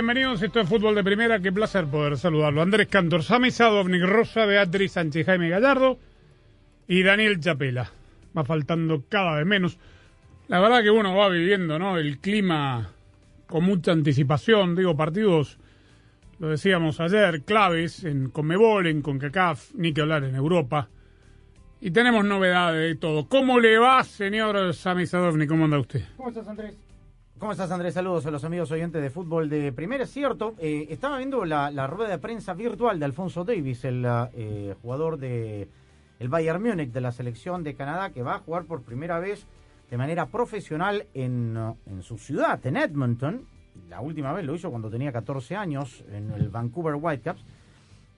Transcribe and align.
Bienvenidos. 0.00 0.40
Esto 0.40 0.60
es 0.60 0.66
Fútbol 0.66 0.94
de 0.94 1.04
Primera. 1.04 1.40
Qué 1.40 1.52
placer 1.52 1.84
poder 1.84 2.16
saludarlo. 2.16 2.62
Andrés 2.62 2.88
Cantor, 2.88 3.22
Sami 3.22 3.50
Sadovnik, 3.50 4.02
Rosa, 4.02 4.46
Beatriz 4.46 4.92
Sánchez, 4.92 5.26
Jaime 5.26 5.50
Gallardo 5.50 5.98
y 6.88 7.02
Daniel 7.02 7.38
Chapela. 7.38 7.92
Va 8.34 8.42
faltando 8.42 9.04
cada 9.10 9.36
vez 9.36 9.44
menos. 9.44 9.78
La 10.48 10.58
verdad 10.58 10.80
que 10.82 10.90
uno 10.90 11.14
va 11.14 11.28
viviendo, 11.28 11.78
¿no? 11.78 11.98
El 11.98 12.18
clima 12.18 12.92
con 13.46 13.64
mucha 13.64 13.92
anticipación. 13.92 14.74
Digo, 14.74 14.96
partidos, 14.96 15.58
lo 16.38 16.48
decíamos 16.48 16.98
ayer, 16.98 17.42
claves 17.42 18.02
en 18.04 18.30
Conmebol, 18.30 18.86
en 18.86 19.02
CONCACAF, 19.02 19.74
ni 19.74 19.92
que 19.92 20.00
hablar 20.00 20.24
en 20.24 20.34
Europa. 20.34 20.88
Y 21.82 21.90
tenemos 21.90 22.24
novedades 22.24 22.88
de 22.88 22.96
todo. 22.98 23.28
¿Cómo 23.28 23.60
le 23.60 23.76
va, 23.76 24.02
señor 24.04 24.72
Sami? 24.72 25.04
¿Cómo 25.46 25.66
anda 25.66 25.78
usted? 25.78 26.04
¿Cómo 26.16 26.30
estás, 26.30 26.48
Andrés? 26.48 26.89
¿Cómo 27.40 27.52
estás, 27.52 27.70
Andrés? 27.70 27.94
Saludos 27.94 28.26
a 28.26 28.30
los 28.30 28.44
amigos 28.44 28.70
oyentes 28.70 29.00
de 29.00 29.08
fútbol 29.08 29.48
de 29.48 29.72
primera. 29.72 30.04
Es 30.04 30.10
cierto, 30.10 30.54
eh, 30.58 30.88
estaba 30.90 31.16
viendo 31.16 31.46
la, 31.46 31.86
rueda 31.86 32.10
de 32.10 32.18
prensa 32.18 32.52
virtual 32.52 32.98
de 32.98 33.06
Alfonso 33.06 33.44
Davis, 33.44 33.82
el 33.86 34.06
eh, 34.34 34.74
jugador 34.82 35.16
de 35.16 35.66
el 36.18 36.28
Bayern 36.28 36.62
Múnich 36.62 36.92
de 36.92 37.00
la 37.00 37.12
selección 37.12 37.64
de 37.64 37.74
Canadá, 37.74 38.10
que 38.10 38.22
va 38.22 38.34
a 38.34 38.38
jugar 38.40 38.64
por 38.64 38.82
primera 38.82 39.18
vez 39.20 39.46
de 39.90 39.96
manera 39.96 40.26
profesional 40.26 41.06
en, 41.14 41.56
su 42.02 42.18
ciudad, 42.18 42.60
en 42.66 42.76
Edmonton. 42.76 43.46
La 43.88 44.02
última 44.02 44.34
vez 44.34 44.44
lo 44.44 44.54
hizo 44.54 44.68
cuando 44.68 44.90
tenía 44.90 45.10
14 45.10 45.56
años 45.56 46.04
en 46.12 46.32
el 46.32 46.50
Vancouver 46.50 46.96
Whitecaps. 46.96 47.42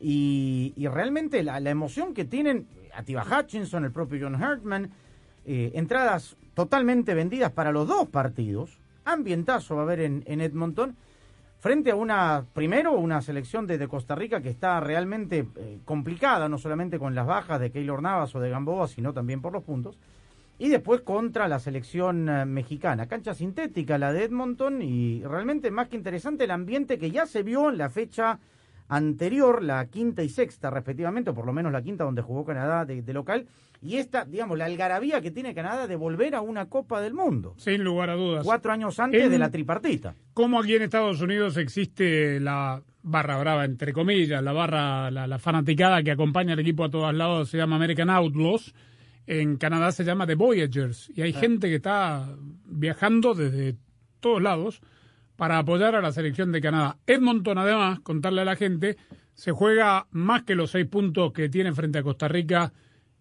Y, 0.01 0.75
realmente 0.93 1.45
la, 1.45 1.59
emoción 1.61 2.13
que 2.13 2.25
tienen 2.25 2.67
Atiba 2.93 3.25
Hutchinson, 3.25 3.85
el 3.85 3.93
propio 3.93 4.19
John 4.21 4.43
Hartman, 4.43 4.91
eh, 5.47 5.71
entradas 5.75 6.37
totalmente 6.55 7.15
vendidas 7.15 7.53
para 7.53 7.71
los 7.71 7.87
dos 7.87 8.09
partidos 8.09 8.82
ambientazo 9.05 9.77
va 9.77 9.83
a 9.83 9.85
haber 9.85 10.01
en, 10.01 10.23
en, 10.27 10.41
Edmonton 10.41 10.97
frente 11.61 11.91
a 11.91 11.97
una, 11.97 12.45
primero, 12.53 12.93
una 12.93 13.23
selección 13.23 13.67
de, 13.67 13.79
de 13.79 13.89
Costa 13.89 14.15
Rica 14.15 14.41
que 14.41 14.51
está 14.51 14.81
realmente 14.81 15.47
eh, 15.57 15.79
complicada, 15.85 16.49
no 16.49 16.59
solamente 16.59 16.99
con 16.99 17.15
las 17.15 17.27
bajas 17.27 17.61
de 17.61 17.71
Keylor 17.71 18.03
Navas 18.03 18.35
o 18.35 18.41
de 18.41 18.51
Gamboa, 18.51 18.89
sino 18.89 19.13
también 19.13 19.41
por 19.41 19.53
los 19.53 19.63
puntos. 19.63 19.99
Y 20.59 20.69
después 20.69 21.01
contra 21.01 21.49
la 21.49 21.59
selección 21.59 22.29
eh, 22.29 22.45
mexicana. 22.45 23.07
Cancha 23.07 23.35
sintética 23.35 23.99
la 23.99 24.13
de 24.13 24.25
Edmonton 24.25 24.83
y 24.83 25.23
realmente 25.23 25.71
más 25.71 25.89
que 25.89 25.97
interesante 25.97 26.45
el 26.45 26.51
ambiente 26.51 26.99
que 26.99 27.11
ya 27.11 27.27
se 27.27 27.43
vio 27.43 27.71
en 27.71 27.79
la 27.79 27.91
fecha 27.91 28.39
anterior, 28.89 29.63
la 29.63 29.87
quinta 29.87 30.23
y 30.23 30.29
sexta 30.29 30.71
respectivamente, 30.71 31.31
o 31.31 31.35
por 31.35 31.47
lo 31.47 31.53
menos 31.53 31.73
la 31.73 31.83
quinta 31.83 32.05
donde 32.05 32.23
jugó 32.23 32.45
Canadá 32.45 32.85
de, 32.85 33.03
de 33.03 33.13
local, 33.13 33.47
y 33.81 33.97
esta, 33.97 34.25
digamos, 34.25 34.57
la 34.59 34.67
algarabía 34.67 35.21
que 35.21 35.31
tiene 35.31 35.55
Canadá 35.55 35.87
de 35.87 35.97
volver 35.97 36.35
a 36.35 36.41
una 36.41 36.67
Copa 36.67 37.01
del 37.01 37.15
Mundo. 37.15 37.55
Sin 37.57 37.83
lugar 37.83 38.11
a 38.11 38.15
dudas. 38.15 38.45
Cuatro 38.45 38.71
años 38.73 38.99
antes 39.01 39.23
En- 39.25 39.31
de 39.31 39.39
la 39.39 39.51
tripartita. 39.51 40.15
Como 40.35 40.61
aquí 40.61 40.75
en 40.77 40.83
Estados 40.83 41.21
Unidos 41.21 41.57
existe 41.57 42.39
la 42.39 42.83
barra 43.03 43.39
brava, 43.39 43.65
entre 43.65 43.93
comillas, 43.93 44.43
la 44.43 44.53
barra, 44.53 45.11
la, 45.11 45.27
la 45.27 45.39
fanaticada 45.39 46.03
que 46.03 46.13
acompaña 46.13 46.53
al 46.53 46.61
equipo 46.61 46.85
a 46.85 46.91
todos 46.91 47.13
lados, 47.15 47.49
se 47.51 47.57
llama 47.59 47.77
American 47.77 48.09
Outlaws. 48.11 48.73
En 49.27 49.57
Canadá 49.57 49.93
se 49.93 50.05
llama 50.05 50.27
The 50.27 50.35
Voyagers. 50.35 51.11
Y 51.15 51.23
hay 51.23 51.33
gente 51.33 51.69
que 51.69 51.77
está 51.77 52.29
viajando 52.65 53.35
desde 53.35 53.77
todos 54.21 54.43
lados 54.43 54.81
para 55.37 55.59
apoyar 55.59 55.95
a 55.95 56.01
la 56.01 56.13
selección 56.13 56.53
de 56.53 56.61
Canadá. 56.61 56.99
Edmonton, 57.07 57.59
además, 57.59 58.01
contarle 58.01 58.43
a 58.43 58.45
la 58.45 58.57
gente, 58.57 58.97
se 59.35 59.53
juega 59.53 60.07
más 60.11 60.43
que 60.43 60.55
los 60.55 60.71
seis 60.71 60.87
puntos 60.87 61.33
que 61.33 61.49
tiene 61.49 61.73
frente 61.73 61.99
a 61.99 62.03
Costa 62.03 62.29
Rica. 62.29 62.73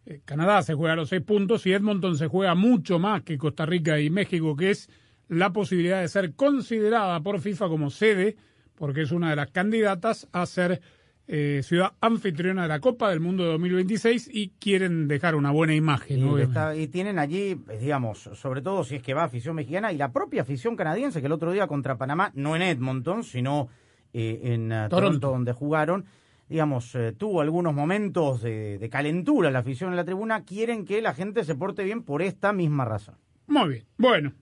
Eh, 0.05 0.21
Canadá 0.25 0.61
se 0.61 0.73
juega 0.73 0.95
los 0.95 1.09
seis 1.09 1.21
puntos 1.21 1.65
y 1.65 1.73
Edmonton 1.73 2.17
se 2.17 2.27
juega 2.27 2.55
mucho 2.55 2.99
más 2.99 3.23
que 3.23 3.37
Costa 3.37 3.65
Rica 3.65 3.99
y 3.99 4.09
México, 4.09 4.55
que 4.55 4.71
es 4.71 4.89
la 5.27 5.53
posibilidad 5.53 6.01
de 6.01 6.07
ser 6.09 6.33
considerada 6.33 7.21
por 7.21 7.39
FIFA 7.39 7.69
como 7.69 7.89
sede, 7.89 8.35
porque 8.75 9.03
es 9.03 9.11
una 9.11 9.29
de 9.29 9.35
las 9.37 9.51
candidatas 9.51 10.27
a 10.33 10.45
ser 10.45 10.81
eh, 11.27 11.61
ciudad 11.63 11.93
anfitriona 12.01 12.63
de 12.63 12.67
la 12.67 12.79
Copa 12.79 13.09
del 13.09 13.19
Mundo 13.21 13.43
de 13.43 13.51
2026 13.51 14.29
y 14.33 14.49
quieren 14.59 15.07
dejar 15.07 15.35
una 15.35 15.51
buena 15.51 15.73
imagen. 15.73 16.19
Y, 16.19 16.23
obviamente. 16.23 16.43
está- 16.47 16.75
y 16.75 16.87
tienen 16.87 17.19
allí, 17.19 17.57
eh, 17.69 17.77
digamos, 17.79 18.19
sobre 18.33 18.61
todo 18.61 18.83
si 18.83 18.95
es 18.95 19.03
que 19.03 19.13
va 19.13 19.23
afición 19.23 19.55
mexicana 19.55 19.91
y 19.93 19.97
la 19.97 20.11
propia 20.11 20.41
afición 20.41 20.75
canadiense 20.75 21.21
que 21.21 21.27
el 21.27 21.31
otro 21.33 21.51
día 21.51 21.67
contra 21.67 21.97
Panamá, 21.97 22.31
no 22.35 22.55
en 22.55 22.61
Edmonton, 22.63 23.23
sino 23.23 23.69
eh, 24.13 24.39
en 24.43 24.71
eh, 24.71 24.87
Toronto. 24.89 24.95
Toronto. 24.97 25.29
donde 25.31 25.53
jugaron, 25.53 26.05
digamos, 26.49 26.93
eh, 26.95 27.13
tuvo 27.17 27.39
algunos 27.39 27.73
momentos 27.73 28.41
de, 28.41 28.77
de 28.77 28.89
calentura 28.89 29.49
la 29.51 29.59
afición 29.59 29.91
en 29.91 29.95
la 29.95 30.03
tribuna, 30.03 30.43
quieren 30.43 30.83
que 30.83 31.01
la 31.01 31.13
gente 31.13 31.45
se 31.45 31.55
porte 31.55 31.83
bien 31.85 32.03
por 32.03 32.21
esta 32.21 32.51
misma 32.51 32.83
razón. 32.83 33.15
Muy 33.47 33.69
bien. 33.69 33.85
Bueno, 33.97 34.33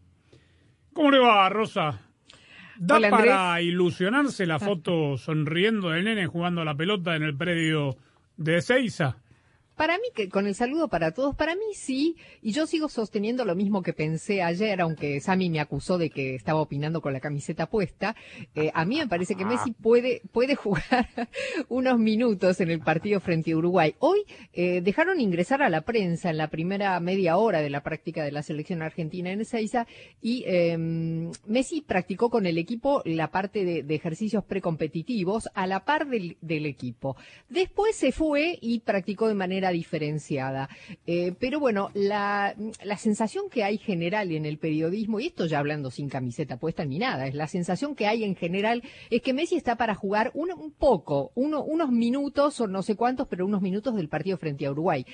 ¿cómo 0.93 1.11
le 1.11 1.19
va, 1.19 1.47
Rosa? 1.49 2.01
¿Da 2.81 2.95
Hola, 2.95 3.09
para 3.09 3.61
ilusionarse 3.61 4.45
la 4.45 4.57
foto 4.57 5.17
sonriendo 5.17 5.89
del 5.89 6.05
nene 6.05 6.27
jugando 6.27 6.61
a 6.61 6.65
la 6.65 6.75
pelota 6.75 7.17
en 7.17 7.23
el 7.23 7.35
predio 7.35 7.97
de 8.37 8.61
Seiza? 8.61 9.17
Para 9.79 9.97
mí, 9.97 10.07
que 10.13 10.27
con 10.27 10.45
el 10.45 10.55
saludo 10.55 10.89
para 10.89 11.13
todos, 11.13 11.37
para 11.37 11.55
mí 11.55 11.73
sí, 11.73 12.17
y 12.41 12.51
yo 12.51 12.67
sigo 12.67 12.89
sosteniendo 12.89 13.45
lo 13.45 13.55
mismo 13.55 13.81
que 13.81 13.93
pensé 13.93 14.41
ayer, 14.41 14.81
aunque 14.81 15.21
Sami 15.21 15.49
me 15.49 15.61
acusó 15.61 15.97
de 15.97 16.09
que 16.09 16.35
estaba 16.35 16.59
opinando 16.59 16.99
con 16.99 17.13
la 17.13 17.21
camiseta 17.21 17.65
puesta. 17.65 18.13
Eh, 18.55 18.71
a 18.73 18.83
mí 18.83 18.97
me 18.97 19.07
parece 19.07 19.35
que 19.35 19.45
Messi 19.45 19.71
puede, 19.71 20.21
puede 20.33 20.55
jugar 20.57 21.07
unos 21.69 21.97
minutos 21.97 22.59
en 22.59 22.71
el 22.71 22.81
partido 22.81 23.21
frente 23.21 23.53
a 23.53 23.55
Uruguay. 23.55 23.95
Hoy 23.99 24.25
eh, 24.51 24.81
dejaron 24.81 25.21
ingresar 25.21 25.61
a 25.61 25.69
la 25.69 25.79
prensa 25.79 26.29
en 26.29 26.39
la 26.39 26.49
primera 26.49 26.99
media 26.99 27.37
hora 27.37 27.61
de 27.61 27.69
la 27.69 27.81
práctica 27.81 28.25
de 28.25 28.33
la 28.33 28.43
selección 28.43 28.81
argentina 28.81 29.31
en 29.31 29.39
Ezeiza 29.39 29.87
y 30.21 30.43
eh, 30.45 30.77
Messi 30.77 31.79
practicó 31.79 32.29
con 32.29 32.45
el 32.45 32.57
equipo 32.57 33.01
la 33.05 33.31
parte 33.31 33.63
de, 33.63 33.95
ejercicios 33.95 34.43
precompetitivos 34.43 35.47
a 35.53 35.67
la 35.67 35.85
par 35.85 36.05
del 36.05 36.65
equipo. 36.65 37.15
Después 37.47 37.95
se 37.95 38.11
fue 38.11 38.59
y 38.59 38.79
practicó 38.81 39.29
de 39.29 39.35
manera 39.35 39.68
diferenciada. 39.71 40.69
Eh, 41.07 41.33
pero 41.39 41.59
bueno, 41.59 41.89
la, 41.93 42.55
la 42.83 42.97
sensación 42.97 43.49
que 43.49 43.63
hay 43.63 43.77
general 43.77 44.31
en 44.31 44.45
el 44.45 44.57
periodismo, 44.57 45.19
y 45.19 45.27
esto 45.27 45.45
ya 45.45 45.59
hablando 45.59 45.91
sin 45.91 46.09
camiseta 46.09 46.57
puesta 46.57 46.85
ni 46.85 46.99
nada, 46.99 47.27
es 47.27 47.35
la 47.35 47.47
sensación 47.47 47.95
que 47.95 48.07
hay 48.07 48.23
en 48.23 48.35
general 48.35 48.83
es 49.09 49.21
que 49.21 49.33
Messi 49.33 49.55
está 49.55 49.75
para 49.75 49.95
jugar 49.95 50.31
un, 50.33 50.51
un 50.51 50.71
poco, 50.71 51.31
uno- 51.35 51.63
unos 51.63 51.91
minutos 51.91 52.59
o 52.61 52.67
no 52.67 52.81
sé 52.83 52.95
cuántos, 52.95 53.27
pero 53.27 53.45
unos 53.45 53.61
minutos 53.61 53.95
del 53.95 54.09
partido 54.09 54.37
frente 54.37 54.65
a 54.65 54.71
Uruguay. 54.71 55.05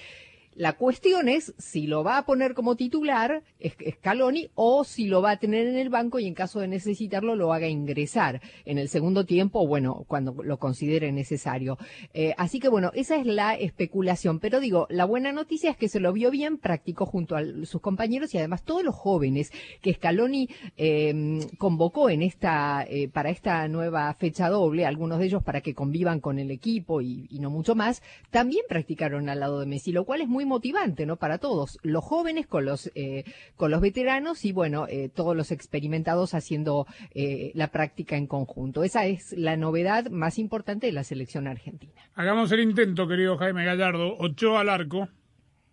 La 0.56 0.78
cuestión 0.78 1.28
es 1.28 1.54
si 1.58 1.86
lo 1.86 2.06
va 2.06 2.18
a 2.18 2.26
poner 2.26 2.54
como 2.54 2.78
titular 2.78 3.44
Scaloni 3.92 4.50
o 4.56 4.86
si 4.86 5.06
lo 5.08 5.22
va 5.22 5.32
a 5.32 5.38
tener 5.38 5.68
en 5.68 5.76
el 5.76 5.90
banco 5.90 6.18
y 6.18 6.28
en 6.28 6.34
caso 6.34 6.62
de 6.62 6.70
necesitarlo 6.70 7.36
lo 7.36 7.52
haga 7.52 7.68
ingresar 7.68 8.42
en 8.64 8.78
el 8.78 8.88
segundo 8.88 9.26
tiempo 9.26 9.68
bueno, 9.68 10.06
cuando 10.08 10.34
lo 10.44 10.58
considere 10.58 11.12
necesario. 11.12 11.78
Eh, 12.14 12.34
así 12.38 12.62
que 12.62 12.70
bueno, 12.70 12.92
esa 12.94 13.18
es 13.18 13.26
la 13.26 13.56
especulación. 13.56 14.40
Pero 14.40 14.62
digo, 14.62 14.88
la 14.90 15.04
buena 15.04 15.34
noticia 15.34 15.72
es 15.72 15.76
que 15.76 15.90
se 15.90 16.00
lo 16.00 16.14
vio 16.14 16.32
bien, 16.32 16.58
practicó 16.58 17.06
junto 17.06 17.36
a 17.36 17.44
sus 17.66 17.82
compañeros 17.82 18.34
y 18.34 18.38
además 18.38 18.64
todos 18.64 18.84
los 18.84 18.96
jóvenes 18.96 19.52
que 19.82 19.94
Scaloni 19.94 20.48
eh, 20.78 21.40
convocó 21.58 22.10
en 22.10 22.22
esta, 22.22 22.86
eh, 22.88 23.10
para 23.10 23.30
esta 23.30 23.68
nueva 23.68 24.14
fecha 24.14 24.48
doble, 24.48 24.86
algunos 24.86 25.20
de 25.20 25.26
ellos 25.26 25.44
para 25.44 25.60
que 25.60 25.74
convivan 25.74 26.22
con 26.22 26.40
el 26.40 26.50
equipo 26.50 27.02
y, 27.02 27.28
y 27.30 27.40
no 27.40 27.50
mucho 27.50 27.76
más, 27.76 28.02
también 28.32 28.64
practicaron 28.70 29.28
al 29.28 29.42
lado 29.42 29.60
de 29.60 29.66
Messi, 29.66 29.92
lo 29.92 30.06
cual 30.06 30.22
es 30.22 30.30
muy 30.30 30.45
muy 30.46 30.50
motivante, 30.56 31.06
¿no? 31.06 31.18
Para 31.18 31.38
todos, 31.40 31.78
los 31.84 32.04
jóvenes 32.04 32.48
con 32.48 32.66
los 32.66 32.92
eh, 32.96 33.24
con 33.56 33.72
los 33.72 33.82
veteranos 33.82 34.46
y 34.46 34.52
bueno, 34.52 34.88
eh, 34.88 35.10
todos 35.10 35.36
los 35.36 35.52
experimentados 35.52 36.34
haciendo 36.34 36.86
eh, 37.14 37.52
la 37.56 37.68
práctica 37.72 38.16
en 38.16 38.28
conjunto. 38.28 38.84
Esa 38.84 39.06
es 39.06 39.34
la 39.34 39.58
novedad 39.58 40.10
más 40.10 40.38
importante 40.40 40.88
de 40.88 40.94
la 40.94 41.04
selección 41.04 41.48
argentina. 41.48 41.94
Hagamos 42.14 42.52
el 42.52 42.62
intento, 42.62 43.08
querido 43.08 43.38
Jaime 43.38 43.66
Gallardo. 43.66 44.16
Ochoa 44.18 44.62
al 44.62 44.70
arco. 44.70 45.10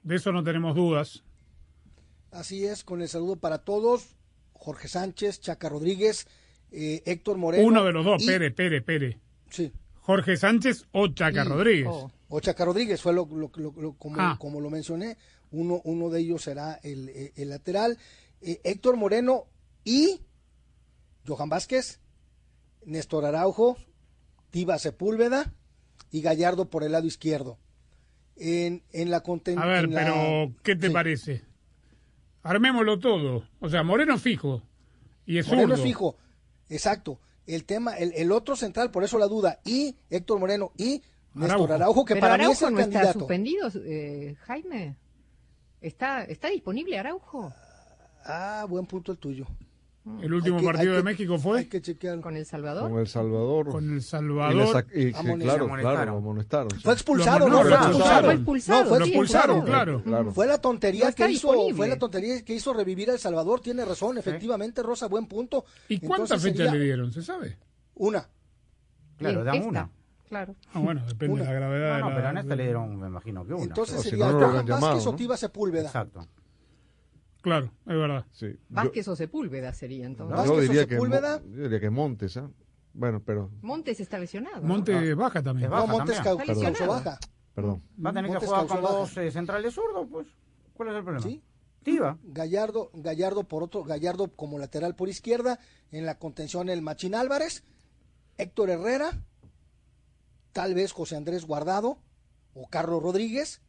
De 0.02 0.16
eso 0.16 0.32
no 0.32 0.42
tenemos 0.42 0.75
dudas. 0.75 1.22
Así 2.30 2.64
es, 2.64 2.82
con 2.84 3.02
el 3.02 3.08
saludo 3.08 3.36
para 3.36 3.58
todos. 3.58 4.16
Jorge 4.52 4.88
Sánchez, 4.88 5.40
Chaca 5.40 5.68
Rodríguez, 5.68 6.26
eh, 6.70 7.02
Héctor 7.04 7.36
Moreno. 7.36 7.66
Uno 7.66 7.84
de 7.84 7.92
los 7.92 8.04
dos, 8.04 8.22
y- 8.22 8.26
Pere, 8.26 8.50
Pere, 8.50 8.80
Pere. 8.80 9.18
Sí. 9.50 9.72
Jorge 10.00 10.36
Sánchez 10.36 10.86
o 10.92 11.08
Chaca 11.08 11.44
Y- 11.44 11.48
Rodríguez. 11.48 11.88
Oh. 11.90 12.10
O 12.34 12.40
Chaca 12.40 12.64
Rodríguez 12.64 13.02
fue 13.02 13.12
lo, 13.12 13.26
lo- 13.26 13.50
lo- 13.56 13.75
lo- 13.76 13.93
como, 13.99 14.17
Ah. 14.19 14.37
como 14.40 14.58
lo 14.62 14.70
mencioné. 14.70 15.19
Uno, 15.50 15.82
uno 15.84 16.08
de 16.08 16.20
ellos 16.20 16.43
será 16.43 16.81
el, 16.82 17.11
el- 17.11 17.32
el 17.37 17.49
lateral. 17.50 17.99
Eh, 18.40 18.58
Héctor 18.64 18.96
Moreno 18.96 19.44
y 19.84 20.23
Johan 21.26 21.50
Vázquez, 21.50 22.00
Néstor 22.87 23.26
Araujo, 23.26 23.76
Tiva 24.50 24.79
Sepúlveda 24.79 25.52
y 26.11 26.23
Gallardo 26.23 26.70
por 26.70 26.84
el 26.84 26.93
lado 26.93 27.06
izquierdo. 27.06 27.58
En, 28.37 28.82
en 28.93 29.11
la 29.11 29.23
conten- 29.23 29.58
A 29.61 29.67
ver, 29.67 29.90
la- 29.90 30.00
pero 30.00 30.55
¿qué 30.62 30.75
te 30.75 30.87
Sí. 30.87 30.93
parece? 30.93 31.43
Armémoslo 32.43 32.99
todo. 32.99 33.46
O 33.61 33.69
sea, 33.69 33.82
Moreno 33.82 34.19
fijo. 34.19 34.62
Y 35.26 35.37
es 35.38 35.46
Moreno 35.49 35.75
es 35.75 35.82
fijo, 35.82 36.17
exacto. 36.70 37.20
El 37.46 37.64
tema, 37.64 37.96
el, 37.99 38.12
el 38.14 38.32
otro 38.32 38.56
central, 38.56 38.90
por 38.90 39.05
eso 39.05 39.19
la 39.19 39.26
duda, 39.26 39.61
y 39.64 39.96
Héctor 40.11 40.38
Moreno 40.40 40.73
y 40.78 41.02
Néstor 41.34 41.50
Araujo. 41.55 41.73
Araujo, 41.75 42.05
que 42.05 42.14
Pero 42.14 42.20
para 42.20 42.34
mí 42.37 42.43
Araujo 42.44 42.52
es 42.52 42.62
el 42.69 42.75
no 42.75 42.81
está 42.81 42.93
candidato. 42.93 43.19
suspendido, 43.20 43.69
eh, 43.87 44.37
Jaime. 44.46 44.96
¿Está, 45.81 46.25
¿Está 46.25 46.49
disponible 46.49 46.99
Araujo 46.99 47.52
Ah, 48.25 48.67
buen 48.69 48.87
punto 48.87 49.12
el 49.12 49.19
tuyo. 49.19 49.46
El 50.20 50.34
último 50.34 50.58
que- 50.58 50.64
partido 50.64 50.93
de 50.94 50.99
que- 50.99 51.05
México 51.05 51.38
fue 51.38 51.61
Hay 51.61 51.67
que 51.67 51.81
con 52.20 52.37
El 52.37 52.44
Salvador? 52.44 52.90
Con 52.90 52.99
El 53.00 53.06
Salvador. 53.06 53.69
con 53.69 53.90
El 53.93 53.99
Y 53.99 54.00
Salvador. 54.00 54.87
y- 54.93 55.00
sí, 55.00 55.12
Amonestaron. 55.14 55.38
claro, 55.38 55.64
Amonestaron. 55.64 55.81
claro, 55.96 56.11
lo 56.12 56.17
amonestaron. 56.19 56.70
sí. 56.73 56.76
Fue 56.82 56.93
expulsado, 56.93 57.49
¿no? 57.49 57.49
no, 57.49 57.62
Fue 57.62 57.73
expulsado. 57.73 58.25
Fue 58.25 58.35
expulsado, 58.35 58.82
No, 58.82 58.88
fue 58.88 58.99
sí, 58.99 59.05
expulsado. 59.11 59.64
claro. 59.64 60.02
Claro. 60.02 60.32
Fue 60.32 60.46
la 60.49 60.58
tontería 60.61 61.05
No 61.05 61.11
está 61.11 61.26
que 61.26 61.32
hizo, 61.32 61.49
disponible. 61.52 61.76
fue 61.76 61.88
la 61.88 61.99
tontería 61.99 62.44
que 62.44 62.55
hizo 62.55 62.73
revivir 62.75 63.11
a 63.11 63.12
El 63.12 63.19
Salvador, 63.20 63.61
tiene 63.61 63.85
razón, 63.85 64.19
efectivamente, 64.19 64.82
Rosa, 64.82 65.06
buen 65.06 65.26
punto. 65.26 65.64
¿Y 65.88 66.00
cuántas 66.00 66.43
fechas 66.43 66.73
le 66.73 66.81
dieron? 66.81 67.12
¿Se 67.12 67.23
sabe? 67.23 67.56
Una. 67.94 68.28
Claro, 69.19 69.44
dan 69.44 69.62
una. 69.62 69.90
Claro. 70.32 70.56
Ah, 70.73 70.79
bueno, 70.79 71.05
depende 71.06 71.34
Una. 71.34 71.43
de 71.44 71.49
la 71.50 71.55
gravedad. 71.56 71.88
No, 71.90 71.94
de 71.96 72.00
no, 72.00 72.08
la- 72.08 72.17
pero 72.17 72.31
en 72.31 72.38
esta 72.38 72.56
le 72.56 72.62
dieron, 72.62 72.96
me 72.99 73.06
imagino 73.06 73.44
que 73.46 73.52
una. 73.52 73.64
Entonces 73.64 73.99
O 73.99 74.02
si 74.02 74.08
sería 74.11 74.25
no, 74.29 74.32
no 74.32 74.38
lo 74.38 74.46
Johan 74.46 74.50
hubieran 74.62 74.67
llamado, 74.67 74.94
Vázquez 74.94 75.06
o. 75.12 75.17
Tiva 75.17 75.37
Sepúlveda. 75.37 75.84
Exacto. 75.88 76.26
Claro, 77.43 77.67
es 77.67 77.96
verdad. 77.96 78.25
Sí. 78.31 78.46
Yo- 78.49 78.56
Vázquez 78.70 79.08
o 79.08 79.17
Sepúlveda 79.17 79.73
sería 79.75 80.06
entonces. 80.06 80.34
Vázquez 80.38 80.55
Yo, 80.56 80.61
diría 80.62 80.87
que, 80.87 80.94
Sepúlveda. 80.94 81.43
Yo 81.43 81.62
diría 81.64 81.81
que 81.81 81.90
Montes, 81.90 82.37
¿ah? 82.38 82.50
Bueno, 82.94 83.20
pero, 83.23 83.50
Montes 83.61 84.00
está 84.00 84.19
lesionado. 84.19 84.62
¿no? 84.62 84.69
Monte 84.69 85.14
baja 85.14 85.43
también. 85.43 85.69
No, 85.69 85.87
Montes 85.87 86.17
también. 86.17 86.25
cau- 86.25 86.40
Está 86.40 86.46
causó 86.46 86.69
lesionado. 86.70 86.93
baja. 87.05 87.19
perdón. 87.55 87.82
Va 88.02 88.08
a 88.08 88.12
tener 88.14 88.25
que 88.31 88.32
Montes 88.32 88.49
jugar 88.49 88.67
con 88.69 88.81
dos 88.81 89.17
eh, 89.19 89.31
centrales 89.31 89.75
zurdos, 89.75 90.06
pues. 90.11 90.26
¿Cuál 90.73 90.88
es 90.88 90.94
el 90.94 91.05
problema? 91.05 91.26
Sí. 91.26 91.43
Tiva. 91.82 92.17
Gallardo, 92.23 92.90
Gallardo 92.94 93.44
por 93.44 93.62
otro, 93.64 93.85
Gallardo 93.85 94.28
como 94.28 94.58
lateral 94.58 94.94
por 94.96 95.11
izquierda, 95.11 95.58
en 95.90 96.06
la 96.06 96.19
contención 96.19 96.70
el 96.70 96.81
Machín 96.81 97.14
Álvarez, 97.14 97.64
Héctor 98.38 98.70
Herrera, 98.70 99.11
tal 100.52 100.75
vez 100.75 100.93
José 100.93 101.16
Andrés 101.16 101.44
Guardado 101.44 101.99
o 102.54 102.69
Carlos 102.69 103.02
Rodríguez, 103.02 103.60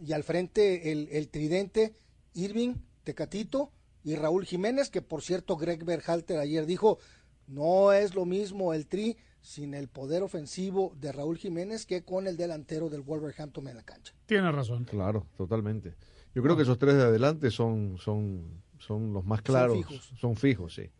y 0.00 0.12
al 0.12 0.22
frente 0.22 0.92
el, 0.92 1.08
el 1.10 1.28
tridente 1.28 1.94
Irving, 2.34 2.76
Tecatito 3.04 3.72
y 4.04 4.14
Raúl 4.14 4.44
Jiménez, 4.44 4.90
que 4.90 5.02
por 5.02 5.22
cierto 5.22 5.56
Greg 5.56 5.84
Berhalter 5.84 6.38
ayer 6.38 6.66
dijo, 6.66 6.98
no 7.46 7.92
es 7.92 8.14
lo 8.14 8.24
mismo 8.24 8.74
el 8.74 8.86
tri 8.86 9.16
sin 9.40 9.74
el 9.74 9.88
poder 9.88 10.22
ofensivo 10.22 10.92
de 11.00 11.12
Raúl 11.12 11.38
Jiménez 11.38 11.86
que 11.86 12.04
con 12.04 12.26
el 12.26 12.36
delantero 12.36 12.88
del 12.90 13.02
Wolverhampton 13.02 13.68
en 13.68 13.76
la 13.76 13.82
cancha. 13.82 14.14
Tiene 14.26 14.52
razón. 14.52 14.84
Claro, 14.84 15.26
totalmente. 15.36 15.94
Yo 16.34 16.42
creo 16.42 16.56
que 16.56 16.62
esos 16.62 16.78
tres 16.78 16.96
de 16.96 17.02
adelante 17.02 17.50
son, 17.50 17.96
son, 17.98 18.62
son 18.78 19.12
los 19.12 19.24
más 19.24 19.42
claros. 19.42 19.76
fijos. 19.76 20.12
Son 20.20 20.36
fijos, 20.36 20.74
sí. 20.74 20.90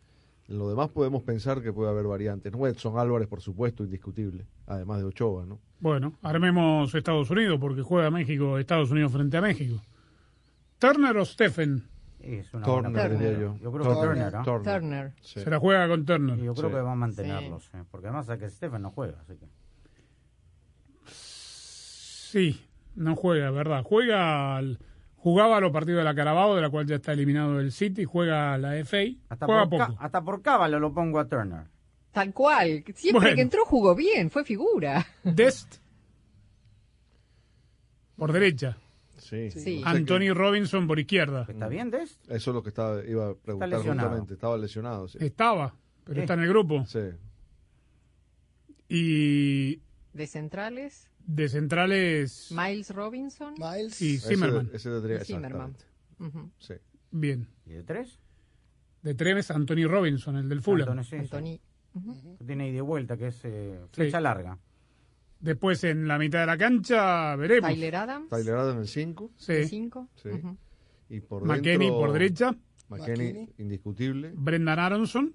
En 0.49 0.57
lo 0.57 0.67
demás 0.67 0.89
podemos 0.89 1.21
pensar 1.23 1.61
que 1.61 1.71
puede 1.71 1.91
haber 1.91 2.05
variantes. 2.07 2.51
¿no? 2.51 2.65
Edson 2.65 2.97
Álvarez, 2.97 3.27
por 3.27 3.39
supuesto, 3.41 3.83
indiscutible. 3.83 4.47
Además 4.65 4.97
de 4.99 5.05
Ochoa, 5.05 5.45
¿no? 5.45 5.59
Bueno, 5.79 6.13
armemos 6.23 6.93
Estados 6.95 7.29
Unidos 7.29 7.59
porque 7.61 7.83
juega 7.83 8.09
México, 8.09 8.57
Estados 8.57 8.89
Unidos 8.91 9.11
frente 9.11 9.37
a 9.37 9.41
México. 9.41 9.79
Turner 10.79 11.15
o 11.17 11.25
Stephen. 11.25 11.83
Es 12.19 12.53
una 12.53 12.65
Turner, 12.65 13.09
pregunta. 13.09 13.39
yo. 13.39 13.57
Yo 13.61 13.71
creo 13.71 13.83
que 13.83 13.93
Turner. 13.93 14.31
Turner, 14.31 14.33
¿no? 14.33 14.43
Turner. 14.63 15.13
Sí. 15.21 15.39
Se 15.39 15.49
la 15.49 15.59
juega 15.59 15.87
con 15.87 16.03
Turner. 16.05 16.39
Y 16.39 16.43
yo 16.45 16.53
creo 16.55 16.69
Sí. 16.69 16.75
que 16.75 16.81
va 16.81 16.91
a 16.91 16.95
mantenerlos, 16.95 17.69
eh, 17.75 17.83
porque 17.89 18.07
además 18.07 18.29
a 18.29 18.37
que 18.37 18.49
Stephen 18.49 18.81
no 18.81 18.91
juega, 18.91 19.19
así 19.21 19.35
que. 19.37 19.45
Sí, 21.05 22.61
no 22.95 23.15
juega, 23.15 23.51
¿verdad? 23.51 23.83
Juega 23.83 24.57
al- 24.57 24.79
jugaba 25.19 25.59
los 25.59 25.71
partidos 25.71 25.99
de 25.99 26.03
la 26.05 26.15
Carabao, 26.15 26.55
de 26.55 26.61
la 26.61 26.69
cual 26.69 26.85
ya 26.87 26.95
está 26.95 27.13
eliminado 27.13 27.59
el 27.59 27.71
City, 27.71 28.05
juega 28.05 28.57
la 28.57 28.75
FA, 28.85 28.97
Hasta 29.29 29.45
juega 29.45 29.69
por, 29.69 29.87
poco. 29.87 29.97
hasta 30.01 30.21
por 30.23 30.41
cábalo 30.41 30.79
lo 30.79 30.93
pongo 30.93 31.19
a 31.19 31.27
Turner. 31.27 31.63
Tal 32.11 32.33
cual. 32.33 32.83
Siempre 32.95 33.19
Bueno. 33.21 33.35
que 33.35 33.41
entró 33.41 33.65
jugó 33.65 33.93
bien, 33.95 34.29
fue 34.31 34.43
figura. 34.43 35.05
Dest 35.23 35.75
por 38.15 38.31
derecha, 38.33 38.77
Sí. 39.17 39.51
Sí. 39.51 39.81
Anthony 39.85 40.33
Robinson 40.33 40.87
por 40.87 40.97
izquierda. 40.99 41.45
¿Está 41.47 41.67
bien, 41.67 41.91
Dest? 41.91 42.19
Eso 42.31 42.51
es 42.51 42.55
lo 42.55 42.63
que 42.63 42.69
estaba, 42.69 43.03
iba 43.05 43.29
a 43.29 43.35
preguntar 43.35 43.69
lesionado. 43.69 43.99
justamente. 44.09 44.33
Estaba 44.33 44.57
lesionado, 44.57 45.07
sí. 45.07 45.17
Estaba, 45.21 45.75
pero 46.03 46.21
está 46.21 46.33
en 46.33 46.39
el 46.39 46.49
grupo. 46.49 46.83
Sí. 46.87 46.99
Y 48.87 49.81
De 50.13 50.25
centrales, 50.27 51.09
de 51.31 51.47
centrales, 51.47 52.51
Miles 52.51 52.89
Robinson. 52.89 53.53
Miles, 53.59 54.01
y 54.01 54.15
Ese- 54.15 54.29
Zimmerman. 54.29 54.69
Ese, 54.73 54.89
tendría, 54.89 55.23
Zimmerman. 55.23 55.71
exactamente. 55.75 56.37
Ujú. 56.39 56.51
Sí. 56.57 56.73
Bien. 57.11 57.47
¿Y 57.67 57.73
de 57.73 57.83
tres? 57.83 58.19
De 59.03 59.13
Treves, 59.13 59.51
Anthony 59.51 59.85
Robinson, 59.87 60.35
el 60.37 60.49
del 60.49 60.61
Fulham. 60.61 60.89
Anthony, 60.89 61.03
sí, 61.03 61.09
sí. 61.09 61.35
Anthony. 61.35 61.59
Ujú. 61.93 62.37
Que 62.37 62.43
Tiene 62.45 62.69
ida 62.69 62.77
y 62.79 62.81
vuelta, 62.81 63.15
que 63.15 63.27
es 63.27 63.39
eh, 63.45 63.79
flecha 63.91 64.19
larga. 64.19 64.57
Después 65.39 65.83
en 65.83 66.07
la 66.07 66.17
mitad 66.17 66.39
de 66.41 66.45
la 66.47 66.57
cancha 66.57 67.35
veremos. 67.35 67.69
Tyler 67.69 67.95
Adams. 67.95 68.29
Tyler 68.29 68.55
Adams 68.55 68.73
en 68.75 68.81
el 68.81 68.87
5. 68.87 69.31
Sí. 69.37 69.65
cinco. 69.65 70.09
Sí. 70.15 70.29
Ujú. 70.29 70.57
Y 71.09 71.21
por 71.21 71.45
McKenny 71.45 71.85
dentro, 71.85 71.99
por 71.99 72.11
derecha, 72.11 72.55
McKenny. 72.89 73.49
indiscutible. 73.59 74.33
Brendan 74.35 74.79
Aronson, 74.79 75.33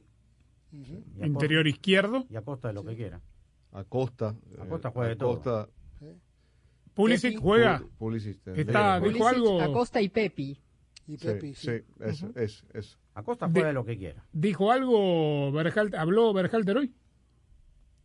interior 1.23 1.67
izquierdo, 1.67 2.27
Y 2.29 2.37
a 2.37 2.43
costa 2.43 2.69
de 2.69 2.75
lo 2.75 2.85
que 2.85 2.97
quiera. 2.97 3.21
Acosta. 3.73 4.35
Acosta 4.61 4.89
eh, 4.89 4.93
juega 4.93 5.09
de 5.11 5.17
todo. 5.17 5.31
Acosta, 5.33 5.69
Pulisic 6.95 7.33
Pepi. 7.33 7.43
juega. 7.43 7.81
Pul- 7.81 7.91
Pulisic, 7.99 8.39
Está- 8.55 8.95
dijo 9.01 9.05
Pulisic, 9.07 9.27
algo- 9.27 9.61
Acosta 9.63 10.01
y 10.01 10.09
Pepi. 10.09 10.61
y 11.07 11.17
Sí, 11.17 11.27
Pepi, 11.27 11.55
sí, 11.55 11.67
sí. 11.67 11.85
eso, 12.01 12.31
es, 12.37 12.65
eso. 12.73 12.99
A 13.15 13.23
costa 13.23 13.47
De- 13.47 13.53
juega 13.53 13.69
de 13.69 13.75
lo 13.75 13.85
que 13.85 13.97
quiera. 13.97 14.25
Dijo 14.33 14.71
algo, 14.73 15.53
Berhalter, 15.53 15.99
habló 15.99 16.33
Berhalter 16.33 16.77
hoy. 16.79 16.93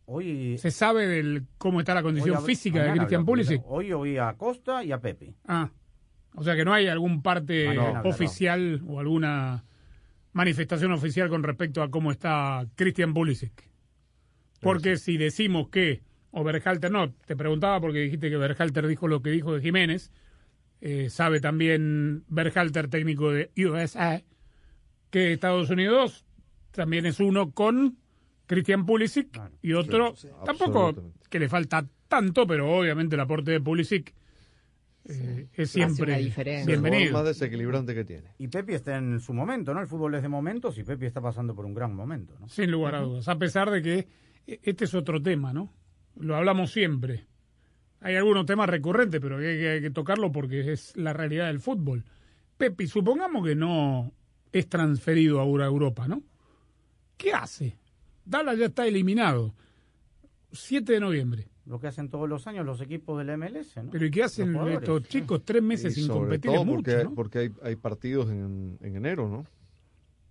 Hoy. 0.06 0.58
¿Se 0.58 0.70
sabe 0.72 1.06
del 1.06 1.46
cómo 1.56 1.78
está 1.80 1.94
la 1.94 2.02
condición 2.02 2.36
hoy 2.36 2.44
física 2.44 2.82
de 2.82 2.88
habló, 2.90 3.26
Pulisic? 3.26 3.62
Hoy 3.66 3.92
oí 3.92 4.16
a 4.18 4.32
Costa 4.34 4.82
y 4.82 4.90
a 4.92 5.00
Pepe. 5.00 5.34
Ah, 5.46 5.70
o 6.34 6.42
sea 6.42 6.56
que 6.56 6.64
no 6.64 6.72
hay 6.72 6.88
algún 6.88 7.22
parte 7.22 7.68
Ah, 7.68 7.74
no, 7.74 8.02
no, 8.02 8.08
oficial 8.08 8.82
o 8.88 8.98
alguna 8.98 9.64
manifestación 10.32 10.90
oficial 10.92 11.28
con 11.28 11.42
respecto 11.44 11.82
a 11.82 11.90
cómo 11.90 12.10
está 12.10 12.66
Christian 12.74 13.14
Pulisic. 13.14 13.52
Porque 14.60 14.96
si 14.96 15.16
decimos 15.16 15.68
que, 15.68 16.02
o 16.32 16.44
Berhalter 16.44 16.90
no, 16.90 17.12
te 17.26 17.36
preguntaba 17.36 17.80
porque 17.80 18.00
dijiste 18.00 18.30
que 18.30 18.36
Berhalter 18.36 18.86
dijo 18.86 19.08
lo 19.08 19.22
que 19.22 19.30
dijo 19.30 19.54
de 19.54 19.60
Jiménez, 19.60 20.10
eh, 20.80 21.10
sabe 21.10 21.40
también 21.40 22.24
Berhalter, 22.28 22.88
técnico 22.88 23.30
de 23.32 23.50
USA, 23.56 24.22
que 25.10 25.32
Estados 25.32 25.70
Unidos 25.70 26.24
también 26.70 27.04
es 27.06 27.20
uno 27.20 27.50
con 27.50 27.98
Christian 28.46 28.86
Pulisic 28.86 29.30
Claro. 29.32 29.54
y 29.62 29.72
otro 29.74 30.14
Sí, 30.16 30.28
sí, 30.28 30.34
tampoco 30.44 31.12
que 31.28 31.38
le 31.38 31.48
falta 31.48 31.86
tanto, 32.08 32.46
pero 32.46 32.70
obviamente 32.78 33.14
el 33.16 33.20
aporte 33.20 33.50
de 33.52 33.60
Pulisic 33.60 34.14
eh, 35.08 35.48
es 35.54 35.70
siempre. 35.70 36.20
Es 36.20 36.66
bienvenido. 36.66 37.12
más 37.12 37.24
desequilibrante 37.24 37.94
que 37.94 38.04
tiene. 38.04 38.30
Y 38.38 38.48
Pepe 38.48 38.74
está 38.74 38.96
en 38.98 39.20
su 39.20 39.32
momento, 39.32 39.72
¿no? 39.72 39.80
El 39.80 39.86
fútbol 39.86 40.14
es 40.14 40.22
de 40.22 40.28
momentos 40.28 40.76
y 40.78 40.84
Pepe 40.84 41.06
está 41.06 41.20
pasando 41.20 41.54
por 41.54 41.64
un 41.64 41.74
gran 41.74 41.94
momento, 41.94 42.36
¿no? 42.38 42.48
Sin 42.48 42.70
lugar 42.70 42.94
a 42.96 43.00
dudas. 43.00 43.28
A 43.28 43.38
pesar 43.38 43.70
de 43.70 43.82
que 43.82 44.06
eh, 44.46 44.60
este 44.62 44.84
es 44.84 44.94
otro 44.94 45.20
tema, 45.22 45.52
¿no? 45.52 45.72
Lo 46.16 46.36
hablamos 46.36 46.70
siempre. 46.72 47.26
Hay 48.00 48.16
algunos 48.16 48.46
temas 48.46 48.68
recurrentes, 48.68 49.20
pero 49.20 49.36
hay, 49.38 49.58
que 49.58 49.68
hay 49.68 49.80
que 49.82 49.90
tocarlo 49.90 50.32
porque 50.32 50.72
es 50.72 50.96
la 50.96 51.12
realidad 51.12 51.46
del 51.48 51.60
fútbol. 51.60 52.04
Pepi, 52.56 52.86
supongamos 52.86 53.44
que 53.46 53.54
no 53.54 54.12
es 54.52 54.68
transferido 54.68 55.40
a 55.40 55.44
Euro- 55.44 55.64
Europa, 55.64 56.08
¿no? 56.08 56.22
¿Qué 57.16 57.32
hace? 57.32 57.76
Dallas 58.24 58.58
ya 58.58 58.66
está 58.66 58.86
eliminado. 58.86 59.54
7 60.52 60.92
de 60.94 61.00
noviembre. 61.00 61.46
lo 61.66 61.78
que 61.78 61.86
hacen 61.86 62.08
todos 62.08 62.28
los 62.28 62.46
años 62.48 62.66
los 62.66 62.80
equipos 62.80 63.16
de 63.18 63.24
la 63.24 63.36
MLS, 63.36 63.76
¿no? 63.76 63.90
Pero 63.92 64.04
¿y 64.06 64.10
qué 64.10 64.24
hacen 64.24 64.56
estos 64.68 65.04
chicos 65.04 65.42
tres 65.44 65.62
meses 65.62 65.92
Y 65.92 66.00
sin 66.00 66.06
sobre 66.08 66.20
competir? 66.20 66.50
todo 66.50 66.60
Es 66.60 66.66
mucho, 66.66 66.76
porque, 66.82 67.04
¿no? 67.04 67.14
porque 67.14 67.38
hay, 67.38 67.50
hay 67.62 67.76
partidos 67.76 68.28
en, 68.30 68.76
en 68.80 68.96
enero, 68.96 69.28
¿no? 69.28 69.44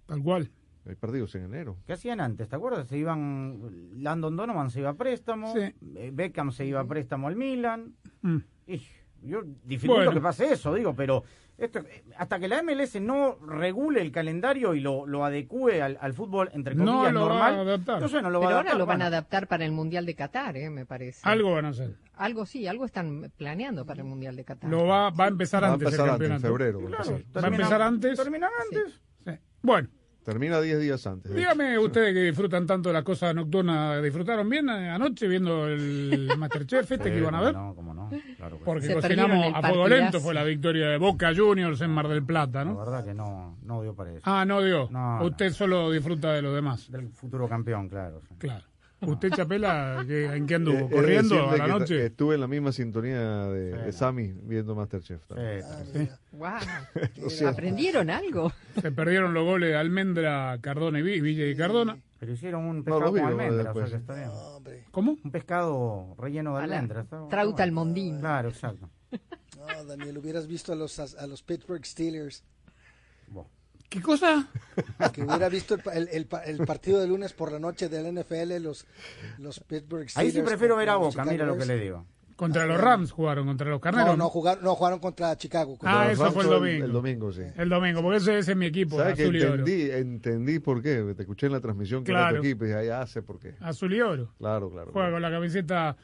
Tal 0.07 0.21
cual. 0.21 0.49
Hay 0.87 0.95
partidos 0.95 1.35
en 1.35 1.43
enero. 1.43 1.77
¿Qué 1.85 1.93
hacían 1.93 2.19
antes? 2.19 2.49
¿Te 2.49 2.55
acuerdas? 2.55 2.87
Se 2.87 2.97
iban. 2.97 3.59
Landon 4.01 4.35
Donovan 4.35 4.69
se 4.71 4.79
iba 4.79 4.89
a 4.89 4.95
préstamo. 4.95 5.53
Sí. 5.53 5.73
eh, 5.95 6.11
Beckham 6.13 6.51
se 6.51 6.65
iba 6.65 6.79
a 6.79 6.85
préstamo 6.85 7.27
al 7.27 7.35
Milan. 7.35 7.93
Mm. 8.21 8.37
Y 8.67 8.81
yo 9.21 9.41
dificulto 9.65 9.95
Bueno. 9.97 10.11
que 10.13 10.21
pase 10.21 10.53
eso, 10.53 10.73
digo, 10.73 10.95
pero 10.95 11.23
esto, 11.57 11.79
eh, 11.79 12.05
hasta 12.17 12.39
que 12.39 12.47
la 12.47 12.63
MLS 12.63 13.01
no 13.01 13.35
regule 13.45 14.01
el 14.01 14.11
calendario 14.13 14.73
y 14.73 14.79
lo, 14.79 15.05
lo 15.05 15.25
adecue 15.25 15.81
al, 15.81 15.97
al 15.99 16.13
fútbol, 16.13 16.49
entre 16.53 16.73
No 16.73 16.85
comillas, 16.85 17.13
lo 17.13 17.19
va 17.21 17.27
normal. 17.27 17.53
a 17.55 17.61
adaptar. 17.61 18.01
no 18.01 18.07
sé, 18.07 18.21
no 18.21 18.29
lo 18.29 18.39
Pero 18.39 18.47
ahora 18.51 18.59
adaptar, 18.61 18.77
lo 18.77 18.85
van 18.85 19.01
a 19.01 19.05
adaptar 19.07 19.47
para 19.47 19.65
el 19.65 19.73
Mundial 19.73 20.05
de 20.05 20.15
Qatar, 20.15 20.55
eh, 20.55 20.69
me 20.69 20.85
parece. 20.85 21.19
Algo 21.23 21.51
van 21.51 21.65
a 21.65 21.69
hacer. 21.69 21.97
Algo 22.15 22.45
sí, 22.45 22.65
algo 22.65 22.85
están 22.85 23.29
planeando 23.35 23.85
para 23.85 24.01
el 24.01 24.07
Mundial 24.07 24.37
de 24.37 24.45
Qatar. 24.45 24.69
Lo 24.69 24.85
va, 24.85 25.09
va 25.09 25.25
a 25.25 25.27
empezar 25.27 25.63
Va 25.63 25.67
a 25.67 25.73
antes 25.73 25.85
empezar 25.87 26.07
el 26.07 26.13
antes, 26.13 26.29
en 26.31 26.39
febrero. 26.41 26.79
Claro, 26.85 27.03
Sí. 27.03 27.25
Va 27.35 27.41
a 27.41 27.47
empezar 27.47 27.81
antes. 27.81 28.17
Terminan 28.17 28.51
antes. 28.65 29.01
Sí. 29.25 29.31
Bueno, 29.61 29.89
Termina 30.23 30.61
10 30.61 30.79
días 30.79 31.07
antes. 31.07 31.33
dígame 31.33 31.79
ustedes 31.79 32.13
que 32.13 32.21
disfrutan 32.23 32.67
tanto 32.67 32.89
de 32.89 32.93
las 32.93 33.03
cosas 33.03 33.33
nocturnas, 33.33 34.03
¿disfrutaron 34.03 34.47
bien 34.49 34.69
eh, 34.69 34.89
anoche 34.89 35.27
viendo 35.27 35.67
el 35.67 36.29
Masterchef 36.37 36.91
este 36.91 37.03
Sí, 37.05 37.09
que 37.11 37.17
iban 37.17 37.33
a 37.35 37.41
ver? 37.41 37.53
No, 37.55 37.73
cómo 37.73 37.93
no, 37.93 38.09
claro 38.37 38.59
que 38.59 38.65
Porque 38.65 38.93
cocinamos 38.93 39.53
a 39.55 39.61
fuego 39.61 39.87
lento, 39.87 40.19
fue 40.19 40.33
la 40.33 40.43
victoria 40.43 40.89
de 40.89 40.97
Boca 40.97 41.31
Juniors 41.35 41.81
en 41.81 41.91
Mar 41.91 42.07
del 42.07 42.23
Plata, 42.23 42.59
La 42.59 42.71
¿no? 42.71 42.77
verdad 42.77 43.03
que 43.05 43.13
no, 43.13 43.57
no 43.63 43.81
dio 43.81 43.95
para 43.95 44.11
eso. 44.11 44.21
Ah, 44.25 44.45
no 44.45 44.61
dio. 44.61 44.87
No, 44.91 45.23
Usted 45.23 45.51
solo 45.51 45.89
disfruta 45.91 46.33
de 46.33 46.41
lo 46.41 46.53
demás. 46.53 46.91
Del 46.91 47.09
futuro 47.09 47.47
campeón, 47.47 47.89
claro. 47.89 48.21
sí. 48.27 48.35
Claro. 48.37 48.65
¿Usted, 49.01 49.29
Chapela, 49.31 50.03
en 50.07 50.45
qué 50.45 50.55
anduvo? 50.55 50.89
¿Corriendo 50.89 51.49
a 51.49 51.57
la 51.57 51.65
que 51.65 51.71
noche? 51.71 52.05
Estuve 52.07 52.35
en 52.35 52.41
la 52.41 52.47
misma 52.47 52.71
sintonía 52.71 53.45
de, 53.45 53.71
Sí, 53.71 53.77
de 53.77 53.85
no. 53.85 53.91
Sammy 53.93 54.33
viendo 54.43 54.75
Masterchef. 54.75 55.25
también. 55.25 55.63
Sí, 55.93 56.09
Guau. 56.33 56.59
Lo 57.21 57.29
siento. 57.29 57.47
¿Aprendieron 57.49 58.09
algo? 58.09 58.51
Se 58.81 58.91
perdieron 58.91 59.33
los 59.33 59.45
goles 59.45 59.69
de 59.69 59.75
Almendra, 59.77 60.57
Cardona 60.61 60.99
y 60.99 61.01
Vi- 61.03 61.21
Villa 61.21 61.45
y 61.45 61.55
Cardona. 61.55 61.97
Pero 62.19 62.33
hicieron 62.33 62.65
un 62.65 62.77
No, 62.79 62.83
pescado 62.83 63.11
vi, 63.13 63.19
con 63.21 63.29
almendras, 63.29 63.75
o 63.75 63.79
sea 63.79 63.87
que 63.89 63.95
está 63.95 64.13
bien. 64.15 64.27
No, 64.27 64.33
hombre. 64.57 64.83
¿Cómo? 64.91 65.17
Un 65.23 65.31
pescado 65.31 66.15
relleno 66.17 66.57
de 66.57 66.63
almendras. 66.63 67.07
Trauta 67.29 67.63
al 67.63 67.71
mondín. 67.71 68.19
Claro, 68.19 68.49
exacto. 68.49 68.89
No, 69.57 69.83
Daniel, 69.85 70.17
hubieras 70.17 70.47
visto 70.47 70.71
a 70.71 70.75
los, 70.75 70.99
a, 70.99 71.27
los 71.27 71.43
Pittsburgh 71.43 71.85
Steelers. 71.85 72.43
¿Qué 73.89 74.01
cosa? 74.01 74.47
Que 75.11 75.23
hubiera 75.23 75.49
visto 75.49 75.73
el, 75.75 75.81
pa- 75.81 75.93
el- 75.93 76.09
el 76.11 76.25
pa- 76.27 76.43
el 76.43 76.57
partido 76.65 76.99
de 76.99 77.07
lunes 77.07 77.33
por 77.33 77.51
la 77.51 77.57
noche 77.59 77.89
del 77.89 78.13
NFL, 78.13 78.61
los, 78.61 78.85
los 79.39 79.59
Pittsburgh 79.61 80.07
Steelers. 80.09 80.17
Ahí 80.17 80.31
sí 80.31 80.41
prefiero 80.47 80.75
ver 80.75 80.89
a 80.89 80.95
Boca, 80.97 81.11
Chicago 81.11 81.31
mira 81.31 81.45
lo 81.45 81.57
que 81.57 81.65
le 81.65 81.77
digo. 81.79 82.05
Contra 82.35 82.65
los 82.65 82.79
Rams 82.79 83.11
jugaron, 83.11 83.47
contra 83.47 83.69
los 83.69 83.81
Carneros. 83.81 84.11
No, 84.11 84.15
no 84.15 84.29
jugaron, 84.29 84.63
no 84.63 84.73
jugaron 84.75 84.99
contra 84.99 85.35
Chicago. 85.35 85.77
Ah, 85.81 86.07
eso 86.09 86.23
Rams 86.23 86.33
fue 86.35 86.43
el 86.43 86.49
domingo. 86.49 86.85
El 86.85 86.91
domingo, 86.93 87.33
sí. 87.33 87.41
El 87.57 87.67
domingo, 87.67 88.01
porque 88.01 88.17
ese, 88.19 88.37
ese 88.37 88.51
es 88.51 88.57
mi 88.57 88.67
equipo, 88.67 88.97
¿Sabes 88.97 89.15
que 89.15 89.23
azul 89.23 89.35
y 89.35 89.41
oro. 89.41 89.55
entendí, 89.55 89.91
entendí 89.91 90.59
por 90.59 90.81
qué? 90.81 91.13
Te 91.17 91.23
escuché 91.23 91.47
en 91.47 91.51
la 91.51 91.59
transmisión 91.59 92.03
que 92.05 92.11
era 92.11 92.21
Claro. 92.29 92.41
tu 92.41 92.47
equipo 92.47 92.65
y 92.65 92.69
ya 92.69 93.05
sé 93.07 93.21
por 93.23 93.39
qué. 93.39 93.55
Azul 93.59 93.93
y 93.93 93.99
oro. 93.99 94.29
Claro, 94.37 94.69
claro. 94.71 94.91
Juega 94.93 95.11
con 95.11 95.21
la 95.21 95.29
camiseta 95.31 95.97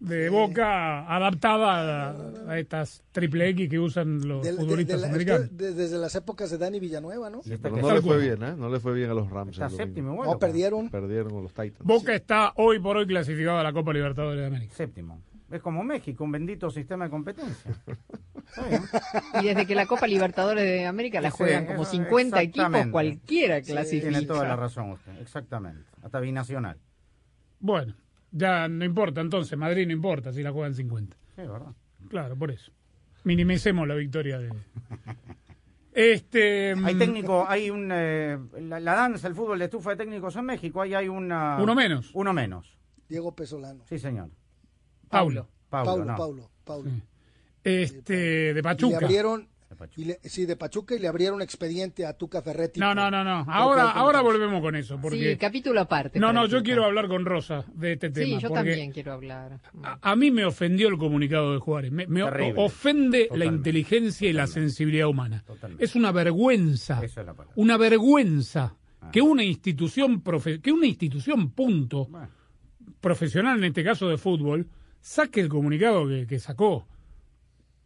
de 0.00 0.30
Boca 0.30 1.06
adaptada 1.14 2.10
a, 2.10 2.50
a 2.52 2.58
estas 2.58 3.02
triple 3.12 3.50
X 3.50 3.68
que 3.68 3.78
usan 3.78 4.26
los 4.26 4.42
Del- 4.42 4.56
de- 4.56 4.62
futbolistas 4.62 4.96
de 4.96 5.02
la- 5.06 5.08
americanos. 5.12 5.48
desde 5.52 5.98
las 5.98 6.14
épocas 6.14 6.50
de 6.50 6.58
Dani 6.58 6.80
Villanueva, 6.80 7.28
¿no? 7.30 7.40
Pero 7.62 7.76
no 7.76 7.92
le 7.94 8.00
fue 8.02 8.18
bien, 8.18 8.42
¿eh? 8.42 8.54
No 8.56 8.70
le 8.70 8.80
fue 8.80 8.94
bien 8.94 9.10
a 9.10 9.14
los 9.14 9.28
Rams. 9.30 9.52
está 9.52 9.64
domingo. 9.66 9.84
séptimo, 9.84 10.16
bueno. 10.16 10.32
No, 10.32 10.38
perdieron. 10.38 10.88
Perdieron 10.88 11.30
con 11.30 11.42
los 11.42 11.52
Titans. 11.52 11.84
Boca 11.84 12.14
está 12.14 12.52
hoy 12.56 12.78
por 12.80 12.96
hoy 12.96 13.06
clasificado 13.06 13.58
a 13.58 13.62
la 13.62 13.72
Copa 13.72 13.92
Libertadores 13.92 14.40
de 14.40 14.46
América. 14.46 14.74
Séptimo. 14.74 15.22
Es 15.50 15.60
como 15.60 15.82
México, 15.82 16.22
un 16.24 16.30
bendito 16.32 16.70
sistema 16.70 17.04
de 17.04 17.10
competencia. 17.10 17.72
Está 18.46 18.66
bien. 18.68 18.82
Y 19.42 19.46
desde 19.48 19.66
que 19.66 19.74
la 19.74 19.84
Copa 19.86 20.06
Libertadores 20.06 20.62
de 20.64 20.86
América 20.86 21.20
la 21.20 21.30
Sí, 21.32 21.36
juegan 21.38 21.66
como 21.66 21.82
eso, 21.82 21.90
50 21.90 22.40
equipos, 22.40 22.86
cualquiera 22.92 23.60
clasifica. 23.60 24.08
Tiene 24.10 24.26
toda 24.26 24.46
la 24.46 24.56
razón 24.56 24.90
usted, 24.92 25.12
exactamente. 25.20 25.82
Hasta 26.02 26.20
binacional. 26.20 26.78
Bueno, 27.58 27.94
ya 28.32 28.68
no 28.68 28.84
importa 28.84 29.20
entonces, 29.20 29.56
Madrid 29.58 29.86
no 29.86 29.92
importa 29.92 30.32
si 30.32 30.42
la 30.42 30.52
juegan 30.52 30.74
50. 30.74 31.16
Sí, 31.36 31.42
¿verdad? 31.42 31.72
Claro, 32.08 32.36
por 32.36 32.50
eso. 32.50 32.72
Minimicemos 33.24 33.86
la 33.86 33.94
victoria 33.94 34.38
de... 34.38 34.50
Este, 35.92 36.70
Hay 36.70 36.94
mm, 36.94 36.98
técnico, 36.98 37.44
hay 37.48 37.68
un. 37.68 37.90
eh, 37.92 38.38
la, 38.60 38.78
la 38.78 38.94
danza, 38.94 39.26
el 39.26 39.34
fútbol 39.34 39.58
de 39.58 39.64
estufa 39.64 39.90
de 39.90 39.96
técnicos 39.96 40.36
en 40.36 40.44
México, 40.44 40.80
ahí 40.80 40.94
hay 40.94 41.08
una. 41.08 41.58
Uno 41.60 41.74
menos. 41.74 42.10
Uno 42.14 42.32
menos. 42.32 42.78
Diego 43.08 43.34
Pesolano. 43.34 43.82
Sí, 43.88 43.98
señor. 43.98 44.30
Paulo. 45.08 45.48
Paulo, 45.68 45.86
Paulo, 45.90 46.04
no. 46.04 46.16
Paulo, 46.16 46.50
Paulo. 46.64 46.90
Sí. 46.90 47.02
Este, 47.64 48.14
de 48.14 48.50
Y 48.50 48.54
le 48.54 48.62
Pachuca. 48.62 48.96
abrieron, 48.98 49.40
De 49.40 49.46
Pachuca. 49.46 49.59
Y 49.96 50.04
le- 50.04 50.18
sí, 50.24 50.46
de 50.46 50.56
Pachuca 50.56 50.94
y 50.94 50.98
le 50.98 51.08
abrieron 51.08 51.40
expediente 51.42 52.04
a 52.04 52.12
Tuca 52.14 52.42
Ferretti. 52.42 52.80
No, 52.80 52.88
por- 52.88 52.96
no, 52.96 53.10
no, 53.10 53.24
no. 53.24 53.44
Ahora, 53.50 53.90
ahora 53.90 54.20
volvemos 54.20 54.60
con 54.60 54.74
eso. 54.76 54.98
Porque... 55.00 55.32
Sí, 55.32 55.36
capítulo 55.38 55.80
aparte. 55.80 56.18
No, 56.18 56.32
no, 56.32 56.46
yo 56.46 56.58
Tuca. 56.58 56.62
quiero 56.64 56.84
hablar 56.84 57.08
con 57.08 57.24
Rosa 57.24 57.64
de 57.74 57.92
este 57.92 58.10
tema. 58.10 58.26
Sí, 58.26 58.32
yo 58.42 58.48
porque 58.48 58.54
también 58.70 58.92
quiero 58.92 59.12
hablar. 59.12 59.60
A, 59.82 59.98
a 60.10 60.16
mí 60.16 60.30
me 60.30 60.44
ofendió 60.44 60.88
el 60.88 60.98
comunicado 60.98 61.52
de 61.52 61.58
Juárez. 61.58 61.92
Me, 61.92 62.22
ofende 62.56 63.20
la 63.20 63.24
Totalmente. 63.28 63.56
inteligencia 63.56 64.28
y 64.28 64.32
la 64.32 64.46
sensibilidad 64.46 65.06
humana. 65.08 65.42
Totalmente. 65.46 65.84
Es 65.84 65.94
una 65.94 66.12
vergüenza. 66.12 67.00
Esa 67.04 67.20
es 67.20 67.26
la 67.26 67.34
palabra. 67.34 67.52
Una 67.56 67.76
vergüenza 67.76 68.76
Ah. 69.02 69.10
que 69.10 69.22
una 69.22 69.42
institución 69.42 70.22
profe- 70.22 70.60
que 70.60 70.72
una 70.72 70.84
institución 70.86 71.52
punto 71.52 72.04
Bueno, 72.06 72.28
profesional 73.00 73.56
en 73.58 73.64
este 73.64 73.82
caso 73.82 74.08
de 74.08 74.18
fútbol 74.18 74.68
saque 75.00 75.40
el 75.40 75.48
comunicado 75.48 76.06
que, 76.06 76.26
que 76.26 76.38
sacó. 76.38 76.86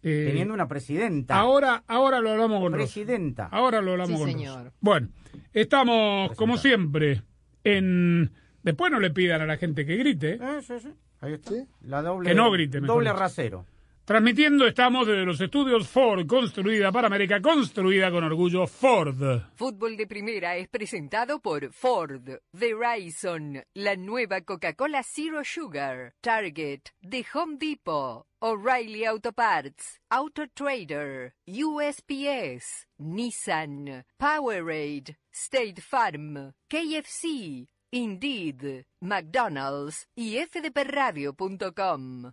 Eh, 0.06 0.24
teniendo 0.28 0.52
una 0.54 0.68
presidenta. 0.68 1.34
ahora, 1.36 1.82
ahora 1.86 2.20
lo 2.20 2.30
hablamos 2.30 2.60
con 2.60 2.72
Rosa. 2.72 2.84
presidenta. 2.84 3.46
Ahora 3.50 3.80
lo 3.80 3.92
hablamos 3.92 4.12
Sí, 4.12 4.18
con 4.18 4.28
señor. 4.30 4.64
Rosa. 4.64 4.76
Bueno, 4.80 5.08
estamos 5.52 6.32
como 6.36 6.56
siempre 6.58 7.22
en 7.64 8.30
después 8.62 8.92
no 8.92 9.00
le 9.00 9.10
pidan 9.10 9.40
a 9.40 9.46
la 9.46 9.56
gente 9.56 9.86
que 9.86 9.96
grite. 9.96 10.34
¿eh? 10.34 10.60
Sí, 10.62 10.74
sí. 10.80 10.92
Ahí 11.20 11.32
está. 11.32 11.50
Sí. 11.50 11.66
La 11.82 12.02
doble, 12.02 12.28
Que 12.28 12.34
no 12.34 12.50
grite, 12.50 12.80
Doble 12.80 13.12
rasero. 13.12 13.66
Transmitiendo 14.04 14.66
estamos 14.66 15.06
desde 15.06 15.24
los 15.24 15.40
estudios 15.40 15.88
Ford, 15.88 16.26
construida 16.26 16.92
para 16.92 17.06
América, 17.06 17.40
construida 17.40 18.10
con 18.10 18.22
orgullo 18.22 18.66
Ford. 18.66 19.40
Fútbol 19.54 19.96
de 19.96 20.06
Primera 20.06 20.56
es 20.56 20.68
presentado 20.68 21.40
por 21.40 21.72
Ford, 21.72 22.28
Verizon, 22.52 23.64
la 23.72 23.96
nueva 23.96 24.42
Coca-Cola 24.42 25.02
Zero 25.02 25.42
Sugar, 25.42 26.12
Target, 26.20 26.90
The 27.00 27.24
Home 27.32 27.56
Depot, 27.58 28.26
O'Reilly 28.40 29.06
Auto 29.06 29.32
Parts, 29.32 30.02
Auto 30.10 30.48
Trader, 30.52 31.32
USPS, 31.46 32.86
Nissan, 32.98 34.04
Powerade, 34.18 35.16
State 35.32 35.80
Farm, 35.80 36.52
KFC, 36.68 37.68
Indeed, 37.90 38.84
McDonald's 39.00 40.06
y 40.14 40.36
fdpradio.com. 40.36 42.32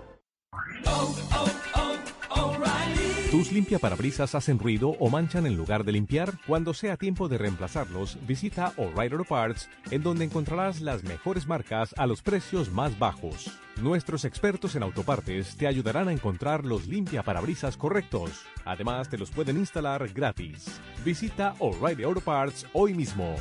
¿Tus 3.31 3.53
limpiaparabrisas 3.53 4.35
hacen 4.35 4.59
ruido 4.59 4.89
o 4.99 5.09
manchan 5.09 5.45
en 5.47 5.55
lugar 5.55 5.85
de 5.85 5.93
limpiar? 5.93 6.33
Cuando 6.45 6.73
sea 6.73 6.97
tiempo 6.97 7.29
de 7.29 7.37
reemplazarlos, 7.37 8.17
visita 8.27 8.73
O'Reilly 8.75 9.15
Auto 9.15 9.23
Parts, 9.23 9.69
en 9.89 10.03
donde 10.03 10.25
encontrarás 10.25 10.81
las 10.81 11.05
mejores 11.05 11.47
marcas 11.47 11.95
a 11.97 12.07
los 12.07 12.21
precios 12.21 12.69
más 12.73 12.99
bajos. 12.99 13.49
Nuestros 13.81 14.25
expertos 14.25 14.75
en 14.75 14.83
autopartes 14.83 15.55
te 15.55 15.65
ayudarán 15.65 16.09
a 16.09 16.11
encontrar 16.11 16.65
los 16.65 16.87
limpiaparabrisas 16.87 17.77
correctos. 17.77 18.31
Además, 18.65 19.07
te 19.07 19.17
los 19.17 19.31
pueden 19.31 19.55
instalar 19.55 20.09
gratis. 20.09 20.81
Visita 21.05 21.55
O'Reilly 21.59 22.03
Auto 22.03 22.19
Parts 22.19 22.67
hoy 22.73 22.93
mismo. 22.93 23.37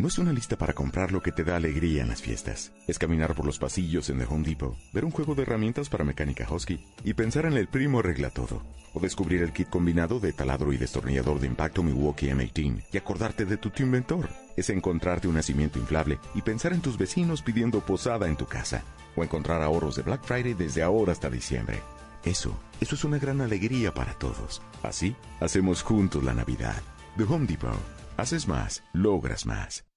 No 0.00 0.08
es 0.08 0.16
una 0.16 0.32
lista 0.32 0.56
para 0.56 0.72
comprar 0.72 1.12
lo 1.12 1.20
que 1.20 1.30
te 1.30 1.44
da 1.44 1.56
alegría 1.56 2.00
en 2.00 2.08
las 2.08 2.22
fiestas. 2.22 2.72
Es 2.86 2.98
caminar 2.98 3.34
por 3.34 3.44
los 3.44 3.58
pasillos 3.58 4.08
en 4.08 4.18
The 4.18 4.24
Home 4.24 4.48
Depot, 4.48 4.74
ver 4.94 5.04
un 5.04 5.10
juego 5.10 5.34
de 5.34 5.42
herramientas 5.42 5.90
para 5.90 6.04
mecánica 6.04 6.50
Husky 6.50 6.82
y 7.04 7.12
pensar 7.12 7.44
en 7.44 7.52
el 7.52 7.68
primo 7.68 7.98
arregla 7.98 8.30
todo. 8.30 8.62
O 8.94 9.00
descubrir 9.00 9.42
el 9.42 9.52
kit 9.52 9.68
combinado 9.68 10.18
de 10.18 10.32
taladro 10.32 10.72
y 10.72 10.78
destornillador 10.78 11.38
de 11.38 11.48
impacto 11.48 11.82
Milwaukee 11.82 12.30
M18 12.30 12.84
y 12.90 12.96
acordarte 12.96 13.44
de 13.44 13.58
tu 13.58 13.70
inventor. 13.82 14.30
Es 14.56 14.70
encontrarte 14.70 15.28
un 15.28 15.34
nacimiento 15.34 15.78
inflable 15.78 16.18
y 16.34 16.40
pensar 16.40 16.72
en 16.72 16.80
tus 16.80 16.96
vecinos 16.96 17.42
pidiendo 17.42 17.80
posada 17.84 18.26
en 18.26 18.38
tu 18.38 18.46
casa. 18.46 18.82
O 19.16 19.22
encontrar 19.22 19.60
ahorros 19.60 19.96
de 19.96 20.02
Black 20.02 20.24
Friday 20.24 20.54
desde 20.54 20.82
ahora 20.82 21.12
hasta 21.12 21.28
diciembre. 21.28 21.82
Eso, 22.24 22.58
eso 22.80 22.94
es 22.94 23.04
una 23.04 23.18
gran 23.18 23.42
alegría 23.42 23.92
para 23.92 24.14
todos. 24.14 24.62
Así, 24.82 25.14
hacemos 25.40 25.82
juntos 25.82 26.24
la 26.24 26.32
Navidad. 26.32 26.82
The 27.18 27.24
Home 27.24 27.46
Depot. 27.46 27.76
Haces 28.16 28.48
más, 28.48 28.82
logras 28.94 29.44
más. 29.44 29.89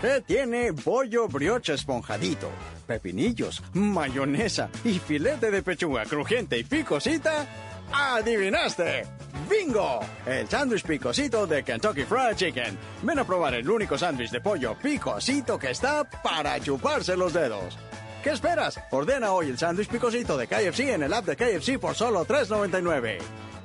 ¿Qué 0.00 0.22
tiene 0.24 0.72
pollo 0.72 1.26
brioche 1.26 1.74
esponjadito? 1.74 2.48
Pepinillos, 2.86 3.60
mayonesa 3.72 4.70
y 4.84 5.00
filete 5.00 5.50
de 5.50 5.60
pechuga 5.62 6.04
crujiente 6.04 6.56
y 6.56 6.62
picosita. 6.62 7.44
¡Adivinaste! 7.92 9.04
¡Bingo! 9.50 9.98
El 10.24 10.48
sándwich 10.48 10.84
picosito 10.84 11.48
de 11.48 11.64
Kentucky 11.64 12.04
Fried 12.04 12.36
Chicken. 12.36 12.78
Ven 13.02 13.18
a 13.18 13.24
probar 13.24 13.54
el 13.54 13.68
único 13.68 13.98
sándwich 13.98 14.30
de 14.30 14.40
pollo 14.40 14.76
picosito 14.80 15.58
que 15.58 15.70
está 15.70 16.04
para 16.04 16.60
chuparse 16.60 17.16
los 17.16 17.32
dedos. 17.32 17.76
¿Qué 18.22 18.30
esperas? 18.30 18.78
Ordena 18.92 19.32
hoy 19.32 19.48
el 19.48 19.58
sándwich 19.58 19.88
picosito 19.88 20.36
de 20.36 20.46
KFC 20.46 20.90
en 20.90 21.02
el 21.02 21.12
app 21.12 21.26
de 21.26 21.34
KFC 21.34 21.80
por 21.80 21.96
solo 21.96 22.24
$3.99. 22.24 23.18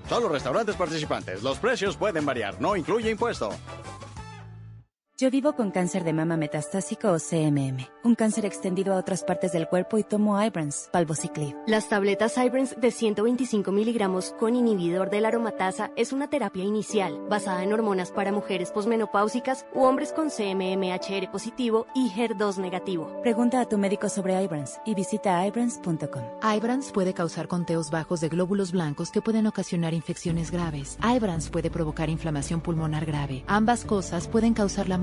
Solo 0.09 0.29
restaurantes 0.29 0.75
participantes. 0.75 1.43
Los 1.43 1.59
precios 1.59 1.95
pueden 1.95 2.25
variar. 2.25 2.59
No 2.59 2.75
incluye 2.75 3.11
impuesto. 3.11 3.51
Yo 5.19 5.29
vivo 5.29 5.53
con 5.53 5.69
cáncer 5.69 6.03
de 6.03 6.11
mama 6.11 6.37
metastásico 6.37 7.11
o 7.11 7.19
CMM, 7.19 7.85
un 8.03 8.15
cáncer 8.15 8.47
extendido 8.47 8.95
a 8.95 8.97
otras 8.97 9.23
partes 9.23 9.51
del 9.51 9.67
cuerpo 9.67 9.99
y 9.99 10.03
tomo 10.03 10.41
Ibrance, 10.41 10.89
palvociclib. 10.91 11.55
Las 11.67 11.87
tabletas 11.87 12.35
Ibrance 12.35 12.75
de 12.79 12.89
125 12.89 13.71
miligramos 13.71 14.33
con 14.39 14.55
inhibidor 14.55 15.11
de 15.11 15.21
la 15.21 15.27
aromatasa 15.27 15.91
es 15.95 16.13
una 16.13 16.31
terapia 16.31 16.63
inicial 16.63 17.15
basada 17.29 17.61
en 17.61 17.73
hormonas 17.73 18.09
para 18.09 18.31
mujeres 18.31 18.71
posmenopáusicas 18.71 19.67
u 19.75 19.83
hombres 19.83 20.13
con 20.13 20.29
CMMHR 20.31 21.29
positivo 21.31 21.85
y 21.93 22.09
HER2 22.09 22.57
negativo. 22.57 23.21
Pregunta 23.21 23.61
a 23.61 23.69
tu 23.69 23.77
médico 23.77 24.09
sobre 24.09 24.41
Ibrance 24.41 24.79
y 24.83 24.95
visita 24.95 25.45
ibrance.com. 25.45 26.23
Ibrance 26.41 26.91
puede 26.91 27.13
causar 27.13 27.47
conteos 27.47 27.91
bajos 27.91 28.19
de 28.19 28.29
glóbulos 28.29 28.71
blancos 28.71 29.11
que 29.11 29.21
pueden 29.21 29.45
ocasionar 29.45 29.93
infecciones 29.93 30.49
graves. 30.49 30.97
Ibrance 31.03 31.51
puede 31.51 31.69
provocar 31.69 32.09
inflamación 32.09 32.61
pulmonar 32.61 33.05
grave. 33.05 33.43
Ambas 33.45 33.85
cosas 33.85 34.27
pueden 34.27 34.55
causar 34.55 34.89
la 34.89 35.02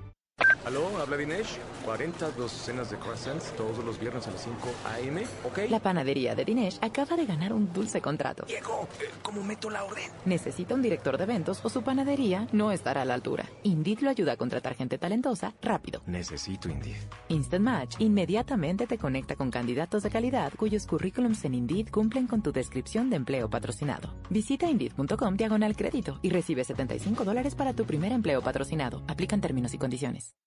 Aló, 0.65 0.85
habla 0.99 1.17
Dinesh. 1.17 1.57
40 1.85 2.31
docenas 2.31 2.91
de 2.91 2.97
croissants 2.97 3.51
todos 3.55 3.83
los 3.83 3.99
viernes 3.99 4.27
a 4.27 4.31
las 4.31 4.43
5 4.43 4.57
a.m., 4.93 5.23
¿ok? 5.43 5.69
La 5.69 5.79
panadería 5.79 6.35
de 6.35 6.45
Dinesh 6.45 6.77
acaba 6.81 7.15
de 7.15 7.25
ganar 7.25 7.53
un 7.53 7.73
dulce 7.73 7.99
contrato. 8.01 8.45
Diego, 8.45 8.87
eh, 8.99 9.09
¿cómo 9.23 9.41
meto 9.43 9.71
la 9.71 9.83
orden? 9.83 10.11
Necesita 10.25 10.75
un 10.75 10.83
director 10.83 11.17
de 11.17 11.23
eventos 11.23 11.59
o 11.63 11.69
su 11.69 11.81
panadería 11.81 12.47
no 12.51 12.71
estará 12.71 13.01
a 13.01 13.05
la 13.05 13.15
altura. 13.15 13.45
Indeed 13.63 14.01
lo 14.01 14.11
ayuda 14.11 14.33
a 14.33 14.37
contratar 14.37 14.75
gente 14.75 14.99
talentosa 14.99 15.55
rápido. 15.63 16.01
Necesito 16.05 16.69
Indeed. 16.69 16.97
Instant 17.29 17.63
Match 17.63 17.95
inmediatamente 17.97 18.85
te 18.85 18.99
conecta 18.99 19.35
con 19.35 19.49
candidatos 19.49 20.03
de 20.03 20.11
calidad 20.11 20.53
cuyos 20.55 20.85
currículums 20.85 21.43
en 21.45 21.55
Indeed 21.55 21.89
cumplen 21.89 22.27
con 22.27 22.43
tu 22.43 22.51
descripción 22.51 23.09
de 23.09 23.15
empleo 23.15 23.49
patrocinado. 23.49 24.13
Visita 24.29 24.69
Indeed.com 24.69 25.35
diagonal 25.35 25.75
crédito 25.75 26.19
y 26.21 26.29
recibe 26.29 26.63
75 26.63 27.25
dólares 27.25 27.55
para 27.55 27.73
tu 27.73 27.85
primer 27.85 28.11
empleo 28.11 28.43
patrocinado. 28.43 29.01
Aplican 29.07 29.41
términos 29.41 29.73
y 29.73 29.79
condiciones. 29.79 30.35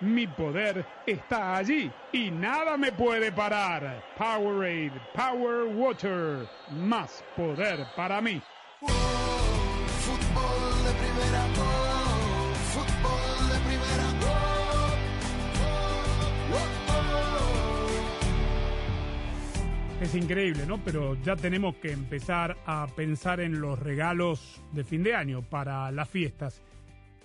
Mi 0.00 0.26
poder 0.26 0.84
está 1.06 1.56
allí 1.56 1.90
y 2.12 2.30
nada 2.30 2.76
me 2.76 2.92
puede 2.92 3.32
parar. 3.32 4.04
Powerade, 4.18 4.92
Power 5.14 5.74
Water, 5.74 6.46
más 6.70 7.24
poder 7.36 7.86
para 7.96 8.20
mí. 8.20 8.42
Fútbol 8.80 10.84
de 10.84 10.94
Es 20.04 20.14
increíble, 20.14 20.66
¿no? 20.66 20.84
Pero 20.84 21.16
ya 21.22 21.34
tenemos 21.34 21.76
que 21.76 21.90
empezar 21.90 22.58
a 22.66 22.86
pensar 22.88 23.40
en 23.40 23.62
los 23.62 23.78
regalos 23.78 24.62
de 24.72 24.84
fin 24.84 25.02
de 25.02 25.14
año 25.14 25.40
para 25.40 25.90
las 25.92 26.10
fiestas. 26.10 26.60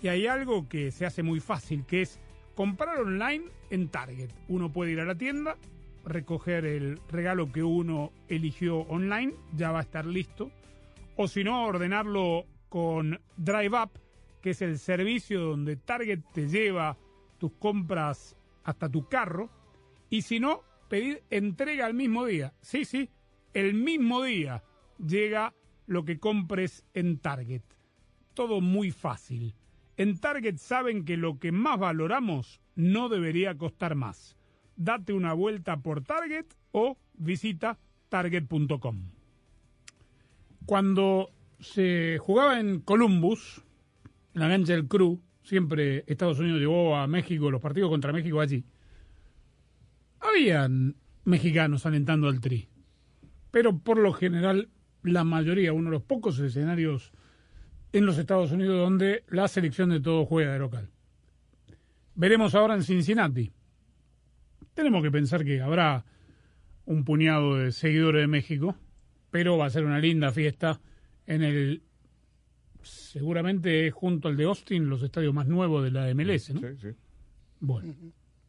Y 0.01 0.07
hay 0.07 0.27
algo 0.27 0.69
que 0.69 0.89
se 0.91 1.05
hace 1.05 1.21
muy 1.21 1.41
fácil, 1.41 1.85
que 1.85 2.03
es 2.03 2.21
comprar 2.59 2.99
online 2.99 3.45
en 3.69 3.87
Target. 3.87 4.31
Uno 4.49 4.69
puede 4.69 4.91
ir 4.91 4.99
a 4.99 5.05
la 5.05 5.15
tienda, 5.15 5.55
recoger 6.03 6.65
el 6.65 6.99
regalo 7.07 7.53
que 7.53 7.63
uno 7.63 8.11
eligió 8.27 8.79
online, 8.79 9.33
ya 9.55 9.71
va 9.71 9.79
a 9.79 9.83
estar 9.83 10.05
listo. 10.05 10.51
O 11.15 11.29
si 11.29 11.45
no, 11.45 11.63
ordenarlo 11.63 12.43
con 12.67 13.17
Drive 13.37 13.81
Up, 13.81 13.91
que 14.41 14.49
es 14.49 14.61
el 14.61 14.77
servicio 14.77 15.39
donde 15.39 15.77
Target 15.77 16.19
te 16.33 16.49
lleva 16.49 16.97
tus 17.37 17.53
compras 17.53 18.35
hasta 18.65 18.89
tu 18.89 19.07
carro. 19.07 19.49
Y 20.09 20.23
si 20.23 20.41
no, 20.41 20.59
pedir 20.89 21.23
entrega 21.29 21.85
al 21.85 21.93
mismo 21.93 22.25
día. 22.25 22.51
Sí, 22.59 22.83
sí, 22.83 23.09
el 23.53 23.73
mismo 23.73 24.21
día 24.21 24.65
llega 24.97 25.53
lo 25.87 26.03
que 26.03 26.19
compres 26.19 26.83
en 26.93 27.19
Target. 27.19 27.63
Todo 28.33 28.59
muy 28.59 28.91
fácil. 28.91 29.55
En 29.99 30.17
Target 30.17 30.55
saben 30.59 31.03
que 31.03 31.17
lo 31.17 31.39
que 31.39 31.51
más 31.51 31.77
valoramos 31.77 32.61
no 32.77 33.09
debería 33.09 33.57
costar 33.57 33.95
más. 33.95 34.37
Date 34.77 35.11
una 35.11 35.33
vuelta 35.33 35.81
por 35.81 36.05
Target 36.05 36.45
o 36.71 36.97
visita 37.15 37.77
target.com. 38.07 39.09
Cuando 40.65 41.31
se 41.59 42.17
jugaba 42.17 42.61
en 42.61 42.79
Columbus, 42.79 43.61
en 44.35 44.39
la 44.39 44.47
cancha 44.47 44.71
del 44.71 44.87
Cruz, 44.87 45.19
siempre 45.43 46.05
Estados 46.07 46.39
Unidos 46.39 46.61
llevó 46.61 46.95
a 46.95 47.05
México 47.05 47.51
los 47.51 47.61
partidos 47.61 47.89
contra 47.89 48.13
México 48.13 48.39
allí. 48.39 48.63
Habían 50.21 50.95
mexicanos 51.25 51.85
alentando 51.85 52.29
al 52.29 52.39
tri, 52.39 52.69
pero 53.51 53.77
por 53.77 53.97
lo 53.97 54.13
general 54.13 54.69
la 55.03 55.25
mayoría, 55.25 55.73
uno 55.73 55.89
de 55.89 55.97
los 55.97 56.03
pocos 56.03 56.39
escenarios 56.39 57.11
en 57.91 58.05
los 58.05 58.17
Estados 58.17 58.51
Unidos 58.51 58.77
donde 58.77 59.23
la 59.29 59.47
selección 59.47 59.89
de 59.89 59.99
todo 59.99 60.25
juega 60.25 60.53
de 60.53 60.59
local. 60.59 60.89
Veremos 62.15 62.55
ahora 62.55 62.75
en 62.75 62.83
Cincinnati. 62.83 63.51
Tenemos 64.73 65.01
que 65.01 65.11
pensar 65.11 65.43
que 65.43 65.61
habrá 65.61 66.05
un 66.85 67.03
puñado 67.03 67.57
de 67.57 67.71
seguidores 67.71 68.21
de 68.21 68.27
México, 68.27 68.75
pero 69.31 69.57
va 69.57 69.65
a 69.65 69.69
ser 69.69 69.85
una 69.85 69.99
linda 69.99 70.31
fiesta 70.31 70.79
en 71.25 71.43
el 71.43 71.83
seguramente 72.81 73.91
junto 73.91 74.27
al 74.27 74.37
de 74.37 74.45
Austin, 74.45 74.89
los 74.89 75.03
estadios 75.03 75.33
más 75.33 75.47
nuevos 75.47 75.83
de 75.83 75.91
la 75.91 76.13
MLS, 76.13 76.53
¿no? 76.53 76.61
Sí, 76.61 76.75
sí. 76.81 76.87
Bueno. 77.59 77.93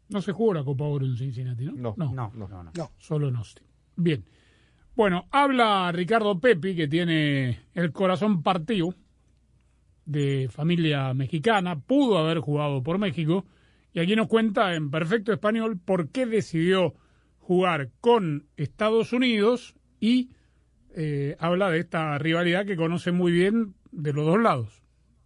No 0.08 0.20
se 0.20 0.32
jugó 0.32 0.54
la 0.54 0.64
Copa 0.64 0.84
Oro 0.84 1.06
en 1.06 1.16
Cincinnati, 1.16 1.64
¿no? 1.64 1.72
No, 1.72 1.94
no, 1.96 2.32
No, 2.34 2.48
no, 2.48 2.64
no. 2.64 2.72
Solo 2.98 3.28
en 3.28 3.36
Austin. 3.36 3.64
Bien. 3.96 4.24
Bueno, 4.96 5.26
habla 5.30 5.92
Ricardo 5.92 6.38
Pepi, 6.40 6.74
que 6.74 6.88
tiene 6.88 7.60
el 7.74 7.92
corazón 7.92 8.42
partido, 8.42 8.94
de 10.06 10.48
familia 10.50 11.14
mexicana, 11.14 11.78
pudo 11.80 12.18
haber 12.18 12.40
jugado 12.40 12.82
por 12.82 12.98
México 12.98 13.44
Y 13.92 14.00
aquí 14.00 14.16
nos 14.16 14.28
cuenta 14.28 14.74
en 14.74 14.90
perfecto 14.90 15.32
español 15.32 15.78
por 15.84 16.08
qué 16.10 16.26
decidió 16.26 16.94
jugar 17.38 17.90
con 18.00 18.46
Estados 18.56 19.12
Unidos 19.12 19.74
y 19.98 20.30
eh, 20.94 21.36
habla 21.38 21.70
de 21.70 21.80
esta 21.80 22.16
rivalidad 22.18 22.66
que 22.66 22.76
conoce 22.76 23.12
muy 23.12 23.32
bien 23.32 23.74
de 23.92 24.12
los 24.12 24.26
dos 24.26 24.40
lados. 24.40 24.79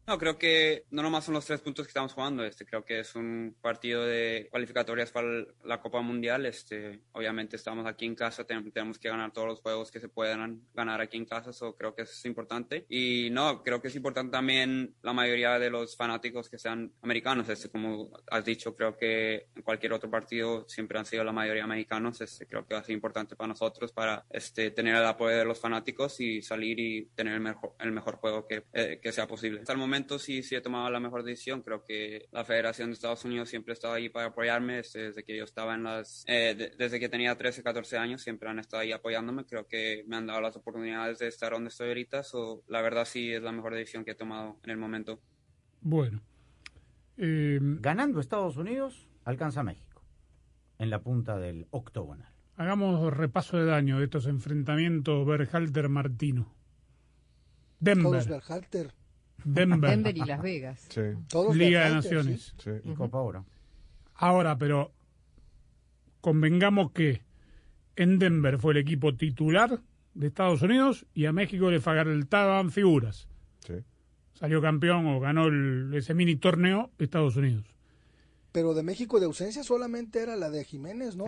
No, 0.07 0.19
creo 0.19 0.37
que 0.37 0.85
no 0.91 1.03
nomás 1.03 1.25
son 1.25 1.33
los 1.33 1.47
tres 1.47 1.63
puntos 1.63 1.87
que 1.87 1.89
estamos 1.89 2.13
jugando. 2.13 2.45
Este, 2.45 2.67
creo 2.67 2.85
que 2.85 3.01
es 3.01 3.15
un 3.15 3.57
partido 3.63 4.05
de 4.05 4.49
cualificatorias 4.51 5.11
para 5.11 5.27
la 5.65 5.81
Copa 5.81 6.03
Mundial. 6.03 6.45
Este, 6.45 7.01
obviamente 7.13 7.57
estamos 7.57 7.87
aquí 7.87 8.05
en 8.05 8.15
casa, 8.15 8.45
tenemos 8.45 8.99
que 8.99 9.09
ganar 9.09 9.33
todos 9.33 9.49
los 9.49 9.61
juegos 9.63 9.91
que 9.91 10.01
se 10.01 10.11
puedan 10.11 10.61
ganar 10.75 11.01
aquí 11.01 11.17
en 11.17 11.25
casa. 11.25 11.55
So 11.55 11.75
creo 11.75 11.95
que 11.95 12.03
eso 12.03 12.13
es 12.13 12.25
importante. 12.27 12.85
Y 12.91 13.31
no, 13.31 13.63
creo 13.63 13.81
que 13.81 13.89
es 13.89 13.97
importante 13.97 14.33
también 14.33 14.95
la 15.01 15.15
mayoría 15.15 15.59
de 15.59 15.71
los 15.71 15.97
fanáticos 15.97 16.51
que 16.51 16.59
sean 16.59 16.93
americanos. 17.01 17.49
Este, 17.49 17.71
como 17.71 18.11
has 18.31 18.45
dicho, 18.45 18.77
creo 18.77 18.99
que 18.99 19.47
en 19.57 19.63
cualquier 19.63 19.95
otro 19.95 20.11
partido 20.11 20.69
siempre 20.69 20.99
han 20.99 21.07
sido 21.07 21.25
la 21.25 21.33
mayoría 21.33 21.67
mexicanos. 21.67 22.21
Este, 22.21 22.47
creo 22.47 22.67
que 22.67 22.75
va 22.75 22.81
a 22.81 22.85
ser 22.85 22.95
importante 22.95 23.37
para 23.37 23.49
nosotros 23.49 23.91
para 23.91 24.27
este, 24.29 24.71
tener 24.71 24.97
el 24.97 25.05
apoyo 25.07 25.35
de 25.35 25.47
los 25.47 25.59
fanáticos 25.59 26.21
y 26.21 26.43
salir 26.43 26.79
y 26.79 27.07
tener 27.15 27.33
el 27.33 27.41
mejor, 27.41 27.75
el 27.79 27.91
mejor 27.91 28.17
juego 28.17 28.47
que, 28.47 28.65
eh, 28.75 29.01
que 29.03 29.11
sea 29.11 29.27
posible. 29.27 29.61
Hasta 29.61 29.73
el 29.73 29.79
momento 29.79 29.94
sí, 30.19 30.43
sí 30.43 30.55
he 30.55 30.61
tomado 30.61 30.91
la 30.91 31.01
mejor 31.01 31.23
decisión. 31.23 31.63
Creo 31.63 31.85
que 31.85 32.27
la 32.31 32.45
Federación 32.45 32.89
de 32.89 32.95
Estados 32.95 33.25
Unidos 33.25 33.49
siempre 33.49 33.73
ha 33.73 33.75
estado 33.75 33.95
ahí 33.95 34.09
para 34.09 34.27
apoyarme 34.27 34.77
desde, 34.77 35.25
que 35.25 35.37
yo 35.37 35.45
estaba 35.45 35.75
en 35.75 35.85
las, 35.85 36.25
eh, 36.27 36.73
desde 36.77 37.01
que 37.01 37.09
tenía 37.09 37.37
13, 37.37 37.63
14 37.63 37.99
años, 37.99 38.23
siempre 38.23 38.49
han 38.49 38.59
estado 38.59 38.83
ahí 38.83 38.93
apoyándome. 38.93 39.45
Creo 39.45 39.67
que 39.67 40.05
me 40.07 40.17
han 40.17 40.27
dado 40.27 40.41
las 40.41 40.57
oportunidades 40.57 41.19
de 41.19 41.29
estar 41.29 41.53
donde 41.53 41.69
estoy 41.69 41.89
ahorita. 41.89 42.23
So, 42.23 42.63
la 42.69 42.83
verdad 42.83 43.05
sí 43.05 43.33
es 43.33 43.43
la 43.43 43.53
mejor 43.53 43.75
decisión 43.75 44.05
que 44.05 44.13
he 44.13 44.17
tomado 44.17 44.59
en 44.63 44.71
el 44.71 44.77
momento. 44.77 45.21
Bueno. 45.81 46.21
Eh, 47.17 47.59
Ganando 47.61 48.21
Estados 48.21 48.57
Unidos, 48.57 49.09
alcanza 49.25 49.63
México 49.63 50.03
en 50.79 50.91
la 50.91 51.03
punta 51.03 51.39
del 51.39 51.67
octogonal. 51.71 52.33
Hagamos 52.57 53.13
repaso 53.13 53.57
de 53.57 53.67
daño 53.67 53.99
de 53.99 54.05
estos 54.05 54.27
enfrentamientos 54.27 55.27
Berhalter-Martino. 55.27 56.53
Denver. 57.81 58.27
Berhalter. 58.29 58.95
Denver. 59.45 60.17
y 60.17 60.25
Las 60.25 60.43
Vegas. 60.43 60.89
Liga 61.55 61.89
de 61.89 61.95
Naciones. 61.95 62.55
Y 62.85 62.95
Copa 62.95 63.19
Oro. 63.19 63.45
Ahora, 64.15 64.57
pero 64.57 64.93
convengamos 66.21 66.93
que 66.93 67.23
en 67.97 68.19
Denver 68.19 68.59
fue 68.59 68.73
el 68.73 68.79
equipo 68.79 69.15
titular 69.15 69.81
de 70.15 70.27
Estados 70.27 70.63
Unidos 70.63 71.07
y 71.15 71.27
a 71.27 71.33
México 71.33 71.71
le 71.71 71.81
faltaban 71.81 72.71
figuras. 72.71 73.29
Salió 74.35 74.61
campeón 74.61 75.07
o 75.07 75.21
ganó 75.21 75.47
ese 75.97 76.13
mini 76.13 76.37
torneo 76.37 76.91
Estados 76.99 77.37
Unidos. 77.37 77.65
Pero 78.51 78.75
de 78.75 78.83
México 78.83 79.21
de 79.21 79.27
ausencia 79.27 79.63
solamente 79.63 80.21
era 80.21 80.37
la 80.37 80.51
de 80.51 80.65
Jiménez, 80.65 81.17
¿no? 81.17 81.27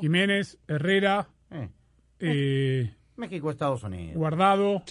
Jiménez, 0.00 0.58
Herrera, 0.68 1.28
eh. 1.50 1.68
Eh, 2.20 2.94
México, 3.16 3.50
Estados 3.50 3.82
Unidos. 3.82 4.16
Guardado. 4.16 4.82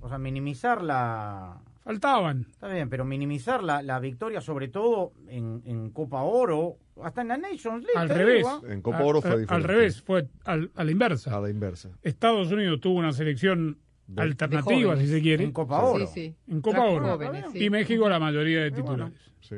O 0.00 0.08
sea, 0.08 0.18
minimizar 0.18 0.82
la, 0.82 1.62
Faltaban. 1.82 2.46
Está 2.50 2.68
bien, 2.68 2.90
pero 2.90 3.04
minimizar 3.04 3.62
la, 3.62 3.82
la 3.82 3.98
victoria, 3.98 4.40
sobre 4.40 4.68
todo 4.68 5.12
en, 5.28 5.62
en, 5.64 5.90
Copa 5.90 6.22
Oro, 6.22 6.76
hasta 7.02 7.22
en 7.22 7.28
la 7.28 7.38
Nations 7.38 7.84
League. 7.84 7.96
Al 7.96 8.08
revés. 8.10 8.46
En 8.68 8.82
Copa 8.82 9.02
Oro 9.02 9.22
fue 9.22 9.40
diferente. 9.40 9.54
Al 9.54 9.62
revés, 9.64 10.02
fue 10.02 10.28
al, 10.44 10.70
a 10.74 10.84
la 10.84 10.90
inversa. 10.90 11.36
A 11.36 11.40
la 11.40 11.48
inversa. 11.48 11.90
Estados 12.02 12.52
Unidos 12.52 12.80
tuvo 12.80 12.98
una 12.98 13.12
selección 13.12 13.78
alternativa, 14.16 14.96
si 14.96 15.06
se 15.06 15.22
quiere. 15.22 15.44
En 15.44 15.52
Copa 15.52 15.82
Oro. 15.82 16.06
Sí, 16.06 16.12
sí. 16.12 16.36
En 16.48 16.60
Copa 16.60 16.84
Oro. 16.84 17.18
Y 17.54 17.70
México 17.70 18.08
la 18.08 18.18
mayoría 18.18 18.60
de 18.60 18.72
titulares. 18.72 19.32
Sí. 19.40 19.56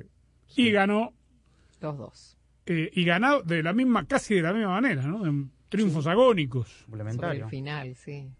Y 0.56 0.70
ganó. 0.70 1.12
Los 1.80 1.98
dos. 1.98 2.38
Eh, 2.66 2.88
y 2.94 3.04
ganó 3.04 3.42
de 3.42 3.64
la 3.64 3.72
misma, 3.72 4.06
casi 4.06 4.36
de 4.36 4.42
la 4.42 4.52
misma 4.52 4.80
manera, 4.80 5.02
¿no? 5.02 5.26
En 5.26 5.50
triunfos 5.68 6.06
agónicos. 6.06 6.86
Sobre 6.88 7.38
el 7.38 7.46
final, 7.46 7.96
sí 7.96 8.30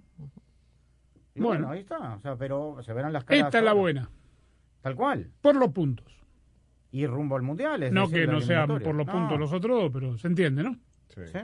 bueno, 1.34 1.70
ahí 1.70 1.80
está. 1.80 2.14
O 2.14 2.20
sea, 2.20 2.36
pero 2.36 2.82
se 2.82 2.92
verán 2.92 3.12
las 3.12 3.24
caras. 3.24 3.46
Esta 3.46 3.58
es 3.58 3.64
la 3.64 3.72
buena. 3.72 4.10
Tal 4.80 4.96
cual. 4.96 5.30
Por 5.40 5.56
los 5.56 5.70
puntos. 5.70 6.12
Y 6.90 7.06
rumbo 7.06 7.36
al 7.36 7.42
mundial. 7.42 7.82
Es 7.84 7.92
no 7.92 8.08
que 8.08 8.26
no 8.26 8.40
sean 8.40 8.68
por 8.68 8.94
los 8.94 9.06
puntos 9.06 9.38
los 9.38 9.52
otros 9.52 9.82
dos, 9.82 9.90
pero 9.92 10.18
se 10.18 10.28
entiende, 10.28 10.62
¿no? 10.62 10.76
Sí. 11.08 11.38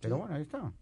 Pero 0.00 0.18
bueno, 0.18 0.34
ahí 0.34 0.42
está. 0.42 0.72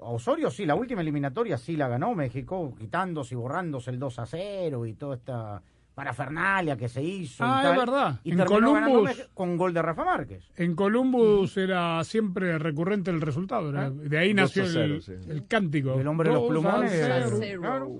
Osorio 0.00 0.50
sí, 0.50 0.64
la 0.64 0.74
última 0.74 1.02
eliminatoria 1.02 1.58
sí 1.58 1.76
la 1.76 1.88
ganó 1.88 2.14
México, 2.14 2.74
quitándose 2.78 3.34
y 3.34 3.36
borrándose 3.36 3.90
el 3.90 3.98
2 3.98 4.18
a 4.18 4.26
0 4.26 4.86
y 4.86 4.94
toda 4.94 5.16
esta 5.16 5.62
parafernalia 5.98 6.76
que 6.76 6.88
se 6.88 7.02
hizo. 7.02 7.42
Ah, 7.42 7.58
y 7.58 7.62
tal, 7.64 7.72
es 7.72 7.78
verdad. 7.80 8.20
Y 8.22 8.30
en 8.30 8.44
Columbus, 8.44 9.28
con 9.34 9.56
gol 9.56 9.74
de 9.74 9.82
Rafa 9.82 10.04
Márquez. 10.04 10.48
En 10.54 10.76
Columbus 10.76 11.56
era 11.56 12.04
siempre 12.04 12.56
recurrente 12.56 13.10
el 13.10 13.20
resultado. 13.20 13.76
Ah. 13.76 13.90
de 13.90 14.16
ahí 14.16 14.32
nació 14.32 14.62
el, 14.62 15.02
cántico. 15.48 15.98
El 15.98 16.06
hombre 16.06 16.28
de 16.28 16.36
los 16.36 16.48
plumones 16.48 17.32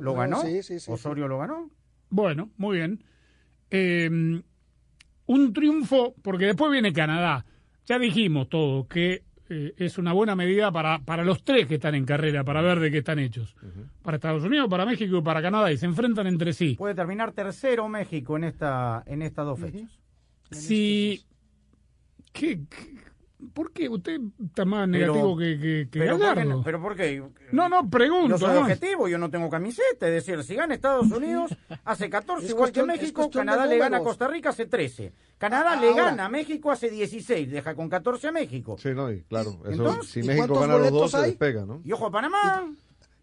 lo 0.01 0.15
ganó. 0.15 0.41
Osorio 0.87 1.27
lo 1.27 1.39
ganó. 1.39 1.71
Bueno, 2.09 2.51
muy 2.57 2.77
bien. 2.77 3.03
Eh, 3.69 4.09
un 5.27 5.53
triunfo, 5.53 6.15
porque 6.23 6.47
después 6.47 6.71
viene 6.71 6.93
Canadá. 6.93 7.47
Ya 7.85 7.99
dijimos 7.99 8.49
todo 8.49 8.87
que 8.87 9.25
eh, 9.51 9.75
es 9.77 9.99
una 9.99 10.13
buena 10.13 10.37
medida 10.37 10.71
para, 10.71 10.99
para 11.01 11.25
los 11.25 11.43
tres 11.43 11.67
que 11.67 11.75
están 11.75 11.95
en 11.95 12.05
carrera, 12.05 12.45
para 12.45 12.61
ver 12.63 12.81
de 12.81 12.91
qué 12.91 12.99
están 12.99 13.19
hechos. 13.19 13.57
Para 14.03 14.17
Estados 14.17 14.45
Unidos, 14.45 14.69
para 14.69 14.85
México 14.85 15.19
y 15.19 15.23
para 15.23 15.43
Canadá, 15.43 15.73
y 15.73 15.77
se 15.77 15.87
enfrentan 15.87 16.27
entre 16.27 16.53
sí. 16.53 16.75
Puede 16.77 16.95
terminar 16.95 17.33
tercero 17.33 17.89
México 17.89 18.37
en 18.37 18.45
esta 18.45 19.03
en 19.07 19.23
estas 19.23 19.47
dos 19.47 19.61
fechas. 19.61 19.99
Si... 20.51 21.25
¿Qué, 22.33 22.61
por 23.53 23.73
qué 23.73 23.89
usted 23.89 24.21
está 24.45 24.65
más 24.65 24.89
negativo 24.89 25.37
que, 25.37 25.59
que, 25.59 25.89
pero 25.93 26.19
Gallardo? 26.19 26.63
pero 26.65 26.83
¿por 26.83 26.97
qué? 26.97 27.23
No, 27.53 27.69
no, 27.69 27.89
pregunto. 27.89 28.37
Yo 28.37 28.39
soy 28.39 28.57
objetivo, 28.57 29.09
yo 29.09 29.19
no 29.19 29.31
tengo 29.31 29.49
camiseta. 29.49 30.09
Es 30.09 30.13
decir, 30.13 30.43
si 30.43 30.55
gana 30.55 30.75
Estados 30.75 31.11
Unidos, 31.11 31.55
hace 31.85 32.11
14 32.11 32.47
igual 32.47 32.73
que 32.73 32.83
México, 32.83 33.31
Canadá 33.31 33.67
le 33.67 33.79
gana 33.79 33.99
a 33.99 34.03
Costa 34.03 34.27
Rica, 34.29 34.51
hace 34.51 34.67
13. 34.67 35.13
Canadá 35.39 35.77
le 35.77 35.95
gana 35.95 36.27
a 36.27 36.29
México, 36.29 36.71
hace 36.71 36.91
16, 36.91 37.51
deja 37.51 37.75
con 37.75 37.89
14 37.89 38.29
a 38.29 38.33
México. 38.33 38.77
Sí, 38.79 38.91
no, 38.95 39.11
y 39.13 39.23
claro. 39.23 39.61
Eso, 39.69 40.03
si 40.03 40.23
México 40.23 40.59
gana 40.59 40.77
los 40.77 40.91
dos, 40.91 41.11
se 41.13 41.21
despega, 41.21 41.65
¿no? 41.65 41.81
Y 41.85 41.93
ojo 41.93 42.07
a 42.07 42.11
Panamá. 42.11 42.73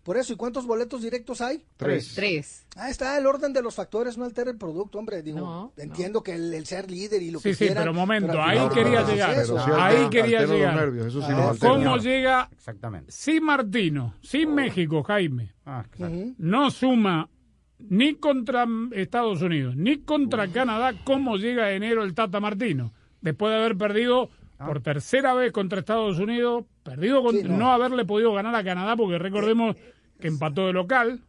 Por 0.05 0.17
eso, 0.17 0.33
¿y 0.33 0.35
cuántos 0.35 0.67
boletos 0.67 1.01
directos 1.01 1.41
hay? 1.41 1.65
Tres. 1.77 2.13
Tres. 2.13 2.67
Ah, 2.75 2.91
está 2.91 3.17
el 3.17 3.25
orden 3.25 3.53
de 3.53 3.63
los 3.63 3.73
factores, 3.73 4.19
no 4.19 4.23
altera 4.23 4.51
el 4.51 4.57
producto, 4.57 4.99
hombre. 4.99 5.23
Digo, 5.23 5.73
entiendo 5.77 6.21
que 6.21 6.35
el, 6.35 6.63
ser 6.67 6.91
líder 6.91 7.23
y 7.23 7.31
lo 7.31 7.39
sí, 7.39 7.49
que 7.49 7.55
sí, 7.55 7.71
pero 7.73 7.91
momento, 7.91 8.39
ahí 8.39 8.59
quería 8.71 9.01
llegar. 9.01 9.35
ahí 9.79 10.07
quería 10.11 10.45
llegar. 10.45 10.75
Nervios, 10.75 11.07
eso 11.07 11.21
sí 11.23 11.33
¿Cómo 11.59 11.97
llega 11.97 12.47
Exactamente. 12.51 13.11
sin 13.11 13.43
Martino, 13.43 14.13
sin 14.21 14.53
México, 14.53 15.01
Jaime? 15.01 15.55
Ah, 15.65 15.83
no 16.37 16.69
suma 16.69 17.27
ni 17.79 18.13
contra 18.13 18.67
Estados 18.91 19.41
Unidos, 19.41 19.75
ni 19.75 19.97
contra 20.03 20.47
Canadá, 20.49 20.93
¿cómo 21.03 21.37
llega 21.37 21.71
enero 21.71 22.03
el 22.03 22.13
Tata 22.13 22.39
Martino? 22.39 22.93
Después 23.21 23.49
de 23.49 23.57
haber 23.57 23.75
perdido 23.75 24.29
Ah. 24.57 24.67
por 24.67 24.81
tercera 24.81 25.33
vez 25.33 25.51
contra 25.51 25.79
Estados 25.79 26.17
Unidos, 26.17 26.65
perdido 26.83 27.21
con, 27.21 27.57
no. 27.57 27.71
haberle 27.73 28.05
podido 28.05 28.33
ganar 28.33 28.55
a 28.55 28.63
Canadá, 28.63 28.95
porque 28.95 29.17
recordemos 29.17 29.75
que 30.19 30.29
empató 30.29 30.67
de 30.67 30.73
local. 30.73 31.23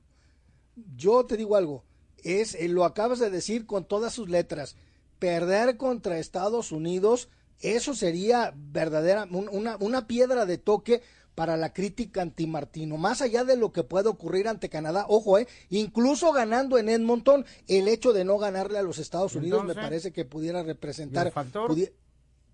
Yo 0.97 1.25
te 1.27 1.37
digo 1.37 1.57
algo, 1.57 1.85
es 2.23 2.55
eh, 2.55 2.69
lo 2.69 2.85
acabas 2.85 3.19
de 3.19 3.31
decir 3.31 3.67
con 3.67 3.85
todas 3.85 4.12
sus 4.12 4.29
letras. 4.29 4.77
Perder 5.19 5.77
contra 5.77 6.19
Estados 6.19 6.71
Unidos, 6.71 7.29
eso 7.61 7.95
sería 7.95 8.53
verdadera 8.55 9.27
una, 9.31 9.77
una 9.81 10.07
piedra 10.07 10.47
de 10.47 10.59
toque 10.59 11.03
para 11.35 11.57
la 11.57 11.73
crítica 11.73 12.23
anti-Martino, 12.23 12.97
más 12.97 13.21
allá 13.23 13.45
de 13.45 13.57
lo 13.57 13.71
que 13.73 13.83
pueda 13.83 14.09
ocurrir 14.09 14.49
ante 14.49 14.71
Canadá, 14.71 15.05
ojo, 15.09 15.39
eh, 15.39 15.47
incluso 15.69 16.33
ganando 16.33 16.79
en 16.79 16.89
Edmonton, 16.89 17.45
el 17.69 17.89
hecho 17.89 18.12
de 18.12 18.25
no 18.25 18.39
ganarle 18.39 18.79
a 18.79 18.83
los 18.83 18.99
Estados 18.99 19.35
Unidos 19.35 19.65
me 19.65 19.75
parece 19.75 20.12
que 20.12 20.25
pudiera 20.25 20.62
representar 20.62 21.31
factor? 21.33 21.77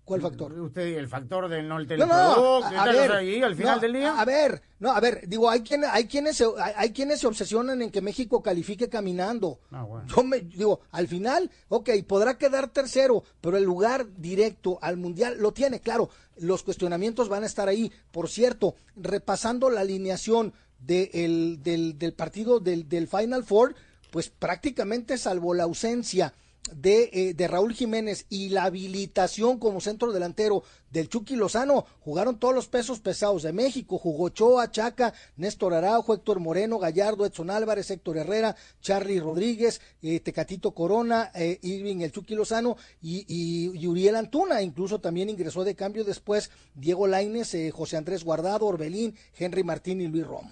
¿Cuál 0.05 0.21
factor? 0.21 0.51
Usted, 0.59 0.97
el 0.97 1.07
factor 1.07 1.47
del 1.47 1.65
no 1.65 1.79
el 1.79 1.87
no, 1.99 2.05
no, 2.05 2.65
a, 2.65 2.85
ver, 2.85 3.11
ahí, 3.13 3.41
al 3.41 3.55
final 3.55 3.75
no, 3.75 3.81
del 3.81 3.93
día. 3.93 4.19
A 4.19 4.25
ver, 4.25 4.61
no, 4.79 4.91
a 4.91 4.99
ver, 4.99 5.27
digo, 5.29 5.49
hay 5.49 5.61
quienes, 5.61 5.89
hay 5.89 6.07
quienes, 6.07 6.35
se, 6.35 6.45
hay, 6.59 6.73
hay, 6.75 6.91
quienes 6.91 7.21
se 7.21 7.27
obsesionan 7.27 7.81
en 7.81 7.89
que 7.89 8.01
México 8.01 8.43
califique 8.43 8.89
caminando. 8.89 9.59
Ah, 9.71 9.83
bueno. 9.83 10.05
Yo 10.07 10.23
me 10.23 10.41
digo, 10.41 10.81
al 10.91 11.07
final, 11.07 11.49
ok, 11.69 11.89
podrá 12.05 12.37
quedar 12.37 12.67
tercero, 12.67 13.23
pero 13.39 13.55
el 13.55 13.63
lugar 13.63 14.05
directo 14.17 14.77
al 14.81 14.97
mundial 14.97 15.37
lo 15.39 15.53
tiene, 15.53 15.79
claro. 15.79 16.09
Los 16.37 16.63
cuestionamientos 16.63 17.29
van 17.29 17.43
a 17.43 17.47
estar 17.47 17.69
ahí. 17.69 17.89
Por 18.11 18.27
cierto, 18.27 18.75
repasando 18.97 19.69
la 19.69 19.81
alineación 19.81 20.53
de 20.79 21.11
el, 21.13 21.63
del, 21.63 21.97
del 21.97 22.13
partido 22.13 22.59
del, 22.59 22.89
del 22.89 23.07
Final 23.07 23.45
Four, 23.45 23.73
pues 24.11 24.29
prácticamente 24.29 25.17
salvo 25.17 25.53
la 25.53 25.63
ausencia 25.63 26.33
de, 26.71 27.09
eh, 27.11 27.33
de, 27.33 27.47
Raúl 27.47 27.73
Jiménez 27.73 28.25
y 28.29 28.49
la 28.49 28.63
habilitación 28.63 29.59
como 29.59 29.81
centro 29.81 30.11
delantero 30.11 30.63
del 30.91 31.09
Chucky 31.09 31.35
Lozano, 31.35 31.85
jugaron 31.99 32.39
todos 32.39 32.53
los 32.53 32.67
pesos 32.67 32.99
pesados 32.99 33.43
de 33.43 33.51
México, 33.51 33.97
jugó 33.97 34.29
Choa, 34.29 34.69
Chaca, 34.71 35.13
Néstor 35.35 35.73
Araujo, 35.73 36.13
Héctor 36.13 36.39
Moreno, 36.39 36.77
Gallardo, 36.77 37.25
Edson 37.25 37.49
Álvarez, 37.49 37.89
Héctor 37.89 38.17
Herrera, 38.17 38.55
Charlie 38.79 39.19
Rodríguez, 39.19 39.81
eh, 40.01 40.19
Tecatito 40.19 40.71
Corona, 40.71 41.31
eh, 41.33 41.59
Irving 41.63 42.01
el 42.01 42.11
Chucky 42.11 42.35
Lozano 42.35 42.77
y, 43.01 43.25
y, 43.27 43.87
Uriel 43.87 44.15
Antuna, 44.15 44.61
incluso 44.61 44.99
también 45.01 45.29
ingresó 45.29 45.63
de 45.63 45.75
cambio 45.75 46.03
después 46.03 46.51
Diego 46.75 47.07
Laines, 47.07 47.53
eh, 47.55 47.71
José 47.71 47.97
Andrés 47.97 48.23
Guardado, 48.23 48.67
Orbelín, 48.67 49.15
Henry 49.37 49.63
Martín 49.63 49.99
y 49.99 50.07
Luis 50.07 50.25
Romo. 50.25 50.51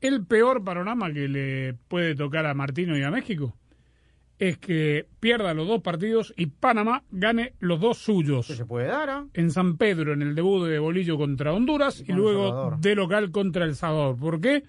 El 0.00 0.24
peor 0.24 0.64
panorama 0.64 1.12
que 1.12 1.28
le 1.28 1.74
puede 1.88 2.14
tocar 2.14 2.46
a 2.46 2.54
Martino 2.54 2.96
y 2.96 3.02
a 3.02 3.10
México 3.10 3.54
es 4.40 4.56
que 4.56 5.06
pierda 5.20 5.52
los 5.52 5.68
dos 5.68 5.82
partidos 5.82 6.32
y 6.34 6.46
Panamá 6.46 7.04
gane 7.10 7.52
los 7.60 7.78
dos 7.78 7.98
suyos. 7.98 8.46
se 8.46 8.64
puede 8.64 8.86
dar, 8.86 9.10
¿ah? 9.10 9.26
En 9.34 9.50
San 9.50 9.76
Pedro, 9.76 10.14
en 10.14 10.22
el 10.22 10.34
debut 10.34 10.66
de 10.66 10.78
Bolillo 10.78 11.18
contra 11.18 11.52
Honduras 11.52 12.02
y, 12.06 12.12
luego 12.12 12.74
de 12.80 12.94
local 12.94 13.30
contra 13.32 13.66
El 13.66 13.76
Salvador. 13.76 14.16
¿Por 14.16 14.40
qué? 14.40 14.64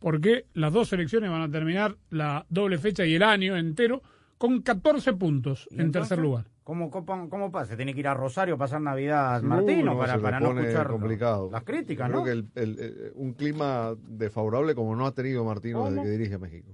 Porque 0.00 0.46
las 0.54 0.72
dos 0.72 0.88
selecciones 0.88 1.30
van 1.30 1.42
a 1.42 1.50
terminar 1.50 1.96
la 2.10 2.44
doble 2.48 2.78
fecha 2.78 3.06
y 3.06 3.14
el 3.14 3.22
año 3.22 3.56
entero 3.56 4.02
con 4.38 4.60
14 4.60 5.12
puntos 5.12 5.68
en 5.70 5.92
tercer 5.92 6.18
lugar. 6.18 6.46
¿Cómo, 6.64 6.90
cómo, 6.90 7.52
pasa? 7.52 7.76
Tiene 7.76 7.94
que 7.94 8.00
ir 8.00 8.08
a 8.08 8.14
Rosario 8.14 8.56
a 8.56 8.58
pasar 8.58 8.80
Navidad 8.80 9.40
Martino 9.42 9.96
para, 9.96 10.18
para 10.18 10.40
no 10.40 10.58
escuchar 10.58 10.88
complicado. 10.88 11.48
las 11.50 11.62
críticas, 11.62 12.08
Creo 12.08 12.20
¿no? 12.20 12.24
que 12.24 12.60
el, 12.60 13.12
un 13.14 13.34
clima 13.34 13.94
desfavorable 14.00 14.74
como 14.74 14.96
no 14.96 15.06
ha 15.06 15.12
tenido 15.12 15.44
Martino 15.44 15.88
desde 15.88 16.02
que 16.02 16.08
dirige 16.08 16.34
a 16.34 16.38
México. 16.38 16.72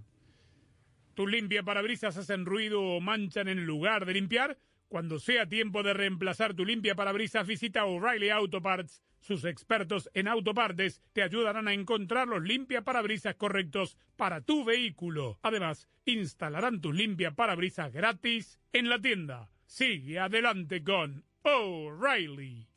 ¿Tus 1.19 1.29
limpia 1.29 1.65
parabrisas 1.65 2.17
hacen 2.17 2.47
ruido 2.47 2.81
o 2.81 3.01
manchan 3.01 3.49
en 3.49 3.67
lugar 3.67 4.07
de 4.07 4.13
limpiar? 4.13 4.57
Cuando 4.87 5.19
sea 5.19 5.49
tiempo 5.49 5.83
de 5.83 5.93
reemplazar 5.93 6.55
tu 6.55 6.65
limpia 6.65 6.95
parabrisas, 6.95 7.45
visita 7.45 7.87
O'Reilly 7.87 8.31
Auto 8.31 8.63
Parts. 8.63 9.03
Sus 9.19 9.45
expertos 9.45 10.09
en 10.15 10.29
autopartes 10.29 11.03
te 11.13 11.25
ayudarán 11.25 11.67
a 11.67 11.73
encontrar 11.73 12.29
los 12.29 12.45
limpia 12.45 12.83
parabrisas 12.83 13.35
correctos 13.35 13.99
para 14.15 14.43
tu 14.43 14.65
vehículo. 14.65 15.41
Además, 15.43 15.89
instalarán 16.05 16.81
tus 16.81 16.95
limpia 16.95 17.33
parabrisas 17.33 17.93
gratis 17.93 18.61
en 18.73 18.89
la 18.89 19.01
tienda. 19.01 19.51
Sigue 19.67 20.21
adelante 20.21 20.85
con 20.85 21.25
O'Reilly. 21.43 22.69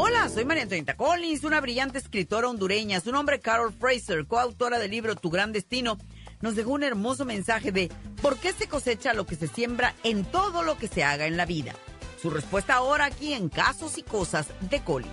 Hola, 0.00 0.28
soy 0.28 0.44
María 0.44 0.62
Antonieta 0.62 0.96
Collins, 0.96 1.42
una 1.42 1.60
brillante 1.60 1.98
escritora 1.98 2.48
hondureña. 2.48 3.00
Su 3.00 3.10
nombre 3.10 3.40
Carol 3.40 3.72
Fraser, 3.72 4.28
coautora 4.28 4.78
del 4.78 4.92
libro 4.92 5.16
Tu 5.16 5.28
Gran 5.28 5.50
Destino, 5.50 5.98
nos 6.40 6.54
dejó 6.54 6.70
un 6.70 6.84
hermoso 6.84 7.24
mensaje 7.24 7.72
de 7.72 7.90
por 8.22 8.38
qué 8.38 8.52
se 8.52 8.68
cosecha 8.68 9.12
lo 9.12 9.26
que 9.26 9.34
se 9.34 9.48
siembra 9.48 9.96
en 10.04 10.24
todo 10.24 10.62
lo 10.62 10.78
que 10.78 10.86
se 10.86 11.02
haga 11.02 11.26
en 11.26 11.36
la 11.36 11.46
vida. 11.46 11.74
Su 12.20 12.30
respuesta 12.30 12.74
ahora 12.74 13.04
aquí 13.04 13.32
en 13.32 13.48
Casos 13.48 13.96
y 13.96 14.02
Cosas 14.02 14.48
de 14.60 14.80
Collins. 14.82 15.12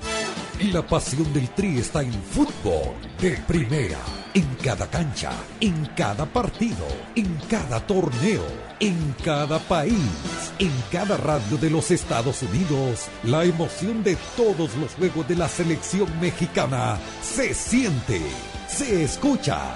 La 0.72 0.82
pasión 0.82 1.32
del 1.34 1.50
Tri 1.50 1.78
está 1.78 2.02
en 2.02 2.14
fútbol 2.14 2.96
de 3.20 3.32
primera, 3.48 4.00
en 4.34 4.46
cada 4.64 4.90
cancha, 4.90 5.32
en 5.60 5.86
cada 5.98 6.26
partido, 6.26 6.88
en 7.16 7.36
cada 7.48 7.86
torneo, 7.86 8.44
en 8.80 9.16
cada 9.24 9.60
país, 9.60 9.94
en 10.58 10.72
cada 10.92 11.18
radio 11.18 11.58
de 11.58 11.70
los 11.70 11.92
Estados 11.92 12.42
Unidos. 12.42 13.08
La 13.24 13.44
emoción 13.44 14.04
de 14.04 14.18
todos 14.36 14.74
los 14.76 14.94
juegos 14.96 15.28
de 15.28 15.36
la 15.36 15.48
selección 15.48 16.08
mexicana 16.20 16.98
se 17.22 17.54
siente, 17.54 18.22
se 18.68 19.04
escucha, 19.04 19.76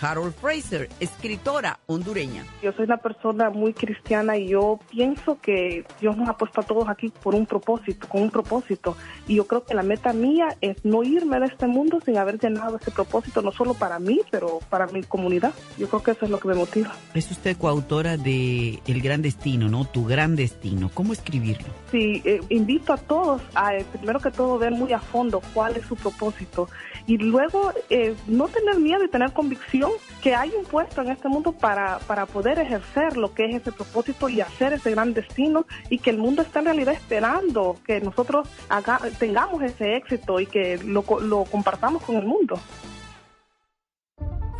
Carol 0.00 0.32
Fraser, 0.32 0.88
escritora 1.00 1.78
hondureña. 1.86 2.44
Yo 2.62 2.72
soy 2.72 2.84
una 2.84 2.96
persona 2.98 3.50
muy 3.50 3.72
cristiana 3.72 4.36
y 4.36 4.48
yo 4.48 4.78
pienso 4.90 5.38
que 5.40 5.84
Dios 6.00 6.16
nos 6.16 6.28
ha 6.28 6.36
puesto 6.36 6.60
a 6.60 6.64
todos 6.64 6.88
aquí 6.88 7.12
por 7.22 7.34
un 7.34 7.46
propósito, 7.46 8.08
con 8.08 8.22
un 8.22 8.30
propósito. 8.30 8.96
Y 9.26 9.36
yo 9.36 9.46
creo 9.46 9.64
que 9.64 9.74
la 9.74 9.82
meta 9.82 10.12
mía 10.12 10.56
es 10.60 10.84
no 10.84 11.02
irme 11.02 11.38
de 11.40 11.46
este 11.46 11.66
mundo 11.66 12.00
sin 12.04 12.18
haber 12.18 12.38
llenado 12.38 12.76
ese 12.76 12.90
propósito, 12.90 13.42
no 13.42 13.52
solo 13.52 13.74
para 13.74 13.98
mí, 13.98 14.20
pero 14.30 14.60
para 14.70 14.86
mi 14.88 15.02
comunidad. 15.02 15.52
Yo 15.78 15.88
creo 15.88 16.02
que 16.02 16.10
eso 16.12 16.24
es 16.24 16.30
lo 16.30 16.38
que 16.38 16.48
me 16.48 16.54
motiva. 16.54 16.92
Es 17.14 17.30
usted 17.30 17.56
coautora 17.56 18.16
de 18.16 18.80
El 18.86 19.00
Gran 19.00 19.22
Destino, 19.22 19.68
¿no? 19.68 19.84
Tu 19.84 20.04
Gran 20.04 20.36
Destino. 20.36 20.90
¿Cómo 20.92 21.12
escribirlo? 21.12 21.68
Sí, 21.90 22.22
eh, 22.24 22.40
invito 22.48 22.92
a 22.92 22.96
todos 22.96 23.42
a, 23.54 23.74
eh, 23.74 23.84
primero 23.92 24.20
que 24.20 24.30
todo, 24.30 24.58
ver 24.58 24.72
muy 24.72 24.92
a 24.92 24.98
fondo 24.98 25.40
cuál 25.52 25.76
es 25.76 25.86
su 25.86 25.96
propósito 25.96 26.68
y 27.06 27.18
luego 27.18 27.72
eh, 27.90 28.14
no 28.26 28.48
tener 28.48 28.78
miedo 28.78 29.04
y 29.04 29.08
tener 29.08 29.32
convicción 29.32 29.83
que 30.22 30.34
hay 30.34 30.52
un 30.56 30.64
puesto 30.64 31.02
en 31.02 31.10
este 31.10 31.28
mundo 31.28 31.52
para, 31.52 31.98
para 32.00 32.26
poder 32.26 32.58
ejercer 32.58 33.16
lo 33.16 33.34
que 33.34 33.46
es 33.46 33.56
ese 33.56 33.72
propósito 33.72 34.28
y 34.28 34.40
hacer 34.40 34.72
ese 34.72 34.90
gran 34.90 35.14
destino 35.14 35.66
y 35.90 35.98
que 35.98 36.10
el 36.10 36.18
mundo 36.18 36.42
está 36.42 36.60
en 36.60 36.66
realidad 36.66 36.94
esperando 36.94 37.76
que 37.86 38.00
nosotros 38.00 38.48
haga, 38.68 39.00
tengamos 39.18 39.62
ese 39.62 39.96
éxito 39.96 40.40
y 40.40 40.46
que 40.46 40.78
lo, 40.78 41.04
lo 41.20 41.44
compartamos 41.44 42.02
con 42.02 42.16
el 42.16 42.26
mundo. 42.26 42.58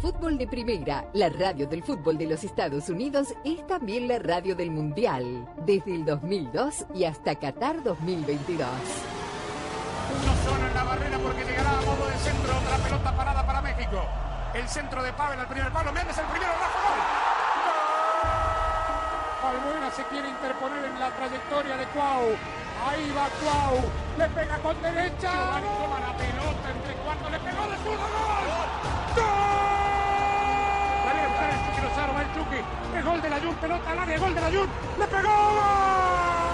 Fútbol 0.00 0.36
de 0.36 0.46
Primera, 0.46 1.08
la 1.14 1.30
radio 1.30 1.66
del 1.66 1.82
fútbol 1.82 2.18
de 2.18 2.26
los 2.26 2.44
Estados 2.44 2.90
Unidos, 2.90 3.28
es 3.42 3.66
también 3.66 4.06
la 4.06 4.18
radio 4.18 4.54
del 4.54 4.70
Mundial, 4.70 5.48
desde 5.64 5.94
el 5.94 6.04
2002 6.04 6.84
y 6.94 7.04
hasta 7.04 7.34
Qatar 7.36 7.82
2022. 7.82 8.68
Uno 10.12 10.34
solo 10.44 10.66
en 10.66 10.74
la 10.74 10.84
barrera 10.84 11.18
porque 11.18 11.44
llegará 11.44 11.70
a 11.70 11.80
modo 11.80 12.06
de 12.06 12.16
centro 12.18 12.52
otra 12.58 12.76
pelota 12.84 13.16
parada 13.16 13.46
para 13.46 13.62
México. 13.62 14.02
El 14.54 14.68
centro 14.68 15.02
de 15.02 15.12
Pavel 15.12 15.40
al 15.40 15.48
primer 15.48 15.72
palo. 15.72 15.92
Méndez 15.92 16.16
el 16.16 16.26
primero, 16.26 16.52
Rafa, 16.52 16.78
gol. 16.86 17.00
Albuena 19.50 19.90
se 19.90 20.04
quiere 20.04 20.28
interponer 20.28 20.84
en 20.84 21.00
la 21.00 21.10
trayectoria 21.10 21.76
de 21.76 21.86
Cuau. 21.86 22.36
Ahí 22.86 23.12
va 23.16 23.28
Cuau. 23.42 23.82
Le 24.16 24.28
pega 24.28 24.58
con 24.58 24.80
derecha. 24.80 25.32
Giovanni 25.32 25.68
toma 25.82 26.00
la 26.00 26.16
pelota 26.16 26.70
entre 26.70 26.94
cuartos. 26.94 27.30
Le 27.32 27.40
pegó 27.40 27.66
de 27.66 27.76
zurdo. 27.78 27.98
¡Gol! 27.98 28.48
¡Gol! 29.16 29.24
Vale 31.04 31.20
a 31.20 31.26
buscar 31.28 31.50
el 31.50 31.58
Chucky 31.66 31.80
Lozano. 31.82 32.14
Va 32.14 32.22
el 32.22 32.34
Chucky. 32.34 32.60
Es 32.96 33.04
gol 33.04 33.22
de 33.22 33.30
la 33.30 33.40
Jun. 33.40 33.54
Pelota 33.56 33.90
al 33.90 33.98
área. 33.98 34.18
Gol 34.18 34.34
de 34.34 34.40
la 34.40 34.50
Jun. 34.50 34.70
¡Le 34.98 35.06
pegó! 35.08 36.53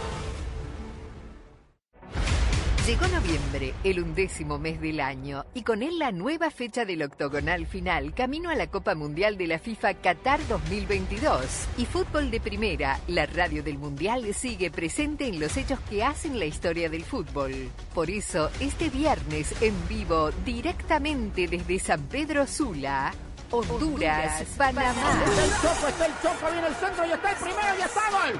Llegó 2.87 3.07
noviembre, 3.09 3.75
el 3.83 4.01
undécimo 4.01 4.57
mes 4.57 4.81
del 4.81 5.01
año, 5.01 5.45
y 5.53 5.61
con 5.61 5.83
él 5.83 5.99
la 5.99 6.11
nueva 6.11 6.49
fecha 6.49 6.83
del 6.83 7.03
octogonal 7.03 7.67
final, 7.67 8.15
camino 8.15 8.49
a 8.49 8.55
la 8.55 8.71
Copa 8.71 8.95
Mundial 8.95 9.37
de 9.37 9.45
la 9.45 9.59
FIFA 9.59 9.93
Qatar 9.93 10.39
2022. 10.47 11.67
Y 11.77 11.85
Fútbol 11.85 12.31
de 12.31 12.41
Primera, 12.41 12.99
la 13.07 13.27
radio 13.27 13.61
del 13.61 13.77
Mundial, 13.77 14.33
sigue 14.33 14.71
presente 14.71 15.27
en 15.27 15.39
los 15.39 15.57
hechos 15.57 15.79
que 15.81 16.03
hacen 16.03 16.39
la 16.39 16.45
historia 16.45 16.89
del 16.89 17.03
fútbol. 17.03 17.53
Por 17.93 18.09
eso, 18.09 18.49
este 18.59 18.89
viernes 18.89 19.53
en 19.61 19.75
vivo, 19.87 20.31
directamente 20.43 21.47
desde 21.47 21.77
San 21.77 22.07
Pedro 22.07 22.47
Sula, 22.47 23.13
Honduras, 23.51 24.43
Panamá. 24.57 24.93
Está 25.27 25.43
el 25.43 25.51
Choco, 25.51 25.87
está 25.87 26.05
el 26.05 26.13
Choco, 26.21 26.51
viene 26.51 26.67
el 26.67 26.75
centro 26.75 27.05
y 27.05 27.11
está 27.11 27.31
el 27.31 27.35
primero 27.35 27.75
y 27.77 27.81
está 27.81 28.01
gol. 28.11 28.39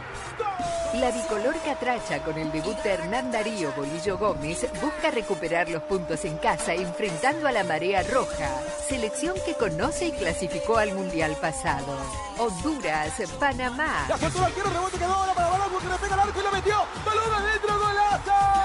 La 0.93 1.11
bicolor 1.11 1.55
catracha 1.63 2.23
con 2.23 2.37
el 2.37 2.51
debut 2.51 2.77
de 2.83 2.91
Hernán 2.91 3.31
Darío 3.31 3.71
Bolillo 3.73 4.17
Gómez 4.17 4.65
busca 4.81 5.11
recuperar 5.11 5.69
los 5.69 5.83
puntos 5.83 6.25
en 6.25 6.37
casa 6.37 6.73
enfrentando 6.73 7.47
a 7.47 7.51
la 7.51 7.63
marea 7.63 8.03
roja, 8.03 8.49
selección 8.89 9.35
que 9.45 9.53
conoce 9.53 10.07
y 10.07 10.11
clasificó 10.11 10.77
al 10.77 10.93
mundial 10.93 11.35
pasado. 11.39 11.97
Honduras, 12.37 13.13
Panamá. 13.39 14.05
La 14.09 14.17
rebote 14.17 14.97
quedó 14.97 15.13
ahora 15.13 15.33
para 15.33 15.49
Balago 15.49 15.79
que 15.79 15.87
le 15.87 15.95
pega 15.95 16.13
al 16.13 16.19
arco 16.21 16.39
y 16.39 16.43
lo 16.43 16.51
metió. 16.51 16.75
Balón 17.05 17.33
adentro, 17.33 17.79
golazo. 17.79 17.90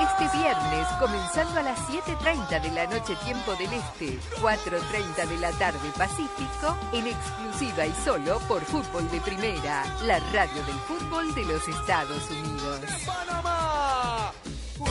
Este 0.01 0.37
viernes, 0.37 0.87
comenzando 0.99 1.61
a 1.61 1.63
las 1.63 1.79
7.30 1.89 2.61
de 2.61 2.71
la 2.71 2.87
noche 2.87 3.17
tiempo 3.25 3.55
del 3.55 3.73
Este, 3.73 4.19
4.30 4.41 5.27
de 5.29 5.39
la 5.39 5.51
tarde 5.53 5.91
Pacífico, 5.97 6.77
en 6.93 7.07
exclusiva 7.07 7.87
y 7.87 7.93
solo 8.05 8.39
por 8.49 8.63
Fútbol 8.63 9.11
de 9.11 9.21
Primera, 9.21 9.85
la 10.05 10.19
radio 10.33 10.63
del 10.65 10.77
fútbol 10.87 11.35
de 11.35 11.45
los 11.47 11.67
Estados 11.69 12.31
Unidos. 12.31 12.81
Panamá. 13.07 14.33
Oh, 14.79 14.87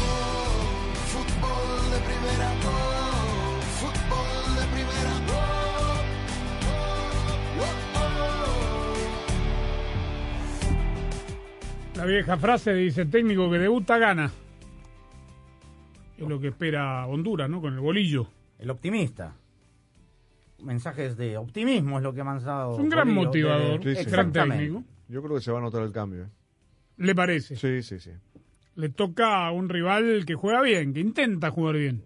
fútbol 1.13 1.91
de 1.91 1.99
primera. 1.99 2.51
Oh, 2.65 3.61
fútbol 3.79 4.55
de 4.55 4.65
primera. 4.73 5.13
Oh, 5.29 5.55
La 11.95 12.05
vieja 12.05 12.37
frase 12.37 12.73
dice, 12.73 13.01
el 13.03 13.09
técnico 13.09 13.49
que 13.49 13.59
debuta 13.59 13.97
gana. 13.97 14.31
Es 16.17 16.27
lo 16.27 16.39
que 16.39 16.47
espera 16.49 17.05
Honduras, 17.07 17.49
¿no? 17.49 17.61
Con 17.61 17.73
el 17.73 17.79
bolillo. 17.79 18.27
El 18.59 18.69
optimista. 18.69 19.35
Mensajes 20.63 21.17
de 21.17 21.37
optimismo 21.37 21.97
es 21.97 22.03
lo 22.03 22.13
que 22.13 22.21
ha 22.21 22.23
mandado. 22.23 22.73
Es 22.75 22.79
un 22.79 22.89
gran 22.89 23.07
Bolillo, 23.07 23.25
motivador, 23.27 23.83
de- 23.83 23.95
sí, 23.95 24.03
sí. 24.03 24.09
gran 24.09 24.27
Exactamente. 24.27 24.63
técnico. 24.65 24.83
Yo 25.09 25.21
creo 25.21 25.35
que 25.35 25.41
se 25.41 25.51
va 25.51 25.59
a 25.59 25.61
notar 25.61 25.83
el 25.83 25.91
cambio. 25.91 26.23
¿eh? 26.23 26.29
¿Le 26.97 27.13
parece? 27.13 27.55
Sí, 27.57 27.83
sí, 27.83 27.99
sí. 27.99 28.11
Le 28.75 28.89
toca 28.89 29.45
a 29.45 29.51
un 29.51 29.67
rival 29.69 30.23
que 30.25 30.35
juega 30.35 30.61
bien, 30.61 30.93
que 30.93 31.01
intenta 31.01 31.51
jugar 31.51 31.75
bien. 31.75 32.03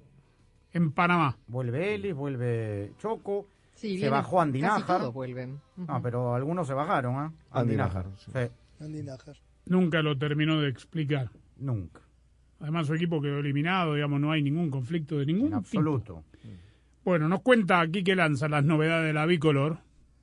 En 0.73 0.91
Panamá. 0.91 1.37
Vuelve 1.47 1.95
Ellis, 1.95 2.13
vuelve 2.13 2.91
Choco. 2.99 3.47
Sí, 3.75 3.89
se 3.91 3.95
viene- 3.95 4.09
bajó 4.09 4.41
Andy 4.41 4.59
casi 4.61 4.81
Nájar. 4.81 4.99
todos 4.99 5.13
vuelven. 5.13 5.59
Ah, 5.87 5.99
pero 6.03 6.35
algunos 6.35 6.67
se 6.67 6.73
bajaron, 6.73 7.15
¿ah? 7.15 7.31
Andy 7.51 7.75
Nájar, 7.75 8.05
sí. 8.17 8.31
Andy 8.79 9.03
Nájar. 9.03 9.35
Nunca 9.67 10.01
lo 10.01 10.17
terminó 10.17 10.59
de 10.59 10.69
explicar. 10.69 11.29
Nunca. 11.57 12.01
Además, 12.59 12.87
su 12.87 12.93
equipo 12.93 13.21
quedó 13.21 13.39
eliminado, 13.39 13.95
digamos, 13.95 14.19
no 14.19 14.31
hay 14.31 14.41
ningún 14.41 14.69
conflicto 14.69 15.17
de 15.17 15.25
ningún 15.25 15.47
En 15.47 15.53
absoluto. 15.55 16.23
tipo. 16.31 16.49
Bueno, 17.03 17.29
nos 17.29 17.41
cuenta 17.41 17.79
aquí 17.79 18.03
que 18.03 18.15
lanza 18.15 18.49
las 18.49 18.63
novedades 18.63 19.07
de 19.07 19.13
la 19.13 19.25
bicolor. 19.25 19.79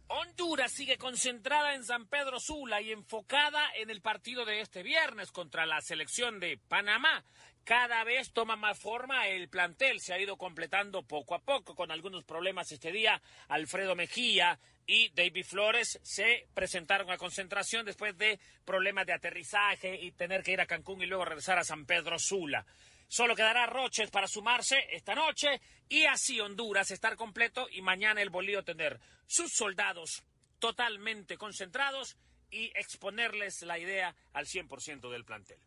Honduras 0.09 0.71
sigue 0.71 0.99
concentrada 0.99 1.75
en 1.75 1.83
San 1.83 2.07
Pedro 2.07 2.39
Sula 2.39 2.81
y 2.81 2.93
enfocada 2.93 3.61
en 3.77 3.91
el 3.91 4.01
partido 4.01 4.45
de 4.45 4.61
este 4.61 4.83
viernes 4.83 5.33
contra 5.33 5.67
la 5.67 5.81
selección 5.81 6.39
de 6.39 6.61
Panamá. 6.69 7.25
Cada 7.65 8.05
vez 8.05 8.33
toma 8.33 8.55
más 8.55 8.79
forma 8.79 9.27
el 9.27 9.49
plantel, 9.49 9.99
se 9.99 10.13
ha 10.13 10.21
ido 10.21 10.37
completando 10.37 11.03
poco 11.03 11.35
a 11.35 11.41
poco 11.41 11.75
con 11.75 11.91
algunos 11.91 12.23
problemas 12.23 12.71
este 12.71 12.93
día. 12.93 13.21
Alfredo 13.49 13.97
Mejía 13.97 14.61
y 14.87 15.09
David 15.11 15.45
Flores 15.45 15.99
se 16.03 16.47
presentaron 16.55 17.11
a 17.11 17.19
concentración 17.19 17.85
después 17.85 18.17
de 18.17 18.39
problemas 18.65 19.07
de 19.07 19.13
aterrizaje 19.13 19.99
y 20.01 20.13
tener 20.13 20.43
que 20.43 20.53
ir 20.53 20.61
a 20.61 20.67
Cancún 20.67 21.03
y 21.03 21.07
luego 21.07 21.25
regresar 21.25 21.59
a 21.59 21.65
San 21.65 21.85
Pedro 21.87 22.19
Sula. 22.19 22.65
Solo 23.09 23.37
quedará 23.37 23.67
Roches 23.67 24.11
para 24.11 24.27
sumarse 24.27 24.77
esta 24.91 25.15
noche 25.15 25.61
y 25.89 26.05
así 26.05 26.41
Honduras 26.41 26.91
estar 26.91 27.17
completo 27.17 27.69
y 27.71 27.83
mañana 27.83 28.23
el 28.23 28.31
Bolío 28.31 28.65
tener 28.65 29.01
sus 29.27 29.53
soldados 29.53 30.25
totalmente 30.59 31.37
concentrados 31.37 32.17
y 32.51 32.67
exponerles 32.75 33.63
la 33.63 33.79
idea 33.79 34.15
al 34.33 34.47
100% 34.47 35.11
del 35.11 35.25
plantel. 35.25 35.59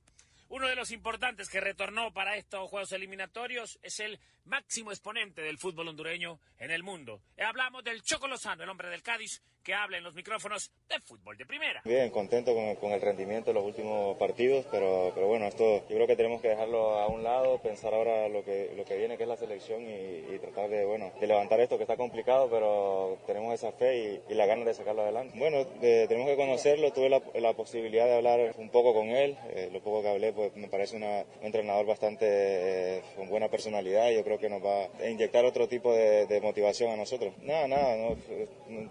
Uno 0.50 0.68
de 0.68 0.76
los 0.76 0.90
importantes 0.90 1.48
que 1.48 1.62
retornó 1.62 2.12
para 2.12 2.36
estos 2.36 2.68
juegos 2.72 2.92
eliminatorios 2.92 3.78
es 3.84 4.00
el 4.00 4.20
máximo 4.46 4.92
exponente 4.92 5.44
del 5.44 5.60
fútbol 5.60 5.90
hondureño 5.90 6.40
en 6.58 6.72
el 6.72 6.82
mundo. 6.82 7.22
Hablamos 7.38 7.84
del 7.84 8.02
Choco 8.02 8.28
Lozano, 8.28 8.64
el 8.64 8.70
hombre 8.70 8.90
del 8.90 9.04
Cádiz, 9.04 9.44
que 9.70 9.76
habla 9.76 10.00
en 10.00 10.04
los 10.04 10.16
micrófonos 10.16 10.72
de 10.90 11.00
fútbol 11.02 11.38
de 11.38 11.46
primera. 11.46 11.80
Bien, 11.86 12.10
contento 12.10 12.56
con, 12.56 12.74
con 12.78 12.92
el 12.92 13.00
rendimiento 13.02 13.52
de 13.52 13.54
los 13.54 13.64
últimos 13.64 14.18
partidos, 14.18 14.66
pero, 14.72 15.12
pero 15.14 15.28
bueno, 15.28 15.46
esto 15.46 15.88
yo 15.88 15.96
creo 15.96 16.08
que 16.08 16.16
tenemos 16.16 16.42
que 16.42 16.48
dejarlo 16.48 16.98
a 16.98 17.08
un 17.08 17.22
lado, 17.24 17.60
pensar 17.60 17.94
ahora 17.94 18.28
lo 18.30 18.44
que, 18.44 18.72
lo 18.76 18.84
que 18.84 18.98
viene, 18.98 19.16
que 19.16 19.24
es 19.24 19.30
la 19.30 19.38
selección, 19.38 19.84
y, 19.84 20.34
y 20.34 20.40
tratar 20.42 20.72
de, 20.72 20.86
bueno, 20.86 21.12
de 21.22 21.28
levantar 21.28 21.60
esto 21.60 21.78
que 21.78 21.84
está 21.84 21.98
complicado, 21.98 22.50
pero 22.50 23.20
tenemos 23.28 23.54
esa 23.54 23.72
fe 23.72 24.22
y, 24.28 24.32
y 24.32 24.34
la 24.34 24.48
ganas 24.48 24.66
de 24.66 24.74
sacarlo 24.74 25.04
adelante. 25.04 25.38
Bueno, 25.38 25.60
eh, 25.84 26.08
tenemos 26.10 26.28
que 26.32 26.36
conocerlo, 26.36 26.92
tuve 26.92 27.10
la, 27.10 27.22
la 27.36 27.54
posibilidad 27.54 28.08
de 28.08 28.16
hablar 28.16 28.56
un 28.58 28.72
poco 28.72 28.96
con 28.96 29.10
él, 29.10 29.38
eh, 29.54 29.70
lo 29.72 29.82
poco 29.82 30.02
que 30.02 30.10
hablé, 30.10 30.34
pues 30.34 30.56
me 30.56 30.68
parece 30.68 30.96
una- 30.96 31.26
un 31.42 31.46
entrenador 31.46 31.86
bastante 31.86 32.26
eh, 32.28 33.02
con 33.16 33.30
buena 33.30 33.50
personalidad, 33.50 34.10
yo 34.10 34.24
creo 34.24 34.40
que 34.40 34.50
nos 34.50 34.66
va 34.66 34.86
a 35.00 35.08
inyectar 35.08 35.46
otro 35.46 35.68
tipo 35.68 35.94
de, 35.94 36.26
de 36.26 36.42
motivación 36.42 36.90
a 36.90 36.96
nosotros. 36.98 37.36
Nada, 37.44 37.68
nada, 37.68 37.96
no, 37.98 38.16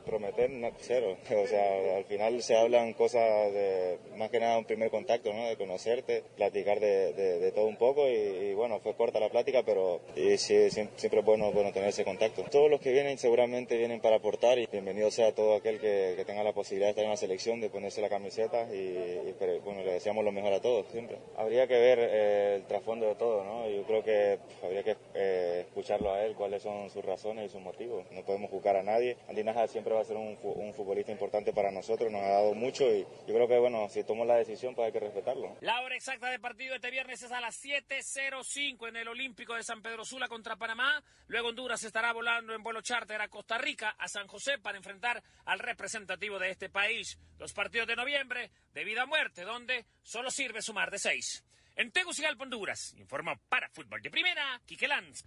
prometer 0.07 0.51
cero, 0.79 1.17
o 1.43 1.47
sea, 1.47 1.97
al 1.97 2.05
final 2.05 2.43
se 2.43 2.57
hablan 2.57 2.93
cosas 2.93 3.53
de, 3.53 3.99
más 4.17 4.31
que 4.31 4.41
nada 4.41 4.59
un 4.59 4.65
primer 4.65 4.91
contacto, 4.91 5.33
¿no? 5.33 5.47
De 5.49 5.57
conocerte, 5.57 6.23
platicar 6.37 6.81
de, 6.81 7.53
todo 7.55 7.67
un 7.67 7.77
poco 7.77 8.09
y, 8.09 8.53
bueno, 8.55 8.79
fue 8.81 8.95
corta 8.95 9.21
la 9.21 9.31
plática, 9.31 9.63
pero 9.65 10.01
sí, 10.15 10.69
siem- 10.71 10.91
siempre 10.97 11.21
es 11.21 11.25
bueno, 11.27 11.53
tener 11.73 11.89
ese 11.89 12.05
contacto. 12.05 12.45
Todos 12.51 12.71
los 12.71 12.81
que 12.81 12.93
vienen 12.93 13.19
seguramente 13.19 13.77
vienen 13.77 14.01
para 14.01 14.17
aportar 14.17 14.59
y 14.59 14.67
bienvenido 14.67 15.11
sea 15.11 15.35
todo 15.35 15.55
aquel 15.55 15.81
que, 15.81 16.23
tenga 16.27 16.43
la 16.43 16.53
posibilidad 16.53 16.89
de 16.89 16.91
estar 16.91 17.05
en 17.05 17.11
la 17.11 17.17
selección, 17.17 17.61
de 17.61 17.71
ponerse 17.71 18.01
la 18.03 18.09
camiseta 18.09 18.69
y, 18.73 19.33
bueno, 19.65 19.83
le 19.83 19.93
deseamos 19.93 20.25
lo 20.25 20.33
mejor 20.33 20.53
a 20.53 20.61
todos 20.61 20.87
siempre. 20.93 21.17
Habría 21.37 21.67
que 21.67 21.79
ver 21.79 21.99
eh, 22.01 22.55
el 22.57 22.65
trasfondo 22.65 23.07
de 23.07 23.15
todo, 23.15 23.45
¿no? 23.45 23.69
Yo 23.69 23.83
creo 23.85 24.03
que 24.03 24.39
habría 24.63 24.83
que 24.83 24.97
eh, 25.15 25.65
escucharlo 25.67 26.13
a 26.13 26.25
él, 26.25 26.35
cuáles 26.35 26.63
son 26.63 26.91
sus 26.91 27.05
razones 27.05 27.47
y 27.47 27.49
sus 27.49 27.61
motivos. 27.63 28.05
No 28.11 28.23
podemos 28.25 28.51
juzgar 28.51 28.77
a 28.77 28.83
nadie. 28.83 29.17
Andy 29.29 29.45
Nájar 29.45 29.69
siempre 29.69 29.95
va 29.95 30.01
a 30.01 30.05
ser 30.05 30.17
un, 30.17 30.37
un 30.59 30.75
futbolista 30.75 31.13
importante 31.13 31.53
para 31.53 31.71
nosotros, 31.71 32.11
nos 32.11 32.21
ha 32.23 32.29
dado 32.29 32.55
mucho 32.55 32.85
y 32.85 33.03
yo 33.27 33.35
creo 33.35 33.49
que, 33.49 33.59
bueno, 33.59 33.89
si 33.89 34.05
tomó 34.05 34.25
la 34.25 34.37
decisión, 34.37 34.75
pues 34.75 34.87
hay 34.87 34.93
que 34.93 35.01
respetarlo. 35.01 35.57
La 35.61 35.81
hora 35.81 35.97
exacta 35.97 36.31
de 36.31 36.39
partido 36.39 36.75
este 36.75 36.91
viernes 36.91 37.23
es 37.23 37.33
a 37.33 37.41
las 37.41 37.63
7.05 37.65 38.89
en 38.89 38.97
el 38.97 39.09
Olímpico 39.09 39.55
de 39.55 39.63
San 39.63 39.83
Pedro 39.83 40.05
Sula 40.05 40.29
contra 40.29 40.57
Panamá. 40.57 41.03
Luego 41.27 41.49
Honduras 41.49 41.83
estará 41.85 42.13
volando 42.13 42.55
en 42.55 42.63
vuelo 42.63 42.81
charter 42.83 43.21
a 43.21 43.29
Costa 43.29 43.59
Rica, 43.59 43.95
a 43.99 44.09
San 44.09 44.27
José, 44.27 44.59
para 44.59 44.77
enfrentar 44.77 45.23
al 45.45 45.59
representativo 45.59 46.39
de 46.39 46.51
este 46.51 46.69
país. 46.69 47.19
Los 47.39 47.53
partidos 47.53 47.87
de 47.87 47.97
noviembre 47.97 48.51
de 48.75 48.85
vida 48.85 49.03
a 49.03 49.07
muerte, 49.07 49.43
donde 49.43 49.87
solo 50.03 50.31
sirve 50.31 50.63
sumar 50.63 50.91
de 50.91 50.99
seis. 50.99 51.45
En 51.77 51.93
Tegucigalpa, 51.93 52.43
Honduras, 52.45 52.95
informó 52.99 53.39
para 53.49 53.69
Fútbol 53.69 54.03
de 54.03 54.11
Primera, 54.11 54.61
Quique 54.67 54.89
Lanz. 54.89 55.25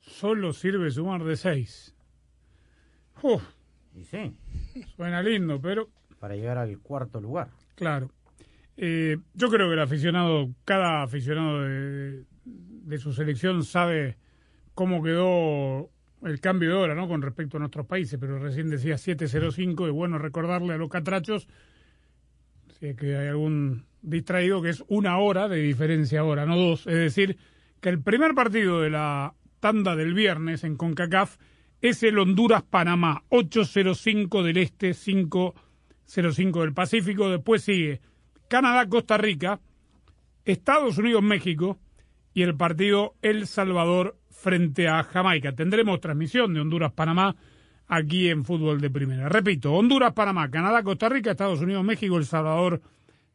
Solo 0.00 0.52
sirve 0.52 0.90
sumar 0.90 1.22
de 1.22 1.36
seis. 1.36 1.94
Uf, 3.22 3.42
Y 3.94 4.04
sí, 4.04 4.36
suena 4.96 5.22
lindo, 5.22 5.60
pero 5.60 5.88
para 6.18 6.36
llegar 6.36 6.58
al 6.58 6.78
cuarto 6.78 7.20
lugar. 7.20 7.48
claro. 7.74 8.10
Eh, 8.76 9.18
yo 9.34 9.50
creo 9.50 9.68
que 9.68 9.74
el 9.74 9.80
aficionado, 9.80 10.50
cada 10.64 11.04
aficionado 11.04 11.62
de, 11.62 12.24
de 12.44 12.98
su 12.98 13.12
selección 13.12 13.62
sabe 13.62 14.16
cómo 14.74 15.00
quedó 15.00 15.90
el 16.24 16.40
cambio 16.40 16.70
de 16.70 16.74
hora, 16.74 16.94
¿no? 16.94 17.06
Con 17.06 17.22
respecto 17.22 17.56
a 17.56 17.60
nuestros 17.60 17.86
países, 17.86 18.18
pero 18.18 18.38
recién 18.38 18.70
decía 18.70 18.96
7.05, 18.96 19.86
es 19.86 19.92
bueno 19.92 20.18
recordarle 20.18 20.74
a 20.74 20.78
los 20.78 20.88
catrachos, 20.88 21.46
si 22.78 22.86
es 22.88 22.96
que 22.96 23.16
hay 23.16 23.28
algún 23.28 23.84
distraído, 24.02 24.62
que 24.62 24.70
es 24.70 24.84
una 24.88 25.18
hora 25.18 25.48
de 25.48 25.58
diferencia 25.58 26.20
ahora, 26.20 26.46
no 26.46 26.56
dos. 26.56 26.86
Es 26.86 26.94
decir, 26.94 27.38
que 27.80 27.88
el 27.90 28.02
primer 28.02 28.34
partido 28.34 28.80
de 28.80 28.90
la 28.90 29.34
tanda 29.60 29.96
del 29.96 30.14
viernes 30.14 30.64
en 30.64 30.76
CONCACAF 30.76 31.36
es 31.84 32.02
el 32.02 32.18
Honduras-Panamá, 32.18 33.24
8.05 33.28 34.42
del 34.42 34.56
Este, 34.56 34.92
5.05 34.92 36.60
del 36.62 36.72
Pacífico. 36.72 37.28
Después 37.28 37.62
sigue 37.62 38.00
Canadá-Costa 38.48 39.18
Rica, 39.18 39.60
Estados 40.46 40.96
Unidos-México 40.96 41.78
y 42.32 42.40
el 42.40 42.56
partido 42.56 43.16
El 43.20 43.46
Salvador 43.46 44.16
frente 44.30 44.88
a 44.88 45.02
Jamaica. 45.02 45.52
Tendremos 45.52 46.00
transmisión 46.00 46.54
de 46.54 46.60
Honduras-Panamá 46.60 47.36
aquí 47.86 48.30
en 48.30 48.46
Fútbol 48.46 48.80
de 48.80 48.88
Primera. 48.88 49.28
Repito, 49.28 49.74
Honduras-Panamá, 49.74 50.50
Canadá-Costa 50.50 51.10
Rica, 51.10 51.32
Estados 51.32 51.60
Unidos-México, 51.60 52.16
El 52.16 52.24
Salvador, 52.24 52.80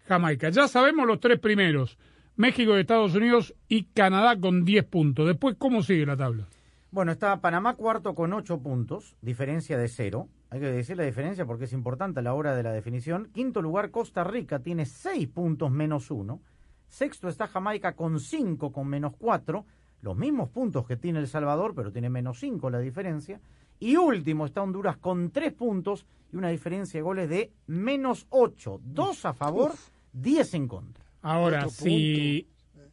Jamaica. 0.07 0.49
Ya 0.49 0.67
sabemos 0.67 1.05
los 1.05 1.19
tres 1.19 1.37
primeros, 1.37 1.99
México 2.35 2.75
Estados 2.75 3.13
Unidos 3.13 3.53
y 3.67 3.83
Canadá 3.83 4.39
con 4.39 4.65
10 4.65 4.85
puntos. 4.85 5.27
Después, 5.27 5.55
¿cómo 5.59 5.83
sigue 5.83 6.07
la 6.07 6.17
tabla? 6.17 6.47
Bueno, 6.91 7.11
está 7.11 7.39
Panamá 7.39 7.75
cuarto 7.75 8.15
con 8.15 8.33
ocho 8.33 8.59
puntos, 8.61 9.15
diferencia 9.21 9.77
de 9.77 9.87
cero. 9.87 10.27
Hay 10.49 10.59
que 10.59 10.71
decir 10.71 10.97
la 10.97 11.03
diferencia 11.03 11.45
porque 11.45 11.65
es 11.65 11.73
importante 11.73 12.19
a 12.19 12.23
la 12.23 12.33
hora 12.33 12.55
de 12.55 12.63
la 12.63 12.71
definición. 12.71 13.29
Quinto 13.31 13.61
lugar, 13.61 13.91
Costa 13.91 14.23
Rica 14.23 14.59
tiene 14.59 14.87
seis 14.87 15.27
puntos 15.27 15.69
menos 15.69 16.09
uno. 16.09 16.41
Sexto 16.87 17.29
está 17.29 17.45
Jamaica 17.45 17.95
con 17.95 18.19
cinco 18.19 18.71
con 18.71 18.87
menos 18.87 19.13
cuatro. 19.19 19.65
los 20.01 20.15
mismos 20.15 20.49
puntos 20.49 20.87
que 20.87 20.95
tiene 20.95 21.19
El 21.19 21.27
Salvador, 21.27 21.75
pero 21.75 21.91
tiene 21.91 22.09
menos 22.09 22.39
5 22.39 22.69
la 22.69 22.79
diferencia. 22.79 23.41
Y 23.79 23.97
último 23.97 24.45
está 24.45 24.61
Honduras 24.61 24.97
con 24.97 25.29
3 25.29 25.53
puntos 25.53 26.05
y 26.31 26.37
una 26.37 26.49
diferencia 26.49 26.99
de 26.99 27.01
goles 27.01 27.29
de 27.29 27.51
menos 27.67 28.25
8. 28.29 28.79
2 28.81 29.25
a 29.25 29.33
favor, 29.33 29.73
10 30.13 30.53
en 30.53 30.67
contra. 30.67 31.05
Ahora, 31.21 31.67
si 31.67 32.47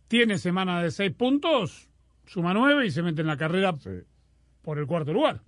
tiene 0.09 0.38
semana 0.38 0.82
de 0.82 0.90
6 0.90 1.12
puntos, 1.14 1.88
suma 2.26 2.52
9 2.54 2.86
y 2.86 2.90
se 2.90 3.02
mete 3.02 3.20
en 3.22 3.26
la 3.26 3.36
carrera 3.36 3.76
por 4.62 4.78
el 4.78 4.86
cuarto 4.86 5.12
lugar. 5.12 5.40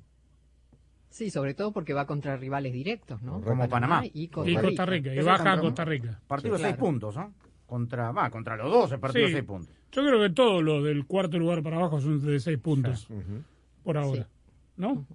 Sí, 1.11 1.31
sobre 1.31 1.55
todo 1.55 1.73
porque 1.73 1.95
va 1.95 2.07
contra 2.07 2.37
rivales 2.37 2.73
directos, 2.73 3.23
¿no? 3.23 3.41
Como 3.41 3.69
Panamá. 3.69 4.05
y 4.05 4.25
Y 4.25 4.29
Costa 4.29 4.85
Rica, 4.87 5.15
y 5.15 5.21
baja 5.21 5.53
a 5.55 5.61
Costa 5.61 5.85
Rica. 5.85 6.21
Partido 6.27 6.53
de 6.55 6.59
Sí. 6.59 6.65
6 6.65 6.75
Claro. 6.77 6.87
puntos, 6.91 7.17
¿no? 7.17 7.33
Contra, 7.67 8.13
va, 8.13 8.31
contra 8.31 8.57
los 8.57 8.71
dos, 8.71 8.93
el 8.93 9.01
partido 9.01 9.23
de 9.25 9.29
Sí. 9.31 9.35
6 9.37 9.45
puntos. 9.45 9.75
Yo 9.91 10.03
creo 10.07 10.21
que 10.21 10.31
todos 10.31 10.63
los 10.63 10.85
del 10.85 11.07
cuarto 11.07 11.39
lugar 11.39 11.63
para 11.63 11.77
abajo 11.77 12.01
son 12.01 12.25
de 12.25 12.39
6 12.39 12.59
puntos. 12.59 13.09
Por 13.83 13.97
ahora. 13.97 14.29
¿No? 14.77 15.07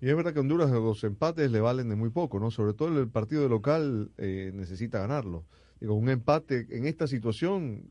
Y 0.00 0.08
es 0.08 0.16
verdad 0.16 0.32
que 0.32 0.38
a 0.38 0.42
Honduras 0.42 0.70
los 0.70 1.02
empates 1.04 1.50
le 1.50 1.60
valen 1.60 1.88
de 1.88 1.96
muy 1.96 2.10
poco, 2.10 2.38
¿no? 2.38 2.50
Sobre 2.50 2.74
todo 2.74 3.00
el 3.00 3.08
partido 3.08 3.42
de 3.42 3.48
local 3.48 4.10
eh, 4.18 4.50
necesita 4.54 4.98
ganarlo. 5.00 5.44
Digo, 5.80 5.94
un 5.94 6.08
empate 6.10 6.66
en 6.70 6.86
esta 6.86 7.06
situación 7.06 7.84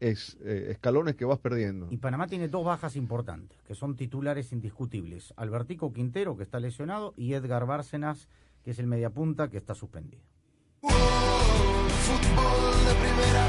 es 0.00 0.36
eh, 0.42 0.68
escalones 0.70 1.16
que 1.16 1.24
vas 1.24 1.38
perdiendo. 1.38 1.88
Y 1.90 1.98
Panamá 1.98 2.26
tiene 2.26 2.48
dos 2.48 2.64
bajas 2.64 2.96
importantes, 2.96 3.58
que 3.66 3.74
son 3.74 3.96
titulares 3.96 4.52
indiscutibles. 4.52 5.34
Albertico 5.36 5.92
Quintero, 5.92 6.36
que 6.36 6.42
está 6.42 6.60
lesionado, 6.60 7.14
y 7.16 7.34
Edgar 7.34 7.66
Bárcenas, 7.66 8.28
que 8.64 8.70
es 8.72 8.78
el 8.78 8.86
mediapunta, 8.86 9.48
que 9.48 9.58
está 9.58 9.74
suspendido. 9.74 10.22
Fútbol 12.08 12.86
de 12.86 12.94
primera, 12.94 13.48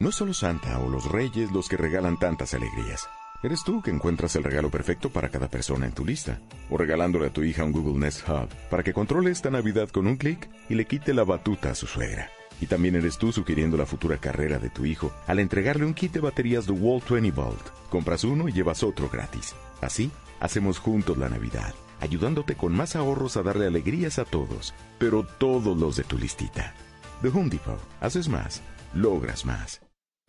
No 0.00 0.08
es 0.08 0.14
solo 0.14 0.32
Santa 0.32 0.78
o 0.78 0.88
los 0.88 1.04
Reyes 1.12 1.52
los 1.52 1.68
que 1.68 1.76
regalan 1.76 2.18
tantas 2.18 2.54
alegrías. 2.54 3.06
Eres 3.42 3.62
tú 3.64 3.82
que 3.82 3.90
encuentras 3.90 4.34
el 4.34 4.44
regalo 4.44 4.70
perfecto 4.70 5.10
para 5.10 5.28
cada 5.28 5.48
persona 5.48 5.84
en 5.84 5.92
tu 5.92 6.06
lista. 6.06 6.40
O 6.70 6.78
regalándole 6.78 7.26
a 7.26 7.32
tu 7.34 7.42
hija 7.42 7.64
un 7.64 7.72
Google 7.72 8.00
Nest 8.00 8.26
Hub 8.26 8.48
para 8.70 8.82
que 8.82 8.94
controle 8.94 9.30
esta 9.30 9.50
Navidad 9.50 9.90
con 9.90 10.06
un 10.06 10.16
clic 10.16 10.48
y 10.70 10.74
le 10.74 10.86
quite 10.86 11.12
la 11.12 11.24
batuta 11.24 11.72
a 11.72 11.74
su 11.74 11.86
suegra. 11.86 12.30
Y 12.62 12.66
también 12.66 12.96
eres 12.96 13.18
tú 13.18 13.30
sugiriendo 13.30 13.76
la 13.76 13.84
futura 13.84 14.16
carrera 14.16 14.58
de 14.58 14.70
tu 14.70 14.86
hijo 14.86 15.12
al 15.26 15.38
entregarle 15.38 15.84
un 15.84 15.92
kit 15.92 16.12
de 16.14 16.20
baterías 16.20 16.66
de 16.66 16.72
Wall 16.72 17.02
20 17.06 17.30
Volt. 17.32 17.68
Compras 17.90 18.24
uno 18.24 18.48
y 18.48 18.52
llevas 18.52 18.82
otro 18.82 19.10
gratis. 19.10 19.54
Así, 19.82 20.10
hacemos 20.40 20.78
juntos 20.78 21.18
la 21.18 21.28
Navidad, 21.28 21.74
ayudándote 22.00 22.54
con 22.54 22.74
más 22.74 22.96
ahorros 22.96 23.36
a 23.36 23.42
darle 23.42 23.66
alegrías 23.66 24.18
a 24.18 24.24
todos, 24.24 24.72
pero 24.98 25.26
todos 25.26 25.76
los 25.76 25.96
de 25.96 26.04
tu 26.04 26.16
listita. 26.16 26.72
The 27.20 27.28
Home 27.28 27.50
Depot. 27.50 27.78
Haces 28.00 28.30
más, 28.30 28.62
logras 28.94 29.44
más. 29.44 29.82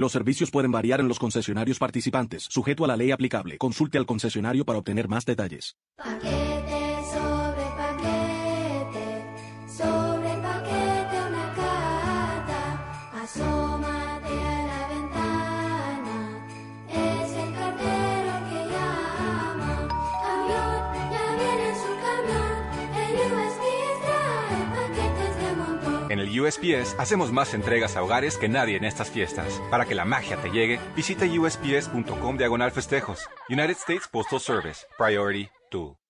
Los 0.00 0.12
servicios 0.12 0.50
pueden 0.50 0.72
variar 0.72 1.00
en 1.00 1.08
los 1.08 1.18
concesionarios 1.18 1.78
participantes, 1.78 2.46
sujeto 2.48 2.86
a 2.86 2.88
la 2.88 2.96
ley 2.96 3.10
aplicable. 3.10 3.58
Consulte 3.58 3.98
al 3.98 4.06
concesionario 4.06 4.64
para 4.64 4.78
obtener 4.78 5.08
más 5.08 5.26
detalles. 5.26 5.76
USPS 26.38 26.94
hacemos 26.98 27.32
más 27.32 27.54
entregas 27.54 27.96
a 27.96 28.02
hogares 28.02 28.36
que 28.36 28.48
nadie 28.48 28.76
en 28.76 28.84
estas 28.84 29.10
fiestas. 29.10 29.60
Para 29.70 29.86
que 29.86 29.94
la 29.94 30.04
magia 30.04 30.36
te 30.36 30.50
llegue, 30.50 30.78
visita 30.94 31.24
usps.com 31.24 32.36
diagonal 32.36 32.70
festejos. 32.70 33.28
United 33.48 33.76
States 33.78 34.08
Postal 34.08 34.40
Service. 34.40 34.86
Priority 34.98 35.48
2. 35.70 36.09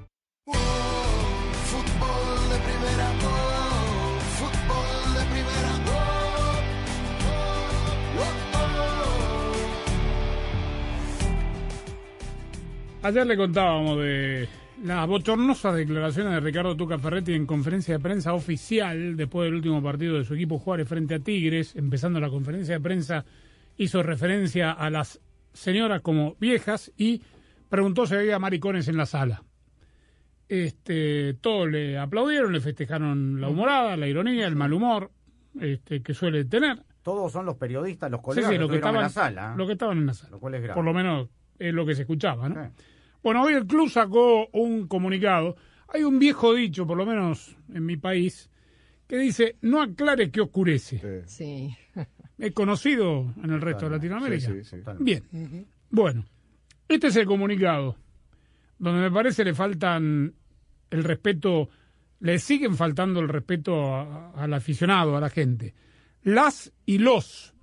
Ayer 13.03 13.25
le 13.25 13.35
contábamos 13.35 13.97
de 13.97 14.47
las 14.83 15.07
bochornosas 15.07 15.75
declaraciones 15.75 16.33
de 16.33 16.39
Ricardo 16.39 16.77
Tuca 16.77 16.99
Ferretti 16.99 17.33
en 17.33 17.47
conferencia 17.47 17.95
de 17.95 17.99
prensa 17.99 18.35
oficial 18.35 19.17
después 19.17 19.47
del 19.47 19.55
último 19.55 19.81
partido 19.81 20.19
de 20.19 20.23
su 20.23 20.35
equipo 20.35 20.59
Juárez 20.59 20.87
frente 20.87 21.15
a 21.15 21.19
Tigres. 21.19 21.75
Empezando 21.75 22.19
la 22.19 22.29
conferencia 22.29 22.75
de 22.75 22.79
prensa, 22.79 23.25
hizo 23.77 24.03
referencia 24.03 24.71
a 24.71 24.91
las 24.91 25.19
señoras 25.51 26.01
como 26.01 26.35
viejas 26.39 26.91
y 26.95 27.23
preguntó 27.69 28.05
si 28.05 28.13
había 28.13 28.37
maricones 28.37 28.87
en 28.87 28.97
la 28.97 29.07
sala. 29.07 29.41
Este, 30.51 31.35
todos 31.35 31.71
le 31.71 31.97
aplaudieron, 31.97 32.51
le 32.51 32.59
festejaron 32.59 33.39
la 33.39 33.47
humorada, 33.47 33.95
la 33.95 34.05
ironía, 34.05 34.47
el 34.47 34.57
mal 34.57 34.73
humor 34.73 35.09
este, 35.57 36.03
que 36.03 36.13
suele 36.13 36.43
tener. 36.43 36.83
Todos 37.01 37.31
son 37.31 37.45
los 37.45 37.55
periodistas, 37.55 38.11
los 38.11 38.19
colegas 38.19 38.49
sí, 38.49 38.57
que 38.57 38.59
lo 38.59 38.67
que 38.67 38.75
estaban 38.75 38.97
en 38.97 39.01
la 39.03 39.09
sala. 39.09 39.53
¿eh? 39.53 39.57
Lo 39.57 39.65
que 39.65 39.71
estaban 39.71 39.99
en 39.99 40.07
la 40.07 40.13
sala. 40.13 40.31
Lo 40.31 40.39
cual 40.41 40.55
es 40.55 40.63
grave. 40.63 40.75
Por 40.75 40.83
lo 40.83 40.93
menos 40.93 41.29
es 41.57 41.73
lo 41.73 41.85
que 41.85 41.95
se 41.95 42.01
escuchaba, 42.01 42.49
¿no? 42.49 42.69
Bueno, 43.23 43.43
hoy 43.43 43.53
el 43.53 43.65
club 43.65 43.89
sacó 43.89 44.49
un 44.51 44.89
comunicado. 44.89 45.55
Hay 45.87 46.03
un 46.03 46.19
viejo 46.19 46.53
dicho, 46.53 46.85
por 46.85 46.97
lo 46.97 47.05
menos 47.05 47.55
en 47.73 47.85
mi 47.85 47.95
país, 47.95 48.49
que 49.07 49.19
dice, 49.19 49.55
no 49.61 49.81
aclare 49.81 50.31
que 50.31 50.41
oscurece. 50.41 51.23
Sí. 51.27 51.73
Es 52.37 52.53
conocido 52.53 53.33
en 53.41 53.51
el 53.51 53.61
resto 53.61 53.85
de 53.85 53.91
Latinoamérica. 53.91 54.47
Sí, 54.47 54.63
sí, 54.65 54.81
sí. 54.81 54.91
Bien. 54.99 55.67
Bueno, 55.91 56.25
este 56.89 57.07
es 57.07 57.15
el 57.15 57.25
comunicado, 57.27 57.95
donde 58.79 58.99
me 58.99 59.11
parece 59.11 59.45
le 59.45 59.53
faltan 59.53 60.33
el 60.91 61.03
respeto, 61.03 61.69
le 62.19 62.37
siguen 62.37 62.75
faltando 62.75 63.19
el 63.19 63.29
respeto 63.29 63.95
al 64.35 64.53
aficionado, 64.53 65.17
a 65.17 65.21
la 65.21 65.29
gente. 65.29 65.73
Las 66.23 66.71
y 66.85 66.99
los 66.99 67.53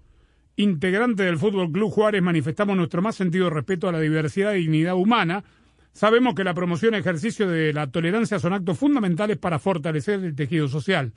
integrantes 0.56 1.24
del 1.24 1.38
Fútbol 1.38 1.70
Club 1.70 1.92
Juárez 1.92 2.20
manifestamos 2.20 2.76
nuestro 2.76 3.00
más 3.00 3.14
sentido 3.14 3.48
respeto 3.48 3.88
a 3.88 3.92
la 3.92 4.00
diversidad 4.00 4.54
y 4.54 4.62
dignidad 4.62 4.96
humana. 4.96 5.44
Sabemos 5.92 6.34
que 6.34 6.42
la 6.42 6.54
promoción 6.54 6.94
y 6.94 6.98
ejercicio 6.98 7.48
de 7.48 7.72
la 7.72 7.86
tolerancia 7.86 8.40
son 8.40 8.52
actos 8.52 8.76
fundamentales 8.76 9.38
para 9.38 9.60
fortalecer 9.60 10.24
el 10.24 10.34
tejido 10.34 10.66
social. 10.66 11.12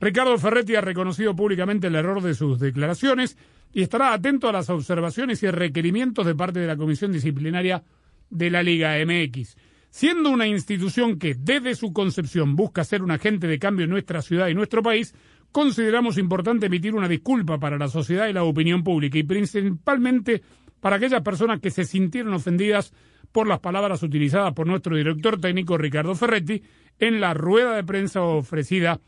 Ricardo 0.00 0.38
Ferretti 0.38 0.76
ha 0.76 0.80
reconocido 0.80 1.34
públicamente 1.36 1.88
el 1.88 1.96
error 1.96 2.22
de 2.22 2.34
sus 2.34 2.58
declaraciones 2.58 3.36
y 3.72 3.82
estará 3.82 4.14
atento 4.14 4.48
a 4.48 4.52
las 4.52 4.70
observaciones 4.70 5.42
y 5.42 5.50
requerimientos 5.50 6.24
de 6.24 6.34
parte 6.34 6.60
de 6.60 6.66
la 6.66 6.76
Comisión 6.76 7.12
Disciplinaria 7.12 7.82
de 8.30 8.50
la 8.50 8.62
Liga 8.62 8.96
MX. 9.04 9.56
Siendo 9.90 10.30
una 10.30 10.46
institución 10.46 11.18
que 11.18 11.34
desde 11.34 11.74
su 11.74 11.92
concepción 11.92 12.56
busca 12.56 12.84
ser 12.84 13.02
un 13.02 13.10
agente 13.10 13.46
de 13.46 13.58
cambio 13.58 13.84
en 13.84 13.90
nuestra 13.90 14.22
ciudad 14.22 14.48
y 14.48 14.54
nuestro 14.54 14.82
país, 14.82 15.14
consideramos 15.50 16.18
importante 16.18 16.66
emitir 16.66 16.94
una 16.94 17.08
disculpa 17.08 17.58
para 17.58 17.78
la 17.78 17.88
sociedad 17.88 18.28
y 18.28 18.32
la 18.32 18.44
opinión 18.44 18.84
pública 18.84 19.18
y 19.18 19.22
principalmente 19.22 20.42
para 20.80 20.96
aquellas 20.96 21.22
personas 21.22 21.60
que 21.60 21.70
se 21.70 21.84
sintieron 21.84 22.34
ofendidas 22.34 22.92
por 23.32 23.46
las 23.46 23.60
palabras 23.60 24.02
utilizadas 24.02 24.52
por 24.52 24.66
nuestro 24.66 24.96
director 24.96 25.40
técnico 25.40 25.78
Ricardo 25.78 26.14
Ferretti 26.14 26.62
en 26.98 27.20
la 27.20 27.34
rueda 27.34 27.74
de 27.74 27.84
prensa 27.84 28.22
ofrecida 28.22 29.00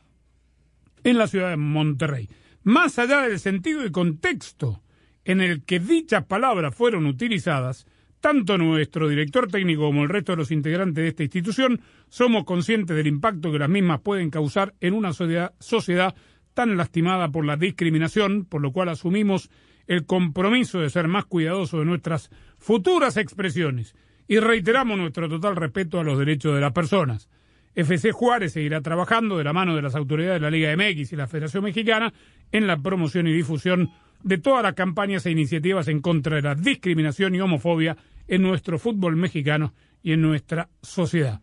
en 1.04 1.18
la 1.18 1.26
ciudad 1.26 1.50
de 1.50 1.56
Monterrey. 1.56 2.28
Más 2.62 2.98
allá 2.98 3.22
del 3.22 3.38
sentido 3.38 3.84
y 3.84 3.90
contexto 3.90 4.82
en 5.24 5.40
el 5.40 5.64
que 5.64 5.80
dichas 5.80 6.24
palabras 6.24 6.74
fueron 6.74 7.06
utilizadas, 7.06 7.86
tanto 8.20 8.58
nuestro 8.58 9.08
director 9.08 9.48
técnico 9.48 9.82
como 9.82 10.02
el 10.02 10.08
resto 10.08 10.32
de 10.32 10.36
los 10.36 10.50
integrantes 10.50 11.02
de 11.02 11.08
esta 11.08 11.22
institución 11.22 11.80
somos 12.08 12.44
conscientes 12.44 12.96
del 12.96 13.06
impacto 13.06 13.50
que 13.50 13.58
las 13.58 13.68
mismas 13.68 14.00
pueden 14.00 14.30
causar 14.30 14.74
en 14.80 14.94
una 14.94 15.12
sociedad, 15.12 16.14
tan 16.54 16.76
lastimada 16.76 17.30
por 17.30 17.44
la 17.44 17.56
discriminación, 17.56 18.44
por 18.44 18.60
lo 18.60 18.72
cual 18.72 18.90
asumimos 18.90 19.50
el 19.86 20.04
compromiso 20.04 20.80
de 20.80 20.90
ser 20.90 21.08
más 21.08 21.24
cuidadosos 21.24 21.80
de 21.80 21.86
nuestras 21.86 22.30
futuras 22.58 23.16
expresiones 23.16 23.94
y 24.28 24.38
reiteramos 24.38 24.98
nuestro 24.98 25.28
total 25.28 25.56
respeto 25.56 25.98
a 25.98 26.04
los 26.04 26.18
derechos 26.18 26.54
de 26.54 26.60
las 26.60 26.72
personas. 26.72 27.28
FC 27.74 28.12
Juárez 28.12 28.52
seguirá 28.52 28.80
trabajando 28.80 29.38
de 29.38 29.44
la 29.44 29.52
mano 29.52 29.76
de 29.76 29.82
las 29.82 29.94
autoridades 29.94 30.40
de 30.40 30.40
la 30.40 30.50
Liga 30.50 30.76
MX 30.76 31.12
y 31.12 31.16
la 31.16 31.26
Federación 31.26 31.64
Mexicana 31.64 32.12
en 32.52 32.66
la 32.66 32.76
promoción 32.76 33.26
y 33.28 33.32
difusión 33.32 33.90
de 34.22 34.38
todas 34.38 34.62
las 34.62 34.74
campañas 34.74 35.24
e 35.26 35.30
iniciativas 35.30 35.88
en 35.88 36.00
contra 36.00 36.36
de 36.36 36.42
la 36.42 36.54
discriminación 36.54 37.34
y 37.34 37.40
homofobia 37.40 37.96
en 38.30 38.42
nuestro 38.42 38.78
fútbol 38.78 39.16
mexicano 39.16 39.74
y 40.02 40.12
en 40.12 40.22
nuestra 40.22 40.68
sociedad. 40.80 41.40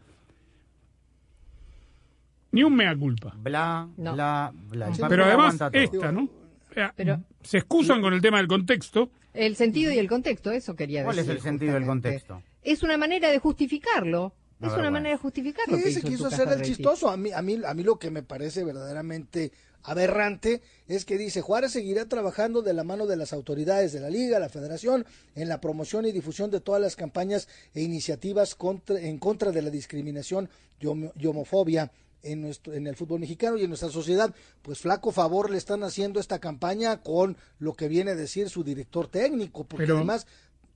Ni 2.54 2.64
un 2.64 2.76
mea 2.76 2.96
culpa. 2.96 3.34
Bla, 3.38 3.90
bla, 3.98 4.54
bla. 4.70 4.88
El 4.88 4.94
Pero 5.10 5.26
además, 5.26 5.60
esta, 5.74 6.12
¿no? 6.14 6.30
Eh, 6.76 7.18
se 7.42 7.58
excusan 7.58 8.02
con 8.02 8.14
el 8.14 8.22
tema 8.22 8.38
del 8.38 8.48
contexto. 8.48 9.12
El 9.34 9.58
sentido 9.58 9.92
y 9.92 10.00
el 10.00 10.08
contexto, 10.08 10.50
eso 10.52 10.76
quería 10.76 11.04
¿Cuál 11.04 11.20
es 11.20 11.28
decir. 11.28 11.38
el 11.38 11.44
sentido 11.44 11.74
del 11.74 11.84
justamente. 11.84 12.10
contexto? 12.10 12.42
Es 12.64 12.84
una 12.84 12.98
manera 12.98 13.30
de 13.30 13.40
justificarlo. 13.40 14.34
Es 14.62 14.74
una 14.74 14.90
manera 14.90 15.12
de 15.12 15.18
justificarlo. 15.18 15.78
Sí, 15.78 15.84
que 15.84 15.92
se 15.92 16.02
quiso 16.02 16.28
hacer 16.28 16.48
el 16.48 16.62
chistoso. 16.62 17.10
A 17.10 17.18
mí, 17.18 17.32
a, 17.32 17.42
mí, 17.42 17.60
a 17.64 17.74
mí 17.74 17.84
lo 17.84 18.00
que 18.00 18.10
me 18.10 18.24
parece 18.24 18.64
verdaderamente 18.64 19.52
aberrante 19.92 20.62
es 20.88 21.06
que 21.06 21.18
dice 21.18 21.42
Juárez 21.42 21.72
seguirá 21.72 22.06
trabajando 22.08 22.62
de 22.62 22.74
la 22.74 22.84
mano 22.84 23.08
de 23.08 23.16
las 23.18 23.34
autoridades 23.34 23.94
de 23.94 24.00
la 24.02 24.10
liga, 24.10 24.38
la 24.38 24.50
federación, 24.50 25.06
en 25.36 25.48
la 25.50 25.60
promoción 25.62 26.06
y 26.06 26.12
difusión 26.12 26.52
de 26.52 26.60
todas 26.60 26.82
las 26.82 26.96
campañas 26.96 27.48
e 27.74 27.82
iniciativas 27.82 28.54
contra- 28.56 29.00
en 29.00 29.18
contra 29.18 29.52
de 29.52 29.62
la 29.62 29.70
discriminación 29.70 30.50
y, 30.80 30.86
homo- 30.88 31.14
y 31.18 31.26
homofobia 31.26 31.92
en, 32.22 32.42
nuestro, 32.42 32.74
en 32.74 32.86
el 32.88 32.96
fútbol 32.98 33.22
mexicano 33.22 33.58
y 33.58 33.64
en 33.64 33.70
nuestra 33.70 33.90
sociedad. 33.90 34.34
Pues 34.62 34.80
flaco 34.80 35.12
favor 35.12 35.50
le 35.50 35.58
están 35.58 35.84
haciendo 35.84 36.20
esta 36.20 36.40
campaña 36.40 36.98
con 37.02 37.38
lo 37.60 37.74
que 37.74 37.88
viene 37.88 38.12
a 38.12 38.16
decir 38.16 38.50
su 38.50 38.64
director 38.64 39.08
técnico, 39.08 39.64
porque 39.66 39.86
Pero- 39.86 39.98
además, 39.98 40.28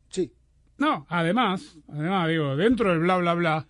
sí. 0.09 0.31
No, 0.77 1.05
además, 1.09 1.61
además 1.89 2.29
digo, 2.29 2.55
dentro 2.55 2.89
del 2.89 2.99
bla 2.99 3.17
bla 3.17 3.33
bla, 3.35 3.67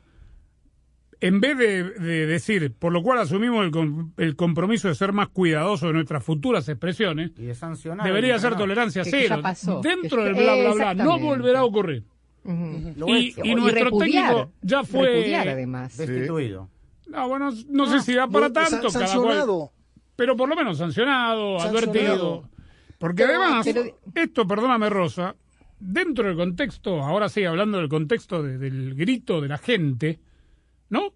en 1.21 1.39
vez 1.39 1.57
de, 1.57 1.83
de 1.91 2.25
decir, 2.25 2.73
por 2.77 2.91
lo 2.91 3.01
cual 3.03 3.19
asumimos 3.19 3.63
el, 3.63 3.71
com- 3.71 4.11
el 4.17 4.35
compromiso 4.35 4.87
de 4.87 4.95
ser 4.95 5.13
más 5.13 5.29
cuidadosos 5.29 5.87
de 5.89 5.93
nuestras 5.93 6.23
futuras 6.23 6.67
expresiones, 6.67 7.31
Y 7.37 7.43
de 7.45 7.55
sancionar. 7.55 8.05
debería 8.05 8.37
ser 8.39 8.55
tolerancia 8.55 9.03
cero. 9.05 9.39
pasó. 9.41 9.81
Dentro 9.81 10.23
del 10.23 10.33
bla 10.33 10.55
bla 10.55 10.73
bla, 10.73 10.93
no 10.95 11.19
volverá 11.19 11.59
a 11.59 11.63
ocurrir. 11.63 12.03
Lo 12.43 13.07
Y, 13.07 13.27
hecho. 13.29 13.41
y 13.43 13.53
nuestro 13.53 13.83
repudiar, 13.85 14.27
técnico 14.33 14.51
ya 14.63 14.83
fue... 14.83 15.35
además. 15.35 15.95
Destituido. 15.95 16.69
No, 17.07 17.27
bueno, 17.27 17.51
no, 17.69 17.85
sé 17.87 17.99
si 18.01 18.13
da 18.13 18.27
para 18.27 18.47
no, 18.47 18.53
tanto. 18.53 18.89
san- 18.89 19.03
cada 19.03 19.15
cual- 19.45 19.69
pero 20.15 20.35
por 20.35 20.49
lo 20.49 20.55
menos 20.55 20.77
sancionado, 20.77 21.59
Sancionado. 21.59 21.91
advertido. 21.91 22.49
Porque 22.97 23.23
Pero- 23.25 23.41
además, 23.43 23.65
pero- 23.71 23.97
esto, 24.15 24.47
perdóname 24.47 24.89
Rosa, 24.89 25.35
dentro 25.79 26.27
del 26.27 26.35
contexto, 26.37 27.01
ahora 27.01 27.29
sí, 27.29 27.43
hablando 27.43 27.77
del 27.79 27.89
contexto 27.89 28.41
de- 28.43 28.57
del 28.57 28.95
grito 28.95 29.39
de 29.41 29.47
la 29.47 29.57
gente, 29.57 30.19
¿no? 30.91 31.11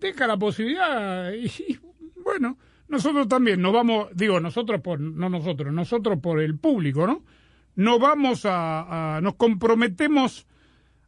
Deja 0.00 0.26
la 0.26 0.36
posibilidad 0.38 1.32
y, 1.32 1.46
y, 1.46 1.78
bueno, 2.22 2.56
nosotros 2.88 3.28
también 3.28 3.60
nos 3.60 3.72
vamos, 3.72 4.08
digo, 4.14 4.40
nosotros 4.40 4.80
por, 4.80 4.98
no 5.00 5.28
nosotros, 5.28 5.72
nosotros 5.72 6.18
por 6.20 6.40
el 6.40 6.58
público, 6.58 7.06
¿no? 7.06 7.22
Nos 7.76 8.00
vamos 8.00 8.46
a, 8.46 9.16
a- 9.16 9.20
nos 9.20 9.34
comprometemos 9.34 10.46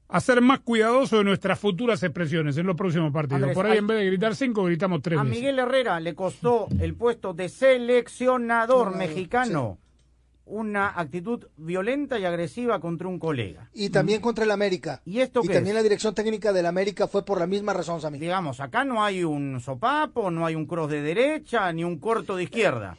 a 0.08 0.20
ser 0.20 0.40
más 0.40 0.60
cuidadosos 0.60 1.18
de 1.18 1.24
nuestras 1.24 1.58
futuras 1.58 2.02
expresiones 2.02 2.56
en 2.56 2.66
los 2.66 2.76
próximos 2.76 3.12
partidos. 3.12 3.36
Andrés, 3.42 3.54
por 3.54 3.66
ahí 3.66 3.72
hay- 3.72 3.78
en 3.78 3.86
vez 3.86 3.98
de 3.98 4.06
gritar 4.06 4.34
cinco, 4.34 4.64
gritamos 4.64 5.02
tres 5.02 5.18
A 5.18 5.22
veces. 5.22 5.38
Miguel 5.38 5.58
Herrera 5.58 6.00
le 6.00 6.14
costó 6.14 6.66
el 6.80 6.94
puesto 6.94 7.34
de 7.34 7.48
seleccionador 7.50 8.96
mexicano 8.96 9.78
una 10.48 10.98
actitud 10.98 11.46
violenta 11.56 12.18
y 12.18 12.24
agresiva 12.24 12.80
contra 12.80 13.06
un 13.08 13.18
colega. 13.18 13.68
Y 13.72 13.90
también 13.90 14.20
contra 14.20 14.44
el 14.44 14.50
América. 14.50 15.02
¿Y 15.04 15.20
esto 15.20 15.42
qué 15.42 15.48
también 15.48 15.68
es? 15.68 15.74
la 15.74 15.82
dirección 15.82 16.14
técnica 16.14 16.52
del 16.52 16.66
América 16.66 17.06
fue 17.06 17.24
por 17.24 17.38
la 17.38 17.46
misma 17.46 17.72
razón, 17.72 18.00
Sammy. 18.00 18.18
Digamos, 18.18 18.60
acá 18.60 18.84
no 18.84 19.04
hay 19.04 19.24
un 19.24 19.60
sopapo, 19.60 20.30
no 20.30 20.44
hay 20.46 20.54
un 20.54 20.66
cross 20.66 20.90
de 20.90 21.02
derecha, 21.02 21.72
ni 21.72 21.84
un 21.84 21.98
corto 21.98 22.36
de 22.36 22.44
izquierda. 22.44 22.96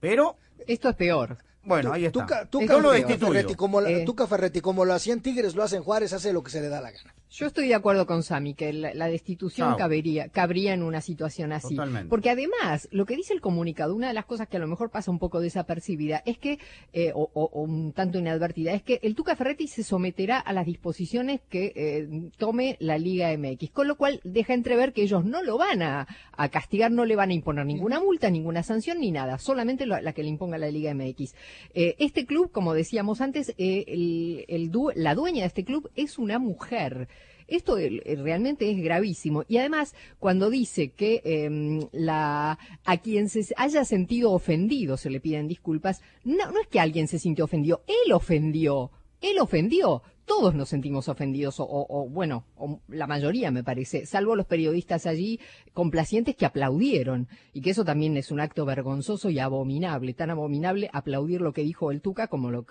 Pero, 0.00 0.36
Esto 0.66 0.88
es 0.90 0.96
peor. 0.96 1.38
bueno, 1.64 1.92
ahí 1.92 2.04
está. 2.06 2.20
Tuca, 2.20 2.46
Tuca 2.46 2.78
lo 2.78 2.90
Ferretti, 2.90 3.54
como 3.54 3.80
la- 3.80 3.90
Eh. 3.90 4.04
Tuca 4.04 4.26
Ferretti, 4.26 4.60
como 4.60 4.84
lo 4.84 4.92
hacían 4.94 5.20
Tigres, 5.20 5.54
lo 5.54 5.62
hacen 5.62 5.82
Juárez, 5.82 6.12
hace 6.12 6.32
lo 6.32 6.42
que 6.42 6.50
se 6.50 6.60
le 6.60 6.68
da 6.68 6.80
la 6.80 6.90
gana. 6.90 7.14
Yo 7.36 7.46
estoy 7.46 7.66
de 7.66 7.74
acuerdo 7.74 8.06
con 8.06 8.22
Sami, 8.22 8.54
que 8.54 8.72
la, 8.72 8.94
la 8.94 9.08
destitución 9.08 9.70
Chao. 9.70 9.76
cabería, 9.76 10.28
cabría 10.28 10.72
en 10.72 10.84
una 10.84 11.00
situación 11.00 11.52
así. 11.52 11.74
Totalmente. 11.74 12.08
Porque 12.08 12.30
además, 12.30 12.88
lo 12.92 13.06
que 13.06 13.16
dice 13.16 13.32
el 13.34 13.40
comunicado, 13.40 13.94
una 13.94 14.06
de 14.08 14.14
las 14.14 14.24
cosas 14.24 14.46
que 14.46 14.56
a 14.56 14.60
lo 14.60 14.68
mejor 14.68 14.90
pasa 14.90 15.10
un 15.10 15.18
poco 15.18 15.40
desapercibida, 15.40 16.22
es 16.26 16.38
que, 16.38 16.60
eh, 16.92 17.10
o, 17.12 17.28
o- 17.34 17.50
o 17.52 17.62
un 17.62 17.92
tanto 17.92 18.18
inadvertida, 18.20 18.72
es 18.72 18.82
que 18.84 19.00
el 19.02 19.16
Tuca 19.16 19.34
Ferretti 19.34 19.66
se 19.66 19.82
someterá 19.82 20.38
a 20.38 20.52
las 20.52 20.64
disposiciones 20.64 21.40
que 21.48 21.72
eh, 21.74 22.30
tome 22.38 22.76
la 22.78 22.98
Liga 22.98 23.36
MX, 23.36 23.70
con 23.72 23.88
lo 23.88 23.96
cual 23.96 24.20
deja 24.22 24.54
entrever 24.54 24.92
que 24.92 25.02
ellos 25.02 25.24
no 25.24 25.42
lo 25.42 25.58
van 25.58 25.82
a, 25.82 26.06
a 26.36 26.48
castigar, 26.50 26.92
no 26.92 27.04
le 27.04 27.16
van 27.16 27.30
a 27.30 27.34
imponer 27.34 27.66
ninguna 27.66 27.98
multa, 27.98 28.30
ninguna 28.30 28.62
sanción 28.62 29.00
ni 29.00 29.10
nada, 29.10 29.38
solamente 29.38 29.86
lo- 29.86 30.00
la 30.00 30.12
que 30.12 30.22
le 30.22 30.28
imponga 30.28 30.56
la 30.56 30.70
Liga 30.70 30.94
MX. 30.94 31.34
Eh, 31.74 31.96
este 31.98 32.26
club, 32.26 32.52
como 32.52 32.74
decíamos 32.74 33.20
antes, 33.20 33.52
el- 33.58 34.44
el 34.46 34.70
du- 34.70 34.92
la 34.94 35.16
dueña 35.16 35.40
de 35.40 35.48
este 35.48 35.64
club 35.64 35.90
es 35.96 36.16
una 36.18 36.38
mujer. 36.38 37.08
Esto 37.48 37.78
eh, 37.78 38.02
realmente 38.16 38.70
es 38.70 38.82
gravísimo. 38.82 39.44
Y 39.48 39.58
además, 39.58 39.94
cuando 40.18 40.50
dice 40.50 40.90
que 40.90 41.22
em, 41.24 41.80
la, 41.92 42.58
a 42.84 42.96
quien 42.98 43.28
se 43.28 43.46
haya 43.56 43.84
sentido 43.84 44.32
ofendido 44.32 44.96
se 44.96 45.10
le 45.10 45.20
piden 45.20 45.48
disculpas, 45.48 46.02
no, 46.24 46.50
no 46.50 46.60
es 46.60 46.68
que 46.68 46.80
alguien 46.80 47.08
se 47.08 47.18
sintió 47.18 47.44
ofendido, 47.44 47.82
él 47.86 48.12
ofendió. 48.12 48.90
Él 49.20 49.38
ofendió. 49.38 50.02
Todos 50.26 50.54
nos 50.54 50.70
sentimos 50.70 51.08
ofendidos, 51.08 51.60
o, 51.60 51.66
o- 51.66 52.08
bueno, 52.08 52.44
o 52.56 52.80
la 52.88 53.06
mayoría 53.06 53.50
me 53.50 53.62
parece, 53.62 54.06
salvo 54.06 54.36
los 54.36 54.46
periodistas 54.46 55.06
allí 55.06 55.38
complacientes 55.74 56.34
que 56.34 56.46
aplaudieron. 56.46 57.28
Y 57.52 57.60
que 57.60 57.70
eso 57.70 57.84
también 57.84 58.16
es 58.16 58.30
un 58.30 58.40
acto 58.40 58.64
vergonzoso 58.64 59.28
y 59.30 59.38
abominable. 59.38 60.14
Tan 60.14 60.30
abominable 60.30 60.88
aplaudir 60.92 61.40
lo 61.40 61.52
que 61.52 61.62
dijo 61.62 61.90
el 61.90 62.00
Tuca 62.00 62.28
como 62.28 62.50
lo, 62.50 62.64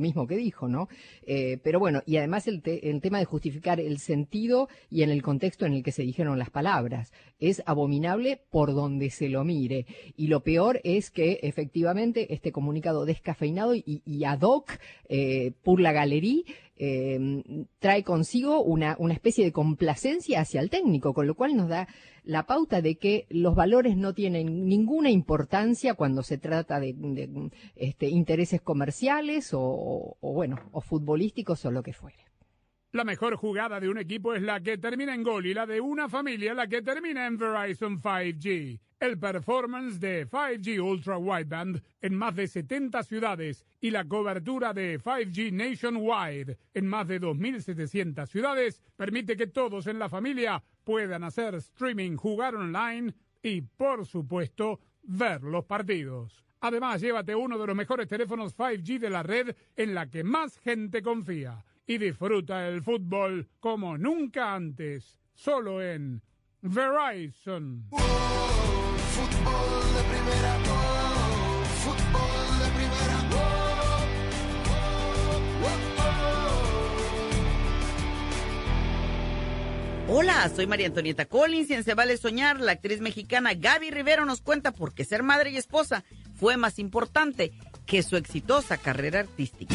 mismo 0.00 0.26
que 0.26 0.36
dijo, 0.36 0.66
¿no? 0.68 0.88
Eh, 1.26 1.58
pero 1.62 1.78
bueno, 1.78 2.02
y 2.06 2.16
además 2.16 2.48
el, 2.48 2.62
te- 2.62 2.90
el 2.90 3.00
tema 3.00 3.18
de 3.18 3.24
justificar 3.26 3.80
el 3.80 3.98
sentido 3.98 4.68
y 4.90 5.02
en 5.02 5.10
el 5.10 5.22
contexto 5.22 5.66
en 5.66 5.74
el 5.74 5.82
que 5.82 5.92
se 5.92 6.02
dijeron 6.02 6.38
las 6.38 6.50
palabras. 6.50 7.12
Es 7.38 7.62
abominable 7.66 8.40
por 8.50 8.74
donde 8.74 9.10
se 9.10 9.28
lo 9.28 9.44
mire. 9.44 9.86
Y 10.16 10.28
lo 10.28 10.40
peor 10.42 10.80
es 10.84 11.10
que 11.10 11.40
efectivamente 11.42 12.32
este 12.32 12.50
comunicado 12.50 13.04
descafeinado 13.04 13.74
y, 13.74 14.02
y 14.06 14.24
ad 14.24 14.40
hoc 14.42 14.70
eh, 15.08 15.52
por 15.62 15.80
la 15.80 15.92
galería 15.92 16.42
eh, 16.76 17.42
trae 17.78 18.02
consigo 18.02 18.62
una, 18.62 18.96
una 18.98 19.14
especie 19.14 19.44
de 19.44 19.52
complacencia 19.52 20.40
hacia 20.40 20.60
el 20.60 20.70
técnico, 20.70 21.14
con 21.14 21.26
lo 21.26 21.34
cual 21.34 21.56
nos 21.56 21.68
da 21.68 21.88
la 22.24 22.46
pauta 22.46 22.80
de 22.80 22.96
que 22.96 23.26
los 23.28 23.54
valores 23.54 23.96
no 23.96 24.14
tienen 24.14 24.66
ninguna 24.66 25.10
importancia 25.10 25.94
cuando 25.94 26.22
se 26.22 26.38
trata 26.38 26.80
de, 26.80 26.94
este, 27.76 28.08
intereses 28.08 28.60
comerciales 28.60 29.52
o, 29.52 30.16
o, 30.20 30.32
bueno, 30.32 30.58
o 30.72 30.80
futbolísticos 30.80 31.64
o 31.64 31.70
lo 31.70 31.82
que 31.82 31.92
fuere. 31.92 32.33
La 32.94 33.02
mejor 33.02 33.34
jugada 33.34 33.80
de 33.80 33.88
un 33.88 33.98
equipo 33.98 34.34
es 34.34 34.42
la 34.42 34.60
que 34.60 34.78
termina 34.78 35.16
en 35.16 35.24
gol 35.24 35.46
y 35.46 35.52
la 35.52 35.66
de 35.66 35.80
una 35.80 36.08
familia 36.08 36.54
la 36.54 36.68
que 36.68 36.80
termina 36.80 37.26
en 37.26 37.36
Verizon 37.36 38.00
5G. 38.00 38.78
El 39.00 39.18
performance 39.18 39.98
de 39.98 40.28
5G 40.28 40.80
Ultra 40.80 41.18
Wideband 41.18 41.82
en 42.00 42.14
más 42.14 42.36
de 42.36 42.46
70 42.46 43.02
ciudades 43.02 43.66
y 43.80 43.90
la 43.90 44.04
cobertura 44.04 44.72
de 44.72 45.00
5G 45.00 45.50
Nationwide 45.50 46.56
en 46.72 46.86
más 46.86 47.08
de 47.08 47.20
2.700 47.20 48.28
ciudades 48.28 48.80
permite 48.94 49.36
que 49.36 49.48
todos 49.48 49.88
en 49.88 49.98
la 49.98 50.08
familia 50.08 50.62
puedan 50.84 51.24
hacer 51.24 51.56
streaming, 51.56 52.14
jugar 52.14 52.54
online 52.54 53.12
y, 53.42 53.60
por 53.62 54.06
supuesto, 54.06 54.78
ver 55.02 55.42
los 55.42 55.64
partidos. 55.64 56.44
Además, 56.60 57.00
llévate 57.00 57.34
uno 57.34 57.58
de 57.58 57.66
los 57.66 57.74
mejores 57.74 58.06
teléfonos 58.06 58.56
5G 58.56 59.00
de 59.00 59.10
la 59.10 59.24
red 59.24 59.56
en 59.74 59.94
la 59.94 60.08
que 60.08 60.22
más 60.22 60.56
gente 60.58 61.02
confía 61.02 61.64
y 61.86 61.98
disfruta 61.98 62.66
el 62.68 62.82
fútbol 62.82 63.48
como 63.60 63.98
nunca 63.98 64.54
antes, 64.54 65.20
solo 65.34 65.82
en 65.82 66.22
Verizon. 66.62 67.84
Fútbol 67.90 68.00
de 69.94 70.02
primera, 70.10 70.58
Hola, 80.06 80.50
soy 80.54 80.66
María 80.66 80.86
Antonieta 80.86 81.24
Collins 81.24 81.70
y 81.70 81.74
en 81.74 81.82
Se 81.82 81.94
Vale 81.94 82.16
Soñar, 82.18 82.60
la 82.60 82.72
actriz 82.72 83.00
mexicana 83.00 83.54
Gaby 83.54 83.90
Rivero 83.90 84.26
nos 84.26 84.42
cuenta 84.42 84.70
por 84.70 84.94
qué 84.94 85.04
ser 85.04 85.22
madre 85.22 85.50
y 85.50 85.56
esposa 85.56 86.04
fue 86.34 86.56
más 86.56 86.78
importante 86.78 87.52
que 87.86 88.02
su 88.02 88.16
exitosa 88.16 88.76
carrera 88.76 89.20
artística. 89.20 89.74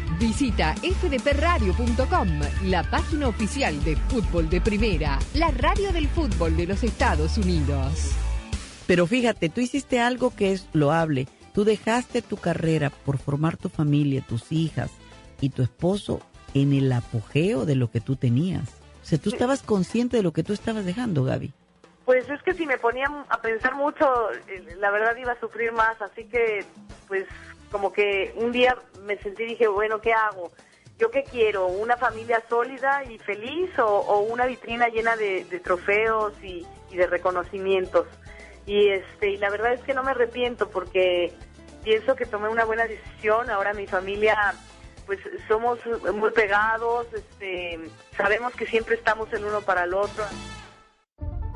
Visita 0.21 0.75
fdpradio.com, 0.75 2.27
la 2.65 2.83
página 2.83 3.27
oficial 3.27 3.83
de 3.83 3.95
fútbol 3.95 4.51
de 4.51 4.61
primera, 4.61 5.17
la 5.33 5.49
radio 5.49 5.91
del 5.91 6.07
fútbol 6.07 6.55
de 6.55 6.67
los 6.67 6.83
Estados 6.83 7.39
Unidos. 7.39 8.11
Pero 8.85 9.07
fíjate, 9.07 9.49
tú 9.49 9.61
hiciste 9.61 9.99
algo 9.99 10.29
que 10.35 10.51
es 10.51 10.69
loable. 10.73 11.27
Tú 11.55 11.63
dejaste 11.63 12.21
tu 12.21 12.37
carrera 12.37 12.91
por 12.91 13.17
formar 13.17 13.57
tu 13.57 13.69
familia, 13.69 14.21
tus 14.21 14.51
hijas 14.51 14.91
y 15.39 15.49
tu 15.49 15.63
esposo 15.63 16.21
en 16.53 16.73
el 16.73 16.91
apogeo 16.91 17.65
de 17.65 17.73
lo 17.73 17.89
que 17.89 17.99
tú 17.99 18.15
tenías. 18.15 18.69
O 19.01 19.05
sea, 19.05 19.17
tú 19.17 19.31
estabas 19.31 19.63
consciente 19.63 20.17
de 20.17 20.23
lo 20.23 20.33
que 20.33 20.43
tú 20.43 20.53
estabas 20.53 20.85
dejando, 20.85 21.23
Gaby. 21.23 21.51
Pues 22.05 22.29
es 22.29 22.43
que 22.43 22.53
si 22.53 22.67
me 22.67 22.77
ponía 22.77 23.07
a 23.27 23.41
pensar 23.41 23.73
mucho, 23.73 24.05
eh, 24.47 24.75
la 24.79 24.91
verdad 24.91 25.15
iba 25.17 25.31
a 25.31 25.39
sufrir 25.39 25.71
más, 25.71 25.99
así 25.99 26.25
que 26.25 26.63
pues 27.07 27.25
como 27.71 27.93
que 27.93 28.33
un 28.35 28.51
día 28.51 28.77
me 29.03 29.17
sentí 29.17 29.43
y 29.43 29.47
dije, 29.47 29.67
bueno, 29.67 30.01
¿qué 30.01 30.13
hago? 30.13 30.51
¿Yo 30.99 31.09
qué 31.09 31.23
quiero? 31.23 31.65
¿Una 31.67 31.97
familia 31.97 32.43
sólida 32.47 33.03
y 33.05 33.17
feliz 33.17 33.71
o, 33.79 33.85
o 33.85 34.19
una 34.19 34.45
vitrina 34.45 34.87
llena 34.87 35.15
de, 35.15 35.45
de 35.45 35.59
trofeos 35.59 36.33
y, 36.43 36.67
y 36.91 36.97
de 36.97 37.07
reconocimientos? 37.07 38.05
Y 38.67 38.89
este 38.89 39.31
y 39.31 39.37
la 39.37 39.49
verdad 39.49 39.73
es 39.73 39.81
que 39.81 39.93
no 39.93 40.03
me 40.03 40.11
arrepiento 40.11 40.69
porque 40.69 41.33
pienso 41.83 42.15
que 42.15 42.25
tomé 42.25 42.49
una 42.49 42.65
buena 42.65 42.85
decisión. 42.85 43.49
Ahora 43.49 43.73
mi 43.73 43.87
familia 43.87 44.53
pues 45.07 45.19
somos 45.47 45.79
muy 46.13 46.29
pegados, 46.31 47.07
este 47.13 47.79
sabemos 48.15 48.53
que 48.53 48.67
siempre 48.67 48.95
estamos 48.95 49.33
el 49.33 49.43
uno 49.43 49.61
para 49.61 49.85
el 49.85 49.93
otro. 49.95 50.23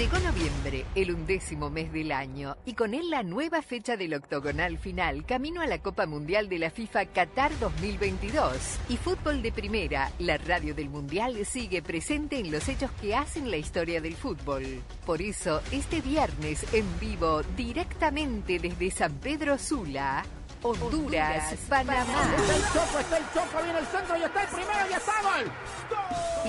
Llegó 0.00 0.18
noviembre, 0.20 0.86
el 0.94 1.12
undécimo 1.12 1.68
mes 1.68 1.92
del 1.92 2.10
año, 2.10 2.56
y 2.64 2.72
con 2.72 2.94
él 2.94 3.10
la 3.10 3.22
nueva 3.22 3.60
fecha 3.60 3.98
del 3.98 4.14
octogonal 4.14 4.78
final, 4.78 5.26
camino 5.26 5.60
a 5.60 5.66
la 5.66 5.82
Copa 5.82 6.06
Mundial 6.06 6.48
de 6.48 6.58
la 6.58 6.70
FIFA 6.70 7.04
Qatar 7.04 7.52
2022. 7.58 8.78
Y 8.88 8.96
Fútbol 8.96 9.42
de 9.42 9.52
Primera, 9.52 10.10
la 10.18 10.38
radio 10.38 10.74
del 10.74 10.88
Mundial, 10.88 11.44
sigue 11.44 11.82
presente 11.82 12.38
en 12.38 12.50
los 12.50 12.66
hechos 12.70 12.90
que 12.92 13.14
hacen 13.14 13.50
la 13.50 13.58
historia 13.58 14.00
del 14.00 14.14
fútbol. 14.14 14.64
Por 15.04 15.20
eso, 15.20 15.60
este 15.70 16.00
viernes 16.00 16.64
en 16.72 16.86
vivo, 16.98 17.42
directamente 17.54 18.58
desde 18.58 18.90
San 18.90 19.12
Pedro 19.18 19.58
Sula, 19.58 20.24
Honduras, 20.62 21.54
Panamá. 21.68 22.34
Está 22.36 22.56
el 22.56 22.62
Choco, 22.62 22.98
está 23.00 23.16
el 23.16 23.24
Choco, 23.32 23.62
viene 23.62 23.78
el 23.78 23.86
centro 23.86 24.16
y 24.16 24.22
está 24.22 24.42
el 24.42 24.48
primero 24.48 24.90
y 24.90 24.92
está 24.92 25.12
gol. 25.22 25.52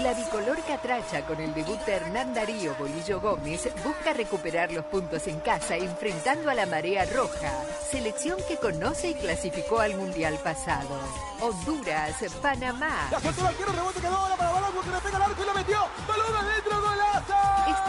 La 0.03 0.13
bicolor 0.13 0.57
catracha 0.65 1.25
con 1.25 1.39
el 1.39 1.53
debut 1.53 1.79
de 1.85 1.93
Hernán 1.93 2.33
Darío 2.33 2.75
Bolillo 2.75 3.21
Gómez 3.21 3.69
busca 3.83 4.13
recuperar 4.13 4.71
los 4.71 4.85
puntos 4.85 5.27
en 5.27 5.39
casa 5.39 5.75
enfrentando 5.77 6.49
a 6.49 6.53
la 6.53 6.65
marea 6.65 7.05
roja, 7.05 7.51
selección 7.89 8.37
que 8.47 8.57
conoce 8.57 9.11
y 9.11 9.13
clasificó 9.15 9.79
al 9.79 9.95
mundial 9.95 10.37
pasado. 10.43 10.99
Honduras, 11.39 12.15
Panamá. 12.41 13.07
La 13.11 13.19
soltó 13.19 13.47
al 13.47 13.55
quiero, 13.55 13.71
rebote 13.71 14.01
quedó 14.01 14.15
ahora 14.15 14.35
para 14.35 14.51
Balón 14.51 14.71
que 14.71 14.91
le 14.91 14.99
pega 14.99 15.17
al 15.17 15.23
arco 15.23 15.41
y 15.41 15.45
lo 15.45 15.53
metió. 15.53 15.79
Balón. 16.07 16.31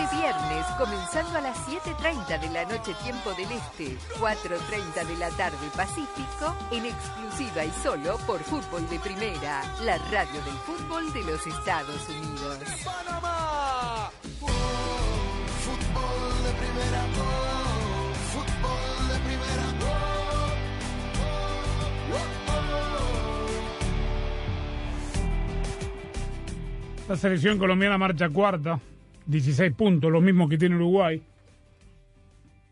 Este 0.03 0.16
viernes, 0.16 0.66
comenzando 0.78 1.38
a 1.38 1.40
las 1.42 1.57
7.30 1.68 2.40
de 2.40 2.50
la 2.50 2.64
noche 2.64 2.92
tiempo 3.05 3.32
del 3.34 3.53
Este, 3.53 3.96
4.30 4.18 5.07
de 5.07 5.16
la 5.16 5.30
tarde 5.30 5.57
Pacífico, 5.76 6.57
en 6.72 6.86
exclusiva 6.86 7.64
y 7.64 7.70
solo 7.70 8.16
por 8.26 8.40
Fútbol 8.40 8.88
de 8.88 8.98
Primera, 8.98 9.62
la 9.84 9.98
radio 10.11 10.42
del 10.42 10.55
fútbol 10.66 11.12
de 11.12 11.22
los 11.22 11.46
Estados 11.46 12.09
Unidos. 12.09 12.59
Panamá. 12.84 14.11
Fútbol 15.61 16.42
de 16.42 16.53
primera, 16.59 17.05
oh, 17.20 18.12
fútbol 18.32 19.09
de 19.09 19.18
primera, 19.20 19.66
oh, 19.82 19.94
oh, 22.12 22.28
La 27.09 27.16
selección 27.16 27.59
colombiana 27.59 27.98
marcha 27.98 28.28
cuarta, 28.28 28.80
16 29.26 29.72
puntos, 29.74 30.10
lo 30.10 30.20
mismo 30.20 30.48
que 30.48 30.58
tiene 30.58 30.76
Uruguay. 30.76 31.22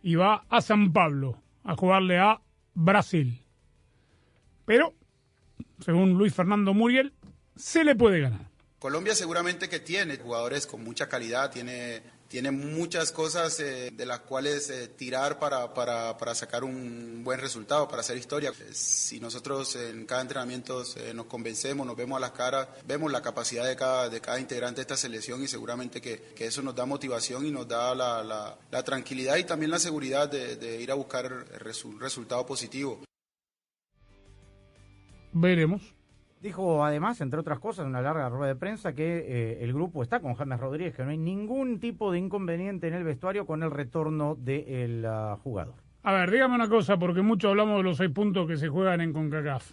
Y 0.02 0.14
va 0.14 0.44
a 0.48 0.60
San 0.60 0.92
Pablo 0.92 1.36
a 1.64 1.76
jugarle 1.76 2.18
a 2.18 2.40
Brasil. 2.74 3.42
Pero, 4.64 4.94
según 5.84 6.14
Luis 6.14 6.34
Fernando 6.34 6.74
Muriel, 6.74 7.12
se 7.56 7.84
le 7.84 7.94
puede 7.94 8.20
ganar. 8.20 8.48
Colombia 8.78 9.14
seguramente 9.14 9.68
que 9.68 9.80
tiene 9.80 10.16
jugadores 10.16 10.66
con 10.66 10.82
mucha 10.82 11.08
calidad, 11.08 11.50
tiene, 11.50 12.02
tiene 12.30 12.52
muchas 12.52 13.10
cosas 13.10 13.58
eh, 13.58 13.90
de 13.92 14.06
las 14.06 14.20
cuales 14.20 14.70
eh, 14.70 14.86
tirar 14.86 15.40
para, 15.40 15.74
para, 15.74 16.16
para, 16.16 16.32
sacar 16.36 16.62
un 16.62 17.24
buen 17.24 17.40
resultado, 17.40 17.88
para 17.88 18.02
hacer 18.02 18.16
historia. 18.16 18.50
Eh, 18.50 18.72
si 18.72 19.18
nosotros 19.18 19.74
en 19.74 20.06
cada 20.06 20.22
entrenamiento 20.22 20.84
eh, 20.96 21.12
nos 21.12 21.26
convencemos, 21.26 21.84
nos 21.84 21.96
vemos 21.96 22.16
a 22.18 22.20
las 22.20 22.30
caras, 22.30 22.68
vemos 22.86 23.10
la 23.10 23.20
capacidad 23.20 23.66
de 23.66 23.74
cada, 23.74 24.08
de 24.08 24.20
cada 24.20 24.38
integrante 24.38 24.76
de 24.76 24.82
esta 24.82 24.96
selección 24.96 25.42
y 25.42 25.48
seguramente 25.48 26.00
que, 26.00 26.32
que 26.36 26.46
eso 26.46 26.62
nos 26.62 26.76
da 26.76 26.86
motivación 26.86 27.44
y 27.46 27.50
nos 27.50 27.66
da 27.66 27.96
la, 27.96 28.22
la, 28.22 28.82
tranquilidad 28.84 29.36
y 29.36 29.42
también 29.42 29.72
la 29.72 29.80
seguridad 29.80 30.30
de, 30.30 30.80
ir 30.80 30.92
a 30.92 30.94
buscar 30.94 31.28
resu 31.58 31.98
resultado 31.98 32.46
positivo. 32.46 33.00
Veremos. 35.32 35.82
Dijo 36.40 36.82
además, 36.84 37.20
entre 37.20 37.38
otras 37.38 37.58
cosas, 37.58 37.84
en 37.84 37.90
una 37.90 38.00
larga 38.00 38.30
rueda 38.30 38.54
de 38.54 38.56
prensa, 38.58 38.94
que 38.94 39.18
eh, 39.28 39.58
el 39.62 39.74
grupo 39.74 40.02
está 40.02 40.20
con 40.20 40.34
James 40.34 40.58
Rodríguez, 40.58 40.94
que 40.94 41.04
no 41.04 41.10
hay 41.10 41.18
ningún 41.18 41.80
tipo 41.80 42.10
de 42.10 42.18
inconveniente 42.18 42.88
en 42.88 42.94
el 42.94 43.04
vestuario 43.04 43.44
con 43.44 43.62
el 43.62 43.70
retorno 43.70 44.36
del 44.36 45.04
uh, 45.04 45.36
jugador. 45.36 45.74
A 46.02 46.14
ver, 46.14 46.30
dígame 46.30 46.54
una 46.54 46.68
cosa, 46.68 46.98
porque 46.98 47.20
mucho 47.20 47.50
hablamos 47.50 47.76
de 47.76 47.82
los 47.82 47.98
seis 47.98 48.10
puntos 48.10 48.46
que 48.46 48.56
se 48.56 48.68
juegan 48.68 49.02
en 49.02 49.12
CONCACAF. 49.12 49.72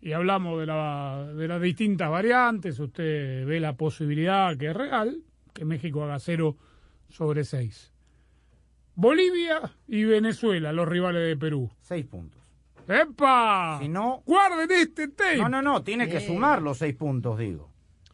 Y 0.00 0.12
hablamos 0.12 0.60
de, 0.60 0.66
la, 0.66 1.32
de 1.34 1.48
las 1.48 1.60
distintas 1.60 2.08
variantes. 2.08 2.78
Usted 2.78 3.44
ve 3.44 3.58
la 3.58 3.76
posibilidad, 3.76 4.56
que 4.56 4.68
es 4.68 4.76
real, 4.76 5.22
que 5.52 5.64
México 5.64 6.04
haga 6.04 6.20
cero 6.20 6.56
sobre 7.08 7.42
seis. 7.42 7.92
Bolivia 8.94 9.72
y 9.88 10.04
Venezuela, 10.04 10.72
los 10.72 10.86
rivales 10.86 11.26
de 11.26 11.36
Perú. 11.36 11.72
Seis 11.80 12.04
puntos. 12.04 12.33
¡Epa! 12.88 13.78
Si 13.80 13.88
no. 13.88 14.22
¡Guarden 14.26 14.70
este 14.70 15.08
tape! 15.08 15.36
No, 15.38 15.48
no, 15.48 15.62
no, 15.62 15.82
tiene 15.82 16.08
que 16.08 16.20
sumar 16.20 16.62
los 16.62 16.78
seis 16.78 16.94
puntos, 16.94 17.38
digo. 17.38 17.70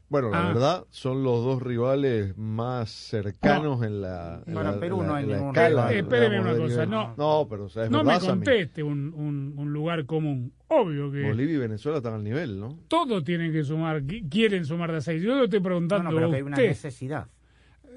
Bueno, 0.09 0.31
la 0.31 0.43
Ah. 0.45 0.49
verdad, 0.53 0.85
son 0.91 1.23
los 1.23 1.45
dos 1.45 1.63
rivales 1.63 2.37
más 2.37 2.91
cercanos 2.91 3.81
en 3.85 4.01
la. 4.03 4.43
en 4.45 4.55
Para 4.55 4.73
la- 4.73 4.81
Perú 4.81 5.05
no 5.05 5.15
hay 5.15 5.23
en 5.23 5.31
la 5.31 5.37
ningún 5.37 5.51
escala. 5.57 5.93
Espéreme 5.93 6.39
digamos, 6.39 6.57
una 6.59 6.65
cosa, 6.67 6.87
no. 6.87 7.15
No, 7.17 7.47
pero 7.49 7.65
o 7.67 7.69
sea, 7.69 7.85
es 7.85 7.91
no 7.93 8.03
me 8.03 8.13
verdad, 8.15 8.27
conteste 8.29 8.83
un, 8.83 9.15
un, 9.15 9.55
un 9.57 9.73
lugar 9.73 10.07
común. 10.07 10.53
Obvio 10.67 11.13
que 11.13 11.23
Bolivia 11.23 11.55
y 11.55 11.59
Venezuela 11.59 11.99
están 11.99 12.15
al 12.15 12.25
nivel, 12.25 12.59
¿no? 12.59 12.77
todos 12.89 13.23
tienen 13.23 13.53
que 13.53 13.63
sumar, 13.63 14.03
qui- 14.03 14.29
quieren 14.29 14.65
sumar 14.65 14.91
de 14.91 14.99
a 14.99 15.01
seis. 15.01 15.23
Yo 15.23 15.37
le 15.37 15.45
estoy 15.45 15.61
No, 15.61 15.65
preguntando 15.65 16.11
no, 16.11 16.17
pero 16.17 16.27
a 16.27 16.31
que 16.31 16.37
hay 16.37 16.43
una 16.43 16.57
usted. 16.57 16.69
necesidad 16.69 17.29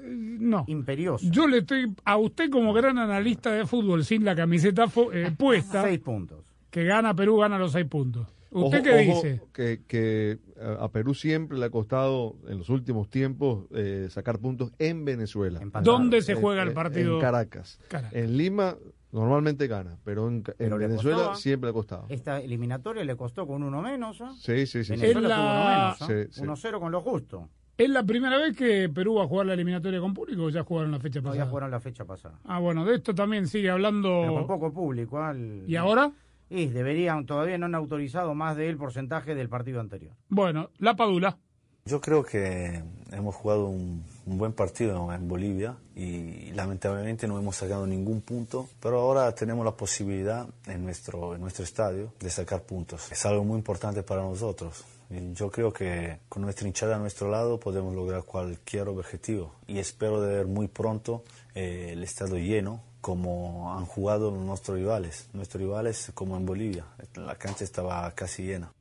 No. 0.06 0.64
imperiosa. 0.68 1.26
Yo 1.30 1.48
le 1.48 1.58
estoy 1.58 1.92
a 2.04 2.16
usted 2.16 2.50
como 2.50 2.72
gran 2.72 2.98
analista 2.98 3.50
de 3.52 3.66
fútbol 3.66 4.04
sin 4.04 4.24
la 4.24 4.36
camiseta 4.36 4.84
eh, 5.12 5.32
puesta, 5.36 5.82
Seis 5.82 5.98
puntos. 5.98 6.43
Que 6.74 6.82
gana 6.84 7.14
Perú, 7.14 7.36
gana 7.38 7.56
los 7.56 7.70
seis 7.70 7.86
puntos. 7.86 8.26
¿Usted 8.50 8.78
Ojo- 8.78 8.82
qué 8.82 8.90
ojo 9.10 9.22
dice? 9.22 9.40
Que, 9.52 9.80
que 9.86 10.38
a 10.80 10.88
Perú 10.88 11.14
siempre 11.14 11.56
le 11.56 11.66
ha 11.66 11.70
costado 11.70 12.34
en 12.48 12.58
los 12.58 12.68
últimos 12.68 13.08
tiempos 13.08 13.66
eh, 13.72 14.08
sacar 14.10 14.40
puntos 14.40 14.72
en 14.80 15.04
Venezuela. 15.04 15.60
¿Dónde 15.84 16.20
se 16.20 16.32
Eh, 16.32 16.34
juega 16.34 16.64
el 16.64 16.70
eh, 16.70 16.72
partido? 16.72 17.14
En 17.14 17.20
Caracas. 17.20 17.78
Caracas. 17.86 18.12
En 18.12 18.36
Lima 18.36 18.76
normalmente 19.12 19.68
gana, 19.68 19.98
pero 20.04 20.26
en, 20.26 20.42
le 20.58 20.68
Venezuela 20.76 21.16
costaba. 21.18 21.36
siempre 21.36 21.68
le 21.68 21.70
ha 21.70 21.74
costado. 21.74 22.06
Esta 22.08 22.40
eliminatoria 22.40 23.04
le 23.04 23.14
costó 23.16 23.46
con 23.46 23.62
uno 23.62 23.80
menos. 23.80 24.20
¿ah? 24.20 24.32
Sí, 24.36 24.66
sí, 24.66 24.82
sí. 24.82 24.96
Venezuela 24.96 25.20
En 25.20 25.28
la- 25.28 25.36
tuvo 25.36 25.44
uno 25.46 25.68
menos. 25.68 26.02
¿ah? 26.02 26.06
Sí, 26.08 26.32
sí. 26.32 26.40
1-0 26.42 26.80
con 26.80 26.90
lo 26.90 27.00
justo. 27.00 27.48
¿Es 27.76 27.88
la 27.90 28.04
primera 28.04 28.38
vez 28.38 28.56
que 28.56 28.88
Perú 28.88 29.14
va 29.16 29.24
a 29.24 29.26
jugar 29.26 29.46
la 29.46 29.54
eliminatoria 29.54 29.98
con 30.00 30.14
público 30.14 30.44
o 30.44 30.48
ya 30.50 30.62
jugaron 30.62 30.92
la 30.92 31.00
fecha 31.00 31.18
No, 31.20 31.24
ya 31.26 31.30
pasada? 31.30 31.50
jugaron 31.50 31.70
la 31.72 31.80
fecha 31.80 32.04
pasada. 32.04 32.38
Ah, 32.44 32.60
bueno, 32.60 32.84
de 32.84 32.94
esto 32.96 33.14
también 33.16 33.48
sigue 33.48 33.68
hablando. 33.70 34.20
Pero 34.20 34.34
con 34.34 34.46
poco 34.46 34.72
público. 34.72 35.18
¿ah? 35.18 35.32
El- 35.32 35.64
¿Y 35.66 35.74
ahora? 35.74 36.12
Y 36.50 36.66
deberían, 36.66 37.26
todavía 37.26 37.58
no 37.58 37.66
han 37.66 37.74
autorizado 37.74 38.34
más 38.34 38.56
del 38.56 38.76
porcentaje 38.76 39.34
del 39.34 39.48
partido 39.48 39.80
anterior. 39.80 40.12
Bueno, 40.28 40.70
la 40.78 40.94
Padula. 40.94 41.38
Yo 41.86 42.00
creo 42.00 42.22
que 42.22 42.82
hemos 43.12 43.34
jugado 43.34 43.66
un, 43.66 44.04
un 44.26 44.38
buen 44.38 44.52
partido 44.52 45.12
en 45.12 45.28
Bolivia 45.28 45.76
y 45.94 46.50
lamentablemente 46.52 47.28
no 47.28 47.38
hemos 47.38 47.56
sacado 47.56 47.86
ningún 47.86 48.22
punto, 48.22 48.68
pero 48.80 49.00
ahora 49.00 49.34
tenemos 49.34 49.64
la 49.64 49.72
posibilidad 49.72 50.48
en 50.66 50.84
nuestro, 50.84 51.34
en 51.34 51.40
nuestro 51.40 51.64
estadio 51.64 52.12
de 52.20 52.30
sacar 52.30 52.62
puntos. 52.62 53.12
Es 53.12 53.26
algo 53.26 53.44
muy 53.44 53.58
importante 53.58 54.02
para 54.02 54.22
nosotros. 54.22 54.84
Y 55.10 55.34
yo 55.34 55.50
creo 55.50 55.72
que 55.72 56.18
con 56.28 56.42
nuestra 56.42 56.66
hinchada 56.66 56.96
a 56.96 56.98
nuestro 56.98 57.30
lado 57.30 57.60
podemos 57.60 57.94
lograr 57.94 58.22
cualquier 58.22 58.88
objetivo 58.88 59.54
y 59.66 59.78
espero 59.78 60.20
de 60.22 60.36
ver 60.36 60.46
muy 60.46 60.68
pronto 60.68 61.24
eh, 61.54 61.90
el 61.92 62.02
estadio 62.02 62.38
lleno 62.38 62.80
como 63.04 63.76
han 63.76 63.84
jugado 63.84 64.30
nuestros 64.30 64.78
rivales. 64.78 65.28
Nuestros 65.34 65.60
rivales 65.62 66.10
como 66.14 66.38
en 66.38 66.46
Bolivia. 66.46 66.86
La 67.16 67.34
cancha 67.34 67.62
estaba 67.62 68.10
casi 68.12 68.44
llena. 68.46 68.72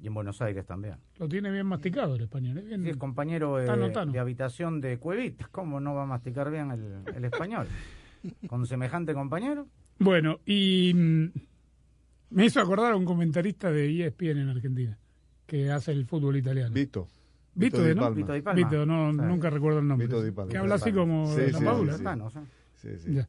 Y 0.00 0.06
en 0.06 0.14
Buenos 0.14 0.40
Aires 0.40 0.64
también. 0.64 0.96
Lo 1.18 1.28
tiene 1.28 1.50
bien 1.50 1.66
masticado 1.66 2.14
el 2.14 2.22
español. 2.22 2.56
¿eh? 2.56 2.62
Bien- 2.62 2.82
Sí, 2.82 2.88
es 2.88 2.96
compañero 2.96 3.60
eh, 3.60 3.66
Tano, 3.66 3.92
Tano. 3.92 4.10
de 4.12 4.18
habitación 4.20 4.80
de 4.80 4.96
Cuevitas. 4.96 5.48
¿Cómo 5.50 5.80
no 5.80 5.94
va 5.94 6.04
a 6.04 6.06
masticar 6.06 6.50
bien 6.50 6.70
el, 6.70 7.02
el 7.14 7.24
español? 7.26 7.66
Con 8.48 8.64
semejante 8.66 9.12
compañero. 9.12 9.66
Bueno, 9.98 10.38
y 10.46 10.94
mm, 10.94 11.26
me 12.30 12.46
hizo 12.46 12.58
acordar 12.62 12.94
a 12.94 12.96
un 12.96 13.04
comentarista 13.04 13.70
de 13.70 14.06
ESPN 14.06 14.38
en 14.38 14.48
Argentina 14.48 14.98
que 15.44 15.70
hace 15.70 15.92
el 15.92 16.06
fútbol 16.06 16.38
italiano. 16.38 16.72
Vito. 16.72 17.06
Vito, 17.54 17.76
Vito 17.76 17.84
Di 17.86 17.94
¿no? 17.94 18.00
Palma. 18.00 18.16
Vito 18.16 18.32
Di 18.32 18.40
Palma. 18.40 18.56
Vito, 18.70 18.86
no, 18.86 19.10
Sí. 19.10 19.18
nunca 19.28 19.50
recuerdo 19.50 19.80
el 19.80 19.86
nombre. 19.88 20.06
Vito 20.06 20.22
Di 20.22 20.30
Palma. 20.30 20.50
Que 20.50 20.56
habla 20.56 20.76
así 20.76 20.90
como 20.90 21.26
Sí, 21.36 21.50
la 21.52 21.58
sí, 21.58 21.64
Paula. 21.66 21.98
Sí, 22.80 22.88
sí. 22.98 23.14
Ya. 23.14 23.28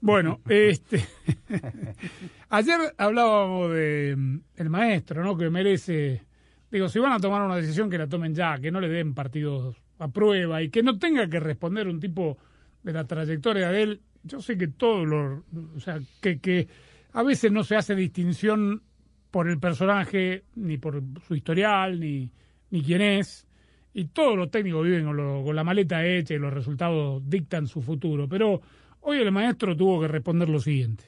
Bueno, 0.00 0.40
este 0.48 1.02
ayer 2.48 2.78
hablábamos 2.96 3.72
de 3.72 4.14
mm, 4.16 4.38
el 4.56 4.70
maestro, 4.70 5.22
¿no? 5.24 5.36
Que 5.36 5.50
merece, 5.50 6.22
digo, 6.70 6.88
si 6.88 6.98
van 6.98 7.12
a 7.12 7.20
tomar 7.20 7.42
una 7.42 7.56
decisión 7.56 7.90
que 7.90 7.98
la 7.98 8.06
tomen 8.08 8.34
ya, 8.34 8.58
que 8.58 8.70
no 8.70 8.80
le 8.80 8.88
den 8.88 9.14
partidos 9.14 9.76
a 9.98 10.08
prueba 10.08 10.62
y 10.62 10.70
que 10.70 10.82
no 10.82 10.98
tenga 10.98 11.28
que 11.28 11.40
responder 11.40 11.88
un 11.88 12.00
tipo 12.00 12.38
de 12.82 12.92
la 12.92 13.04
trayectoria 13.04 13.70
de 13.70 13.82
él. 13.82 14.00
Yo 14.22 14.40
sé 14.40 14.56
que 14.56 14.68
todo 14.68 15.04
lo, 15.04 15.44
o 15.76 15.80
sea, 15.80 16.00
que 16.20 16.38
que 16.38 16.68
a 17.12 17.22
veces 17.22 17.50
no 17.50 17.64
se 17.64 17.76
hace 17.76 17.94
distinción 17.94 18.82
por 19.30 19.48
el 19.48 19.58
personaje, 19.58 20.44
ni 20.54 20.78
por 20.78 21.02
su 21.26 21.34
historial, 21.34 22.00
ni, 22.00 22.30
ni 22.70 22.82
quién 22.82 23.00
es. 23.02 23.46
Y 23.94 24.06
todos 24.06 24.36
los 24.36 24.50
técnicos 24.50 24.84
viven 24.84 25.04
con, 25.06 25.16
lo- 25.16 25.42
con 25.44 25.56
la 25.56 25.64
maleta 25.64 26.04
hecha 26.06 26.34
y 26.34 26.38
los 26.38 26.52
resultados 26.52 27.22
dictan 27.28 27.66
su 27.66 27.82
futuro. 27.82 28.28
Pero 28.28 28.60
hoy 29.00 29.18
el 29.18 29.32
maestro 29.32 29.76
tuvo 29.76 30.00
que 30.00 30.08
responder 30.08 30.48
lo 30.48 30.60
siguiente. 30.60 31.04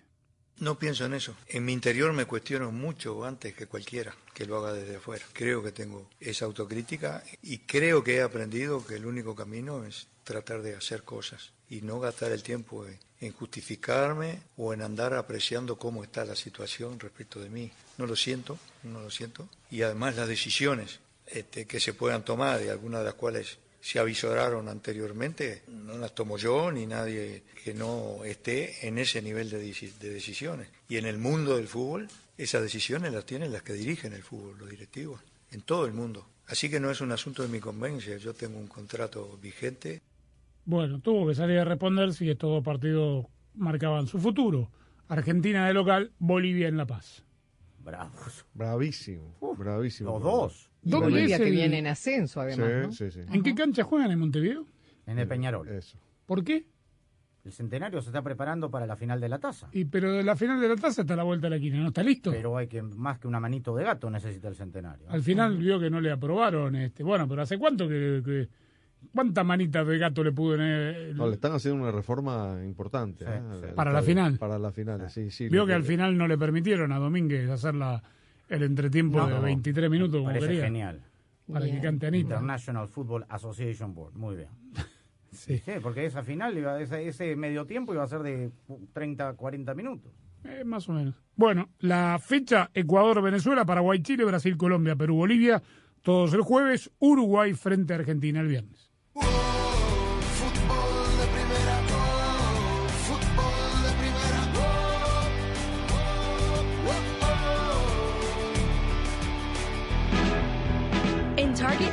No 0.60 0.78
pienso 0.78 1.06
en 1.06 1.14
eso. 1.14 1.34
En 1.48 1.64
mi 1.64 1.72
interior 1.72 2.12
me 2.12 2.26
cuestiono 2.26 2.70
mucho 2.70 3.24
antes 3.24 3.54
que 3.54 3.66
cualquiera 3.66 4.14
que 4.34 4.44
lo 4.44 4.58
haga 4.58 4.74
desde 4.74 4.96
afuera. 4.96 5.24
Creo 5.32 5.62
que 5.62 5.72
tengo 5.72 6.10
esa 6.20 6.44
autocrítica 6.44 7.24
y 7.42 7.60
creo 7.60 8.04
que 8.04 8.16
he 8.16 8.22
aprendido 8.22 8.84
que 8.84 8.96
el 8.96 9.06
único 9.06 9.34
camino 9.34 9.84
es 9.84 10.08
tratar 10.22 10.60
de 10.60 10.76
hacer 10.76 11.02
cosas 11.02 11.52
y 11.70 11.80
no 11.80 11.98
gastar 11.98 12.32
el 12.32 12.42
tiempo 12.42 12.84
en, 13.20 13.32
justificarme 13.32 14.42
o 14.58 14.74
en 14.74 14.82
andar 14.82 15.14
apreciando 15.14 15.78
cómo 15.78 16.04
está 16.04 16.26
la 16.26 16.36
situación 16.36 17.00
respecto 17.00 17.40
de 17.40 17.48
mí. 17.48 17.70
No 17.96 18.04
lo 18.04 18.14
siento, 18.14 18.58
no 18.82 19.00
lo 19.00 19.10
siento. 19.10 19.48
Y 19.70 19.80
además 19.80 20.16
las 20.16 20.28
decisiones 20.28 21.00
este, 21.26 21.66
que 21.66 21.80
se 21.80 21.94
puedan 21.94 22.22
tomar 22.22 22.62
y 22.62 22.68
algunas 22.68 23.00
de 23.00 23.06
las 23.06 23.14
cuales 23.14 23.58
se 23.80 23.98
avisoraron 23.98 24.68
anteriormente, 24.68 25.62
no 25.68 25.96
las 25.96 26.14
tomo 26.14 26.36
yo 26.36 26.70
ni 26.70 26.86
nadie 26.86 27.42
que 27.64 27.74
no 27.74 28.24
esté 28.24 28.86
en 28.86 28.98
ese 28.98 29.22
nivel 29.22 29.50
de, 29.50 29.58
de 29.58 30.10
decisiones. 30.10 30.68
Y 30.88 30.96
en 30.96 31.06
el 31.06 31.18
mundo 31.18 31.56
del 31.56 31.68
fútbol, 31.68 32.08
esas 32.36 32.62
decisiones 32.62 33.12
las 33.12 33.24
tienen 33.24 33.52
las 33.52 33.62
que 33.62 33.72
dirigen 33.72 34.12
el 34.12 34.22
fútbol, 34.22 34.58
los 34.58 34.70
directivos, 34.70 35.20
en 35.50 35.62
todo 35.62 35.86
el 35.86 35.92
mundo. 35.92 36.26
Así 36.46 36.68
que 36.68 36.80
no 36.80 36.90
es 36.90 37.00
un 37.00 37.12
asunto 37.12 37.42
de 37.42 37.48
mi 37.48 37.60
conveniencia, 37.60 38.16
yo 38.16 38.34
tengo 38.34 38.58
un 38.58 38.66
contrato 38.66 39.38
vigente. 39.40 40.02
Bueno, 40.64 41.00
tuvo 41.00 41.28
que 41.28 41.34
salir 41.34 41.58
a 41.58 41.64
responder 41.64 42.12
si 42.12 42.28
estos 42.28 42.50
dos 42.50 42.64
partidos 42.64 43.26
marcaban 43.54 44.06
su 44.06 44.18
futuro. 44.18 44.70
Argentina 45.08 45.66
de 45.66 45.74
local, 45.74 46.12
Bolivia 46.18 46.68
en 46.68 46.76
La 46.76 46.86
Paz. 46.86 47.24
Bravos. 47.84 48.44
Bravísimo, 48.54 49.34
bravísimo. 49.56 50.10
Los 50.12 50.22
dos. 50.22 50.70
Y 50.82 50.90
¿Dónde 50.90 51.08
Bolivia 51.10 51.36
es 51.36 51.42
que 51.42 51.50
viene 51.50 51.78
en 51.78 51.86
ascenso, 51.86 52.40
además, 52.40 52.68
Sí, 52.96 53.04
¿no? 53.04 53.10
sí, 53.10 53.10
sí. 53.10 53.20
¿En 53.32 53.42
qué 53.42 53.54
cancha 53.54 53.82
juegan 53.84 54.10
en 54.10 54.18
Montevideo? 54.18 54.66
En 55.06 55.18
el 55.18 55.26
Peñarol. 55.26 55.68
Eso. 55.68 55.98
¿Por 56.26 56.44
qué? 56.44 56.66
El 57.44 57.52
centenario 57.52 58.02
se 58.02 58.10
está 58.10 58.20
preparando 58.22 58.70
para 58.70 58.86
la 58.86 58.96
final 58.96 59.18
de 59.20 59.28
la 59.30 59.38
taza. 59.38 59.68
Y 59.72 59.86
pero 59.86 60.12
de 60.12 60.22
la 60.22 60.36
final 60.36 60.60
de 60.60 60.68
la 60.68 60.76
taza 60.76 61.00
está 61.02 61.14
a 61.14 61.16
la 61.16 61.22
vuelta 61.22 61.46
de 61.46 61.50
la 61.50 61.56
esquina, 61.56 61.78
¿no 61.80 61.88
está 61.88 62.02
listo? 62.02 62.30
Pero 62.30 62.56
hay 62.56 62.66
que, 62.68 62.82
más 62.82 63.18
que 63.18 63.26
una 63.28 63.40
manito 63.40 63.74
de 63.74 63.84
gato 63.84 64.10
necesita 64.10 64.48
el 64.48 64.54
centenario. 64.56 65.08
Al 65.08 65.22
final 65.22 65.56
vio 65.56 65.80
que 65.80 65.88
no 65.88 66.00
le 66.02 66.10
aprobaron. 66.10 66.76
este 66.76 67.02
Bueno, 67.02 67.26
pero 67.26 67.40
¿hace 67.42 67.58
cuánto 67.58 67.88
que... 67.88 68.22
que- 68.24 68.48
¿Cuántas 69.12 69.44
manitas 69.44 69.86
de 69.86 69.98
gato 69.98 70.22
le 70.22 70.32
pudo 70.32 70.56
tener? 70.56 71.14
No, 71.16 71.26
le 71.26 71.34
están 71.34 71.52
haciendo 71.52 71.82
una 71.82 71.90
reforma 71.90 72.60
importante. 72.64 73.24
¿eh? 73.24 73.40
El 73.64 73.74
Para 73.74 73.92
la 73.92 74.02
final. 74.02 74.38
Para 74.38 74.58
la 74.58 74.70
final, 74.70 75.10
sí, 75.10 75.30
sí. 75.30 75.48
Vio 75.48 75.66
que 75.66 75.72
al 75.74 75.82
final 75.84 76.16
no 76.16 76.28
le 76.28 76.38
permitieron 76.38 76.92
a 76.92 76.98
Domínguez 76.98 77.50
hacer 77.50 77.74
la, 77.74 78.02
el 78.48 78.62
entretiempo 78.62 79.18
No, 79.18 79.26
de 79.28 79.34
no. 79.34 79.42
23 79.42 79.90
minutos 79.90 80.20
como 80.20 80.32
Parece 80.32 80.60
genial. 80.60 81.02
Para 81.50 81.66
que 81.66 81.80
cante 81.80 82.06
Anita. 82.06 82.34
International 82.34 82.88
Football 82.88 83.26
Association 83.28 83.94
Board. 83.94 84.14
Muy 84.14 84.36
bien. 84.36 84.48
Sí. 85.32 85.58
Sí, 85.64 85.70
porque 85.80 86.04
esa 86.04 86.24
final, 86.24 86.58
iba, 86.58 86.80
ese, 86.80 87.06
ese 87.06 87.36
medio 87.36 87.64
tiempo 87.64 87.94
iba 87.94 88.02
a 88.02 88.06
ser 88.08 88.18
de 88.20 88.50
30, 88.92 89.34
40 89.34 89.74
minutos. 89.74 90.12
Eh, 90.42 90.64
más 90.64 90.88
o 90.88 90.92
menos. 90.92 91.14
Bueno, 91.36 91.68
la 91.78 92.18
fecha 92.18 92.68
Ecuador, 92.74 93.22
Venezuela, 93.22 93.64
Paraguay, 93.64 94.02
Chile, 94.02 94.24
Brasil, 94.24 94.56
Colombia, 94.56 94.96
Perú, 94.96 95.14
Bolivia, 95.14 95.62
todos 96.02 96.34
el 96.34 96.40
jueves, 96.40 96.90
Uruguay 96.98 97.54
frente 97.54 97.92
a 97.92 97.96
Argentina 97.96 98.40
el 98.40 98.48
viernes. 98.48 98.89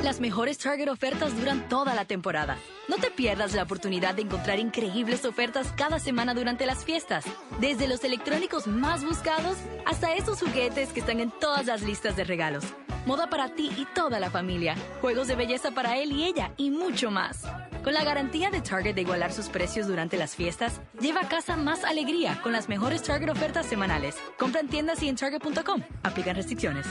Las 0.04 0.20
mejores 0.20 0.58
Target 0.58 0.90
ofertas 0.90 1.38
duran 1.38 1.68
toda 1.70 1.94
la 1.96 2.06
temporada. 2.06 2.58
No 2.88 2.98
te 2.98 3.10
pierdas 3.10 3.54
la 3.54 3.64
oportunidad 3.64 4.16
de 4.16 4.22
encontrar 4.22 4.60
increíbles 4.60 5.26
ofertas 5.26 5.74
cada 5.76 6.00
semana 6.00 6.34
durante 6.34 6.66
las 6.66 6.84
fiestas. 6.84 7.26
Desde 7.60 7.88
los 7.88 8.04
electrónicos 8.04 8.68
más 8.68 9.04
buscados 9.04 9.58
hasta 9.86 10.14
esos 10.14 10.40
juguetes 10.40 10.94
que 10.94 11.00
están 11.00 11.20
en 11.20 11.32
todas 11.32 11.66
las 11.66 11.82
listas 11.84 12.16
de 12.16 12.24
regalos. 12.24 12.66
Moda 13.06 13.30
para 13.30 13.56
ti 13.56 13.72
y 13.78 13.86
toda 13.86 14.20
la 14.20 14.30
familia. 14.30 14.76
Juegos 15.02 15.28
de 15.28 15.36
belleza 15.36 15.72
para 15.72 15.98
él 15.98 16.12
y 16.12 16.26
ella 16.26 16.52
y 16.58 16.70
mucho 16.70 17.12
más. 17.12 17.44
Con 17.84 17.94
la 17.94 18.04
garantía 18.04 18.50
de 18.50 18.62
Target 18.62 18.96
de 18.96 19.02
igualar 19.02 19.32
sus 19.32 19.48
precios 19.48 19.88
durante 19.88 20.18
las 20.18 20.36
fiestas, 20.36 20.82
lleva 21.00 21.22
a 21.22 21.30
casa 21.30 21.56
más 21.56 21.86
alegría 21.86 22.42
con 22.42 22.52
las 22.52 22.68
mejores 22.68 23.04
Target 23.04 23.30
ofertas 23.30 23.66
semanales. 23.66 24.16
Compra 24.38 24.60
en 24.60 24.68
tiendas 24.68 25.02
y 25.02 25.08
en 25.08 25.16
Target.com. 25.16 25.82
Aplican 26.04 26.36
restricciones. 26.36 26.86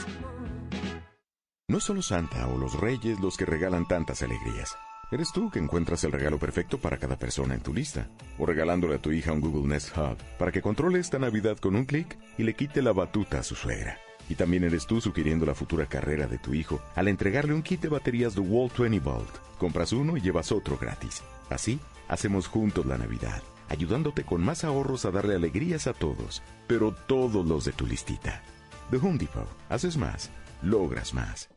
No 1.69 1.81
solo 1.81 2.01
Santa 2.01 2.47
o 2.47 2.57
los 2.57 2.79
Reyes 2.79 3.19
los 3.19 3.35
que 3.35 3.45
regalan 3.45 3.85
tantas 3.85 4.23
alegrías. 4.23 4.77
Eres 5.11 5.33
tú 5.33 5.49
que 5.51 5.59
encuentras 5.59 6.01
el 6.05 6.13
regalo 6.13 6.39
perfecto 6.39 6.77
para 6.77 6.97
cada 6.97 7.17
persona 7.17 7.55
en 7.55 7.59
tu 7.61 7.73
lista. 7.73 8.07
O 8.39 8.45
regalándole 8.45 8.95
a 8.95 9.01
tu 9.01 9.11
hija 9.11 9.33
un 9.33 9.41
Google 9.41 9.67
Nest 9.67 9.89
Hub 9.97 10.15
para 10.39 10.53
que 10.53 10.61
controle 10.61 10.99
esta 10.99 11.19
Navidad 11.19 11.57
con 11.57 11.75
un 11.75 11.83
clic 11.83 12.17
y 12.37 12.43
le 12.43 12.53
quite 12.53 12.81
la 12.81 12.93
batuta 12.93 13.39
a 13.39 13.43
su 13.43 13.55
suegra. 13.55 13.97
Y 14.29 14.35
también 14.35 14.63
eres 14.63 14.87
tú 14.87 15.01
sugiriendo 15.01 15.45
la 15.45 15.55
futura 15.55 15.87
carrera 15.87 16.25
de 16.25 16.37
tu 16.37 16.53
hijo 16.53 16.79
al 16.95 17.09
entregarle 17.09 17.53
un 17.53 17.63
kit 17.63 17.81
de 17.81 17.89
baterías 17.89 18.33
de 18.33 18.39
Wall 18.39 18.71
20 18.77 19.01
Volt. 19.01 19.57
Compras 19.57 19.91
uno 19.91 20.15
y 20.15 20.21
llevas 20.21 20.53
otro 20.53 20.77
gratis. 20.77 21.21
Así, 21.49 21.81
hacemos 22.07 22.47
juntos 22.47 22.85
la 22.85 22.97
Navidad, 22.97 23.43
ayudándote 23.67 24.23
con 24.23 24.41
más 24.41 24.63
ahorros 24.63 25.03
a 25.03 25.11
darle 25.11 25.35
alegrías 25.35 25.85
a 25.87 25.93
todos, 25.93 26.41
pero 26.65 26.93
todos 26.93 27.45
los 27.45 27.65
de 27.65 27.73
tu 27.73 27.85
listita. 27.85 28.41
The 28.89 28.97
Home 28.97 29.17
Depot. 29.17 29.49
Haces 29.67 29.97
más, 29.97 30.31
logras 30.61 31.13
más. 31.13 31.56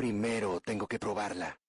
Primero 0.00 0.62
tengo 0.64 0.86
que 0.86 0.98
probarla. 0.98 1.60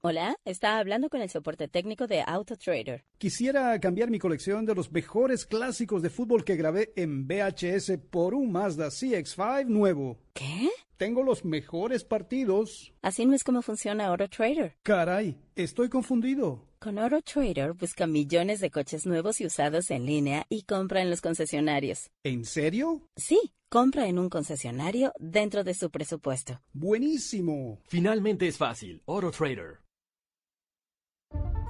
Hola, 0.00 0.36
está 0.44 0.78
hablando 0.78 1.08
con 1.08 1.20
el 1.20 1.28
soporte 1.28 1.66
técnico 1.66 2.06
de 2.06 2.22
AutoTrader. 2.24 3.04
Quisiera 3.18 3.80
cambiar 3.80 4.10
mi 4.10 4.20
colección 4.20 4.64
de 4.64 4.76
los 4.76 4.92
mejores 4.92 5.44
clásicos 5.44 6.02
de 6.02 6.10
fútbol 6.10 6.44
que 6.44 6.54
grabé 6.54 6.92
en 6.94 7.26
VHS 7.26 7.98
por 8.10 8.32
un 8.32 8.52
Mazda 8.52 8.90
CX5 8.90 9.66
nuevo. 9.66 10.18
¿Qué? 10.34 10.70
Tengo 10.98 11.24
los 11.24 11.44
mejores 11.44 12.04
partidos. 12.04 12.92
Así 13.02 13.26
no 13.26 13.34
es 13.34 13.42
como 13.42 13.60
funciona 13.60 14.06
AutoTrader. 14.06 14.76
Caray, 14.84 15.36
estoy 15.56 15.88
confundido. 15.88 16.69
Con 16.82 16.98
AutoTrader 16.98 17.74
busca 17.74 18.06
millones 18.06 18.58
de 18.60 18.70
coches 18.70 19.04
nuevos 19.04 19.38
y 19.42 19.44
usados 19.44 19.90
en 19.90 20.06
línea 20.06 20.46
y 20.48 20.62
compra 20.62 21.02
en 21.02 21.10
los 21.10 21.20
concesionarios. 21.20 22.08
¿En 22.24 22.46
serio? 22.46 23.02
Sí, 23.16 23.52
compra 23.68 24.06
en 24.06 24.18
un 24.18 24.30
concesionario 24.30 25.12
dentro 25.18 25.62
de 25.62 25.74
su 25.74 25.90
presupuesto. 25.90 26.62
Buenísimo. 26.72 27.80
Finalmente 27.86 28.48
es 28.48 28.56
fácil. 28.56 29.02
AutoTrader. 29.06 29.82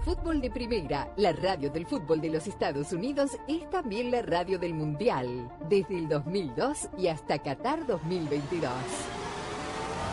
Fútbol 0.05 0.41
de 0.41 0.53
Primera, 0.53 1.13
la 1.17 1.33
radio 1.33 1.71
del 1.71 1.87
fútbol 1.87 2.21
de 2.21 2.31
los 2.31 2.47
Estados 2.47 2.93
Unidos, 2.93 3.33
es 3.49 3.69
también 3.69 4.13
la 4.13 4.23
radio 4.23 4.61
del 4.61 4.75
Mundial, 4.75 5.51
desde 5.69 5.99
el 5.99 6.09
2002 6.09 6.89
y 6.97 7.09
hasta 7.09 7.43
Qatar 7.43 7.85
2022. 7.85 8.71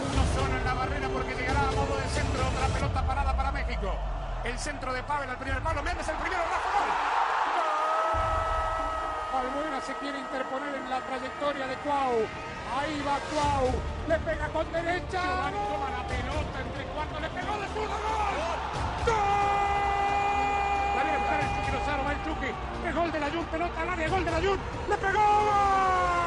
Uno 0.09 0.25
solo 0.33 0.57
en 0.57 0.65
la 0.65 0.73
barrera 0.73 1.07
porque 1.09 1.35
llegará 1.35 1.69
a 1.69 1.71
modo 1.73 1.97
de 1.97 2.09
centro. 2.09 2.47
Otra 2.47 2.67
pelota 2.73 3.07
parada 3.07 3.37
para 3.37 3.51
México. 3.51 4.16
El 4.47 4.57
centro 4.57 4.93
de 4.93 5.03
Pavel 5.03 5.29
al 5.29 5.37
primer 5.37 5.61
palo. 5.61 5.83
Méndez 5.83 6.07
el 6.07 6.15
primero. 6.15 6.41
Rafa 6.41 6.69
gol. 6.79 6.87
Albuena 9.41 9.81
se 9.81 9.93
quiere 9.95 10.19
interponer 10.19 10.73
en 10.73 10.89
la 10.89 11.01
trayectoria 11.01 11.67
de 11.67 11.75
Cuau. 11.83 12.25
Ahí 12.79 13.03
va 13.05 13.19
Cuau. 13.27 13.75
Le 14.07 14.17
pega 14.19 14.47
con 14.47 14.71
derecha. 14.71 15.21
Giovanni 15.21 15.59
toma 15.67 15.89
la 15.91 16.07
pelota 16.07 16.61
entre 16.61 16.85
cuartos. 16.85 17.21
Le 17.21 17.29
pegó 17.29 17.57
de 17.59 17.67
zurda. 17.67 17.97
¡Gol! 18.07 18.59
Sale 20.95 21.11
a 21.11 21.17
buscar 21.17 21.39
el 21.41 21.49
Chucky 21.55 21.71
Lozano. 21.71 22.03
Va 22.05 22.11
el 22.13 22.23
Chucky. 22.23 22.51
Es 22.87 22.95
gol 22.95 23.11
de 23.11 23.19
la 23.19 23.29
Jun. 23.29 23.45
Pelota 23.47 23.81
al 23.81 23.89
área. 23.89 24.07
Gol 24.07 24.23
de 24.23 24.31
la 24.31 24.37
Jun. 24.37 24.59
Le 24.87 24.97
pegó. 24.97 25.19
¡Gol! 25.19 26.26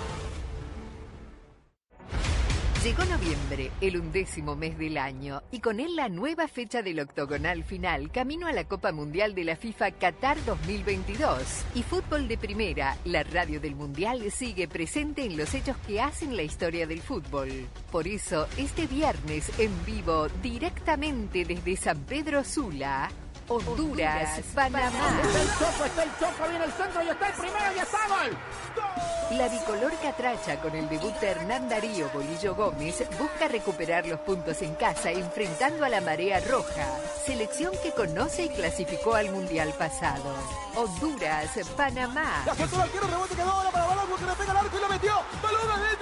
Llegó 2.83 3.05
noviembre, 3.05 3.69
el 3.79 3.97
undécimo 3.97 4.55
mes 4.55 4.75
del 4.75 4.97
año, 4.97 5.43
y 5.51 5.59
con 5.59 5.79
él 5.79 5.95
la 5.95 6.09
nueva 6.09 6.47
fecha 6.47 6.81
del 6.81 6.99
octogonal 6.99 7.63
final, 7.63 8.11
camino 8.11 8.47
a 8.47 8.53
la 8.53 8.63
Copa 8.63 8.91
Mundial 8.91 9.35
de 9.35 9.43
la 9.43 9.55
FIFA 9.55 9.91
Qatar 9.91 10.43
2022. 10.45 11.43
Y 11.75 11.83
Fútbol 11.83 12.27
de 12.27 12.39
Primera, 12.39 12.97
la 13.05 13.21
radio 13.21 13.59
del 13.59 13.75
Mundial, 13.75 14.31
sigue 14.31 14.67
presente 14.67 15.23
en 15.23 15.37
los 15.37 15.53
hechos 15.53 15.77
que 15.85 16.01
hacen 16.01 16.35
la 16.35 16.41
historia 16.41 16.87
del 16.87 17.01
fútbol. 17.01 17.67
Por 17.91 18.07
eso, 18.07 18.47
este 18.57 18.87
viernes 18.87 19.51
en 19.59 19.71
vivo, 19.85 20.27
directamente 20.41 21.45
desde 21.45 21.75
San 21.75 21.99
Pedro 22.05 22.43
Sula, 22.43 23.11
Honduras, 23.51 24.39
Panamá. 24.55 25.19
Está 25.23 25.41
el 25.41 25.49
choco, 25.49 25.85
está 25.85 26.03
el 26.03 26.09
choco, 26.17 26.49
viene 26.49 26.65
el 26.65 26.71
centro 26.71 27.03
y 27.03 27.09
está 27.09 27.27
el 27.27 27.33
primero 27.33 27.75
y 27.75 27.79
está 27.79 28.07
gol. 28.07 28.37
La 29.31 29.49
bicolor 29.49 29.91
catracha 30.01 30.59
con 30.61 30.73
el 30.75 30.87
debut 30.87 31.13
de 31.19 31.27
Hernán 31.27 31.67
Darío 31.67 32.09
Bolillo 32.13 32.55
Gómez 32.55 33.03
busca 33.19 33.47
recuperar 33.49 34.05
los 34.05 34.19
puntos 34.21 34.61
en 34.61 34.75
casa 34.75 35.11
enfrentando 35.11 35.85
a 35.85 35.89
la 35.89 36.01
marea 36.01 36.39
roja, 36.41 36.87
selección 37.25 37.73
que 37.83 37.91
conoce 37.91 38.45
y 38.45 38.49
clasificó 38.49 39.15
al 39.15 39.29
mundial 39.31 39.73
pasado. 39.77 40.33
Honduras, 40.75 41.49
Panamá. 41.75 42.43
La 42.45 42.55
soltó 42.55 42.75
el 42.77 42.81
arquero, 42.83 43.07
rebote 43.07 43.35
quedó 43.35 43.51
ahora 43.51 43.71
para 43.71 43.85
Balón, 43.85 44.05
que 44.17 44.25
le 44.25 44.33
pega 44.33 44.51
al 44.51 44.57
arco 44.57 44.77
y 44.77 44.81
lo 44.81 44.89
metió. 44.89 45.13
Balón 45.41 45.71
adentro. 45.71 46.00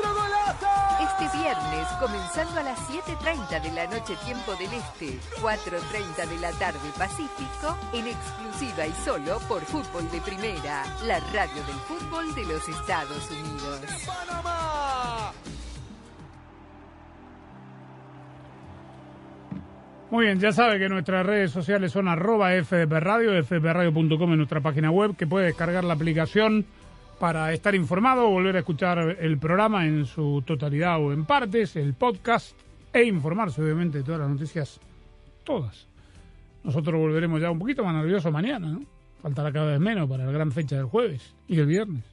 Este 1.10 1.38
viernes, 1.38 1.88
comenzando 2.00 2.60
a 2.60 2.64
las 2.64 2.80
7.30 2.90 3.62
de 3.62 3.72
la 3.72 3.86
noche 3.88 4.16
tiempo 4.24 4.54
del 4.56 4.72
Este, 4.74 5.18
4.30 5.42 6.30
de 6.30 6.38
la 6.40 6.52
tarde 6.52 6.80
Pacífico, 6.98 7.78
en 7.94 8.08
exclusiva 8.08 8.86
y 8.86 8.92
solo 9.04 9.40
por 9.48 9.62
Fútbol 9.62 10.10
de 10.12 10.22
Primera, 10.22 10.84
la 11.06 11.20
radio 11.34 11.64
del 11.66 11.76
fútbol 11.88 12.34
de 12.36 12.46
los 12.46 12.70
Estados 12.70 13.30
Unidos. 13.32 13.82
Panamá. 14.06 15.34
Muy 20.12 20.26
bien, 20.26 20.40
ya 20.40 20.52
sabe 20.52 20.80
que 20.80 20.90
nuestras 20.90 21.26
redes 21.26 21.52
sociales 21.52 21.92
son 21.92 22.08
arroba 22.08 22.52
FDP 22.52 22.92
Radio, 23.00 23.44
fdpradio.com 23.44 24.32
en 24.32 24.38
nuestra 24.38 24.62
página 24.62 24.90
web, 24.92 25.16
que 25.16 25.28
puede 25.28 25.48
descargar 25.48 25.84
la 25.84 25.94
aplicación 25.96 26.66
para 27.20 27.54
estar 27.54 27.76
informado 27.76 28.28
o 28.28 28.32
volver 28.32 28.56
a 28.56 28.60
escuchar 28.60 29.18
el 29.20 29.38
programa 29.38 29.86
en 29.86 30.06
su 30.06 30.42
totalidad 30.46 31.00
o 31.00 31.12
en 31.12 31.26
partes, 31.26 31.76
el 31.76 31.94
podcast, 31.94 32.56
e 32.94 33.04
informarse 33.04 33.62
obviamente 33.62 34.00
de 34.00 34.04
todas 34.04 34.22
las 34.22 34.30
noticias, 34.30 34.80
todas. 35.44 35.86
Nosotros 36.64 37.00
volveremos 37.00 37.40
ya 37.42 37.52
un 37.52 37.60
poquito 37.60 37.84
más 37.84 37.94
nerviosos 37.94 38.32
mañana, 38.32 38.68
¿no? 38.68 38.82
Faltará 39.22 39.52
cada 39.52 39.72
vez 39.72 39.80
menos 39.80 40.10
para 40.10 40.26
la 40.26 40.32
gran 40.32 40.52
fecha 40.52 40.78
del 40.78 40.86
jueves 40.86 41.34
y 41.48 41.60
el 41.60 41.66
viernes. 41.66 42.04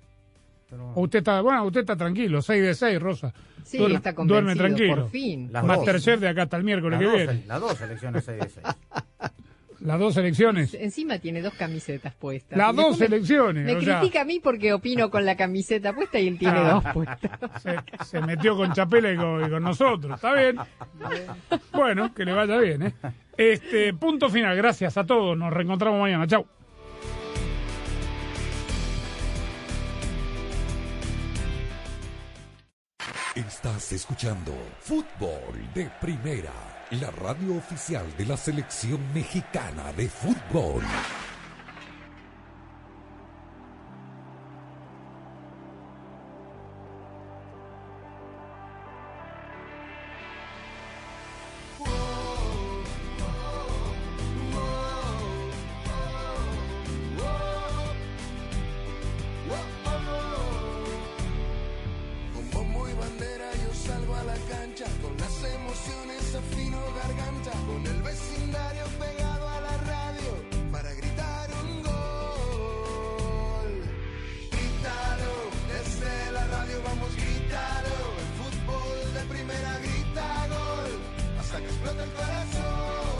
O 0.94 1.02
usted 1.02 1.20
está, 1.20 1.40
bueno, 1.42 1.64
usted 1.64 1.80
está 1.80 1.96
tranquilo, 1.96 2.42
6 2.42 2.62
de 2.62 2.74
6, 2.74 3.00
Rosa. 3.00 3.32
Sí, 3.62 3.78
Duerme- 3.78 3.94
está 3.96 4.14
convencido, 4.14 4.42
Duerme 4.42 4.57
tranquilo. 4.57 4.96
por 5.02 5.11
fin. 5.11 5.48
Las 5.52 5.64
Masterchef 5.64 6.20
de 6.20 6.28
acá 6.28 6.42
hasta 6.42 6.57
el 6.57 6.64
miércoles 6.64 7.00
Las 7.00 7.09
que 7.12 7.18
dos, 7.24 7.32
viene. 7.32 7.44
las 7.46 7.61
dos 7.61 7.72
selecciones 7.78 8.24
6 8.24 8.38
de 8.40 8.48
6. 8.48 8.66
Las 9.87 10.01
dos 10.01 10.16
elecciones. 10.16 10.74
Encima 10.74 11.18
tiene 11.20 11.41
dos 11.41 11.55
camisetas 11.55 12.12
puestas. 12.14 12.59
Las 12.59 12.74
dos 12.74 12.99
me- 12.99 13.07
elecciones, 13.07 13.64
Me 13.64 13.76
o 13.76 13.80
sea. 13.80 14.01
critica 14.01 14.22
a 14.22 14.24
mí 14.24 14.41
porque 14.41 14.72
opino 14.72 15.11
con 15.12 15.24
la 15.24 15.37
camiseta 15.37 15.93
puesta 15.95 16.18
y 16.18 16.26
él 16.26 16.39
tiene 16.39 16.59
Ah. 16.59 16.82
dos 16.82 16.93
puestas. 16.93 17.62
Se, 17.62 17.76
se 18.05 18.20
metió 18.20 18.57
con 18.57 18.72
Chapela 18.72 19.12
y 19.12 19.16
con, 19.16 19.47
y 19.47 19.49
con 19.49 19.62
nosotros. 19.62 20.16
Está 20.16 20.34
bien. 20.34 20.57
Bueno, 21.72 22.12
que 22.12 22.24
le 22.24 22.32
vaya 22.32 22.57
bien, 22.59 22.82
¿eh? 22.82 22.95
Este, 23.37 23.95
punto 23.95 24.28
final. 24.28 24.57
Gracias 24.57 24.97
a 24.97 25.05
todos. 25.07 25.39
Nos 25.39 25.53
reencontramos 25.53 26.01
mañana. 26.01 26.26
Chau. 26.26 26.45
Estás 33.34 33.93
escuchando 33.93 34.53
Fútbol 34.80 35.68
de 35.74 35.91
Primera, 36.01 36.53
la 36.91 37.11
radio 37.11 37.57
oficial 37.57 38.07
de 38.16 38.26
la 38.26 38.37
selección 38.37 39.01
mexicana 39.12 39.93
de 39.97 40.09
fútbol. 40.09 40.82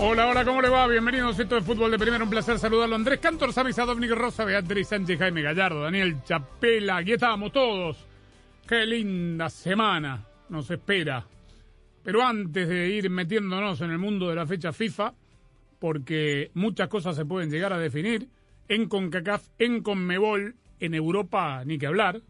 Hola, 0.09 0.29
hola, 0.29 0.45
¿cómo 0.45 0.63
le 0.63 0.69
va? 0.69 0.87
Bienvenidos. 0.87 1.37
Esto 1.37 1.57
es 1.57 1.65
Fútbol 1.65 1.91
de 1.91 1.99
Primera. 1.99 2.23
Un 2.23 2.31
placer 2.31 2.61
saludarlo. 2.61 2.95
Andrés 2.95 3.19
Cantor, 3.19 3.53
Sami 3.53 3.73
Sadovnik 3.73 4.13
Rosa, 4.13 4.45
Beatriz 4.45 4.87
Sánchez, 4.87 5.19
Jaime 5.19 5.43
Gallardo, 5.43 5.83
Daniel 5.83 6.23
Chapela. 6.23 6.99
Aquí 6.99 7.15
estábamos 7.15 7.51
todos. 7.51 8.07
Qué 8.69 8.87
linda 8.87 9.51
semana 9.51 10.25
nos 10.49 10.71
espera. 10.71 11.27
Pero 12.05 12.23
antes 12.23 12.69
de 12.69 12.89
ir 12.89 13.11
metiéndonos 13.11 13.81
en 13.81 13.91
el 13.91 13.99
mundo 13.99 14.29
de 14.29 14.37
la 14.37 14.47
fecha 14.47 14.73
FIFA, 14.73 15.13
porque 15.81 16.53
muchas 16.55 16.87
cosas 16.87 17.17
se 17.17 17.25
pueden 17.25 17.51
llegar 17.51 17.73
a 17.73 17.79
definir, 17.79 18.29
en 18.69 18.89
CONCACAF, 18.89 19.49
en 19.59 19.83
CONMEBOL, 19.83 20.55
en 20.79 20.95
Europa, 20.95 21.65
ni 21.65 21.79
que 21.79 21.89
hablar, 21.89 22.23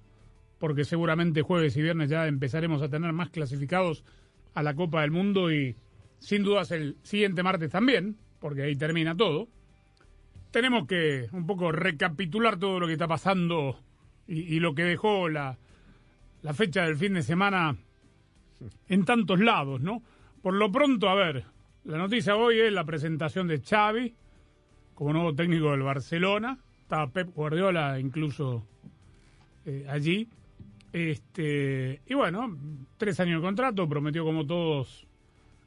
porque 0.58 0.86
seguramente 0.86 1.42
jueves 1.42 1.76
y 1.76 1.82
viernes 1.82 2.08
ya 2.08 2.26
empezaremos 2.26 2.80
a 2.80 2.88
tener 2.88 3.12
más 3.12 3.28
clasificados 3.28 4.02
a 4.54 4.62
la 4.62 4.74
Copa 4.74 5.02
del 5.02 5.10
Mundo 5.10 5.52
y 5.52 5.76
sin 6.18 6.42
dudas 6.42 6.70
el 6.70 6.96
siguiente 7.02 7.42
martes 7.42 7.70
también, 7.70 8.16
porque 8.40 8.62
ahí 8.62 8.76
termina 8.76 9.16
todo. 9.16 9.48
Tenemos 10.50 10.86
que 10.86 11.28
un 11.32 11.46
poco 11.46 11.72
recapitular 11.72 12.58
todo 12.58 12.80
lo 12.80 12.86
que 12.86 12.94
está 12.94 13.08
pasando 13.08 13.78
y, 14.26 14.58
lo 14.58 14.74
que 14.74 14.84
dejó 14.84 15.28
la, 15.28 15.58
la 16.42 16.54
fecha 16.54 16.84
del 16.84 16.96
fin 16.96 17.14
de 17.14 17.22
semana 17.22 17.76
en 18.88 19.04
tantos 19.04 19.38
lados, 19.38 19.80
¿no? 19.80 20.02
Por 20.42 20.54
lo 20.54 20.70
pronto, 20.72 21.08
a 21.08 21.14
ver, 21.14 21.44
la 21.84 21.98
noticia 21.98 22.36
hoy 22.36 22.60
es 22.60 22.72
la 22.72 22.84
presentación 22.84 23.46
de 23.48 23.60
Xavi 23.60 24.14
como 24.94 25.12
nuevo 25.12 25.34
técnico 25.34 25.70
del 25.70 25.82
Barcelona. 25.82 26.58
Estaba 26.82 27.08
Pep 27.08 27.34
Guardiola 27.34 28.00
incluso 28.00 28.66
eh, 29.64 29.86
allí. 29.88 30.28
Este, 30.92 32.00
y 32.06 32.14
bueno, 32.14 32.56
tres 32.96 33.20
años 33.20 33.42
de 33.42 33.46
contrato, 33.46 33.88
prometió 33.88 34.24
como 34.24 34.46
todos 34.46 35.05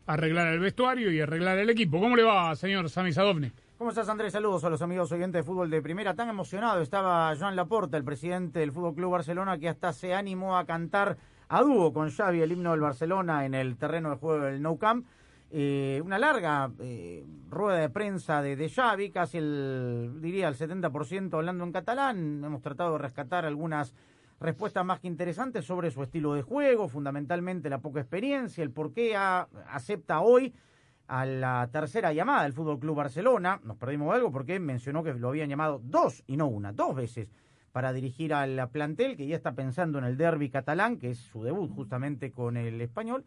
arreglar 0.10 0.48
el 0.48 0.60
vestuario 0.60 1.12
y 1.12 1.22
arreglar 1.22 1.60
el 1.60 1.70
equipo. 1.70 2.00
¿Cómo 2.00 2.16
le 2.16 2.24
va, 2.24 2.56
señor 2.56 2.90
Sami 2.90 3.14
Sadovnik? 3.14 3.54
¿Cómo 3.78 3.92
estás, 3.92 4.10
Andrés? 4.10 4.34
Saludos 4.34 4.64
a 4.64 4.70
los 4.70 4.82
amigos 4.82 5.12
oyentes 5.12 5.40
de 5.40 5.44
fútbol 5.44 5.70
de 5.70 5.84
primera. 5.84 6.16
Tan 6.16 6.30
emocionado 6.30 6.82
estaba 6.82 7.34
Joan 7.40 7.56
Laporta, 7.56 7.96
el 7.96 8.04
presidente 8.04 8.60
del 8.60 8.72
Fútbol 8.72 8.96
Club 8.96 9.12
Barcelona, 9.12 9.60
que 9.60 9.70
hasta 9.70 9.94
se 9.94 10.16
animó 10.16 10.58
a 10.58 10.66
cantar 10.66 11.18
a 11.48 11.62
dúo 11.62 11.94
con 11.94 12.10
Xavi 12.10 12.42
el 12.42 12.52
himno 12.52 12.72
del 12.72 12.82
Barcelona 12.82 13.46
en 13.46 13.54
el 13.54 13.78
terreno 13.78 14.10
de 14.10 14.16
juego 14.16 14.46
del 14.46 14.62
Nou 14.64 14.80
Camp. 14.80 15.06
Eh, 15.52 16.02
una 16.04 16.18
larga 16.18 16.72
eh, 16.80 17.24
rueda 17.50 17.78
de 17.78 17.90
prensa 17.90 18.42
de, 18.42 18.56
de 18.56 18.68
Xavi, 18.68 19.12
casi 19.12 19.38
el, 19.38 20.18
diría 20.22 20.48
el 20.48 20.56
70% 20.56 21.36
hablando 21.36 21.64
en 21.64 21.72
catalán. 21.72 22.44
Hemos 22.44 22.62
tratado 22.62 22.94
de 22.94 22.98
rescatar 22.98 23.46
algunas 23.46 23.94
respuestas 24.40 24.86
más 24.86 25.00
que 25.00 25.08
interesantes 25.08 25.66
sobre 25.66 25.92
su 25.92 26.02
estilo 26.04 26.34
de 26.34 26.42
juego, 26.42 26.88
fundamentalmente 26.88 27.70
la 27.70 27.80
poca 27.80 28.00
experiencia, 28.00 28.64
el 28.64 28.72
por 28.72 28.94
qué 28.94 29.16
acepta 29.16 30.22
hoy 30.22 30.54
a 31.08 31.26
la 31.26 31.70
tercera 31.72 32.14
llamada 32.14 32.44
del 32.44 32.54
Fútbol 32.54 32.80
Club 32.80 32.96
Barcelona. 32.96 33.60
Nos 33.64 33.78
perdimos 33.78 34.14
algo 34.14 34.32
porque 34.32 34.60
mencionó 34.60 35.04
que 35.04 35.14
lo 35.14 35.30
habían 35.30 35.50
llamado 35.50 35.82
dos 35.84 36.24
y 36.28 36.38
no 36.38 36.48
una, 36.48 36.72
dos 36.72 36.96
veces 36.96 37.30
para 37.72 37.94
dirigir 37.94 38.34
al 38.34 38.70
plantel 38.72 39.16
que 39.16 39.28
ya 39.28 39.36
está 39.36 39.54
pensando 39.54 40.00
en 40.00 40.06
el 40.06 40.18
derby 40.18 40.50
catalán, 40.50 40.98
que 40.98 41.12
es 41.12 41.20
su 41.20 41.44
debut 41.44 41.72
justamente 41.72 42.32
con 42.32 42.58
el 42.58 42.82
español. 42.82 43.26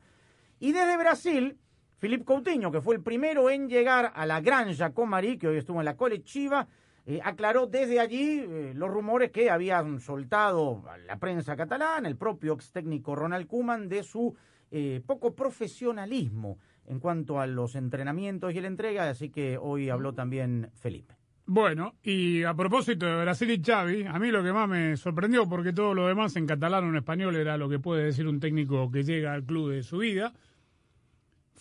Y 0.58 0.72
desde 0.72 0.96
Brasil, 0.96 1.58
Philippe 1.98 2.24
Coutinho, 2.24 2.72
que 2.72 2.80
fue 2.80 2.96
el 2.96 3.02
primero 3.02 3.50
en 3.50 3.68
llegar 3.68 4.12
a 4.14 4.26
la 4.26 4.40
Granja 4.40 4.90
Comari, 4.92 5.38
que 5.38 5.48
hoy 5.48 5.58
estuvo 5.58 5.80
en 5.80 5.84
la 5.84 5.96
colectiva, 5.96 6.66
eh, 7.04 7.20
aclaró 7.22 7.66
desde 7.66 7.98
allí 7.98 8.40
eh, 8.40 8.72
los 8.76 8.88
rumores 8.88 9.30
que 9.32 9.50
habían 9.50 9.98
soltado 9.98 10.84
la 11.06 11.18
prensa 11.18 11.56
catalana, 11.56 12.08
el 12.08 12.16
propio 12.16 12.54
ex 12.54 12.70
técnico 12.70 13.16
Ronald 13.16 13.48
Koeman, 13.48 13.88
de 13.88 14.04
su 14.04 14.36
eh, 14.70 15.02
poco 15.04 15.34
profesionalismo 15.34 16.58
en 16.86 17.00
cuanto 17.00 17.40
a 17.40 17.46
los 17.46 17.74
entrenamientos 17.74 18.54
y 18.54 18.60
la 18.60 18.68
entrega, 18.68 19.08
así 19.08 19.30
que 19.30 19.58
hoy 19.58 19.90
habló 19.90 20.14
también 20.14 20.70
Felipe. 20.74 21.14
Bueno, 21.44 21.96
y 22.04 22.44
a 22.44 22.54
propósito 22.54 23.04
de 23.04 23.22
Brasil 23.22 23.50
y 23.50 23.60
Xavi, 23.60 24.06
a 24.06 24.18
mí 24.20 24.30
lo 24.30 24.44
que 24.44 24.52
más 24.52 24.68
me 24.68 24.96
sorprendió, 24.96 25.48
porque 25.48 25.72
todo 25.72 25.92
lo 25.92 26.06
demás 26.06 26.36
en 26.36 26.46
catalán 26.46 26.84
o 26.84 26.88
en 26.88 26.96
español 26.96 27.34
era 27.34 27.56
lo 27.56 27.68
que 27.68 27.80
puede 27.80 28.04
decir 28.04 28.28
un 28.28 28.38
técnico 28.38 28.90
que 28.92 29.02
llega 29.02 29.32
al 29.32 29.44
club 29.44 29.72
de 29.72 29.82
su 29.82 29.98
vida, 29.98 30.32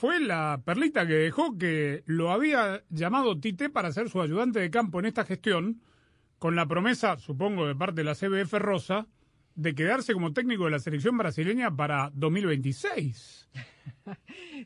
fue 0.02 0.20
la 0.20 0.64
perlita 0.66 1.06
que 1.06 1.14
dejó 1.14 1.60
que 1.60 2.02
lo 2.08 2.32
había 2.32 2.84
llamado 2.90 3.40
Tite 3.40 3.70
para 3.70 3.92
ser 3.92 4.10
su 4.10 4.20
ayudante 4.20 4.60
de 4.60 4.72
campo 4.72 5.00
en 5.00 5.06
esta 5.06 5.26
gestión, 5.26 5.80
con 6.40 6.56
la 6.56 6.66
promesa, 6.66 7.20
supongo, 7.20 7.68
de 7.68 7.76
parte 7.76 8.02
de 8.02 8.06
la 8.06 8.16
CBF 8.16 8.54
Rosa, 8.54 9.06
de 9.54 9.76
quedarse 9.76 10.14
como 10.14 10.34
técnico 10.34 10.66
de 10.66 10.72
la 10.72 10.80
selección 10.80 11.20
brasileña 11.20 11.76
para 11.76 12.10
2026. 12.16 13.50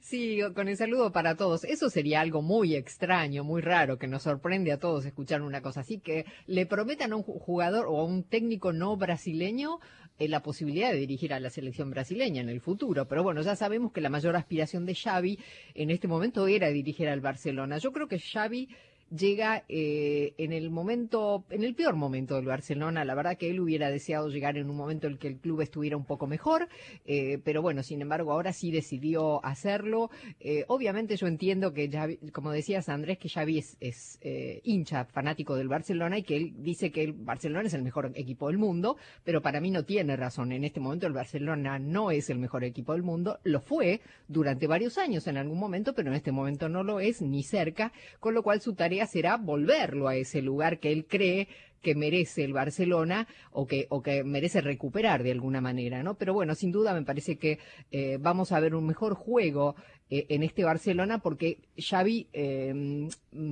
Sí, 0.02 0.40
con 0.54 0.68
el 0.68 0.76
saludo 0.76 1.14
para 1.14 1.36
todos. 1.36 1.64
Eso 1.64 1.90
sería 1.90 2.20
algo 2.20 2.42
muy 2.42 2.76
extraño, 2.76 3.46
muy 3.46 3.62
raro, 3.62 3.98
que 3.98 4.08
nos 4.08 4.24
sorprende 4.24 4.74
a 4.74 4.78
todos 4.78 5.06
escuchar 5.06 5.42
una 5.42 5.62
cosa 5.62 5.82
así, 5.82 6.00
que 6.00 6.26
le 6.48 6.66
prometan 6.66 7.14
a 7.14 7.16
un 7.16 7.24
jugador 7.24 7.86
o 7.88 8.02
a 8.02 8.04
un 8.04 8.24
técnico 8.24 8.74
no 8.74 8.98
brasileño 8.98 9.80
eh, 10.18 10.28
la 10.28 10.42
posibilidad 10.42 10.92
de 10.92 10.98
dirigir 10.98 11.34
a 11.34 11.40
la 11.40 11.50
selección 11.50 11.90
brasileña 11.90 12.42
en 12.42 12.50
el 12.50 12.62
futuro. 12.62 13.08
Pero 13.08 13.24
bueno, 13.24 13.42
ya 13.42 13.56
sabemos 13.56 13.92
que 13.92 14.02
la 14.02 14.10
mayor 14.10 14.36
aspiración 14.36 14.86
de 14.86 14.96
Xavi 14.96 15.40
en 15.74 15.90
este 15.90 16.08
momento 16.08 16.48
era 16.48 16.70
dirigir 16.70 17.10
al 17.10 17.22
Barcelona. 17.22 17.78
Yo 17.78 17.92
creo 17.92 18.08
que 18.08 18.20
Xavi 18.20 18.70
llega 19.16 19.64
eh, 19.70 20.34
en 20.38 20.54
el 20.54 20.70
momento, 20.70 21.46
en 21.50 21.64
el 21.64 21.76
peor 21.76 21.96
momento 21.96 22.36
del 22.36 22.46
Barcelona. 22.46 23.06
La 23.06 23.16
verdad 23.16 23.38
que 23.38 23.50
él 23.50 23.60
hubiera 23.60 23.90
deseado 23.90 24.30
llegar 24.30 24.58
en 24.58 24.70
un 24.70 24.76
momento 24.76 25.08
en 25.08 25.14
el 25.14 25.20
que 25.20 25.28
el 25.28 25.38
club 25.38 25.62
estuviera 25.62 25.98
un 25.98 26.06
poco 26.06 26.28
mejor, 26.28 26.68
eh, 27.06 27.40
pero 27.44 27.62
bueno, 27.62 27.84
sin 27.84 28.02
embargo, 28.02 28.32
ahora 28.32 28.54
sí 28.54 28.72
decidió 28.72 29.44
hacerlo. 29.46 30.10
Eh, 30.40 30.66
obviamente 30.68 31.16
yo 31.18 31.28
entiendo 31.28 31.74
que, 31.74 31.90
Xavi, 31.90 32.18
como 32.32 32.52
decías 32.52 32.90
Andrés, 32.90 33.18
que 33.18 33.30
Xavi 33.30 33.64
es, 33.80 34.20
hincha 34.64 35.06
fanático 35.06 35.56
del 35.56 35.68
Barcelona 35.68 36.18
y 36.18 36.24
que 36.24 36.38
él 36.38 36.54
dice 36.58 36.92
que 36.92 37.04
el 37.04 37.14
Barcelona 37.14 37.68
es 37.68 37.74
el 37.74 37.84
mejor 37.84 38.12
equipo 38.16 38.48
del 38.48 38.58
mundo, 38.58 38.98
pero 39.24 39.42
para 39.42 39.62
mí 39.62 39.72
no 39.72 39.84
tiene 39.84 40.16
razón. 40.16 40.52
En 40.52 40.64
este 40.64 40.80
momento 40.80 41.08
el 41.08 41.14
Barcelona 41.14 41.80
no 41.80 42.12
es 42.12 42.30
el 42.30 42.40
mejor 42.40 42.64
equipo 42.64 42.94
del 42.94 43.04
mundo, 43.04 43.40
lo 43.44 43.62
fue 43.62 44.02
durante 44.28 44.68
varios 44.68 44.98
años 44.98 45.28
en 45.28 45.38
algún 45.38 45.60
momento, 45.60 45.94
pero 45.94 46.10
en 46.10 46.16
este 46.16 46.32
momento 46.32 46.70
no 46.70 46.84
lo 46.84 47.00
es 47.00 47.22
ni 47.22 47.44
cerca, 47.44 47.92
con 48.20 48.34
lo 48.34 48.44
cual 48.44 48.62
su 48.62 48.74
tarea 48.74 49.05
será 49.06 49.38
volverlo 49.38 50.08
a 50.08 50.16
ese 50.16 50.42
lugar 50.42 50.80
que 50.80 50.92
él 50.92 51.06
cree 51.08 51.48
que 51.86 51.94
merece 51.94 52.44
el 52.44 52.52
Barcelona 52.52 53.28
o 53.52 53.68
que, 53.68 53.86
o 53.90 54.02
que 54.02 54.24
merece 54.24 54.60
recuperar 54.60 55.22
de 55.22 55.32
alguna 55.32 55.62
manera, 55.62 56.02
¿no? 56.02 56.16
Pero 56.16 56.34
bueno, 56.34 56.56
sin 56.56 56.72
duda 56.72 56.96
me 56.96 57.04
parece 57.04 57.38
que 57.38 57.60
eh, 57.92 58.18
vamos 58.20 58.52
a 58.52 58.60
ver 58.60 58.74
un 58.74 58.88
mejor 58.88 59.14
juego 59.14 59.76
eh, 60.10 60.26
en 60.30 60.42
este 60.42 60.64
Barcelona 60.64 61.20
porque 61.20 61.60
Xavi 61.78 62.28
eh, 62.34 63.08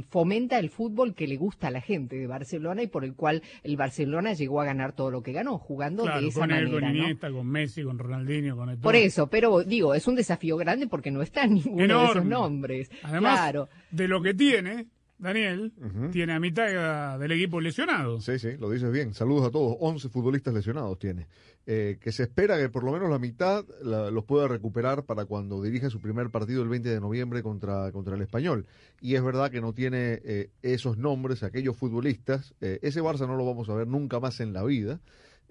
fomenta 0.10 0.58
el 0.58 0.72
fútbol 0.72 1.14
que 1.14 1.28
le 1.28 1.38
gusta 1.38 1.68
a 1.68 1.72
la 1.72 1.82
gente 1.82 2.16
de 2.16 2.26
Barcelona 2.26 2.82
y 2.82 2.88
por 2.88 3.06
el 3.06 3.14
cual 3.14 3.44
el 3.62 3.78
Barcelona 3.78 4.34
llegó 4.34 4.62
a 4.62 4.66
ganar 4.66 4.94
todo 4.94 5.12
lo 5.12 5.22
que 5.22 5.32
ganó, 5.32 5.60
jugando 5.60 6.02
claro, 6.02 6.22
de 6.22 6.28
esa 6.30 6.40
con 6.40 6.50
manera, 6.50 6.66
él, 6.68 6.72
con 6.74 6.82
¿no? 6.82 6.90
Iniesta, 6.90 7.32
con 7.32 7.46
Messi, 7.46 7.84
con 7.84 8.00
Ronaldinho, 8.00 8.58
con 8.58 8.70
el 8.70 8.80
Por 8.80 8.96
eso, 8.96 9.28
pero 9.28 9.64
digo, 9.64 9.94
es 9.94 10.08
un 10.08 10.16
desafío 10.16 10.58
grande 10.58 10.88
porque 10.88 11.12
no 11.12 11.22
está 11.22 11.46
ninguno 11.46 11.78
de 11.78 11.86
esos 11.86 12.16
Enorme. 12.16 12.30
nombres. 12.32 12.90
Además, 13.04 13.40
claro. 13.40 13.70
de 13.92 14.08
lo 14.08 14.24
que 14.24 14.34
tiene, 14.34 14.88
Daniel, 15.18 15.72
tiene 16.12 16.34
a 16.34 16.40
mitad 16.40 17.18
del 17.20 17.32
equipo 17.32 17.62
lesionado. 17.62 18.20
Sí, 18.20 18.40
sí, 18.40 18.58
lo 18.60 18.70
dices 18.70 18.92
bien. 18.92 19.14
Saludos 19.14 19.48
a 19.48 19.52
todos. 19.52 19.78
11 19.80 20.10
futbolistas 20.10 20.54
lesionados 20.54 21.00
tiene. 21.00 21.28
Eh, 21.66 21.98
que 22.02 22.12
se 22.12 22.24
espera 22.24 22.58
que 22.58 22.68
por 22.68 22.84
lo 22.84 22.92
menos 22.92 23.10
la 23.10 23.20
mitad 23.20 23.64
la- 23.82 24.12
los 24.12 24.26
pueda 24.26 24.50
recuperar 24.50 25.04
para 25.06 25.24
cuando 25.26 25.62
dirija 25.62 25.90
su 25.90 26.02
primer 26.02 26.30
partido 26.30 26.62
el 26.62 26.68
20 26.68 26.90
de 26.90 27.00
noviembre 27.00 27.42
contra, 27.42 27.90
contra 27.94 28.16
el 28.16 28.22
Español. 28.22 28.66
Y 29.00 29.16
es 29.16 29.24
verdad 29.24 29.50
que 29.50 29.62
no 29.62 29.72
tiene 29.74 30.20
eh, 30.26 30.50
esos 30.62 30.98
nombres, 30.98 31.42
aquellos 31.44 31.78
futbolistas. 31.78 32.54
Eh, 32.60 32.80
ese 32.82 33.02
Barça 33.02 33.26
no 33.26 33.38
lo 33.38 33.46
vamos 33.46 33.70
a 33.70 33.76
ver 33.76 33.88
nunca 33.88 34.20
más 34.20 34.42
en 34.42 34.52
la 34.52 34.64
vida. 34.64 35.00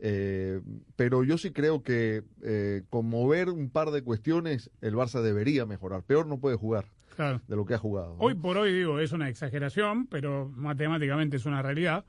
Eh, 0.04 0.60
pero 0.96 1.22
yo 1.24 1.38
sí 1.38 1.50
creo 1.52 1.82
que 1.82 2.24
eh, 2.42 2.82
con 2.90 3.06
mover 3.08 3.48
un 3.48 3.70
par 3.70 3.90
de 3.92 4.02
cuestiones 4.02 4.70
el 4.82 4.94
Barça 4.96 5.22
debería 5.22 5.64
mejorar. 5.64 6.02
Peor 6.02 6.26
no 6.26 6.38
puede 6.40 6.56
jugar 6.56 6.86
Claro. 7.14 7.40
de 7.46 7.56
lo 7.56 7.64
que 7.64 7.74
ha 7.74 7.78
jugado. 7.78 8.16
¿no? 8.16 8.22
Hoy 8.22 8.34
por 8.34 8.56
hoy, 8.56 8.72
digo, 8.72 8.98
es 8.98 9.12
una 9.12 9.28
exageración, 9.28 10.06
pero 10.06 10.48
matemáticamente 10.54 11.36
es 11.36 11.46
una 11.46 11.62
realidad. 11.62 12.04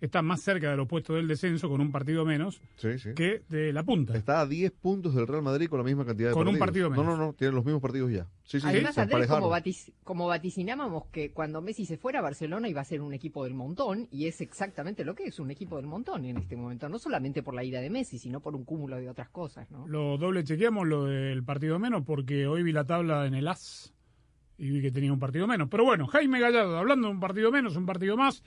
Está 0.00 0.22
más 0.22 0.40
cerca 0.40 0.70
de 0.70 0.78
los 0.78 0.88
puestos 0.88 1.14
del 1.16 1.28
descenso 1.28 1.68
con 1.68 1.78
un 1.82 1.92
partido 1.92 2.24
menos 2.24 2.62
Sí, 2.76 2.98
sí. 2.98 3.10
que 3.14 3.42
de 3.50 3.70
la 3.70 3.82
punta. 3.82 4.16
Está 4.16 4.40
a 4.40 4.46
10 4.46 4.72
puntos 4.72 5.14
del 5.14 5.26
Real 5.26 5.42
Madrid 5.42 5.68
con 5.68 5.78
la 5.78 5.84
misma 5.84 6.06
cantidad 6.06 6.30
de 6.30 6.32
Con 6.34 6.48
un 6.48 6.58
partidos. 6.58 6.88
partido 6.88 7.04
No, 7.04 7.10
menos. 7.12 7.18
no, 7.18 7.26
no, 7.26 7.32
tienen 7.34 7.54
los 7.54 7.66
mismos 7.66 7.82
partidos 7.82 8.10
ya. 8.10 8.26
Sí, 8.44 8.60
sí, 8.60 8.66
Además, 8.66 8.94
sí, 8.94 9.02
Andrés, 9.02 9.26
como, 9.26 9.50
vatic- 9.50 9.92
como 10.02 10.26
vaticinábamos 10.26 11.04
que 11.12 11.32
cuando 11.32 11.60
Messi 11.60 11.84
se 11.84 11.98
fuera, 11.98 12.22
Barcelona 12.22 12.66
iba 12.70 12.80
a 12.80 12.84
ser 12.84 13.02
un 13.02 13.12
equipo 13.12 13.44
del 13.44 13.52
montón, 13.52 14.08
y 14.10 14.26
es 14.26 14.40
exactamente 14.40 15.04
lo 15.04 15.14
que 15.14 15.24
es, 15.24 15.38
un 15.38 15.50
equipo 15.50 15.76
del 15.76 15.86
montón 15.86 16.24
en 16.24 16.38
este 16.38 16.56
momento. 16.56 16.88
No 16.88 16.98
solamente 16.98 17.42
por 17.42 17.52
la 17.52 17.62
ida 17.62 17.82
de 17.82 17.90
Messi, 17.90 18.18
sino 18.18 18.40
por 18.40 18.56
un 18.56 18.64
cúmulo 18.64 18.96
de 18.96 19.10
otras 19.10 19.28
cosas, 19.28 19.70
¿no? 19.70 19.86
Lo 19.86 20.16
doble 20.16 20.44
chequeamos 20.44 20.88
lo 20.88 21.04
del 21.04 21.44
partido 21.44 21.78
menos 21.78 22.04
porque 22.06 22.46
hoy 22.46 22.62
vi 22.62 22.72
la 22.72 22.86
tabla 22.86 23.26
en 23.26 23.34
el 23.34 23.46
AS 23.46 23.92
y 24.60 24.70
vi 24.70 24.82
que 24.82 24.90
tenía 24.92 25.12
un 25.12 25.18
partido 25.18 25.46
menos. 25.46 25.68
Pero 25.70 25.84
bueno, 25.84 26.06
Jaime 26.06 26.38
Gallardo, 26.38 26.76
hablando 26.78 27.08
de 27.08 27.14
un 27.14 27.20
partido 27.20 27.50
menos, 27.50 27.76
un 27.76 27.86
partido 27.86 28.16
más, 28.16 28.42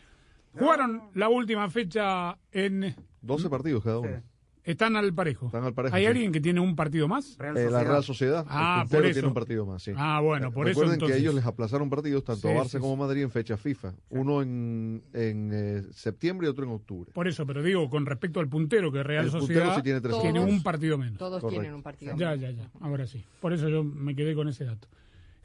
jugaron 0.58 1.02
la 1.16 1.28
última 1.28 1.68
fecha 1.70 2.38
en... 2.52 2.96
12 3.22 3.50
partidos 3.50 3.84
cada 3.84 4.00
uno. 4.00 4.22
Están 4.64 4.96
al 4.96 5.14
parejo. 5.14 5.48
Están 5.48 5.66
al 5.66 5.74
parejo. 5.74 5.94
¿Hay 5.96 6.04
sí. 6.04 6.08
alguien 6.08 6.32
que 6.32 6.40
tiene 6.40 6.62
un 6.62 6.76
partido 6.76 7.08
más? 7.10 7.38
Eh, 7.38 7.68
la 7.70 7.84
Real 7.84 8.02
Sociedad. 8.04 8.46
Ah, 8.48 8.84
el 8.84 8.84
puntero 8.84 9.02
por 9.02 9.06
eso. 9.10 9.14
tiene 9.14 9.28
un 9.28 9.34
partido 9.34 9.66
más, 9.66 9.84
sí. 9.84 9.92
Ah, 9.98 10.22
bueno, 10.22 10.54
por 10.54 10.68
eso 10.70 10.76
Recuerden 10.80 10.94
entonces. 10.94 11.18
que 11.18 11.22
ellos 11.22 11.36
les 11.36 11.46
aplazaron 11.46 11.90
partidos 11.90 12.24
tanto 12.24 12.48
Sí, 12.48 12.54
a 12.54 12.62
Barça 12.62 12.68
sí, 12.70 12.78
como 12.78 12.94
a 12.94 13.08
Madrid 13.08 13.24
en 13.24 13.32
fecha 13.32 13.58
FIFA. 13.58 13.94
Uno 14.10 14.42
en, 14.42 15.04
en 15.12 15.50
eh, 15.52 15.84
septiembre 15.92 16.48
y 16.48 16.50
otro 16.50 16.64
en 16.64 16.72
octubre. 16.72 17.12
Por 17.12 17.28
eso, 17.28 17.46
pero 17.46 17.62
digo, 17.62 17.90
con 17.90 18.06
respecto 18.06 18.40
al 18.40 18.48
puntero, 18.48 18.90
que 18.90 19.04
Real 19.04 19.26
El 19.26 19.32
puntero 19.32 19.48
Sociedad 19.48 19.76
sí 19.76 19.82
tiene 19.84 20.00
tres 20.00 20.16
puntos. 20.16 20.46
un 20.50 20.64
partido 20.64 20.98
menos. 20.98 21.18
Todos 21.18 21.42
Correcto. 21.42 21.60
tienen 21.60 21.76
un 21.76 21.84
partido. 21.84 22.16
Ya, 22.16 22.34
ya, 22.36 22.52
ya. 22.52 22.70
Ahora 22.80 23.06
sí. 23.06 23.22
Por 23.42 23.52
eso 23.52 23.68
yo 23.68 23.84
me 23.84 24.16
quedé 24.16 24.34
con 24.34 24.48
ese 24.48 24.64
dato. 24.64 24.88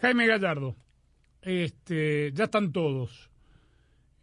Jaime 0.00 0.26
Gallardo, 0.26 0.76
este, 1.42 2.32
ya 2.32 2.44
están 2.44 2.72
todos 2.72 3.30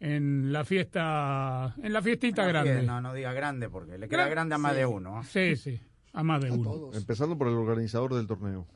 en 0.00 0.52
la 0.52 0.64
fiesta, 0.64 1.74
en 1.82 1.92
la 1.92 2.02
fiestita 2.02 2.42
No, 2.42 2.48
grande. 2.48 2.82
No, 2.82 3.00
no 3.00 3.14
diga 3.14 3.32
grande 3.32 3.68
porque 3.68 3.98
le 3.98 4.08
queda 4.08 4.22
Gran- 4.22 4.30
grande 4.30 4.54
a 4.54 4.58
más 4.58 4.72
sí. 4.72 4.78
de 4.78 4.86
uno. 4.86 5.22
Sí, 5.24 5.56
sí, 5.56 5.80
a 6.12 6.22
más 6.22 6.42
de 6.42 6.50
uno. 6.50 6.90
Empezando 6.94 7.36
por 7.38 7.48
el 7.48 7.54
organizador 7.54 8.14
del 8.14 8.26
torneo. 8.26 8.66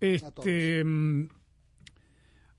Este, 0.00 0.84
mm, 0.84 1.28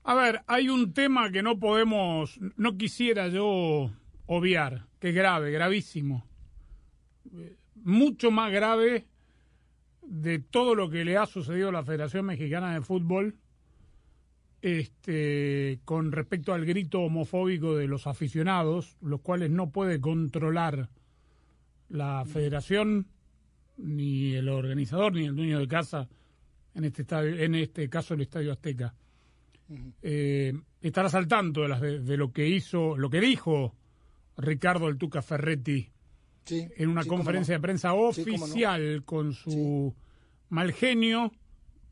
a 0.04 0.14
ver, 0.14 0.42
hay 0.46 0.68
un 0.68 0.92
tema 0.92 1.30
que 1.30 1.42
no 1.42 1.58
podemos, 1.58 2.38
no 2.56 2.76
quisiera 2.76 3.28
yo 3.28 3.90
obviar, 4.26 4.86
que 4.98 5.10
es 5.10 5.14
grave, 5.14 5.50
gravísimo, 5.50 6.24
Eh, 7.36 7.56
mucho 7.84 8.30
más 8.30 8.50
grave 8.50 9.06
de 10.02 10.38
todo 10.38 10.74
lo 10.74 10.88
que 10.88 11.04
le 11.04 11.16
ha 11.18 11.26
sucedido 11.26 11.68
a 11.68 11.72
la 11.72 11.84
Federación 11.84 12.24
Mexicana 12.24 12.72
de 12.72 12.80
Fútbol, 12.80 13.36
este, 14.62 15.80
con 15.84 16.12
respecto 16.12 16.52
al 16.52 16.64
grito 16.64 17.00
homofóbico 17.00 17.76
de 17.76 17.86
los 17.86 18.06
aficionados, 18.06 18.96
los 19.00 19.20
cuales 19.20 19.50
no 19.50 19.70
puede 19.70 20.00
controlar 20.00 20.88
la 21.88 22.24
Federación 22.24 23.06
ni 23.76 24.34
el 24.34 24.48
organizador 24.48 25.14
ni 25.14 25.24
el 25.26 25.36
dueño 25.36 25.60
de 25.60 25.68
casa 25.68 26.08
en 26.74 26.84
este 26.84 27.02
estadio, 27.02 27.38
en 27.38 27.54
este 27.54 27.88
caso 27.88 28.14
el 28.14 28.22
Estadio 28.22 28.52
Azteca. 28.52 28.94
Eh, 30.02 30.52
estarás 30.80 31.14
al 31.14 31.28
tanto 31.28 31.62
de, 31.62 31.68
las 31.68 31.80
de, 31.80 32.00
de 32.00 32.16
lo 32.16 32.32
que 32.32 32.48
hizo, 32.48 32.96
lo 32.96 33.10
que 33.10 33.20
dijo 33.20 33.74
Ricardo 34.36 34.88
el 34.88 34.96
Tuca 34.96 35.20
Ferretti 35.22 35.90
Sí, 36.44 36.66
en 36.78 36.88
una 36.88 37.02
sí, 37.02 37.08
conferencia 37.10 37.54
no. 37.54 37.58
de 37.58 37.62
prensa 37.62 37.90
Sí, 37.90 38.24
cómo 38.24 38.38
no. 38.38 38.44
oficial 38.44 39.02
con 39.04 39.34
su 39.34 39.94
mal 40.48 40.72
genio, 40.72 41.30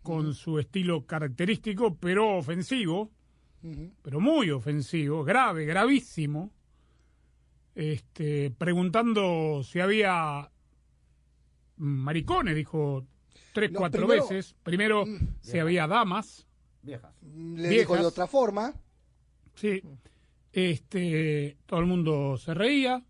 con 0.07 0.35
su 0.35 0.61
estilo 0.61 1.05
característico, 1.05 1.97
pero 1.97 2.37
ofensivo, 2.39 3.11
pero 4.03 4.21
muy 4.21 4.51
ofensivo, 4.53 5.25
grave, 5.25 5.65
gravísimo, 5.67 6.53
este, 7.75 8.53
preguntando 8.53 9.65
si 9.65 9.81
había 9.81 10.49
maricones, 11.79 12.55
dijo 12.55 13.05
tres, 13.53 13.73
No, 13.73 13.81
cuatro 13.81 14.07
primero- 14.07 14.29
veces. 14.29 14.55
Primero, 14.63 15.05
si 15.41 15.59
había 15.59 15.89
damas. 15.89 16.47
Viejas. 16.83 17.13
Le 17.25 17.69
dijo 17.69 17.97
de 17.97 18.05
otra 18.05 18.29
forma. 18.29 18.73
Sí. 19.55 19.83
Este, 20.53 21.57
todo 21.67 21.81
el 21.81 21.87
mundo 21.87 22.37
se 22.37 22.55
reía 22.55 23.05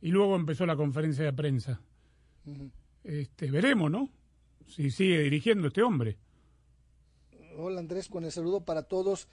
y 0.00 0.10
luego 0.12 0.36
empezó 0.36 0.64
la 0.66 0.76
conferencia 0.76 1.24
de 1.24 1.32
prensa. 1.32 1.80
Este, 3.02 3.50
veremos, 3.50 3.90
¿no? 3.90 4.08
Si 4.68 4.90
sigue 4.92 5.18
dirigiendo 5.20 5.66
este 5.68 5.82
hombre. 5.82 6.16
Hola 7.60 7.80
Andrés, 7.80 8.06
con 8.06 8.24
el 8.24 8.30
saludo 8.30 8.60
para 8.60 8.84
todos. 8.84 9.26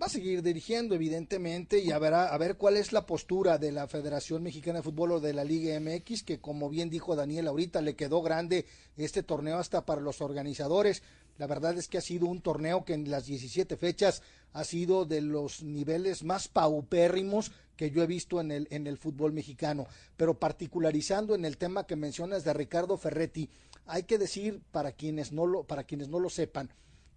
va 0.00 0.06
a 0.06 0.08
seguir 0.08 0.42
dirigiendo 0.42 0.94
evidentemente 0.94 1.78
y 1.78 1.90
a 1.90 1.98
ver, 1.98 2.14
a 2.14 2.38
ver 2.38 2.56
cuál 2.56 2.78
es 2.78 2.90
la 2.90 3.04
postura 3.04 3.58
de 3.58 3.70
la 3.70 3.86
Federación 3.86 4.42
Mexicana 4.42 4.78
de 4.78 4.82
Fútbol 4.82 5.12
o 5.12 5.20
de 5.20 5.34
la 5.34 5.44
Liga 5.44 5.78
MX, 5.78 6.22
que 6.22 6.40
como 6.40 6.70
bien 6.70 6.88
dijo 6.88 7.14
Daniel 7.14 7.48
ahorita, 7.48 7.82
le 7.82 7.96
quedó 7.96 8.22
grande 8.22 8.64
este 8.96 9.22
torneo 9.22 9.58
hasta 9.58 9.84
para 9.84 10.00
los 10.00 10.22
organizadores. 10.22 11.02
La 11.36 11.46
verdad 11.46 11.76
es 11.76 11.86
que 11.86 11.98
ha 11.98 12.00
sido 12.00 12.24
un 12.24 12.40
torneo 12.40 12.86
que 12.86 12.94
en 12.94 13.10
las 13.10 13.26
17 13.26 13.76
fechas 13.76 14.22
ha 14.54 14.64
sido 14.64 15.04
de 15.04 15.20
los 15.20 15.62
niveles 15.62 16.24
más 16.24 16.48
paupérrimos 16.48 17.52
que 17.76 17.90
yo 17.90 18.02
he 18.02 18.06
visto 18.06 18.40
en 18.40 18.52
el, 18.52 18.68
en 18.70 18.86
el 18.86 18.96
fútbol 18.96 19.34
mexicano. 19.34 19.86
Pero 20.16 20.38
particularizando 20.38 21.34
en 21.34 21.44
el 21.44 21.58
tema 21.58 21.86
que 21.86 21.94
mencionas 21.94 22.42
de 22.42 22.54
Ricardo 22.54 22.96
Ferretti, 22.96 23.50
hay 23.84 24.04
que 24.04 24.16
decir 24.16 24.62
para 24.70 24.92
quienes 24.92 25.30
no 25.30 25.44
lo, 25.44 25.64
para 25.64 25.84
quienes 25.84 26.08
no 26.08 26.18
lo 26.18 26.30
sepan, 26.30 26.70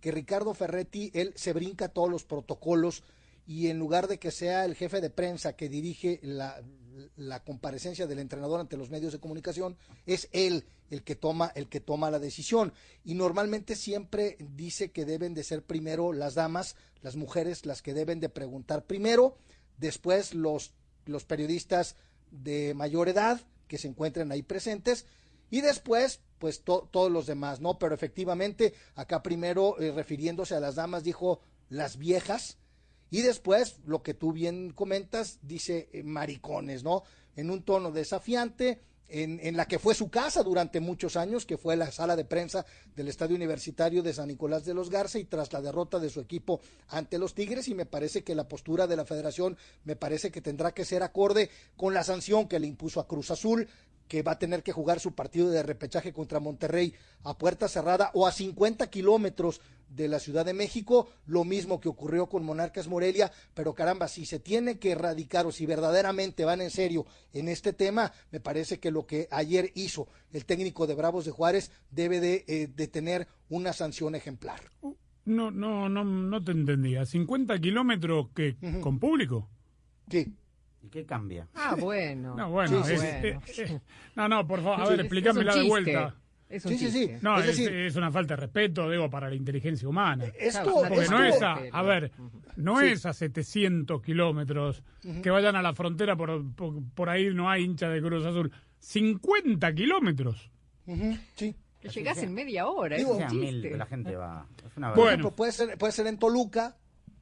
que 0.05 0.11
Ricardo 0.11 0.53
Ferretti, 0.53 1.09
él 1.15 1.33
se 1.35 1.51
brinca 1.51 1.89
todos 1.89 2.11
los 2.11 2.25
protocolos 2.25 3.01
y 3.47 3.69
en 3.69 3.79
lugar 3.79 4.07
de 4.07 4.19
que 4.19 4.29
sea 4.29 4.63
el 4.63 4.75
jefe 4.75 5.01
de 5.01 5.09
prensa 5.09 5.55
que 5.55 5.67
dirige 5.67 6.19
la, 6.21 6.61
la 7.15 7.43
comparecencia 7.43 8.05
del 8.05 8.19
entrenador 8.19 8.59
ante 8.59 8.77
los 8.77 8.91
medios 8.91 9.13
de 9.13 9.19
comunicación, 9.19 9.75
es 10.05 10.29
él 10.31 10.63
el 10.91 11.01
que 11.01 11.15
toma 11.15 11.51
el 11.55 11.69
que 11.69 11.79
toma 11.79 12.11
la 12.11 12.19
decisión. 12.19 12.71
Y 13.03 13.15
normalmente 13.15 13.75
siempre 13.75 14.37
dice 14.55 14.91
que 14.91 15.05
deben 15.05 15.33
de 15.33 15.43
ser 15.43 15.63
primero 15.63 16.13
las 16.13 16.35
damas, 16.35 16.75
las 17.01 17.15
mujeres 17.15 17.65
las 17.65 17.81
que 17.81 17.95
deben 17.95 18.19
de 18.19 18.29
preguntar 18.29 18.85
primero, 18.85 19.35
después 19.79 20.35
los 20.35 20.71
los 21.07 21.25
periodistas 21.25 21.95
de 22.29 22.75
mayor 22.75 23.09
edad 23.09 23.41
que 23.67 23.79
se 23.79 23.87
encuentren 23.87 24.31
ahí 24.31 24.43
presentes 24.43 25.07
y 25.49 25.61
después 25.61 26.19
pues 26.39 26.63
todos 26.63 27.11
los 27.11 27.25
demás, 27.25 27.61
¿no? 27.61 27.79
Pero 27.79 27.95
efectivamente 27.95 28.73
acá 28.95 29.23
primero 29.23 29.79
eh, 29.79 29.91
refiriéndose 29.91 30.55
a 30.55 30.59
las 30.59 30.75
damas 30.75 31.03
dijo 31.03 31.39
las 31.69 31.97
viejas 31.97 32.57
y 33.09 33.21
después 33.21 33.79
lo 33.85 34.03
que 34.03 34.13
tú 34.13 34.33
bien 34.33 34.71
comentas 34.71 35.39
dice 35.41 35.89
eh, 35.93 36.03
maricones, 36.03 36.83
¿no? 36.83 37.03
En 37.35 37.49
un 37.49 37.63
tono 37.63 37.91
desafiante 37.91 38.81
en, 39.07 39.39
en, 39.43 39.55
la 39.55 39.67
que 39.67 39.77
fue 39.77 39.93
su 39.93 40.09
casa 40.09 40.41
durante 40.41 40.79
muchos 40.79 41.15
años, 41.15 41.45
que 41.45 41.57
fue 41.57 41.75
la 41.75 41.91
sala 41.91 42.15
de 42.15 42.25
prensa 42.25 42.65
del 42.95 43.07
Estadio 43.07 43.35
Universitario 43.35 44.01
de 44.01 44.13
San 44.13 44.27
Nicolás 44.27 44.65
de 44.65 44.73
los 44.73 44.89
Garza 44.89 45.19
y 45.19 45.25
tras 45.25 45.53
la 45.53 45.61
derrota 45.61 45.99
de 45.99 46.09
su 46.09 46.19
equipo 46.19 46.59
ante 46.87 47.19
los 47.19 47.35
Tigres 47.35 47.67
y 47.67 47.75
me 47.75 47.85
parece 47.85 48.23
que 48.23 48.33
la 48.33 48.47
postura 48.47 48.87
de 48.87 48.95
la 48.95 49.05
federación 49.05 49.57
me 49.83 49.95
parece 49.95 50.31
que 50.31 50.41
tendrá 50.41 50.73
que 50.73 50.85
ser 50.85 51.03
acorde 51.03 51.51
con 51.77 51.93
la 51.93 52.03
sanción 52.03 52.47
que 52.47 52.59
le 52.59 52.67
impuso 52.67 52.99
a 52.99 53.07
Cruz 53.07 53.29
Azul, 53.29 53.67
que 54.07 54.23
va 54.23 54.33
a 54.33 54.39
tener 54.39 54.63
que 54.63 54.71
jugar 54.71 54.99
su 54.99 55.13
partido 55.13 55.49
de 55.49 55.63
repechaje 55.63 56.13
contra 56.13 56.39
Monterrey 56.39 56.93
a 57.23 57.37
puerta 57.37 57.67
cerrada 57.67 58.11
o 58.13 58.27
a 58.27 58.31
50 58.31 58.89
kilómetros 58.89 59.61
de 59.89 60.07
la 60.07 60.19
Ciudad 60.19 60.45
de 60.45 60.53
México, 60.53 61.09
lo 61.25 61.43
mismo 61.43 61.79
que 61.79 61.89
ocurrió 61.89 62.27
con 62.27 62.43
Monarcas 62.43 62.87
Morelia, 62.87 63.31
pero 63.53 63.73
caramba, 63.73 64.07
si 64.07 64.25
se 64.25 64.39
tiene 64.39 64.77
que 64.79 64.91
erradicar 64.91 65.45
o 65.45 65.51
si 65.51 65.65
verdaderamente 65.65 66.43
van 66.43 66.61
en 66.61 66.71
serio 66.71 67.05
en 67.33 67.47
este 67.47 67.71
tema, 67.71 68.11
me 68.31 68.39
parece 68.39 68.79
que 68.79 68.91
lo 68.91 69.05
que 69.05 69.27
ayer 69.31 69.71
hizo 69.75 70.07
el 70.31 70.45
técnico 70.45 70.87
de 70.87 70.95
Bravos 70.95 71.25
de 71.25 71.31
Juárez 71.31 71.71
debe 71.91 72.19
de, 72.19 72.45
eh, 72.47 72.67
de 72.67 72.87
tener 72.87 73.27
una 73.49 73.73
sanción 73.73 74.15
ejemplar. 74.15 74.59
No, 75.25 75.49
no, 75.49 75.89
no, 75.89 76.03
no 76.03 76.43
te 76.43 76.51
entendía. 76.51 77.03
¿50 77.03 77.59
kilómetros 77.59 78.29
que 78.35 78.57
con 78.81 78.99
público? 78.99 79.49
Sí. 80.09 80.33
¿Y 80.85 80.89
qué 80.89 81.05
cambia? 81.05 81.47
Ah, 81.55 81.75
bueno. 81.79 82.35
No, 82.35 82.49
bueno. 82.51 82.83
Sí, 82.83 82.93
es- 82.93 83.01
bueno. 83.01 83.17
eh, 83.27 83.39
eh, 83.57 83.79
no, 84.15 84.27
no, 84.29 84.45
por 84.47 84.61
favor, 84.61 84.81
a 84.81 84.83
ver, 84.85 84.93
es- 84.93 84.99
explícamela 85.05 85.51
es 85.51 85.55
un 85.57 85.61
de 85.63 85.67
chiste. 85.69 85.69
vuelta. 85.91 86.15
Es 86.47 86.63
un 86.63 86.71
Sí, 86.73 86.77
sí, 86.77 86.91
sí. 86.91 86.99
chiste. 87.07 87.19
No, 87.23 87.39
Es 87.39 87.47
es, 87.47 87.57
decir- 87.57 87.73
es 87.73 87.95
una 87.95 88.11
falta 88.11 88.35
de 88.35 88.41
respeto, 88.41 88.87
digo, 88.89 89.09
para 89.09 89.29
la 89.29 89.35
inteligencia 89.35 89.87
humana. 89.89 90.25
Esto- 90.39 90.73
Porque 90.87 91.07
no 91.09 91.23
esto- 91.23 91.37
es 91.37 91.41
a, 91.41 91.53
a 91.71 91.81
ver, 91.81 92.11
no 92.55 92.79
Sí. 92.79 92.85
es 92.87 93.05
a 93.07 93.13
700 93.13 93.99
kilómetros 94.03 94.83
que 95.23 95.29
vayan 95.31 95.55
a 95.55 95.63
la 95.63 95.73
frontera, 95.73 96.15
por, 96.15 96.53
por, 96.53 96.83
por 96.93 97.09
ahí 97.09 97.33
no 97.33 97.49
hay 97.49 97.63
hincha 97.63 97.89
de 97.89 97.99
Cruz 97.99 98.23
Azul. 98.25 98.51
50 98.79 99.73
kilómetros. 99.73 100.51
Ujú, 100.85 101.17
sí. 101.35 101.55
Que 101.81 101.89
llegás 101.89 102.17
en 102.23 102.33
media 102.33 102.67
hora, 102.67 102.95
Digo, 102.97 103.09
es 103.17 103.23
un 103.23 103.29
Sea 103.29 103.29
mil, 103.39 103.61
chiste. 103.61 103.77
la 103.77 103.85
gente 103.87 104.15
va. 104.15 104.47
Es 104.65 104.77
una 104.77 104.91
Bueno. 104.93 105.31
puede 105.35 105.51
ser, 105.51 105.77
puede 105.77 105.91
ser 105.93 106.07
en 106.07 106.17
Toluca, 106.19 106.75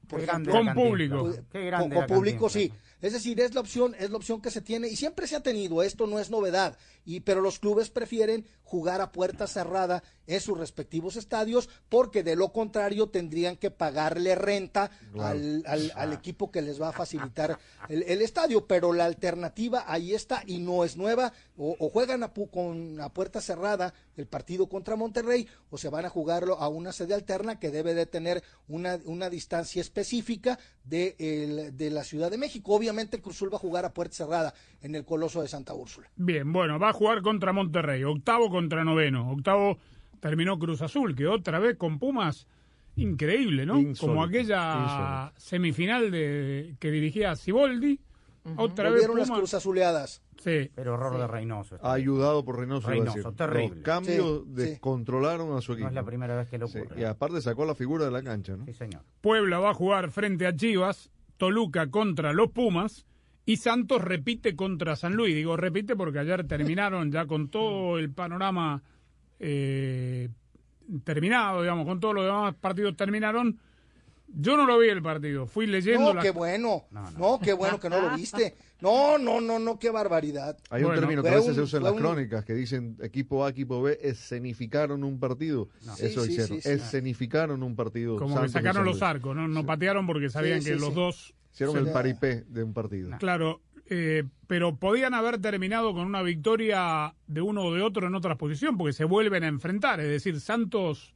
por 0.07 0.19
Qué 0.19 0.25
ejemplo, 0.25 0.51
Con 0.53 0.73
público. 0.73 1.31
Qué 1.51 1.59
con, 1.59 1.65
grande 1.65 1.95
con 1.95 2.01
la 2.01 2.07
público 2.07 2.49
sí. 2.49 2.71
Es 3.03 3.13
decir, 3.13 3.39
es 3.39 3.53
la 3.53 3.59
opción, 3.61 3.95
es 3.99 4.09
la 4.09 4.17
opción 4.17 4.41
que 4.41 4.49
se 4.49 4.61
tiene 4.61 4.87
y 4.87 4.95
siempre 4.95 5.27
se 5.27 5.35
ha 5.35 5.43
tenido, 5.43 5.83
esto 5.83 6.07
no 6.07 6.17
es 6.19 6.31
novedad, 6.31 6.77
y 7.05 7.19
pero 7.19 7.41
los 7.41 7.59
clubes 7.59 7.89
prefieren 7.91 8.47
jugar 8.63 9.01
a 9.01 9.11
puerta 9.11 9.45
cerrada 9.45 10.01
en 10.25 10.39
sus 10.39 10.57
respectivos 10.57 11.17
estadios 11.17 11.69
porque 11.89 12.23
de 12.23 12.35
lo 12.37 12.51
contrario 12.53 13.09
tendrían 13.09 13.57
que 13.57 13.69
pagarle 13.71 14.33
renta 14.35 14.89
al, 15.19 15.63
al- 15.67 15.91
al 15.95 16.13
equipo 16.13 16.49
que 16.49 16.61
les 16.61 16.81
va 16.81 16.89
a 16.89 16.93
facilitar 16.93 17.59
el, 17.89 18.03
el 18.03 18.21
estadio, 18.21 18.65
pero 18.65 18.93
la 18.93 19.03
alternativa 19.05 19.83
ahí 19.85 20.13
está 20.15 20.41
y 20.47 20.59
no 20.59 20.85
es 20.85 20.95
nueva, 20.95 21.33
o, 21.57 21.75
o 21.77 21.89
juegan 21.89 22.23
a, 22.23 22.33
pu- 22.33 22.49
con 22.49 22.99
a 23.01 23.09
puerta 23.13 23.41
cerrada 23.41 23.93
el 24.15 24.27
partido 24.27 24.69
contra 24.69 24.95
Monterrey 24.95 25.45
o 25.69 25.77
se 25.77 25.89
van 25.89 26.05
a 26.05 26.09
jugarlo 26.09 26.57
a 26.57 26.69
una 26.69 26.93
sede 26.93 27.13
alterna 27.13 27.59
que 27.59 27.69
debe 27.69 27.93
de 27.93 28.05
tener 28.05 28.41
una, 28.69 28.97
una 29.05 29.29
distancia 29.29 29.81
específica 29.81 30.57
de, 30.85 31.15
el- 31.19 31.75
de 31.75 31.89
la 31.91 32.05
Ciudad 32.05 32.31
de 32.31 32.37
México. 32.37 32.73
Obviamente 32.73 32.92
Cruzul 33.21 33.51
va 33.51 33.57
a 33.57 33.59
jugar 33.59 33.85
a 33.85 33.93
puerta 33.93 34.15
cerrada 34.15 34.53
en 34.81 34.95
el 34.95 35.05
Coloso 35.05 35.41
de 35.41 35.47
Santa 35.47 35.73
Úrsula. 35.73 36.09
Bien, 36.15 36.51
bueno, 36.53 36.79
va 36.79 36.89
a 36.89 36.93
jugar 36.93 37.21
contra 37.21 37.51
Monterrey, 37.53 38.03
octavo 38.03 38.49
contra 38.49 38.83
noveno. 38.83 39.31
Octavo 39.31 39.77
terminó 40.19 40.57
Cruz 40.59 40.81
Azul, 40.81 41.15
que 41.15 41.27
otra 41.27 41.59
vez 41.59 41.77
con 41.77 41.99
Pumas, 41.99 42.47
increíble, 42.95 43.65
¿no? 43.65 43.79
Insólito, 43.79 44.07
Como 44.07 44.23
aquella 44.23 45.33
semifinal 45.37 46.11
de 46.11 46.75
que 46.79 46.91
dirigía 46.91 47.35
Siboldi. 47.35 47.99
Otra 48.57 48.85
vez 48.89 48.93
Volvieron 49.07 49.17
las 49.19 49.27
Pumas. 49.29 49.39
cruzazuleadas. 49.39 50.21
Sí. 50.37 50.69
Pero 50.75 50.95
horror 50.95 51.17
de 51.17 51.27
Reynoso. 51.27 51.77
Ha 51.81 51.93
ayudado 51.93 52.43
por 52.43 52.59
Reynoso. 52.59 52.89
Reynoso, 52.89 53.31
terrible. 53.31 53.75
Los 53.75 53.83
cambios 53.85 54.41
Sí, 54.43 54.47
sí. 54.47 54.51
descontrolaron 54.53 55.55
a 55.57 55.61
su 55.61 55.71
equipo. 55.73 55.85
No 55.85 55.89
es 55.91 55.95
la 55.95 56.03
primera 56.03 56.35
vez 56.35 56.49
que 56.49 56.57
lo 56.57 56.67
Sí, 56.67 56.79
ocurre. 56.79 56.99
Y 56.99 57.05
aparte 57.05 57.41
sacó 57.41 57.63
la 57.65 57.73
figura 57.73 58.03
de 58.03 58.11
la 58.11 58.21
cancha, 58.21 58.57
¿no? 58.57 58.65
Sí, 58.65 58.73
señor. 58.73 59.01
Puebla 59.21 59.59
va 59.59 59.69
a 59.69 59.73
jugar 59.73 60.11
frente 60.11 60.45
a 60.45 60.53
Chivas, 60.53 61.09
Toluca 61.37 61.89
contra 61.89 62.33
los 62.33 62.51
Pumas 62.51 63.05
y 63.45 63.57
Santos 63.57 64.01
repite 64.01 64.55
contra 64.55 64.95
San 64.95 65.13
Luis. 65.13 65.35
Digo 65.35 65.57
repite 65.57 65.95
porque 65.95 66.19
ayer 66.19 66.47
terminaron 66.47 67.11
ya 67.11 67.25
con 67.25 67.49
todo 67.49 67.97
el 67.97 68.11
panorama 68.11 68.81
eh, 69.39 70.29
terminado, 71.03 71.61
digamos, 71.61 71.85
con 71.85 71.99
todos 71.99 72.15
los 72.15 72.25
demás 72.25 72.55
partidos 72.55 72.95
terminaron. 72.95 73.59
Yo 74.27 74.57
no 74.57 74.65
lo 74.65 74.79
vi 74.79 74.89
el 74.89 75.01
partido, 75.03 75.45
fui 75.45 75.67
leyendo 75.67 76.13
No, 76.13 76.21
qué 76.21 76.31
bueno. 76.31 76.85
No, 77.17 77.39
qué 77.39 77.53
bueno 77.53 77.79
que 77.79 77.89
no 77.89 78.01
lo 78.01 78.15
viste. 78.15 78.55
No, 78.81 79.17
no, 79.17 79.39
no, 79.39 79.59
no, 79.59 79.77
qué 79.79 79.89
barbaridad. 79.91 80.57
Hay 80.69 80.83
un 80.83 80.95
término 80.95 81.21
que 81.21 81.29
a 81.29 81.35
veces 81.35 81.49
un- 81.49 81.55
se 81.55 81.61
usa 81.61 81.77
en 81.77 81.83
las 81.83 81.93
un- 81.93 81.99
crónicas 81.99 82.43
que 82.43 82.53
dicen 82.53 82.97
equipo 83.01 83.45
A, 83.45 83.49
equipo 83.49 83.81
B, 83.81 83.97
escenificaron 84.01 85.03
un 85.03 85.19
partido. 85.19 85.69
Sí, 85.79 86.05
Eso 86.07 86.23
sí, 86.25 86.31
hicieron, 86.31 86.57
sí, 86.57 86.61
sí. 86.61 86.69
escenificaron 86.69 87.61
un 87.63 87.75
partido. 87.75 88.17
como 88.17 88.29
que 88.29 88.33
Santos 88.35 88.51
y 88.51 88.53
sacaron 88.53 88.85
los 88.85 89.01
arcos, 89.01 89.35
no, 89.35 89.47
no 89.47 89.65
patearon 89.65 90.07
porque 90.07 90.29
sabían 90.29 90.61
Sí, 90.61 90.69
que 90.69 90.75
sí, 90.75 90.79
los 90.79 90.89
sí. 90.89 90.95
dos 90.95 91.33
Hicieron 91.53 91.77
el 91.77 91.85
no. 91.85 91.93
paripé 91.93 92.41
de 92.47 92.63
un 92.63 92.73
partido. 92.73 93.15
Claro, 93.19 93.61
eh, 93.89 94.23
pero 94.47 94.75
podían 94.77 95.13
haber 95.13 95.39
terminado 95.39 95.93
con 95.93 96.05
una 96.07 96.21
victoria 96.23 97.13
de 97.27 97.41
uno 97.41 97.61
o 97.65 97.73
de 97.73 97.81
otro 97.83 98.07
en 98.07 98.15
otra 98.15 98.35
posición, 98.37 98.77
porque 98.77 98.93
se 98.93 99.03
vuelven 99.05 99.43
a 99.43 99.47
enfrentar. 99.47 99.99
Es 99.99 100.07
decir, 100.07 100.39
Santos, 100.41 101.13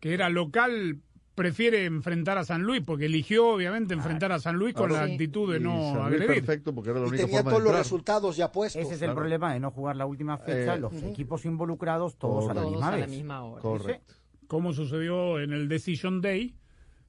que 0.00 0.14
era 0.14 0.28
local, 0.30 1.00
prefiere 1.36 1.84
enfrentar 1.84 2.36
a 2.38 2.44
San 2.44 2.62
Luis, 2.62 2.82
porque 2.84 3.04
eligió 3.06 3.46
obviamente 3.50 3.94
enfrentar 3.94 4.32
a 4.32 4.40
San 4.40 4.56
Luis 4.56 4.74
con 4.74 4.88
Claro. 4.88 5.06
la 5.06 5.12
actitud 5.12 5.52
de 5.52 5.58
Y 5.60 5.62
no 5.62 5.70
San 5.92 6.08
Luis 6.10 6.20
agredir. 6.22 6.26
perfecto 6.44 6.74
porque 6.74 6.90
era 6.90 6.98
la 6.98 7.06
Y 7.06 7.08
única 7.10 7.24
tenía 7.26 7.38
forma 7.38 7.50
todos 7.52 7.62
de 7.62 7.64
los 7.64 7.70
entrar. 7.72 7.84
resultados 7.84 8.36
ya 8.36 8.50
puestos. 8.50 8.82
Ese 8.82 8.94
es 8.94 9.02
el 9.02 9.06
Claro. 9.06 9.14
problema 9.20 9.52
de 9.52 9.60
no 9.60 9.70
jugar 9.70 9.94
la 9.96 10.06
última 10.06 10.38
fecha, 10.38 10.74
Eh, 10.74 10.80
los 10.80 10.92
equipos 11.04 11.44
involucrados 11.44 12.16
todos 12.16 12.46
a 12.50 12.54
la 12.54 12.62
Todos 12.62 12.72
misma 12.72 12.88
a 12.88 12.90
la 12.90 12.96
vez. 12.96 13.08
misma 13.10 13.44
hora. 13.44 13.62
Correcto. 13.62 14.14
Como 14.48 14.72
sucedió 14.72 15.38
en 15.38 15.52
el 15.52 15.68
Decision 15.68 16.20
Day, 16.20 16.56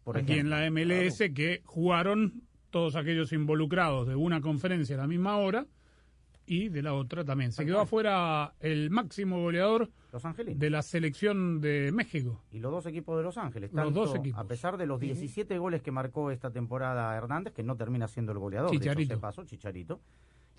Por 0.03 0.17
aquí 0.17 0.33
en 0.33 0.47
ejemplo. 0.51 0.55
la 0.57 0.65
MLS, 0.65 1.33
que 1.33 1.61
jugaron 1.65 2.43
todos 2.69 2.95
aquellos 2.95 3.31
involucrados 3.33 4.07
de 4.07 4.15
una 4.15 4.41
conferencia 4.41 4.95
a 4.95 4.99
la 4.99 5.07
misma 5.07 5.37
hora 5.37 5.65
y 6.47 6.69
de 6.69 6.81
la 6.81 6.93
otra 6.93 7.23
también. 7.23 7.51
Se 7.51 7.65
quedó 7.65 7.81
afuera 7.81 8.53
el 8.61 8.89
máximo 8.89 9.41
goleador 9.41 9.89
Los 10.11 10.25
Angelinos. 10.25 10.59
de 10.59 10.69
la 10.69 10.81
selección 10.81 11.59
de 11.61 11.91
México. 11.91 12.41
Y 12.51 12.59
los 12.59 12.71
dos 12.71 12.85
equipos 12.87 13.17
de 13.17 13.23
Los 13.23 13.37
Ángeles. 13.37 13.71
Los 13.73 13.85
tanto, 13.85 13.99
dos 14.05 14.15
equipos. 14.15 14.39
A 14.39 14.47
pesar 14.47 14.77
de 14.77 14.87
los 14.87 14.99
17 14.99 15.57
goles 15.59 15.81
que 15.81 15.91
marcó 15.91 16.31
esta 16.31 16.49
temporada 16.49 17.15
Hernández, 17.15 17.53
que 17.53 17.63
no 17.63 17.75
termina 17.75 18.07
siendo 18.07 18.31
el 18.31 18.39
goleador. 18.39 18.71
de 18.71 18.77
hecho, 18.77 18.83
Chicharito. 18.85 19.13
se 19.13 19.19
pasó 19.19 19.43
Chicharito. 19.45 19.99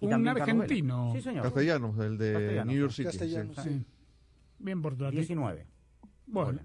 Y 0.00 0.06
Un 0.06 0.28
argentino. 0.28 1.10
Sí, 1.12 1.22
señor. 1.22 1.42
Castellanos, 1.42 1.98
el 1.98 2.18
de 2.18 2.32
Castellanos, 2.34 2.66
New 2.66 2.80
York. 2.80 2.92
City. 2.92 3.04
Castellanos, 3.08 3.56
sí. 3.56 3.70
sí. 3.70 3.84
Bien 4.58 4.82
por 4.82 4.94
tu 4.94 5.10
19. 5.10 5.66
Bueno. 6.30 6.60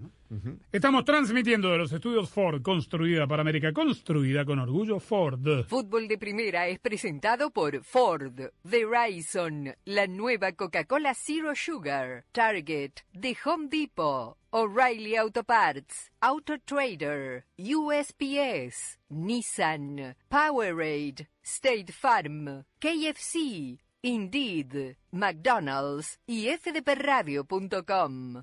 Estamos 0.72 1.04
transmitiendo 1.04 1.70
de 1.70 1.78
los 1.78 1.92
estudios 1.92 2.28
Ford, 2.28 2.60
construida 2.60 3.26
para 3.26 3.42
América, 3.42 3.72
construida 3.72 4.44
con 4.44 4.58
orgullo 4.58 5.00
Ford. 5.00 5.64
Fútbol 5.68 6.06
de 6.08 6.18
Primera 6.18 6.66
es 6.66 6.78
presentado 6.80 7.50
por 7.50 7.82
Ford, 7.82 8.50
Verizon, 8.62 9.74
la 9.84 10.06
nueva 10.06 10.52
Coca-Cola 10.52 11.14
Zero 11.14 11.54
Sugar, 11.54 12.24
Target, 12.32 12.92
The 13.18 13.36
Home 13.44 13.68
Depot, 13.68 14.36
O'Reilly 14.50 15.16
Auto 15.16 15.44
Parts, 15.44 16.10
Auto 16.20 16.58
Trader, 16.58 17.44
USPS, 17.56 18.98
Nissan, 19.10 20.16
Powerade, 20.28 21.28
State 21.42 21.92
Farm, 21.92 22.64
KFC, 22.80 23.78
Indeed, 24.02 24.96
McDonald's 25.12 26.18
y 26.26 26.48
fdpradio.com. 26.48 28.42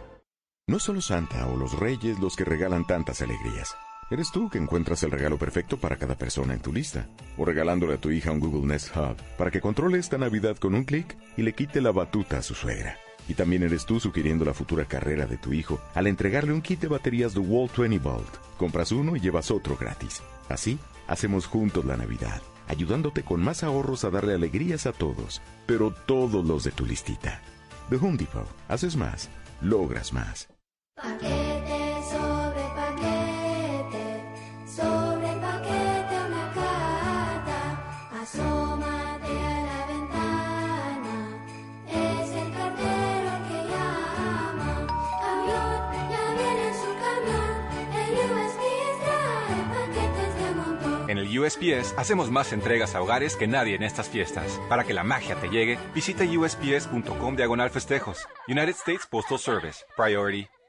No 0.67 0.79
solo 0.79 1.01
Santa 1.01 1.47
o 1.47 1.57
los 1.57 1.77
Reyes 1.77 2.19
los 2.19 2.35
que 2.35 2.45
regalan 2.45 2.85
tantas 2.85 3.21
alegrías. 3.21 3.75
Eres 4.09 4.31
tú 4.31 4.49
que 4.49 4.57
encuentras 4.57 5.03
el 5.03 5.11
regalo 5.11 5.37
perfecto 5.37 5.77
para 5.77 5.97
cada 5.97 6.15
persona 6.15 6.53
en 6.53 6.61
tu 6.61 6.71
lista. 6.71 7.07
O 7.37 7.45
regalándole 7.45 7.95
a 7.95 7.97
tu 7.97 8.11
hija 8.11 8.31
un 8.31 8.39
Google 8.39 8.67
Nest 8.67 8.95
Hub 8.95 9.17
para 9.37 9.51
que 9.51 9.59
controle 9.59 9.97
esta 9.97 10.17
Navidad 10.17 10.57
con 10.57 10.75
un 10.75 10.83
clic 10.83 11.17
y 11.35 11.41
le 11.41 11.53
quite 11.53 11.81
la 11.81 11.91
batuta 11.91 12.37
a 12.37 12.41
su 12.41 12.53
suegra. 12.53 12.97
Y 13.27 13.33
también 13.33 13.63
eres 13.63 13.85
tú 13.85 13.99
sugiriendo 13.99 14.45
la 14.45 14.53
futura 14.53 14.85
carrera 14.85 15.25
de 15.25 15.37
tu 15.37 15.51
hijo 15.51 15.79
al 15.93 16.07
entregarle 16.07 16.53
un 16.53 16.61
kit 16.61 16.79
de 16.79 16.87
baterías 16.87 17.33
de 17.33 17.39
Wall 17.39 17.69
20 17.75 17.99
Volt. 17.99 18.37
Compras 18.57 18.91
uno 18.91 19.15
y 19.15 19.19
llevas 19.19 19.49
otro 19.51 19.75
gratis. 19.75 20.21
Así, 20.47 20.77
hacemos 21.07 21.47
juntos 21.47 21.85
la 21.85 21.97
Navidad, 21.97 22.41
ayudándote 22.67 23.23
con 23.23 23.41
más 23.41 23.63
ahorros 23.63 24.03
a 24.03 24.09
darle 24.09 24.35
alegrías 24.35 24.85
a 24.85 24.93
todos, 24.93 25.41
pero 25.65 25.91
todos 26.05 26.45
los 26.45 26.63
de 26.63 26.71
tu 26.71 26.85
listita. 26.85 27.41
The 27.89 27.95
Home 27.95 28.17
Depot. 28.17 28.47
Haces 28.67 28.95
más, 28.95 29.29
logras 29.61 30.13
más. 30.13 30.50
Paquete 30.95 32.03
sobre 32.03 32.63
paquete, 32.75 34.23
sobre 34.67 35.29
paquete 35.39 36.15
una 36.27 36.51
carta, 36.53 37.59
asómate 38.21 39.31
a 39.31 39.63
la 39.63 39.85
ventana, 39.87 41.15
es 41.87 42.29
el 42.31 42.51
cartero 42.53 43.31
que 43.47 43.59
llama. 43.71 44.87
Camión, 45.23 46.11
ya 46.11 46.25
viene 46.37 46.73
su 46.75 46.91
camión, 47.01 47.53
el 47.97 48.11
USPS 48.35 48.99
trae 49.01 49.63
paquetes 49.73 50.35
de 50.35 50.55
montón. 50.55 51.09
En 51.09 51.17
el 51.17 51.39
USPS 51.39 51.97
hacemos 51.97 52.29
más 52.29 52.53
entregas 52.53 52.93
a 52.93 53.01
hogares 53.01 53.35
que 53.35 53.47
nadie 53.47 53.75
en 53.75 53.83
estas 53.83 54.07
fiestas. 54.07 54.59
Para 54.69 54.83
que 54.83 54.93
la 54.93 55.03
magia 55.03 55.35
te 55.35 55.49
llegue, 55.49 55.79
visita 55.95 56.25
usps.com 56.25 57.35
diagonal 57.35 57.69
festejos. 57.71 58.27
United 58.47 58.75
States 58.75 59.07
Postal 59.09 59.39
Service. 59.39 59.85
Priority 59.97 60.47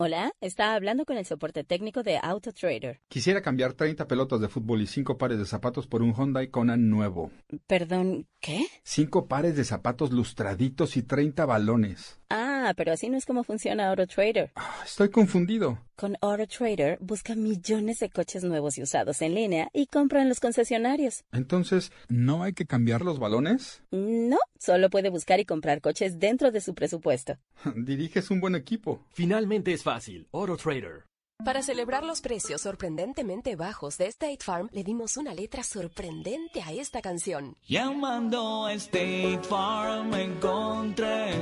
Hola, 0.00 0.30
está 0.40 0.74
hablando 0.74 1.04
con 1.04 1.16
el 1.16 1.24
soporte 1.24 1.64
técnico 1.64 2.04
de 2.04 2.18
AutoTrader. 2.22 3.00
Quisiera 3.08 3.42
cambiar 3.42 3.72
30 3.72 4.06
pelotas 4.06 4.40
de 4.40 4.48
fútbol 4.48 4.80
y 4.80 4.86
5 4.86 5.18
pares 5.18 5.38
de 5.38 5.44
zapatos 5.44 5.88
por 5.88 6.02
un 6.02 6.14
Hyundai 6.14 6.50
Conan 6.50 6.88
nuevo. 6.88 7.32
Perdón, 7.66 8.28
¿qué? 8.40 8.66
5 8.84 9.26
pares 9.26 9.56
de 9.56 9.64
zapatos 9.64 10.12
lustraditos 10.12 10.96
y 10.96 11.02
30 11.02 11.46
balones. 11.46 12.20
Ah, 12.30 12.74
pero 12.76 12.92
así 12.92 13.08
no 13.08 13.16
es 13.16 13.24
como 13.24 13.42
funciona 13.42 13.88
AutoTrader. 13.88 14.52
Estoy 14.84 15.10
confundido. 15.10 15.78
Con 15.96 16.16
AutoTrader 16.20 16.98
busca 17.00 17.34
millones 17.34 18.00
de 18.00 18.10
coches 18.10 18.44
nuevos 18.44 18.76
y 18.76 18.82
usados 18.82 19.22
en 19.22 19.34
línea 19.34 19.70
y 19.72 19.86
compra 19.86 20.20
en 20.20 20.28
los 20.28 20.40
concesionarios. 20.40 21.24
Entonces, 21.32 21.90
¿no 22.08 22.42
hay 22.42 22.52
que 22.52 22.66
cambiar 22.66 23.02
los 23.02 23.18
balones? 23.18 23.82
No, 23.90 24.38
solo 24.58 24.90
puede 24.90 25.08
buscar 25.08 25.40
y 25.40 25.46
comprar 25.46 25.80
coches 25.80 26.18
dentro 26.18 26.50
de 26.50 26.60
su 26.60 26.74
presupuesto. 26.74 27.38
Diriges 27.76 28.30
un 28.30 28.40
buen 28.40 28.54
equipo. 28.54 29.02
Finalmente 29.10 29.72
es 29.72 29.82
fácil. 29.82 30.28
AutoTrader. 30.32 31.06
Para 31.44 31.62
celebrar 31.62 32.02
los 32.02 32.20
precios 32.20 32.62
sorprendentemente 32.62 33.54
bajos 33.54 33.96
de 33.96 34.06
State 34.08 34.40
Farm, 34.40 34.68
le 34.72 34.82
dimos 34.82 35.16
una 35.16 35.34
letra 35.34 35.62
sorprendente 35.62 36.62
a 36.62 36.72
esta 36.72 37.00
canción. 37.00 37.56
Llamando 37.68 38.66
a 38.66 38.72
State 38.74 39.40
Farm 39.44 40.12
encontré 40.14 41.34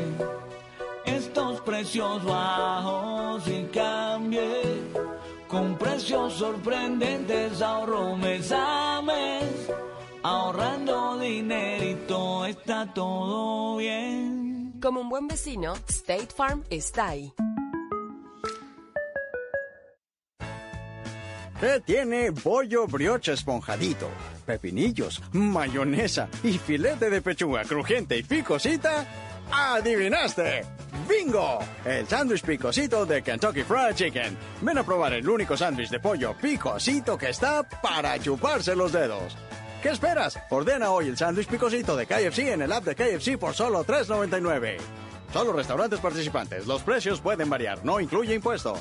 estos 1.07 1.61
precios 1.63 2.25
bajos 2.25 3.47
y 3.49 3.65
cambié 3.73 4.63
con 5.49 5.77
precios 5.79 6.35
sorprendentes 6.35 7.63
ahorro 7.63 8.17
mes 8.17 8.53
a 8.53 9.01
mes 9.03 9.71
ahorrando 10.23 11.19
dinerito 11.19 12.45
está 12.47 12.93
todo 12.93 13.77
bien 13.77 14.75
Como 14.83 15.01
un 15.01 15.09
buen 15.09 15.27
vecino, 15.29 15.75
State 15.89 16.29
Farm 16.37 16.63
está 16.69 17.09
ahí. 17.09 17.33
¿Qué 21.61 21.81
tiene 21.81 22.33
pollo 22.33 22.87
brioche 22.87 23.33
esponjadito? 23.33 24.11
Pepinillos, 24.45 25.23
mayonesa 25.33 26.29
y 26.43 26.59
filete 26.59 27.09
de 27.09 27.23
pechuga 27.23 27.65
crujiente 27.65 28.19
y 28.19 28.23
picosita? 28.23 29.07
¡Adivinaste! 29.51 30.65
¡Bingo! 31.09 31.61
El 31.85 32.09
sándwich 32.09 32.43
picosito 32.43 33.07
de 33.07 33.23
Kentucky 33.23 33.63
Fried 33.63 33.95
Chicken. 33.95 34.37
Ven 34.63 34.79
a 34.79 34.83
probar 34.83 35.13
el 35.13 35.29
único 35.29 35.57
sándwich 35.57 35.91
de 35.91 36.01
pollo 36.01 36.35
picosito 36.37 37.17
que 37.17 37.29
está 37.31 37.63
para 37.63 38.19
chuparse 38.19 38.75
los 38.75 38.91
dedos. 38.93 39.37
¿Qué 39.83 39.91
esperas? 39.91 40.39
Ordena 40.51 40.91
hoy 40.91 41.09
el 41.09 41.17
sándwich 41.17 41.49
picosito 41.49 41.97
de 41.97 42.07
KFC 42.07 42.39
en 42.53 42.63
el 42.63 42.73
app 42.73 42.85
de 42.85 42.95
KFC 42.95 43.39
por 43.39 43.55
solo 43.55 43.85
$3.99. 43.85 44.77
Solo 45.33 45.53
restaurantes 45.53 46.01
participantes. 46.01 46.67
Los 46.67 46.83
precios 46.83 47.21
pueden 47.21 47.49
variar. 47.51 47.85
No 47.85 48.01
incluye 48.01 48.35
impuesto. 48.35 48.75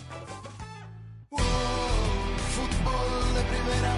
Fútbol 1.29 1.43
de 3.35 3.41
primera, 3.43 3.97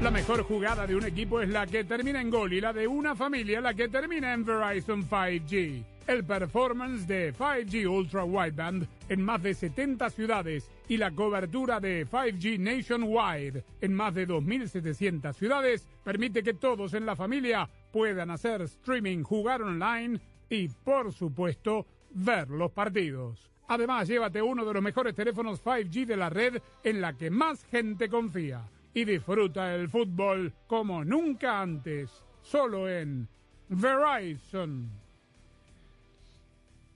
La 0.00 0.12
mejor 0.12 0.44
jugada 0.44 0.86
de 0.86 0.94
un 0.94 1.04
equipo 1.04 1.40
es 1.40 1.48
la 1.48 1.66
que 1.66 1.82
termina 1.82 2.20
en 2.20 2.30
gol 2.30 2.52
y 2.52 2.60
la 2.60 2.72
de 2.72 2.86
una 2.86 3.16
familia 3.16 3.60
la 3.60 3.74
que 3.74 3.88
termina 3.88 4.32
en 4.32 4.44
Verizon 4.44 5.04
5G. 5.04 5.82
el 6.06 6.24
performance 6.24 7.04
de 7.08 7.34
5G 7.34 7.84
Ultra 7.90 8.22
Wideband 8.22 8.86
en 9.08 9.20
más 9.20 9.42
de 9.42 9.54
70 9.54 10.08
ciudades 10.10 10.70
y 10.88 10.98
la 10.98 11.10
cobertura 11.10 11.80
de 11.80 12.06
5G 12.06 12.60
Nationwide 12.60 13.64
en 13.80 13.92
más 13.92 14.14
de 14.14 14.28
2.700 14.28 15.32
ciudades 15.34 15.88
permite 16.04 16.44
que 16.44 16.54
todos 16.54 16.94
en 16.94 17.04
la 17.04 17.16
familia 17.16 17.68
puedan 17.92 18.30
hacer 18.30 18.62
streaming, 18.62 19.24
jugar 19.24 19.62
online 19.62 20.20
y, 20.48 20.68
por 20.68 21.12
supuesto, 21.12 21.86
ver 22.10 22.48
los 22.50 22.70
partidos. 22.70 23.50
Además, 23.66 24.06
llévate 24.06 24.40
uno 24.40 24.64
de 24.64 24.74
los 24.74 24.82
mejores 24.82 25.16
teléfonos 25.16 25.60
5G 25.60 26.06
de 26.06 26.16
la 26.16 26.30
red 26.30 26.62
en 26.84 27.00
la 27.00 27.14
que 27.14 27.30
más 27.30 27.64
gente 27.64 28.08
confía 28.08 28.62
y 28.98 29.04
disfruta 29.04 29.74
el 29.76 29.88
fútbol 29.88 30.52
como 30.66 31.04
nunca 31.04 31.60
antes, 31.60 32.10
solo 32.42 32.88
en 32.88 33.28
Verizon. 33.68 34.90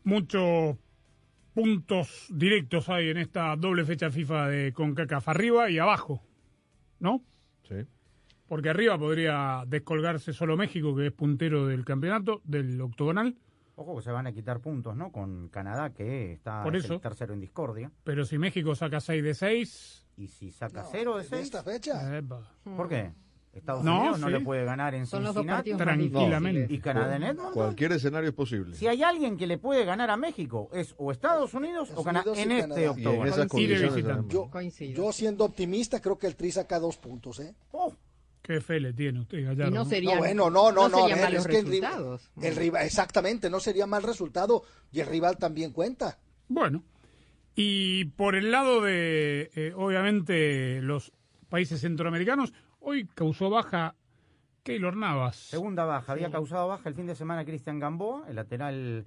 Muchos 0.02 0.76
puntos 1.54 2.26
directos 2.30 2.88
hay 2.88 3.10
en 3.10 3.18
esta 3.18 3.54
doble 3.54 3.84
fecha 3.84 4.10
FIFA 4.10 4.48
de 4.48 4.72
CONCACAF, 4.72 5.28
arriba 5.28 5.70
y 5.70 5.78
abajo, 5.78 6.20
¿no? 6.98 7.22
Sí. 7.68 7.86
Porque 8.48 8.70
arriba 8.70 8.98
podría 8.98 9.62
descolgarse 9.68 10.32
solo 10.32 10.56
México, 10.56 10.96
que 10.96 11.06
es 11.06 11.12
puntero 11.12 11.66
del 11.66 11.84
campeonato, 11.84 12.40
del 12.44 12.80
octogonal. 12.80 13.36
Ojo 13.76 13.96
que 13.96 14.02
se 14.02 14.10
van 14.10 14.26
a 14.26 14.32
quitar 14.32 14.60
puntos, 14.60 14.94
¿no? 14.96 15.10
Con 15.10 15.48
Canadá, 15.48 15.90
que 15.90 16.32
está 16.32 16.62
Por 16.62 16.76
es 16.76 16.84
eso. 16.84 16.94
el 16.94 17.00
tercero 17.00 17.32
en 17.32 17.40
discordia. 17.40 17.90
Pero 18.04 18.24
si 18.24 18.38
México 18.38 18.74
saca 18.74 19.00
6 19.00 19.22
de 19.24 19.34
6... 19.34 20.06
Y 20.18 20.28
si 20.28 20.50
saca 20.50 20.84
0 20.90 21.16
de 21.18 21.24
6... 21.24 21.42
esta 21.42 21.62
fecha? 21.62 22.22
¿Por 22.76 22.88
qué? 22.88 23.12
Estados 23.52 23.84
No, 23.84 24.00
Unidos 24.00 24.20
no 24.20 24.26
sí. 24.28 24.32
le 24.32 24.40
puede 24.40 24.64
ganar 24.64 24.94
en 24.94 25.06
Son 25.06 25.24
Cincinnati. 25.24 25.74
Tranquilamente. 25.74 26.72
¿Y 26.72 26.78
Canadá 26.78 27.16
en 27.16 27.22
Edmonton? 27.24 27.52
Cualquier 27.52 27.92
escenario 27.92 28.30
es 28.30 28.34
posible. 28.34 28.74
Si 28.74 28.86
hay 28.86 29.02
alguien 29.02 29.36
que 29.36 29.46
le 29.46 29.58
puede 29.58 29.84
ganar 29.84 30.10
a 30.10 30.16
México, 30.16 30.70
es 30.72 30.94
o 30.96 31.12
Estados 31.12 31.52
Unidos 31.52 31.92
o 31.94 32.02
Canadá 32.02 32.32
en 32.34 32.50
y 32.50 32.54
este 32.60 32.88
octubre. 32.88 33.30
En 33.30 34.28
Yo, 34.28 34.50
yo 34.94 35.12
siendo 35.12 35.44
optimista 35.44 36.00
creo 36.00 36.18
que 36.18 36.26
el 36.26 36.36
Tri 36.36 36.50
saca 36.50 36.78
dos 36.78 36.96
puntos, 36.96 37.40
¿eh? 37.40 37.54
Qué 38.42 38.60
fe 38.60 38.80
le 38.80 38.92
tiene 38.92 39.20
usted, 39.20 39.44
Gallardo. 39.44 39.70
no 39.70 40.18
bueno, 40.18 40.50
no, 40.50 40.72
no, 40.72 40.72
no 40.72 40.88
no. 40.88 40.98
serían 41.02 41.18
a 41.18 41.22
ver, 41.22 41.30
malos 41.30 41.40
es 41.42 41.46
que 41.46 41.58
el 41.58 41.66
rival- 41.66 41.92
resultados. 41.92 42.30
el 42.42 42.56
rival, 42.56 42.86
exactamente, 42.86 43.48
no 43.48 43.60
sería 43.60 43.86
mal 43.86 44.02
resultado 44.02 44.62
y 44.90 44.98
el 45.00 45.06
rival 45.06 45.36
también 45.38 45.72
cuenta. 45.72 46.18
Bueno, 46.48 46.82
y 47.54 48.06
por 48.06 48.34
el 48.34 48.50
lado 48.50 48.80
de, 48.82 49.50
eh, 49.54 49.72
obviamente, 49.76 50.80
los 50.82 51.12
países 51.48 51.80
centroamericanos, 51.80 52.52
hoy 52.80 53.06
causó 53.14 53.48
baja 53.48 53.94
Keylor 54.64 54.96
Navas. 54.96 55.36
Segunda 55.36 55.84
baja. 55.84 56.12
Había 56.12 56.26
Sí. 56.26 56.32
causado 56.32 56.66
baja 56.68 56.88
el 56.88 56.94
fin 56.94 57.06
de 57.06 57.14
semana 57.14 57.44
Cristian 57.44 57.78
Gamboa, 57.78 58.24
el 58.28 58.36
lateral 58.36 59.06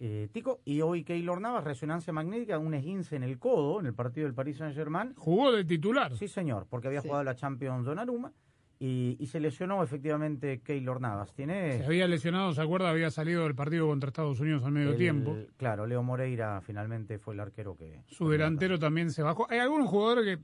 eh, 0.00 0.28
tico. 0.32 0.60
Y 0.64 0.80
hoy 0.80 1.02
Keylor 1.02 1.40
Navas, 1.40 1.64
resonancia 1.64 2.12
magnética, 2.12 2.58
un 2.58 2.74
esguince 2.74 3.16
en 3.16 3.24
el 3.24 3.38
codo 3.40 3.80
en 3.80 3.86
el 3.86 3.94
partido 3.94 4.26
del 4.26 4.34
Paris 4.34 4.58
Saint-Germain. 4.58 5.14
¿Jugó 5.16 5.50
de 5.50 5.64
titular? 5.64 6.16
Sí, 6.16 6.28
señor, 6.28 6.66
porque 6.70 6.86
había 6.86 7.00
Sí. 7.00 7.08
jugado 7.08 7.24
la 7.24 7.34
Champions 7.34 7.84
Donnarumma. 7.84 8.32
Y, 8.80 9.16
y 9.18 9.26
se 9.26 9.40
lesionó 9.40 9.82
efectivamente 9.82 10.60
Keylor 10.60 11.00
Navas. 11.00 11.32
Tiene 11.34 11.78
Se 11.78 11.84
había 11.86 12.06
lesionado, 12.06 12.52
¿se 12.52 12.60
acuerda? 12.62 12.90
Había 12.90 13.10
salido 13.10 13.42
del 13.42 13.54
partido 13.56 13.88
contra 13.88 14.08
Estados 14.08 14.38
Unidos 14.38 14.62
al 14.64 14.70
medio 14.72 14.90
el- 14.90 14.96
tiempo. 14.96 15.36
Claro, 15.56 15.86
Leo 15.86 16.02
Moreira 16.04 16.60
finalmente 16.60 17.18
fue 17.18 17.34
el 17.34 17.40
arquero 17.40 17.76
que... 17.76 18.02
Su 18.06 18.28
delantero 18.28 18.78
también 18.78 19.10
se 19.10 19.22
bajó. 19.22 19.50
Hay 19.50 19.58
algunos 19.58 19.88
jugadores 19.88 20.24
que 20.24 20.42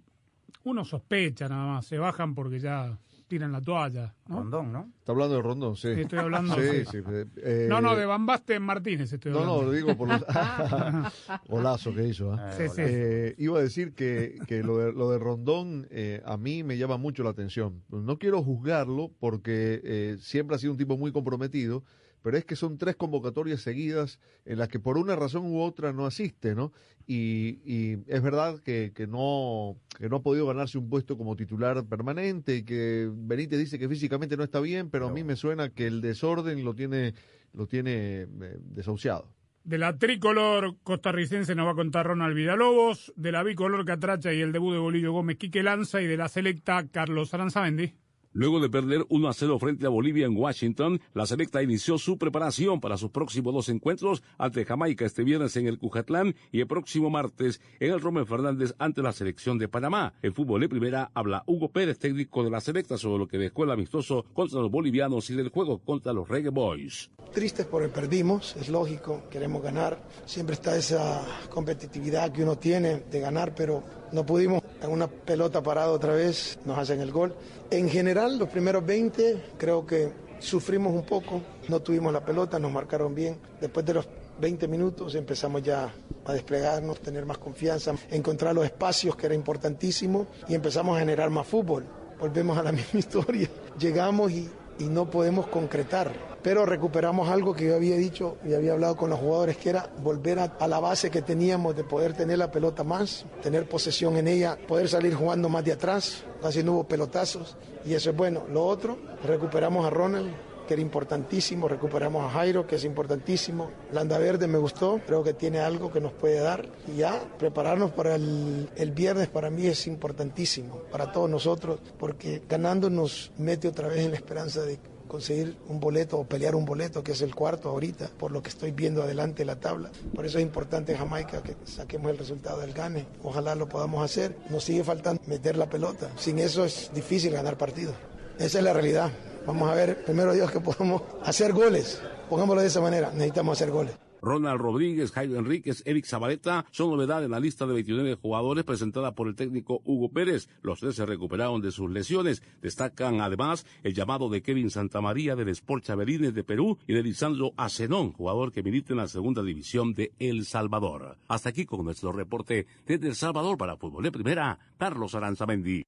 uno 0.65 0.85
sospecha 0.85 1.49
nada 1.49 1.67
más, 1.75 1.87
se 1.87 1.97
bajan 1.99 2.35
porque 2.35 2.59
ya 2.59 2.99
tiran 3.27 3.53
la 3.53 3.61
toalla. 3.61 4.15
¿no? 4.29 4.37
Rondón, 4.39 4.73
¿no? 4.73 4.93
Está 4.99 5.13
hablando 5.13 5.37
de 5.37 5.43
Rondón, 5.43 5.77
sí. 5.77 5.89
Estoy 5.89 6.19
hablando- 6.19 6.55
Sí, 6.57 6.85
sí. 6.91 6.99
sí. 6.99 6.99
eh, 7.43 7.67
no, 7.69 7.81
no, 7.81 7.97
de 7.97 8.05
Van 8.07 8.27
Basten 8.27 8.63
Martínez 8.63 9.13
estoy 9.13 9.33
No, 9.33 9.39
hablando. 9.41 9.63
no, 9.63 9.67
lo 9.69 9.73
digo 9.73 9.97
por 9.97 10.09
los 10.09 10.25
golazo 11.49 11.95
que 11.95 12.07
hizo. 12.09 12.33
¿ah? 12.33 12.53
Sí, 12.53 12.69
sí. 12.69 12.83
Eh, 12.85 13.35
iba 13.39 13.59
a 13.59 13.63
decir 13.63 13.95
que, 13.95 14.39
que 14.47 14.63
lo, 14.63 14.79
de, 14.79 14.93
lo 14.93 15.11
de 15.11 15.19
Rondón 15.19 15.87
eh, 15.91 16.23
a 16.25 16.37
mí 16.37 16.63
me 16.63 16.77
llama 16.79 16.97
mucho 16.97 17.23
la 17.23 17.31
atención. 17.31 17.83
No 17.91 18.19
quiero 18.19 18.43
juzgarlo 18.43 19.11
porque 19.19 19.81
eh, 19.85 20.17
siempre 20.21 20.57
ha 20.57 20.59
sido 20.59 20.73
un 20.73 20.79
tipo 20.79 20.97
muy 20.97 21.13
comprometido, 21.13 21.85
pero 22.25 22.39
es 22.39 22.47
que 22.47 22.57
son 22.57 22.79
tres 22.79 22.97
convocatorias 22.97 23.61
seguidas 23.61 24.19
en 24.47 24.57
las 24.57 24.69
que 24.69 24.81
por 24.81 24.97
una 24.97 25.15
razón 25.15 25.45
u 25.45 25.61
otra 25.61 25.93
no 25.93 26.07
asiste, 26.07 26.55
¿no? 26.55 26.73
Y, 27.07 27.61
y 27.67 27.99
es 28.07 28.23
verdad 28.23 28.63
que, 28.63 28.93
que 28.95 29.07
no, 29.07 29.77
que 29.99 30.09
no 30.09 30.17
ha 30.17 30.23
podido 30.23 30.47
ganarse 30.47 30.79
un 30.79 30.89
puesto 30.89 31.19
como 31.19 31.37
titular 31.37 31.85
permanente 31.85 32.57
y 32.57 32.63
que 32.63 33.11
Benítez 33.15 33.59
dice 33.59 33.79
que 33.79 33.91
físicamente 33.91 34.39
no 34.39 34.43
está 34.43 34.61
bien, 34.61 34.89
pero 34.89 35.09
a 35.09 35.13
mí 35.13 35.23
me 35.23 35.37
suena 35.37 35.69
que 35.69 35.87
el 35.87 36.01
desorden 36.01 36.65
lo 36.65 36.75
tiene, 36.75 37.13
lo 37.53 37.67
tiene 37.67 38.23
eh, 38.23 38.27
desahuciado. 38.59 39.29
De 39.63 39.77
la 39.77 39.99
tricolor 39.99 40.79
costarricense 40.83 41.55
nos 41.55 41.67
va 41.67 41.73
a 41.73 41.77
contar 41.77 42.07
Ronald 42.07 42.35
Villalobos, 42.35 43.13
de 43.17 43.33
la 43.33 43.43
bicolor 43.43 43.85
Catracha 43.85 44.33
y 44.33 44.41
el 44.41 44.53
debut 44.53 44.73
de 44.73 44.79
Bolillo 44.79 45.13
Gómez 45.13 45.37
Quique 45.37 45.63
Lanza 45.63 46.01
y 46.01 46.07
de 46.07 46.17
la 46.17 46.29
selecta 46.29 46.89
Carlos 46.89 47.35
Aranzamendi. 47.35 47.93
Luego 48.37 48.59
de 48.59 48.69
perder 48.69 49.07
1 49.11 49.29
a 49.29 49.33
0 49.33 49.61
frente 49.61 49.87
a 49.87 49.91
Bolivia 49.91 50.27
en 50.27 50.37
Washington, 50.37 51.01
la 51.15 51.25
selecta 51.25 51.63
inició 51.63 51.99
su 51.99 52.19
preparación 52.19 52.81
para 52.81 52.97
sus 52.97 53.11
próximos 53.11 53.55
dos 53.55 53.69
encuentros 53.69 54.25
ante 54.39 54.65
Jamaica 54.65 55.07
este 55.07 55.23
viernes 55.23 55.57
en 55.57 55.69
el 55.69 55.79
Cujatlán 55.79 56.35
y 56.51 56.59
el 56.59 56.67
próximo 56.67 57.11
martes 57.11 57.61
en 57.79 57.93
el 57.93 58.01
Rommel 58.01 58.27
Fernández 58.27 58.75
ante 58.81 59.03
la 59.03 59.13
selección 59.13 59.57
de 59.57 59.69
Panamá. 59.69 60.15
En 60.21 60.35
fútbol 60.35 60.63
de 60.63 60.69
primera 60.69 61.13
habla 61.15 61.45
Hugo 61.47 61.69
Pérez, 61.69 62.01
técnico 62.01 62.43
de 62.43 62.51
la 62.51 62.61
selecta, 62.61 62.99
sobre 62.99 63.19
lo 63.19 63.29
que 63.29 63.39
dejó 63.39 63.63
el 63.63 63.71
amistoso 63.71 64.25
contra 64.33 64.61
los 64.61 64.69
bolivianos 64.69 65.31
y 65.31 65.39
el 65.39 65.51
juego 65.51 65.79
contra 65.79 66.13
los 66.13 66.29
Reggae 66.29 66.51
Boys. 66.51 67.13
Tristes 67.33 67.67
porque 67.67 67.89
perdimos, 67.89 68.57
es 68.57 68.69
lógico, 68.69 69.23
queremos 69.31 69.63
ganar. 69.63 70.09
Siempre 70.27 70.55
está 70.55 70.77
esa 70.77 71.25
competitividad 71.51 72.33
que 72.33 72.43
uno 72.43 72.59
tiene 72.59 73.05
de 73.09 73.21
ganar, 73.21 73.55
pero 73.55 73.85
no 74.15 74.25
pudimos. 74.25 74.63
En 74.81 74.91
una 74.91 75.09
pelota 75.09 75.63
parada 75.63 75.91
otra 75.91 76.15
vez 76.15 76.59
nos 76.65 76.79
hacen 76.79 77.01
el 77.01 77.11
gol. 77.11 77.35
En 77.71 77.89
general, 77.89 78.39
los 78.39 78.49
primeros 78.49 78.87
20 78.87 79.55
creo 79.59 79.85
que 79.85 80.13
sufrimos 80.39 80.93
un 80.93 81.05
poco, 81.05 81.43
no 81.69 81.81
tuvimos 81.81 82.13
la 82.13 82.25
pelota, 82.25 82.59
nos 82.59 82.73
marcaron 82.73 83.15
bien. 83.15 83.39
Después 83.61 83.85
de 83.85 83.95
los 83.95 84.07
20 84.41 84.69
minutos 84.69 85.15
empezamos 85.15 85.63
ya 85.63 85.93
a 86.25 86.33
desplegarnos, 86.33 87.01
tener 87.01 87.27
más 87.27 87.39
confianza, 87.39 87.95
encontrar 88.11 88.55
los 88.55 88.65
espacios 88.65 89.17
que 89.17 89.27
era 89.27 89.35
importantísimo 89.35 90.27
y 90.49 90.55
empezamos 90.55 90.97
a 90.97 91.01
generar 91.01 91.31
más 91.31 91.47
fútbol. 91.47 91.85
Volvemos 92.19 92.57
a 92.57 92.63
la 92.63 92.73
misma 92.73 93.01
historia. 93.01 93.49
Llegamos 93.79 94.31
y, 94.31 94.49
y 94.79 94.85
no 94.85 95.11
podemos 95.11 95.47
concretar. 95.47 96.13
Pero 96.43 96.67
recuperamos 96.67 97.29
algo 97.29 97.55
que 97.55 97.67
yo 97.67 97.75
había 97.75 97.97
dicho 97.97 98.37
y 98.45 98.55
había 98.55 98.73
hablado 98.73 98.97
con 98.97 99.11
los 99.11 99.19
jugadores, 99.19 99.57
que 99.57 99.71
era 99.71 99.89
volver 100.03 100.39
a, 100.39 100.69
la 100.69 100.79
base 100.79 101.11
que 101.11 101.23
teníamos 101.23 101.75
de 101.75 101.85
poder 101.85 102.13
tener 102.13 102.39
la 102.39 102.51
pelota 102.51 102.85
más, 102.85 103.25
tener 103.43 103.69
posesión 103.69 104.17
en 104.17 104.29
ella, 104.29 104.59
poder 104.69 104.89
salir 104.89 105.15
jugando 105.15 105.49
más 105.49 105.65
de 105.65 105.73
atrás, 105.73 106.25
casi 106.43 106.63
no 106.63 106.73
hubo 106.73 106.85
pelotazos 106.85 107.57
y 107.85 107.95
eso 107.95 108.11
es 108.11 108.17
bueno. 108.17 108.45
Lo 108.51 108.65
otro, 108.65 108.99
recuperamos 109.25 109.87
a 109.87 109.91
Ronald, 109.91 110.35
que 110.65 110.75
era 110.75 110.83
importantísimo, 110.83 111.69
recuperamos 111.69 112.25
a 112.25 112.31
Jairo, 112.31 112.67
que 112.67 112.77
es 112.77 112.85
importantísimo. 112.85 113.71
Landa 113.93 114.19
Verde 114.19 114.47
me 114.47 114.59
gustó, 114.59 115.01
creo 115.07 115.23
que 115.23 115.35
tiene 115.35 115.61
algo 115.61 115.93
que 115.93 116.01
nos 116.01 116.13
puede 116.13 116.41
dar. 116.41 116.67
Y 116.93 116.99
ya, 116.99 117.23
prepararnos 117.39 117.93
para 117.93 118.15
el, 118.15 118.71
el 118.77 118.91
viernes 118.93 119.29
para 119.29 119.51
mí 119.51 119.67
es 119.67 119.87
importantísimo, 119.87 120.79
para 120.91 121.13
todos 121.13 121.31
nosotros, 121.31 121.81
porque 121.99 122.43
ganando 122.49 122.91
nos 122.91 123.33
mete 123.39 123.69
otra 123.69 123.89
vez 123.89 124.01
en 124.01 124.11
la 124.11 124.17
esperanza 124.17 124.63
de 124.63 124.79
conseguir 125.15 125.57
un 125.69 125.79
boleto 125.79 126.19
o 126.19 126.25
pelear 126.25 126.55
un 126.55 126.65
boleto, 126.65 127.05
que 127.05 127.13
es 127.13 127.23
el 127.23 127.35
cuarto 127.35 127.69
ahorita, 127.69 128.11
por 128.19 128.33
lo 128.33 128.43
que 128.43 128.49
estoy 128.49 128.73
viendo 128.73 129.03
adelante 129.03 129.45
la 129.45 129.61
tabla. 129.61 129.91
Por 130.13 130.27
eso 130.27 130.39
es 130.39 130.43
importante 130.43 130.97
Jamaica 130.97 131.41
que 131.41 131.57
saquemos 131.65 132.11
el 132.11 132.19
resultado 132.19 132.61
del 132.61 132.73
gane. 132.73 133.07
Ojalá 133.23 133.55
lo 133.55 133.69
podamos 133.69 134.05
hacer. 134.05 134.37
Nos 134.51 134.65
sigue 134.65 134.83
faltando 134.83 135.23
meter 135.27 135.57
la 135.57 135.71
pelota. 135.71 136.11
Sin 136.17 136.39
eso 136.39 136.65
es 136.65 136.91
difícil 136.93 137.33
ganar 137.33 137.57
partidos. 137.57 137.95
Esa 138.39 138.59
es 138.59 138.65
la 138.65 138.73
realidad. 138.73 139.13
Vamos 139.47 139.71
a 139.71 139.75
ver, 139.75 140.05
primero 140.05 140.33
Dios, 140.33 140.51
que 140.51 140.61
podamos 140.61 141.03
hacer 141.23 141.53
goles. 141.53 142.01
Pongámoslo 142.29 142.63
de 142.63 142.69
esa 142.69 142.81
manera, 142.81 143.11
necesitamos 143.11 143.59
hacer 143.59 143.71
goles. 143.71 143.95
Ronald 144.25 144.59
Rodríguez, 144.59 145.13
Jairo 145.13 145.39
Enríquez, 145.39 145.83
Eric 145.85 146.07
Zabaleta 146.07 146.65
son 146.71 146.91
novedad 146.91 147.23
en 147.23 147.33
la 147.33 147.41
lista 147.41 147.67
de 147.67 147.75
29 147.75 148.15
jugadores 148.15 148.65
presentada 148.65 149.15
por 149.15 149.29
el 149.29 149.37
técnico 149.37 149.83
Hugo 149.85 150.09
Pérez. 150.09 150.49
Los 150.63 150.81
tres 150.81 150.97
se 150.97 151.05
recuperaron 151.05 151.61
de 151.61 151.71
sus 151.71 151.91
lesiones. 151.91 152.43
Destacan 152.63 153.21
además 153.21 153.67
el 153.83 153.93
llamado 153.93 154.31
de 154.31 154.41
Kevin 154.41 154.71
Santamaría 154.71 155.37
del 155.37 155.51
Sport 155.51 155.85
Chaverines 155.85 156.35
de 156.35 156.43
Perú 156.43 156.79
y 156.87 156.95
de 156.95 157.03
Lisandro 157.03 157.53
Acenón, 157.59 158.13
jugador 158.13 158.51
que 158.51 158.63
milita 158.63 158.95
en 158.95 158.99
la 158.99 159.09
segunda 159.09 159.43
división 159.43 159.93
de 159.93 160.13
El 160.19 160.47
Salvador. 160.47 161.19
Hasta 161.29 161.51
aquí 161.51 161.67
con 161.67 161.85
nuestro 161.85 162.11
reporte 162.11 162.67
desde 162.87 163.09
El 163.09 163.15
Salvador 163.15 163.59
para 163.59 163.77
Fútbol 163.77 164.05
de 164.05 164.13
Primera, 164.13 164.59
Carlos 164.79 165.15
Aranzamendi. 165.15 165.85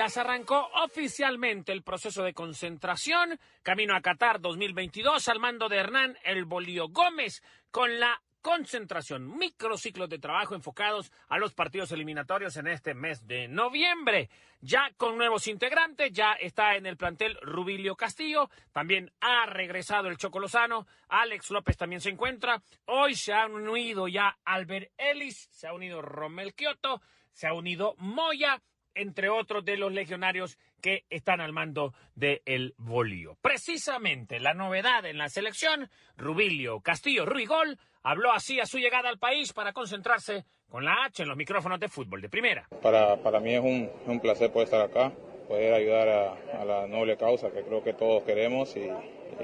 Honduras 0.00 0.16
arrancó 0.16 0.70
oficialmente 0.82 1.72
el 1.72 1.82
proceso 1.82 2.22
de 2.22 2.32
concentración 2.32 3.38
camino 3.62 3.94
a 3.94 4.00
Qatar 4.00 4.40
2022 4.40 5.28
al 5.28 5.40
mando 5.40 5.68
de 5.68 5.76
Hernán 5.76 6.16
El 6.24 6.46
Bolío 6.46 6.88
Gómez 6.88 7.42
con 7.70 8.00
la 8.00 8.22
concentración, 8.40 9.36
microciclos 9.36 10.08
de 10.08 10.18
trabajo 10.18 10.54
enfocados 10.54 11.12
a 11.28 11.36
los 11.36 11.52
partidos 11.52 11.92
eliminatorios 11.92 12.56
en 12.56 12.68
este 12.68 12.94
mes 12.94 13.26
de 13.26 13.46
noviembre. 13.46 14.30
Ya 14.62 14.90
con 14.96 15.18
nuevos 15.18 15.46
integrantes, 15.48 16.10
ya 16.12 16.32
está 16.32 16.76
en 16.76 16.86
el 16.86 16.96
plantel 16.96 17.36
Rubilio 17.42 17.94
Castillo, 17.94 18.48
también 18.72 19.12
ha 19.20 19.44
regresado 19.44 20.08
el 20.08 20.16
Choco 20.16 20.40
Lozano, 20.40 20.86
Alex 21.10 21.50
López 21.50 21.76
también 21.76 22.00
se 22.00 22.08
encuentra, 22.08 22.62
hoy 22.86 23.14
se 23.14 23.34
han 23.34 23.52
unido 23.52 24.08
ya 24.08 24.38
Albert 24.46 24.92
Ellis, 24.96 25.46
se 25.50 25.66
ha 25.66 25.74
unido 25.74 26.00
Romel 26.00 26.54
Kioto, 26.54 27.02
se 27.32 27.46
ha 27.46 27.52
unido 27.52 27.96
Moya, 27.98 28.62
entre 28.94 29.28
otros 29.28 29.64
de 29.64 29.76
los 29.76 29.92
legionarios 29.92 30.58
que 30.80 31.04
están 31.10 31.40
al 31.40 31.52
mando 31.52 31.94
del 32.14 32.42
el 32.46 32.74
Bolío. 32.78 33.36
Precisamente 33.40 34.40
la 34.40 34.54
novedad 34.54 35.04
en 35.06 35.18
la 35.18 35.28
selección, 35.28 35.90
Rubilio 36.16 36.80
Castillo 36.80 37.26
Ruigol 37.26 37.78
habló 38.02 38.32
así 38.32 38.60
a 38.60 38.66
su 38.66 38.78
llegada 38.78 39.08
al 39.08 39.18
país 39.18 39.52
para 39.52 39.72
concentrarse 39.72 40.44
con 40.68 40.84
la 40.84 41.04
H 41.04 41.22
en 41.22 41.28
los 41.28 41.36
micrófonos 41.36 41.80
de 41.80 41.88
fútbol 41.88 42.20
de 42.20 42.28
primera. 42.28 42.68
Para, 42.82 43.16
para 43.16 43.40
mí 43.40 43.54
es 43.54 43.60
un, 43.60 43.90
un 44.06 44.20
placer 44.20 44.52
poder 44.52 44.66
estar 44.66 44.80
acá, 44.80 45.12
poder 45.48 45.74
ayudar 45.74 46.08
a, 46.08 46.64
la 46.64 46.86
noble 46.86 47.16
causa 47.16 47.50
que 47.50 47.62
creo 47.62 47.82
que 47.82 47.92
todos 47.92 48.22
queremos 48.22 48.76
y, 48.76 48.88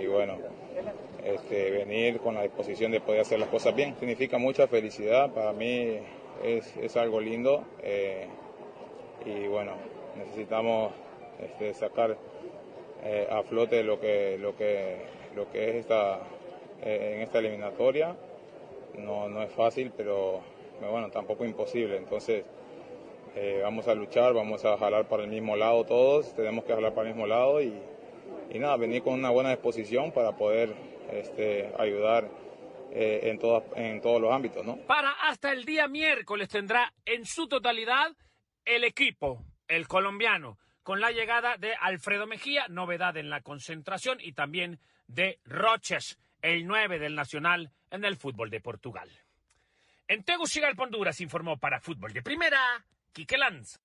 y 0.01 0.06
bueno, 0.06 0.39
este, 1.24 1.70
venir 1.70 2.18
con 2.20 2.35
la 2.35 2.43
disposición 2.43 2.93
de 2.93 3.01
poder 3.01 3.23
hacer 3.23 3.40
las 3.40 3.48
cosas 3.48 3.74
bien. 3.74 3.97
Significa 3.98 4.39
mucha 4.39 4.68
felicidad, 4.68 5.32
para 5.32 5.52
mí 5.52 5.98
es, 6.44 6.77
es 6.77 6.97
algo 6.97 7.20
lindo 7.20 7.66
eh, 7.82 8.28
y 9.27 9.47
bueno, 9.48 9.73
necesitamos 10.16 10.93
este, 11.40 11.74
sacar 11.74 12.16
eh, 13.03 13.28
a 13.31 13.43
flote 13.43 13.82
lo 13.82 14.01
que, 14.01 14.39
lo 14.39 14.57
que, 14.57 15.05
lo 15.35 15.51
que 15.51 15.70
es 15.70 15.77
esta, 15.77 16.20
eh, 16.82 17.15
en 17.16 17.23
esta 17.23 17.39
eliminatoria. 17.39 18.16
No, 18.98 19.28
no 19.28 19.43
es 19.43 19.53
fácil, 19.53 19.93
pero 19.94 20.40
bueno, 20.81 21.11
tampoco 21.11 21.44
imposible. 21.44 21.97
Entonces, 21.97 22.44
eh, 23.35 23.61
vamos 23.62 23.86
a 23.89 23.94
luchar, 23.94 24.32
vamos 24.32 24.65
a 24.65 24.78
jalar 24.78 25.09
para 25.09 25.24
el 25.24 25.28
mismo 25.28 25.57
lado 25.57 25.85
todos, 25.85 26.35
tenemos 26.35 26.65
que 26.65 26.73
jalar 26.73 26.94
para 26.94 27.09
el 27.09 27.15
mismo 27.15 27.27
lado 27.27 27.61
y, 27.61 27.74
y 28.51 28.59
nada, 28.59 28.78
venir 28.78 29.03
con 29.03 29.12
una 29.12 29.28
buena 29.28 29.51
disposición 29.51 30.11
para 30.12 30.32
poder 30.36 30.74
este, 31.12 31.70
ayudar 31.78 32.31
eh, 32.93 33.20
en, 33.24 33.39
todas, 33.39 33.62
en 33.74 34.01
todos 34.01 34.23
los 34.23 34.32
ámbitos. 34.32 34.65
¿no? 34.65 34.77
Para 34.86 35.11
hasta 35.11 35.53
el 35.53 35.66
día 35.66 35.86
miércoles 35.86 36.48
tendrá 36.48 36.94
en 37.05 37.27
su 37.27 37.47
totalidad 37.47 38.12
el 38.67 38.85
equipo, 38.85 39.45
el 39.69 39.89
colombiano, 39.89 40.59
con 40.83 41.01
la 41.01 41.11
llegada 41.11 41.57
de 41.57 41.75
Alfredo 41.75 42.27
Mejía, 42.27 42.67
novedad 42.69 43.17
en 43.17 43.31
la 43.31 43.41
concentración, 43.41 44.19
y 44.21 44.33
también 44.33 44.79
de 45.07 45.41
Roches, 45.45 46.19
el 46.43 46.67
9 46.67 46.99
del 46.99 47.15
Nacional 47.15 47.73
en 47.91 48.05
el 48.05 48.17
fútbol 48.17 48.51
de 48.51 48.61
Portugal. 48.61 49.11
En 50.09 50.23
Tegucigalpa, 50.23 50.85
Honduras, 50.85 51.21
informó 51.21 51.59
para 51.59 51.81
Fútbol 51.81 52.13
de 52.13 52.23
Primera, 52.23 52.85
Quique 53.13 53.39
Lanz. 53.39 53.81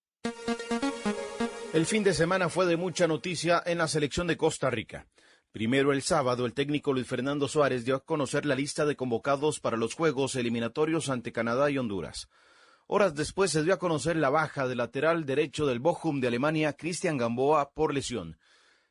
El 1.74 1.86
fin 1.86 2.04
de 2.04 2.14
semana 2.14 2.50
fue 2.50 2.66
de 2.66 2.78
mucha 2.78 3.08
noticia 3.08 3.64
en 3.66 3.78
la 3.78 3.88
selección 3.88 4.28
de 4.28 4.38
Costa 4.38 4.70
Rica. 4.70 5.08
Primero 5.52 5.92
el 5.94 6.02
sábado, 6.02 6.46
el 6.46 6.54
técnico 6.54 6.94
Luis 6.94 7.08
Fernando 7.08 7.48
Suárez 7.48 7.86
dio 7.86 7.96
a 7.96 8.06
conocer 8.06 8.46
la 8.46 8.56
lista 8.56 8.86
de 8.86 8.96
convocados 8.96 9.60
para 9.60 9.78
los 9.78 9.96
Juegos 9.96 10.36
eliminatorios 10.36 11.10
ante 11.10 11.32
Canadá 11.32 11.70
y 11.72 11.78
Honduras. 11.78 12.30
Horas 12.94 13.16
después 13.16 13.52
se 13.52 13.64
dio 13.64 13.74
a 13.74 13.80
conocer 13.80 14.18
la 14.18 14.30
baja 14.30 14.68
del 14.68 14.80
lateral 14.80 15.26
derecho 15.26 15.66
del 15.66 15.80
Bochum 15.80 16.20
de 16.20 16.28
Alemania, 16.28 16.74
Cristian 16.74 17.16
Gamboa, 17.16 17.72
por 17.72 17.94
lesión. 17.94 18.38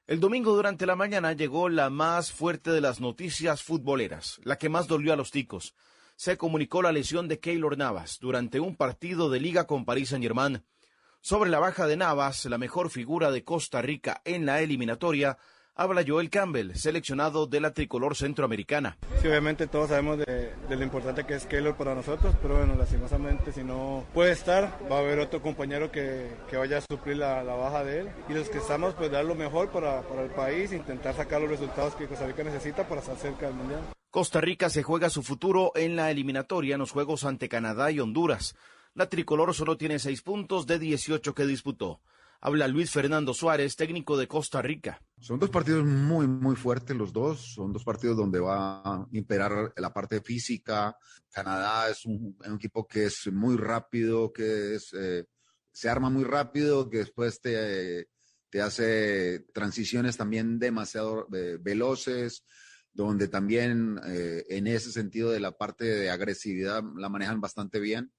El 0.07 0.21
domingo 0.21 0.57
durante 0.57 0.87
la 0.87 0.97
mañana 0.97 1.35
llegó 1.35 1.69
la 1.69 1.91
más 1.91 2.33
fuerte 2.33 2.71
de 2.71 2.81
las 2.81 2.99
noticias 3.03 3.63
futboleras, 3.63 4.41
la 4.43 4.57
que 4.57 4.71
más 4.71 4.87
dolió 4.87 5.13
a 5.13 5.17
los 5.17 5.31
ticos. 5.31 5.75
Se 6.17 6.39
comunicó 6.39 6.81
la 6.81 6.93
lesión 6.93 7.29
de 7.29 7.41
Keylor 7.41 7.77
Navas 7.77 8.17
durante 8.23 8.59
un 8.59 8.75
partido 8.75 9.29
de 9.29 9.39
liga 9.39 9.67
con 9.67 9.85
París 9.85 10.09
Saint-Germain. 10.09 10.65
Sobre 11.21 11.51
la 11.51 11.59
baja 11.59 11.87
de 11.87 11.99
Navas, 11.99 12.47
la 12.47 12.57
mejor 12.57 12.89
figura 12.89 13.31
de 13.31 13.45
Costa 13.45 13.83
Rica 13.83 14.23
en 14.25 14.47
la 14.47 14.63
eliminatoria, 14.63 15.37
habla 15.81 16.05
Joel 16.07 16.29
Campbell, 16.29 16.75
seleccionado 16.75 17.47
de 17.47 17.59
la 17.59 17.73
tricolor 17.73 18.15
centroamericana. 18.15 18.99
Sí, 19.23 19.29
obviamente 19.29 19.67
todos 19.67 19.89
sabemos 19.89 20.19
de, 20.19 20.53
de, 20.69 20.77
lo 20.77 20.85
importante 20.85 21.25
que 21.25 21.35
es 21.35 21.47
Keylor 21.47 21.75
para 21.75 21.95
nosotros, 21.95 22.35
pero 22.43 22.59
bueno, 22.59 22.75
lastimosamente 22.75 23.51
si 23.51 23.65
no 23.65 24.05
puede 24.13 24.33
estar, 24.33 24.79
va 24.93 24.97
a 24.97 24.99
haber 24.99 25.19
otro 25.21 25.41
compañero 25.41 25.91
que, 25.91 26.29
que 26.51 26.59
vaya 26.59 26.79
a 26.79 26.81
suplir 26.83 27.17
la, 27.17 27.43
la, 27.43 27.55
baja 27.55 27.83
de 27.83 28.01
él. 28.01 28.09
Y 28.29 28.35
los 28.35 28.51
que 28.51 28.59
estamos, 28.59 28.93
pues 28.93 29.11
dar 29.11 29.25
lo 29.25 29.35
mejor 29.35 29.71
para, 29.71 30.03
para 30.03 30.23
el 30.23 30.31
país, 30.31 30.71
intentar 30.73 31.17
sacar 31.17 31.41
los 31.41 31.49
resultados 31.49 31.95
que 31.95 32.07
Costa 32.07 32.27
Rica 32.27 32.45
necesita 32.45 32.87
para 32.87 33.01
estar 33.01 33.17
cerca 33.17 33.47
del 33.47 33.55
Mundial. 33.55 33.81
Costa 34.11 34.43
Rica 34.43 34.69
se 34.69 34.83
juega 34.83 35.09
su 35.09 35.23
futuro 35.23 35.73
en 35.77 35.97
la 35.97 36.11
eliminatoria 36.11 36.75
en 36.75 36.81
los 36.81 36.91
Juegos 36.91 37.25
ante 37.25 37.49
Canadá 37.49 37.91
y 37.91 38.01
Honduras. 38.01 38.55
La 38.93 39.09
tricolor 39.09 39.55
solo 39.55 39.79
tiene 39.79 39.99
seis 39.99 40.21
puntos 40.21 40.67
de 40.67 40.79
18 40.79 41.35
que 41.35 41.47
disputó. 41.47 42.03
Habla 42.43 42.69
Luis 42.69 42.91
Fernando 42.91 43.35
Suárez, 43.35 43.77
técnico 43.77 44.17
de 44.17 44.27
Costa 44.27 44.63
Rica. 44.63 45.03
Son 45.21 45.39
dos 45.39 45.51
partidos 45.51 45.85
muy, 45.85 46.27
muy 46.27 46.57
fuertes 46.57 46.97
los 46.97 47.13
dos. 47.13 47.53
Son 47.55 47.71
dos 47.71 47.85
partidos 47.85 48.17
donde 48.17 48.41
va 48.41 48.81
a 48.81 49.07
imperar 49.13 49.75
la 49.77 49.93
parte 49.93 50.23
física. 50.23 50.97
Canadá 51.31 51.91
es 51.91 52.07
un, 52.07 52.37
equipo 52.55 52.87
que 52.87 53.05
es 53.05 53.31
muy 53.31 53.57
rápido, 53.57 54.33
que 54.33 54.77
es, 54.77 54.95
eh, 54.95 55.27
se 55.71 55.91
arma 55.91 56.09
muy 56.09 56.25
rápido, 56.25 56.89
que 56.89 56.99
después 56.99 57.43
te, 57.43 58.09
te 58.49 58.63
hace 58.63 59.41
transiciones 59.53 60.17
también 60.17 60.59
demasiado 60.59 61.29
eh, 61.35 61.59
veloces 61.61 62.45
donde 62.93 63.29
también 63.29 64.01
eh, 64.07 64.45
en 64.49 64.67
ese 64.67 64.91
sentido 64.93 65.31
de 65.31 65.41
la 65.41 65.53
parte 65.53 65.85
de 65.85 66.11
agresividad 66.11 66.83
la 66.97 67.09
manejan 67.09 67.41
bastante 67.41 67.79
bien. 67.79 68.13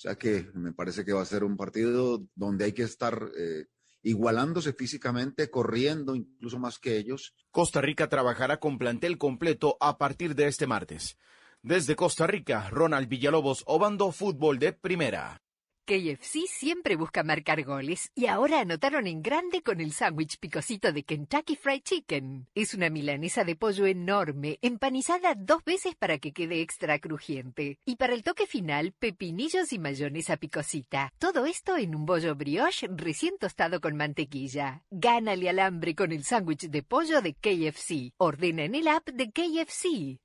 Sea 0.00 0.14
que 0.14 0.50
me 0.54 0.72
parece 0.72 1.04
que 1.04 1.12
va 1.12 1.20
a 1.20 1.26
ser 1.26 1.44
un 1.44 1.58
partido 1.58 2.24
donde 2.34 2.64
hay 2.64 2.72
que 2.72 2.84
estar 2.84 3.22
eh, 3.38 3.66
igualándose 4.02 4.72
físicamente, 4.72 5.50
corriendo 5.50 6.14
incluso 6.14 6.58
más 6.58 6.78
que 6.78 6.96
ellos. 6.96 7.34
Costa 7.50 7.82
Rica 7.82 8.08
trabajará 8.08 8.60
con 8.60 8.78
plantel 8.78 9.18
completo 9.18 9.76
a 9.78 9.98
partir 9.98 10.34
de 10.34 10.46
este 10.46 10.66
martes. 10.66 11.18
Desde 11.60 11.96
Costa 11.96 12.26
Rica, 12.26 12.70
Ronald 12.70 13.10
Villalobos, 13.10 13.62
Obando 13.66 14.10
Fútbol 14.10 14.58
de 14.58 14.72
Primera. 14.72 15.42
KFC 15.90 16.46
siempre 16.46 16.94
busca 16.94 17.24
marcar 17.24 17.64
goles 17.64 18.12
y 18.14 18.26
ahora 18.26 18.60
anotaron 18.60 19.08
en 19.08 19.22
grande 19.22 19.60
con 19.60 19.80
el 19.80 19.90
sándwich 19.92 20.38
picosito 20.38 20.92
de 20.92 21.02
Kentucky 21.02 21.56
Fried 21.56 21.82
Chicken. 21.82 22.46
Es 22.54 22.74
una 22.74 22.90
milanesa 22.90 23.42
de 23.42 23.56
pollo 23.56 23.86
enorme, 23.86 24.60
empanizada 24.62 25.34
dos 25.34 25.64
veces 25.64 25.96
para 25.96 26.18
que 26.18 26.30
quede 26.30 26.60
extra 26.60 27.00
crujiente. 27.00 27.80
Y 27.84 27.96
para 27.96 28.14
el 28.14 28.22
toque 28.22 28.46
final, 28.46 28.92
pepinillos 29.00 29.72
y 29.72 29.80
mayonesa 29.80 30.36
picosita. 30.36 31.12
Todo 31.18 31.44
esto 31.44 31.76
en 31.76 31.96
un 31.96 32.06
bollo 32.06 32.36
brioche 32.36 32.86
recién 32.94 33.36
tostado 33.36 33.80
con 33.80 33.96
mantequilla. 33.96 34.84
Gánale 34.92 35.48
al 35.48 35.58
hambre 35.58 35.96
con 35.96 36.12
el 36.12 36.22
sándwich 36.22 36.68
de 36.68 36.84
pollo 36.84 37.20
de 37.20 37.34
KFC. 37.34 38.12
Ordena 38.16 38.62
en 38.62 38.76
el 38.76 38.86
app 38.86 39.08
de 39.08 39.32
KFC. 39.32 40.20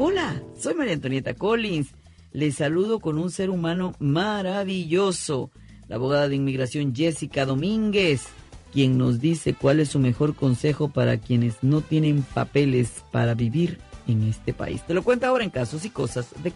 Hola, 0.00 0.40
soy 0.56 0.74
María 0.74 0.94
Antonieta 0.94 1.34
Collins. 1.34 1.88
Les 2.30 2.54
saludo 2.54 3.00
con 3.00 3.18
un 3.18 3.32
ser 3.32 3.50
humano 3.50 3.96
maravilloso, 3.98 5.50
la 5.88 5.96
abogada 5.96 6.28
de 6.28 6.36
inmigración 6.36 6.94
Jessica 6.94 7.44
Domínguez, 7.44 8.28
quien 8.72 8.96
nos 8.96 9.18
dice 9.18 9.54
cuál 9.54 9.80
es 9.80 9.88
su 9.88 9.98
mejor 9.98 10.36
consejo 10.36 10.88
para 10.88 11.16
quienes 11.18 11.64
no 11.64 11.80
tienen 11.80 12.22
papeles 12.22 13.02
para 13.10 13.34
vivir 13.34 13.80
en 14.08 14.24
este 14.24 14.52
país. 14.52 14.82
Te 14.82 14.94
lo 14.94 15.04
cuento 15.04 15.26
ahora 15.26 15.44
en 15.44 15.50
Casos 15.50 15.84
y 15.84 15.90
Cosas 15.90 16.26
de. 16.42 16.52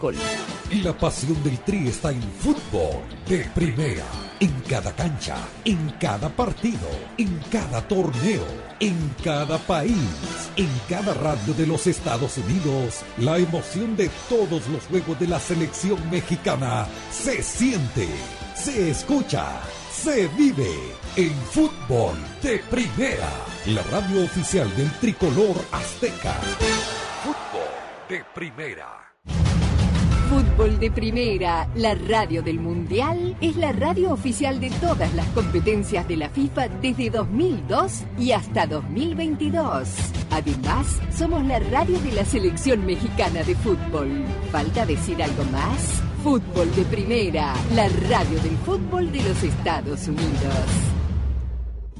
Y 0.70 0.82
la 0.82 0.96
pasión 0.96 1.40
del 1.44 1.58
Tri 1.60 1.86
está 1.86 2.10
en 2.10 2.22
fútbol 2.22 3.02
de 3.28 3.44
primera, 3.54 4.04
en 4.40 4.50
cada 4.68 4.90
cancha, 4.96 5.36
en 5.64 5.90
cada 6.00 6.28
partido, 6.28 6.88
en 7.18 7.38
cada 7.50 7.86
torneo, 7.86 8.44
en 8.80 8.96
cada 9.22 9.58
país, 9.58 9.94
en 10.56 10.68
cada 10.88 11.14
radio 11.14 11.54
de 11.54 11.66
los 11.66 11.86
Estados 11.86 12.38
Unidos. 12.38 13.02
La 13.18 13.38
emoción 13.38 13.96
de 13.96 14.10
todos 14.28 14.66
los 14.68 14.82
juegos 14.84 15.20
de 15.20 15.28
la 15.28 15.38
selección 15.38 15.98
mexicana 16.10 16.86
se 17.12 17.42
siente, 17.42 18.08
se 18.56 18.90
escucha, 18.90 19.60
se 20.02 20.26
vive 20.36 20.68
en 21.14 21.30
fútbol 21.30 22.16
de 22.42 22.58
primera, 22.68 23.30
la 23.66 23.82
radio 23.82 24.24
oficial 24.24 24.68
del 24.76 24.90
tricolor 24.98 25.54
azteca. 25.70 26.32
Fútbol 27.22 27.68
de 28.08 28.24
primera. 28.34 28.98
Fútbol 30.28 30.80
de 30.80 30.90
Primera, 30.90 31.68
la 31.76 31.94
radio 31.94 32.42
del 32.42 32.58
Mundial, 32.58 33.36
es 33.40 33.54
la 33.56 33.70
radio 33.70 34.12
oficial 34.12 34.60
de 34.60 34.70
todas 34.70 35.12
las 35.14 35.26
competencias 35.26 36.08
de 36.08 36.16
la 36.16 36.30
FIFA 36.30 36.68
desde 36.80 37.10
2002 37.10 38.02
y 38.18 38.32
hasta 38.32 38.66
2022. 38.66 39.88
Además, 40.30 41.00
somos 41.16 41.44
la 41.44 41.58
radio 41.58 42.00
de 42.00 42.12
la 42.12 42.24
selección 42.24 42.84
mexicana 42.86 43.42
de 43.42 43.54
fútbol. 43.54 44.24
¿Falta 44.50 44.86
decir 44.86 45.22
algo 45.22 45.44
más? 45.52 46.02
Fútbol 46.22 46.72
de 46.76 46.84
Primera, 46.84 47.52
la 47.74 47.88
radio 48.08 48.40
del 48.40 48.56
fútbol 48.58 49.10
de 49.10 49.22
los 49.24 49.42
Estados 49.42 50.06
Unidos. 50.06 51.01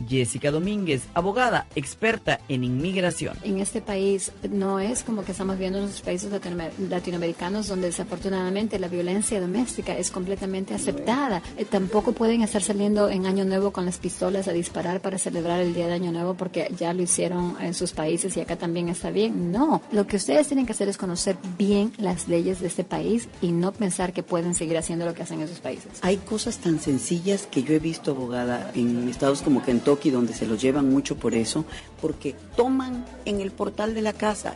Jessica 0.09 0.51
Domínguez, 0.51 1.03
abogada, 1.15 1.66
experta 1.74 2.41
en 2.49 2.65
inmigración. 2.65 3.37
En 3.43 3.59
este 3.61 3.81
país 3.81 4.33
no 4.51 4.79
es 4.81 5.03
como 5.03 5.24
que 5.24 5.33
estamos 5.33 5.59
viendo 5.59 5.79
en 5.79 5.87
los 5.87 6.01
países 6.01 6.31
latinoamer- 6.33 6.73
latinoamericanos 6.89 7.69
donde 7.69 7.89
desafortunadamente 7.89 8.79
la 8.79 8.89
violencia 8.89 9.41
doméstica 9.41 9.97
es 9.97 10.11
completamente 10.11 10.74
aceptada. 10.74 11.43
Eh, 11.57 11.65
tampoco 11.65 12.12
pueden 12.12 12.43
estar 12.43 12.62
saliendo 12.62 13.09
en 13.09 13.27
Año 13.27 13.45
Nuevo 13.45 13.73
con 13.73 13.85
las 13.85 13.99
pistolas 13.99 14.49
a 14.49 14.53
disparar 14.53 15.01
para 15.01 15.19
celebrar 15.19 15.61
el 15.61 15.74
Día 15.74 15.87
de 15.87 15.95
Año 15.95 16.12
Nuevo 16.12 16.35
porque 16.35 16.73
ya 16.79 16.93
lo 16.95 17.03
hicieron 17.03 17.57
en 17.61 17.74
sus 17.74 17.93
países 17.93 18.37
y 18.37 18.41
acá 18.41 18.57
también 18.57 18.89
está 18.89 19.11
bien. 19.11 19.53
No, 19.53 19.83
lo 19.93 20.07
que 20.07 20.16
ustedes 20.16 20.47
tienen 20.49 20.66
que 20.66 20.73
hacer 20.73 20.89
es 20.89 20.97
conocer 20.97 21.37
bien 21.59 21.93
las 21.99 22.29
leyes 22.29 22.61
de 22.61 22.66
este 22.69 22.85
país 22.85 23.29
y 23.41 23.53
no 23.53 23.73
pensar 23.73 24.12
que 24.12 24.23
pueden 24.23 24.55
seguir 24.55 24.79
haciendo 24.79 25.05
lo 25.05 25.15
que 25.15 25.23
hacen 25.23 25.41
en 25.41 25.49
sus 25.49 25.59
países. 25.59 25.93
Hay 26.03 26.16
cosas 26.19 26.59
tan 26.59 26.81
sencillas 26.81 27.47
que 27.51 27.62
yo 27.62 27.74
he 27.74 27.79
visto, 27.79 28.12
abogada, 28.12 28.70
en 28.74 29.09
estados 29.09 29.43
como 29.43 29.62
Kentucky, 29.62 29.91
donde 29.97 30.35
se 30.35 30.47
los 30.47 30.60
llevan 30.60 30.90
mucho 30.90 31.16
por 31.16 31.35
eso, 31.35 31.64
porque 32.01 32.35
toman 32.56 33.05
en 33.24 33.40
el 33.40 33.51
portal 33.51 33.94
de 33.94 34.02
la 34.02 34.12
casa. 34.12 34.55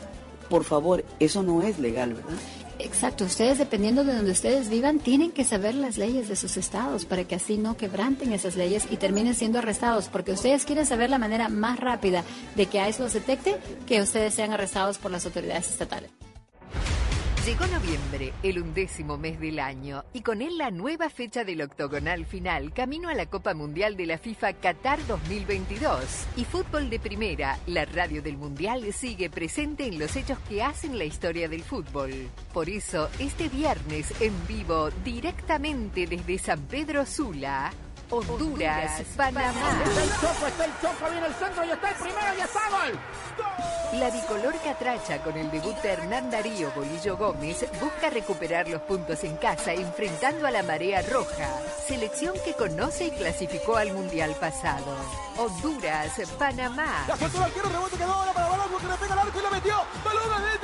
Por 0.48 0.64
favor, 0.64 1.04
eso 1.18 1.42
no 1.42 1.62
es 1.62 1.78
legal, 1.78 2.14
¿verdad? 2.14 2.36
Exacto, 2.78 3.24
ustedes 3.24 3.58
dependiendo 3.58 4.04
de 4.04 4.14
donde 4.14 4.32
ustedes 4.32 4.68
vivan 4.68 4.98
tienen 4.98 5.32
que 5.32 5.44
saber 5.44 5.74
las 5.74 5.96
leyes 5.96 6.28
de 6.28 6.36
sus 6.36 6.58
estados 6.58 7.06
para 7.06 7.24
que 7.24 7.34
así 7.34 7.56
no 7.56 7.76
quebranten 7.76 8.32
esas 8.32 8.54
leyes 8.54 8.86
y 8.90 8.96
terminen 8.96 9.34
siendo 9.34 9.58
arrestados, 9.58 10.08
porque 10.08 10.32
ustedes 10.32 10.64
quieren 10.66 10.84
saber 10.84 11.08
la 11.08 11.18
manera 11.18 11.48
más 11.48 11.80
rápida 11.80 12.22
de 12.54 12.66
que 12.66 12.86
ICE 12.86 13.02
los 13.02 13.14
detecte 13.14 13.56
que 13.86 14.02
ustedes 14.02 14.34
sean 14.34 14.52
arrestados 14.52 14.98
por 14.98 15.10
las 15.10 15.24
autoridades 15.24 15.70
estatales. 15.70 16.10
Llegó 17.46 17.64
noviembre, 17.68 18.32
el 18.42 18.60
undécimo 18.60 19.18
mes 19.18 19.38
del 19.38 19.60
año, 19.60 20.02
y 20.12 20.22
con 20.22 20.42
él 20.42 20.58
la 20.58 20.72
nueva 20.72 21.08
fecha 21.08 21.44
del 21.44 21.62
octogonal 21.62 22.26
final 22.26 22.72
camino 22.72 23.08
a 23.08 23.14
la 23.14 23.26
Copa 23.26 23.54
Mundial 23.54 23.96
de 23.96 24.04
la 24.04 24.18
FIFA 24.18 24.54
Qatar 24.54 24.98
2022. 25.06 26.26
Y 26.36 26.44
Fútbol 26.44 26.90
de 26.90 26.98
Primera, 26.98 27.56
la 27.68 27.84
radio 27.84 28.20
del 28.20 28.36
Mundial, 28.36 28.92
sigue 28.92 29.30
presente 29.30 29.86
en 29.86 30.00
los 30.00 30.16
hechos 30.16 30.40
que 30.48 30.60
hacen 30.60 30.98
la 30.98 31.04
historia 31.04 31.48
del 31.48 31.62
fútbol. 31.62 32.10
Por 32.52 32.68
eso, 32.68 33.08
este 33.20 33.48
viernes 33.48 34.12
en 34.20 34.34
vivo, 34.48 34.90
directamente 35.04 36.08
desde 36.08 36.38
San 36.38 36.62
Pedro 36.62 37.06
Sula, 37.06 37.70
Honduras, 38.10 39.02
Panamá. 39.16 39.82
Está 39.84 40.02
el 40.02 40.10
choco, 40.10 40.46
está 40.46 40.64
el 40.64 40.72
choco, 40.80 41.10
viene 41.10 41.26
el 41.26 41.34
centro 41.34 41.64
y 41.64 41.70
está 41.70 41.88
el 41.90 41.94
primero 41.96 42.34
y 42.36 42.40
está 42.40 42.60
gol. 42.70 42.98
La 44.00 44.10
bicolor 44.10 44.54
catracha 44.62 45.22
con 45.22 45.36
el 45.36 45.50
debut 45.50 45.76
de 45.82 45.90
Hernán 45.90 46.30
Darío 46.30 46.70
Bolillo 46.74 47.16
Gómez 47.16 47.66
busca 47.80 48.10
recuperar 48.10 48.68
los 48.68 48.80
puntos 48.82 49.24
en 49.24 49.36
casa 49.36 49.72
enfrentando 49.72 50.46
a 50.46 50.50
la 50.50 50.62
marea 50.62 51.02
roja, 51.02 51.48
selección 51.86 52.34
que 52.44 52.54
conoce 52.54 53.06
y 53.06 53.10
clasificó 53.10 53.76
al 53.76 53.92
mundial 53.92 54.34
pasado. 54.38 54.96
Honduras, 55.36 56.12
Panamá. 56.38 57.04
La 57.08 57.16
soltó 57.16 57.38
el 57.38 57.44
arquero, 57.44 57.68
rebote 57.68 57.96
quedó 57.96 58.12
ahora 58.12 58.32
para 58.32 58.48
Balón 58.48 58.68
que 58.80 58.86
le 58.86 58.96
pega 58.96 59.12
al 59.12 59.18
arco 59.18 59.38
y 59.38 59.42
lo 59.42 59.50
metió. 59.50 59.76
Balón. 60.04 60.55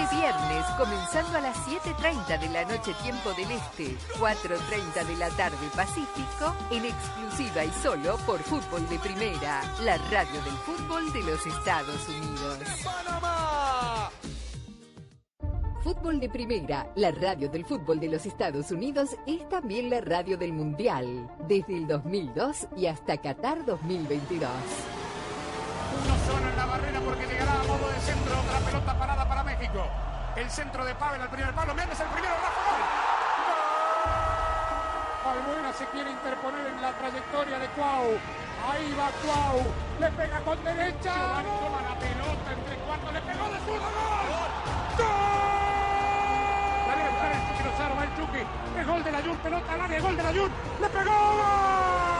Este 0.00 0.16
viernes, 0.16 0.64
comenzando 0.78 1.36
a 1.36 1.40
las 1.42 1.56
7.30 1.66 2.38
de 2.38 2.48
la 2.48 2.64
noche 2.64 2.94
tiempo 3.02 3.32
del 3.34 3.50
Este, 3.50 3.96
4.30 4.18 5.06
de 5.06 5.16
la 5.16 5.28
tarde 5.30 5.56
Pacífico, 5.76 6.56
en 6.70 6.86
exclusiva 6.86 7.64
y 7.64 7.70
solo 7.82 8.16
por 8.24 8.38
Fútbol 8.40 8.88
de 8.88 8.98
Primera, 8.98 9.60
la 9.82 9.98
radio 10.10 10.42
del 10.42 10.54
fútbol 10.64 11.12
de 11.12 11.22
los 11.22 11.46
Estados 11.46 12.08
Unidos. 12.08 12.58
Fútbol 15.82 16.18
de 16.18 16.30
Primera, 16.30 16.90
la 16.96 17.10
radio 17.10 17.50
del 17.50 17.66
fútbol 17.66 18.00
de 18.00 18.08
los 18.08 18.24
Estados 18.24 18.70
Unidos, 18.70 19.10
es 19.26 19.46
también 19.50 19.90
la 19.90 20.00
radio 20.00 20.38
del 20.38 20.54
Mundial, 20.54 21.30
desde 21.46 21.76
el 21.76 21.86
2002 21.86 22.68
y 22.76 22.86
hasta 22.86 23.18
Qatar 23.18 23.66
2022. 23.66 24.50
Uno 25.92 26.14
solo 26.26 26.48
en 26.48 26.56
la 26.56 26.66
barrera 26.66 27.00
porque 27.00 27.26
llegará 27.26 27.60
a 27.60 27.64
modo 27.64 27.88
de 27.88 28.00
centro. 28.00 28.40
Otra 28.40 28.58
pelota 28.60 28.98
parada 28.98 29.28
para 29.28 29.39
México. 29.70 29.88
El 30.36 30.50
centro 30.50 30.84
de 30.84 30.94
Pavel 30.94 31.20
al 31.22 31.28
primer 31.28 31.54
palo. 31.54 31.74
Méndez 31.74 32.00
el 32.00 32.06
primero. 32.08 32.34
Rafa 32.34 32.60
gol. 32.70 32.80
Balbuena 35.24 35.72
se 35.72 35.86
quiere 35.86 36.10
interponer 36.10 36.66
en 36.66 36.82
la 36.82 36.92
trayectoria 36.92 37.58
de 37.58 37.68
Cuau. 37.68 38.18
Ahí 38.70 38.94
va 38.98 39.10
Cuau. 39.22 39.64
Le 39.98 40.10
pega 40.12 40.40
con 40.40 40.64
derecha. 40.64 41.14
Giovanni 41.14 41.50
toma 41.60 41.82
la 41.82 41.94
pelota 41.98 42.52
entre 42.52 42.76
cuartos. 42.76 43.12
Le 43.12 43.20
pegó 43.22 43.48
de 43.48 43.58
zurdo. 43.60 43.86
¡Gol! 43.90 44.50
¡Gol! 44.98 45.06
Sale 46.86 47.02
a 47.02 47.10
buscar 47.10 47.32
el 47.32 47.40
Chucky 47.48 47.62
Lozano. 47.64 47.96
Va 47.96 48.04
el 48.04 48.16
Chucky. 48.16 48.42
Es 48.80 48.86
gol 48.86 49.04
de 49.04 49.12
la 49.12 49.22
Jun. 49.22 49.36
Pelota 49.38 49.72
al 49.72 49.80
área. 49.80 50.00
Gol 50.00 50.16
de 50.16 50.22
la 50.22 50.30
Jun. 50.30 50.50
¡Le 50.80 50.88
pegó! 50.88 51.10
¡Gol! 51.10 52.19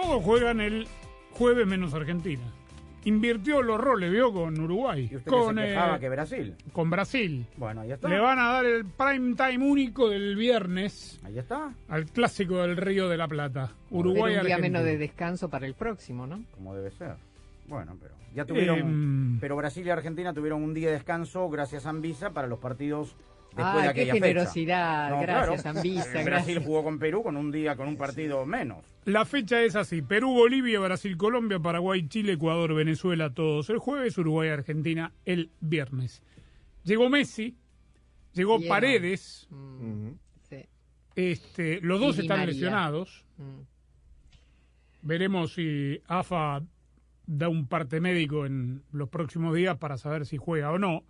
Todos 0.00 0.22
juegan 0.22 0.60
el 0.60 0.86
jueves 1.32 1.66
menos 1.66 1.94
Argentina. 1.94 2.42
Invirtió 3.04 3.62
los 3.62 3.80
roles, 3.80 4.10
vio, 4.10 4.32
con 4.32 4.58
Uruguay. 4.60 5.08
¿Y 5.10 5.16
usted 5.16 5.30
con, 5.30 5.56
que 5.56 5.62
se 5.62 5.68
quejaba 5.68 5.96
eh, 5.96 6.00
que 6.00 6.08
Brasil? 6.10 6.54
con 6.72 6.90
Brasil. 6.90 7.46
Bueno, 7.56 7.80
ahí 7.80 7.92
está. 7.92 8.08
Le 8.08 8.18
van 8.18 8.38
a 8.38 8.52
dar 8.52 8.66
el 8.66 8.84
prime 8.84 9.34
time 9.34 9.70
único 9.70 10.10
del 10.10 10.36
viernes 10.36 11.18
Ahí 11.24 11.38
está. 11.38 11.72
al 11.88 12.04
clásico 12.06 12.58
del 12.58 12.76
Río 12.76 13.08
de 13.08 13.16
la 13.16 13.26
Plata. 13.26 13.72
Uruguay 13.90 14.34
Pero 14.34 14.40
un 14.40 14.46
día 14.46 14.58
menos 14.58 14.84
de 14.84 14.98
descanso 14.98 15.48
para 15.48 15.66
el 15.66 15.74
próximo, 15.74 16.26
¿no? 16.26 16.44
Como 16.54 16.74
debe 16.74 16.90
ser. 16.90 17.16
Bueno, 17.68 17.96
pero 18.00 18.14
ya 18.34 18.44
tuvieron. 18.44 18.78
Em. 18.78 19.40
pero 19.40 19.56
Brasil 19.56 19.86
y 19.86 19.90
Argentina 19.90 20.34
tuvieron 20.34 20.62
un 20.62 20.74
día 20.74 20.88
de 20.88 20.94
descanso 20.94 21.48
gracias 21.48 21.86
a 21.86 21.90
Anvisa 21.90 22.30
para 22.30 22.48
los 22.48 22.58
partidos 22.58 23.16
después 23.56 23.84
Ah, 23.84 23.88
de 23.88 23.94
qué 23.94 24.06
generosidad. 24.12 25.08
fecha. 25.08 25.16
No, 25.16 25.22
gracias, 25.22 25.62
claro. 25.62 25.78
Anvisa. 25.78 26.04
Brasil 26.04 26.24
Gracias. 26.24 26.64
jugó 26.64 26.84
con 26.84 26.98
Perú 26.98 27.22
con 27.22 27.36
un 27.36 27.50
día, 27.52 27.76
con 27.76 27.88
un 27.88 27.96
partido 27.96 28.44
menos. 28.46 28.84
La 29.04 29.24
fecha 29.24 29.62
es 29.62 29.76
así: 29.76 30.02
Perú, 30.02 30.32
Bolivia, 30.32 30.78
Brasil, 30.80 31.16
Colombia, 31.16 31.58
Paraguay, 31.58 32.06
Chile, 32.08 32.32
Ecuador, 32.34 32.74
Venezuela, 32.74 33.32
todos 33.34 33.68
el 33.70 33.78
jueves, 33.78 34.16
Uruguay, 34.18 34.48
Argentina 34.50 35.12
el 35.24 35.50
viernes. 35.60 36.22
Llegó 36.84 37.08
Messi, 37.10 37.56
llegó. 38.32 38.58
Paredes, 38.68 39.46
Mm, 39.50 40.10
sí. 40.48 40.64
este, 41.16 41.80
los 41.82 42.00
dos 42.00 42.16
Y 42.18 42.22
están 42.22 42.38
María. 42.40 42.52
lesionados. 42.54 43.24
Mm. 43.38 43.60
Veremos 45.02 45.54
si 45.54 46.00
AFA 46.06 46.62
da 47.26 47.48
un 47.48 47.66
parte 47.66 48.00
médico 48.00 48.44
en 48.44 48.82
los 48.92 49.08
próximos 49.08 49.54
días 49.54 49.76
para 49.78 49.96
saber 49.96 50.26
si 50.26 50.36
juega 50.36 50.70
o 50.72 50.78
no. 50.78 51.04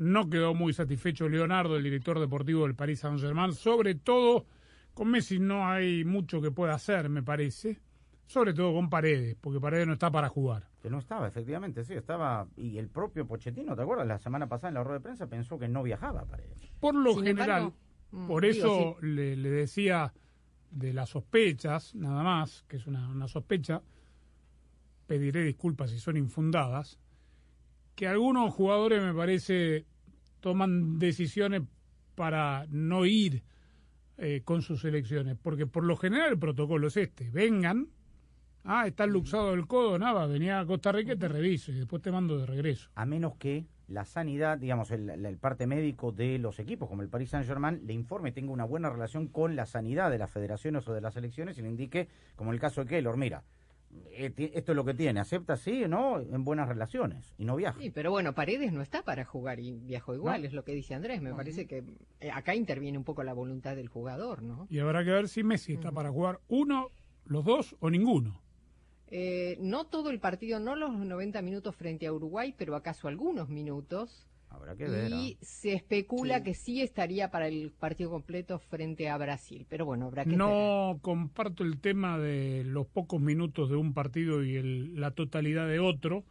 No 0.00 0.30
quedó 0.30 0.54
muy 0.54 0.72
satisfecho 0.72 1.28
Leonardo, 1.28 1.76
el 1.76 1.82
director 1.82 2.18
deportivo 2.18 2.62
del 2.62 2.74
Paris 2.74 3.00
Saint-Germain. 3.00 3.52
Sobre 3.52 3.96
todo, 3.96 4.46
con 4.94 5.10
Messi 5.10 5.38
no 5.38 5.68
hay 5.68 6.06
mucho 6.06 6.40
que 6.40 6.50
pueda 6.50 6.72
hacer, 6.72 7.10
me 7.10 7.22
parece. 7.22 7.78
Sobre 8.24 8.54
todo 8.54 8.72
con 8.72 8.88
Paredes, 8.88 9.36
porque 9.38 9.60
Paredes 9.60 9.86
no 9.86 9.92
está 9.92 10.10
para 10.10 10.30
jugar. 10.30 10.66
Que 10.80 10.88
no 10.88 11.00
estaba, 11.00 11.28
efectivamente, 11.28 11.84
sí, 11.84 11.92
estaba. 11.92 12.48
Y 12.56 12.78
el 12.78 12.88
propio 12.88 13.26
Pochettino, 13.26 13.76
¿te 13.76 13.82
acuerdas? 13.82 14.06
La 14.06 14.18
semana 14.18 14.48
pasada 14.48 14.68
en 14.68 14.74
la 14.76 14.84
rueda 14.84 15.00
de 15.00 15.02
prensa 15.02 15.26
pensó 15.26 15.58
que 15.58 15.68
no 15.68 15.82
viajaba 15.82 16.24
para 16.24 16.44
él. 16.44 16.54
Por 16.80 16.94
lo 16.94 17.12
Sin 17.12 17.24
general, 17.24 17.58
embargo, 17.58 17.76
mm, 18.12 18.26
por 18.26 18.42
digo, 18.42 18.54
eso 18.54 18.96
le, 19.02 19.36
le 19.36 19.50
decía 19.50 20.14
de 20.70 20.94
las 20.94 21.10
sospechas, 21.10 21.94
nada 21.94 22.22
más, 22.22 22.64
que 22.66 22.78
es 22.78 22.86
una, 22.86 23.06
una 23.10 23.28
sospecha, 23.28 23.82
pediré 25.06 25.44
disculpas 25.44 25.90
si 25.90 25.98
son 25.98 26.16
infundadas, 26.16 26.98
que 27.94 28.06
algunos 28.06 28.52
jugadores 28.54 29.02
me 29.02 29.14
parece 29.14 29.86
toman 30.40 30.98
decisiones 30.98 31.62
para 32.14 32.66
no 32.70 33.06
ir 33.06 33.42
eh, 34.18 34.42
con 34.44 34.62
sus 34.62 34.82
selecciones, 34.82 35.36
porque 35.40 35.66
por 35.66 35.84
lo 35.84 35.96
general 35.96 36.32
el 36.32 36.38
protocolo 36.38 36.88
es 36.88 36.96
este, 36.96 37.30
vengan, 37.30 37.88
ah, 38.64 38.86
está 38.86 39.06
luxado 39.06 39.52
del 39.52 39.66
codo, 39.66 39.98
nada, 39.98 40.26
venía 40.26 40.60
a 40.60 40.66
Costa 40.66 40.92
Rica 40.92 41.14
y 41.14 41.16
te 41.16 41.28
reviso 41.28 41.72
y 41.72 41.76
después 41.76 42.02
te 42.02 42.10
mando 42.10 42.38
de 42.38 42.46
regreso. 42.46 42.90
A 42.94 43.06
menos 43.06 43.36
que 43.36 43.66
la 43.88 44.04
sanidad, 44.04 44.58
digamos, 44.58 44.90
el, 44.90 45.08
el 45.08 45.38
parte 45.38 45.66
médico 45.66 46.12
de 46.12 46.38
los 46.38 46.58
equipos, 46.58 46.88
como 46.88 47.02
el 47.02 47.08
Paris 47.08 47.30
Saint-Germain, 47.30 47.86
le 47.86 47.92
informe, 47.92 48.32
tenga 48.32 48.52
una 48.52 48.64
buena 48.64 48.90
relación 48.90 49.26
con 49.26 49.56
la 49.56 49.66
sanidad 49.66 50.10
de 50.10 50.18
las 50.18 50.30
federaciones 50.30 50.86
o 50.86 50.92
de 50.92 51.00
las 51.00 51.14
selecciones 51.14 51.58
y 51.58 51.62
le 51.62 51.68
indique, 51.68 52.08
como 52.36 52.52
el 52.52 52.60
caso 52.60 52.82
de 52.82 52.88
Keylor, 52.88 53.16
mira, 53.16 53.42
esto 54.12 54.72
es 54.72 54.76
lo 54.76 54.84
que 54.84 54.94
tiene, 54.94 55.20
acepta 55.20 55.56
sí, 55.56 55.84
¿no? 55.88 56.20
En 56.20 56.44
buenas 56.44 56.68
relaciones 56.68 57.34
y 57.38 57.44
no 57.44 57.56
viaja. 57.56 57.78
Sí, 57.80 57.90
pero 57.90 58.10
bueno, 58.10 58.34
Paredes 58.34 58.72
no 58.72 58.82
está 58.82 59.02
para 59.02 59.24
jugar 59.24 59.60
y 59.60 59.78
viajó 59.80 60.14
igual, 60.14 60.42
No. 60.42 60.46
es 60.46 60.52
lo 60.52 60.64
que 60.64 60.74
dice 60.74 60.94
Andrés. 60.94 61.22
Me 61.22 61.34
parece 61.34 61.66
que 61.66 61.84
eh, 62.20 62.30
acá 62.30 62.54
interviene 62.54 62.98
un 62.98 63.04
poco 63.04 63.22
la 63.22 63.32
voluntad 63.32 63.76
del 63.76 63.88
jugador, 63.88 64.42
¿no? 64.42 64.66
Y 64.70 64.78
habrá 64.78 65.04
que 65.04 65.10
ver 65.10 65.28
si 65.28 65.42
Messi 65.42 65.72
está 65.72 65.90
para 65.92 66.10
jugar 66.10 66.40
uno, 66.48 66.90
los 67.24 67.44
dos 67.44 67.76
o 67.80 67.90
ninguno. 67.90 68.40
Eh, 69.12 69.56
no 69.60 69.86
todo 69.86 70.10
el 70.10 70.20
partido, 70.20 70.60
no 70.60 70.76
los 70.76 70.92
90 70.96 71.42
minutos 71.42 71.74
frente 71.74 72.06
a 72.06 72.12
Uruguay, 72.12 72.54
pero 72.56 72.76
acaso 72.76 73.08
algunos 73.08 73.48
minutos. 73.48 74.28
Habrá 74.50 74.76
que 74.76 74.88
ver. 74.88 75.10
Y 75.12 75.32
¿ah? 75.40 75.44
se 75.44 75.72
especula 75.72 76.42
que 76.42 76.54
sí 76.54 76.82
estaría 76.82 77.30
para 77.30 77.48
el 77.48 77.70
partido 77.70 78.10
completo 78.10 78.58
frente 78.58 79.08
a 79.08 79.16
Brasil. 79.16 79.64
Pero 79.68 79.86
bueno, 79.86 80.06
habrá 80.06 80.24
que 80.24 80.30
esperar. 80.30 80.48
No 80.48 80.98
comparto 81.00 81.62
el 81.62 81.80
tema 81.80 82.18
de 82.18 82.64
los 82.64 82.86
pocos 82.86 83.20
minutos 83.20 83.70
de 83.70 83.76
un 83.76 83.94
partido 83.94 84.42
y 84.44 84.56
el- 84.56 85.00
la 85.00 85.12
totalidad 85.12 85.66
de 85.68 85.78
otro, 85.78 86.24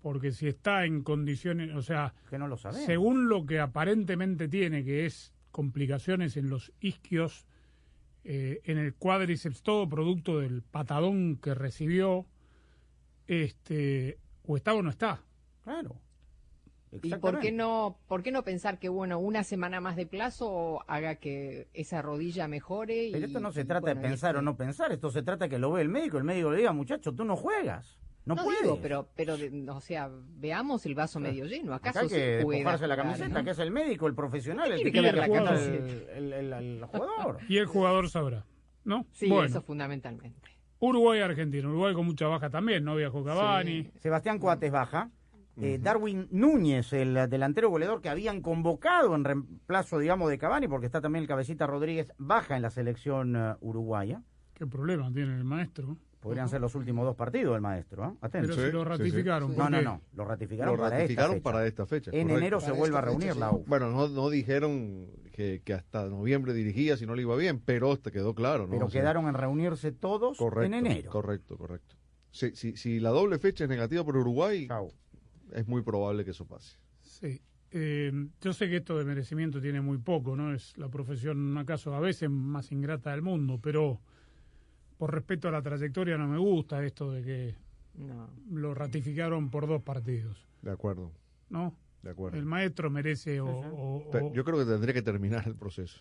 porque 0.00 0.30
si 0.32 0.46
está 0.46 0.84
en 0.84 1.02
condiciones, 1.02 1.74
o 1.74 1.82
sea, 1.82 2.14
Que 2.30 2.38
no 2.38 2.46
lo 2.48 2.56
sabemos. 2.56 2.86
según 2.86 3.28
lo 3.28 3.44
que 3.44 3.58
aparentemente 3.60 4.48
tiene, 4.48 4.84
que 4.84 5.04
es 5.06 5.34
complicaciones 5.50 6.36
en 6.36 6.48
los 6.50 6.72
isquios, 6.80 7.44
eh, 8.22 8.60
en 8.64 8.78
el 8.78 8.94
cuádriceps, 8.94 9.62
todo 9.62 9.88
producto 9.88 10.38
del 10.38 10.62
patadón 10.62 11.36
que 11.36 11.54
recibió, 11.54 12.26
este, 13.26 14.18
o 14.46 14.56
está 14.56 14.74
o 14.74 14.82
no 14.82 14.90
está. 14.90 15.22
Claro. 15.64 15.96
¿Y 17.02 17.14
por 17.16 17.38
qué 17.40 17.52
no, 17.52 17.98
por 18.08 18.22
qué 18.22 18.32
no 18.32 18.42
pensar 18.44 18.78
que 18.78 18.88
bueno 18.88 19.18
una 19.18 19.44
semana 19.44 19.80
más 19.80 19.96
de 19.96 20.06
plazo 20.06 20.82
haga 20.88 21.16
que 21.16 21.68
esa 21.74 22.00
rodilla 22.02 22.48
mejore? 22.48 23.08
Pero 23.12 23.24
y- 23.24 23.28
esto 23.28 23.40
no 23.40 23.52
se 23.52 23.60
y, 23.60 23.64
trata 23.64 23.80
bueno, 23.80 24.00
de 24.00 24.08
pensar 24.08 24.36
o 24.36 24.42
no 24.42 24.56
pensar, 24.56 24.92
esto 24.92 25.10
se 25.10 25.22
trata 25.22 25.44
de 25.46 25.48
que 25.50 25.58
lo 25.58 25.70
ve 25.72 25.82
el 25.82 25.88
médico, 25.88 26.18
el 26.18 26.24
médico 26.24 26.50
le 26.50 26.58
diga, 26.58 26.72
muchacho, 26.72 27.12
tú 27.14 27.24
no 27.24 27.36
juegas, 27.36 27.98
no, 28.24 28.34
No, 28.34 28.44
puedes. 28.44 28.62
digo, 28.62 28.78
pero, 28.82 29.08
pero 29.16 29.36
o 29.74 29.80
sea, 29.80 30.10
veamos 30.36 30.84
el 30.86 30.94
vaso 30.94 31.18
medio 31.20 31.44
lleno. 31.46 31.72
Acá 31.74 31.90
¿Acaso 31.90 32.06
hay 32.06 32.08
que 32.10 32.38
se 32.38 32.42
puede 32.44 32.58
despojarse 32.58 32.86
la 32.86 32.94
jugar, 32.94 33.06
camiseta, 33.06 33.38
no? 33.38 33.44
que 33.44 33.50
es 33.52 33.58
el 33.58 33.70
médico, 33.70 34.06
el 34.06 34.14
profesional, 34.14 34.72
el 34.72 34.82
que 34.82 34.90
tiene 34.90 35.08
que 35.10 35.16
ver 35.20 35.28
la 35.30 35.54
el, 35.54 36.32
el- 36.32 36.32
el- 36.32 36.52
el 36.52 36.84
jugador. 36.84 37.38
Y 37.48 37.56
el 37.58 37.66
jugador 37.66 38.08
sabrá, 38.10 38.44
¿no? 38.84 39.06
Sí, 39.12 39.28
bueno, 39.28 39.44
eso 39.46 39.62
fundamentalmente. 39.62 40.48
Uruguay-Argentina. 40.80 41.68
Uruguay 41.68 41.92
con 41.94 42.06
mucha 42.06 42.26
baja 42.28 42.50
también, 42.50 42.84
¿no? 42.84 42.94
Viajó 42.96 43.24
Cavani. 43.24 43.90
Sebastián 44.00 44.38
Coates 44.38 44.70
baja. 44.70 45.10
Eh, 45.60 45.78
Darwin 45.80 46.28
Núñez, 46.30 46.92
el 46.92 47.14
delantero 47.28 47.68
goleador 47.70 48.00
que 48.00 48.08
habían 48.08 48.40
convocado 48.40 49.14
en 49.14 49.24
reemplazo, 49.24 49.98
digamos, 49.98 50.30
de 50.30 50.38
Cavani, 50.38 50.68
porque 50.68 50.86
está 50.86 51.00
también 51.00 51.22
el 51.22 51.28
cabecita 51.28 51.66
Rodríguez, 51.66 52.12
baja 52.18 52.56
en 52.56 52.62
la 52.62 52.70
selección 52.70 53.34
eh, 53.36 53.54
uruguaya. 53.60 54.22
¿Qué 54.54 54.66
problema 54.66 55.12
tiene 55.12 55.36
el 55.36 55.44
maestro? 55.44 55.96
Podrían 56.20 56.48
ser 56.48 56.60
los 56.60 56.74
últimos 56.74 57.04
dos 57.04 57.14
partidos 57.14 57.54
del 57.54 57.60
maestro. 57.62 58.04
¿eh? 58.04 58.12
Atento. 58.20 58.48
Pero 58.54 58.66
si 58.66 58.72
lo 58.72 58.84
ratificaron, 58.84 59.54
¿por 59.54 59.58
No, 59.58 59.70
no, 59.70 59.82
no. 59.82 60.00
Lo 60.14 60.24
ratificaron, 60.24 60.76
Lo 60.76 60.82
para, 60.82 61.00
esta 61.00 61.28
fecha. 61.28 61.42
para 61.42 61.66
esta 61.66 61.86
fecha. 61.86 62.10
En 62.12 62.22
correcto. 62.22 62.38
enero 62.38 62.60
se 62.60 62.72
vuelve 62.72 62.98
a 62.98 63.00
reunir 63.00 63.36
la 63.36 63.52
U. 63.52 63.64
Bueno, 63.68 63.90
no, 63.92 64.08
no 64.08 64.28
dijeron 64.28 65.06
que, 65.32 65.62
que 65.64 65.74
hasta 65.74 66.06
noviembre 66.08 66.54
dirigía 66.54 66.96
si 66.96 67.06
no 67.06 67.14
le 67.14 67.22
iba 67.22 67.36
bien, 67.36 67.60
pero 67.60 67.96
te 67.98 68.10
quedó 68.10 68.34
claro, 68.34 68.64
¿no? 68.64 68.70
Pero 68.72 68.86
O 68.86 68.90
sea, 68.90 69.00
quedaron 69.00 69.28
en 69.28 69.34
reunirse 69.34 69.92
todos 69.92 70.36
correcto, 70.38 70.64
en 70.64 70.74
enero. 70.74 71.08
Correcto, 71.10 71.56
correcto. 71.56 71.94
Si, 72.32 72.54
si, 72.56 72.76
si 72.76 72.98
la 72.98 73.10
doble 73.10 73.38
fecha 73.38 73.64
es 73.64 73.70
negativa 73.70 74.04
por 74.04 74.16
Uruguay, 74.16 74.68
es 75.52 75.66
muy 75.66 75.82
probable 75.82 76.24
que 76.24 76.30
eso 76.32 76.46
pase. 76.46 76.76
Sí. 77.02 77.40
Eh, 77.70 78.10
yo 78.40 78.52
sé 78.54 78.68
que 78.68 78.76
esto 78.78 78.96
de 78.98 79.04
merecimiento 79.04 79.60
tiene 79.60 79.80
muy 79.82 79.98
poco, 79.98 80.34
¿no? 80.34 80.54
Es 80.54 80.76
la 80.78 80.88
profesión, 80.88 81.56
acaso, 81.58 81.94
a 81.94 82.00
veces 82.00 82.30
más 82.30 82.72
ingrata 82.72 83.10
del 83.10 83.20
mundo, 83.22 83.58
pero 83.62 84.00
por 84.96 85.12
respeto 85.12 85.48
a 85.48 85.50
la 85.50 85.60
trayectoria 85.62 86.16
no 86.16 86.26
me 86.28 86.38
gusta 86.38 86.82
esto 86.84 87.12
de 87.12 87.22
que 87.22 87.54
No. 88.02 88.30
lo 88.50 88.72
ratificaron 88.74 89.50
por 89.50 89.66
dos 89.66 89.82
partidos, 89.82 90.46
De 90.62 90.70
acuerdo, 90.70 91.12
¿no? 91.50 91.74
de 92.02 92.10
acuerdo. 92.10 92.38
El 92.38 92.46
maestro 92.46 92.90
merece 92.90 93.40
o... 93.40 93.46
o- 93.48 94.10
Pe- 94.10 94.20
o- 94.22 94.32
Yo 94.32 94.44
creo 94.44 94.58
que 94.58 94.64
tendría 94.64 94.94
que 94.94 95.02
terminar 95.02 95.46
el 95.46 95.54
proceso. 95.56 96.00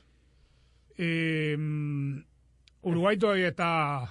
Eh, 0.97 1.57
Uruguay 2.81 3.17
todavía 3.17 3.49
está, 3.49 4.09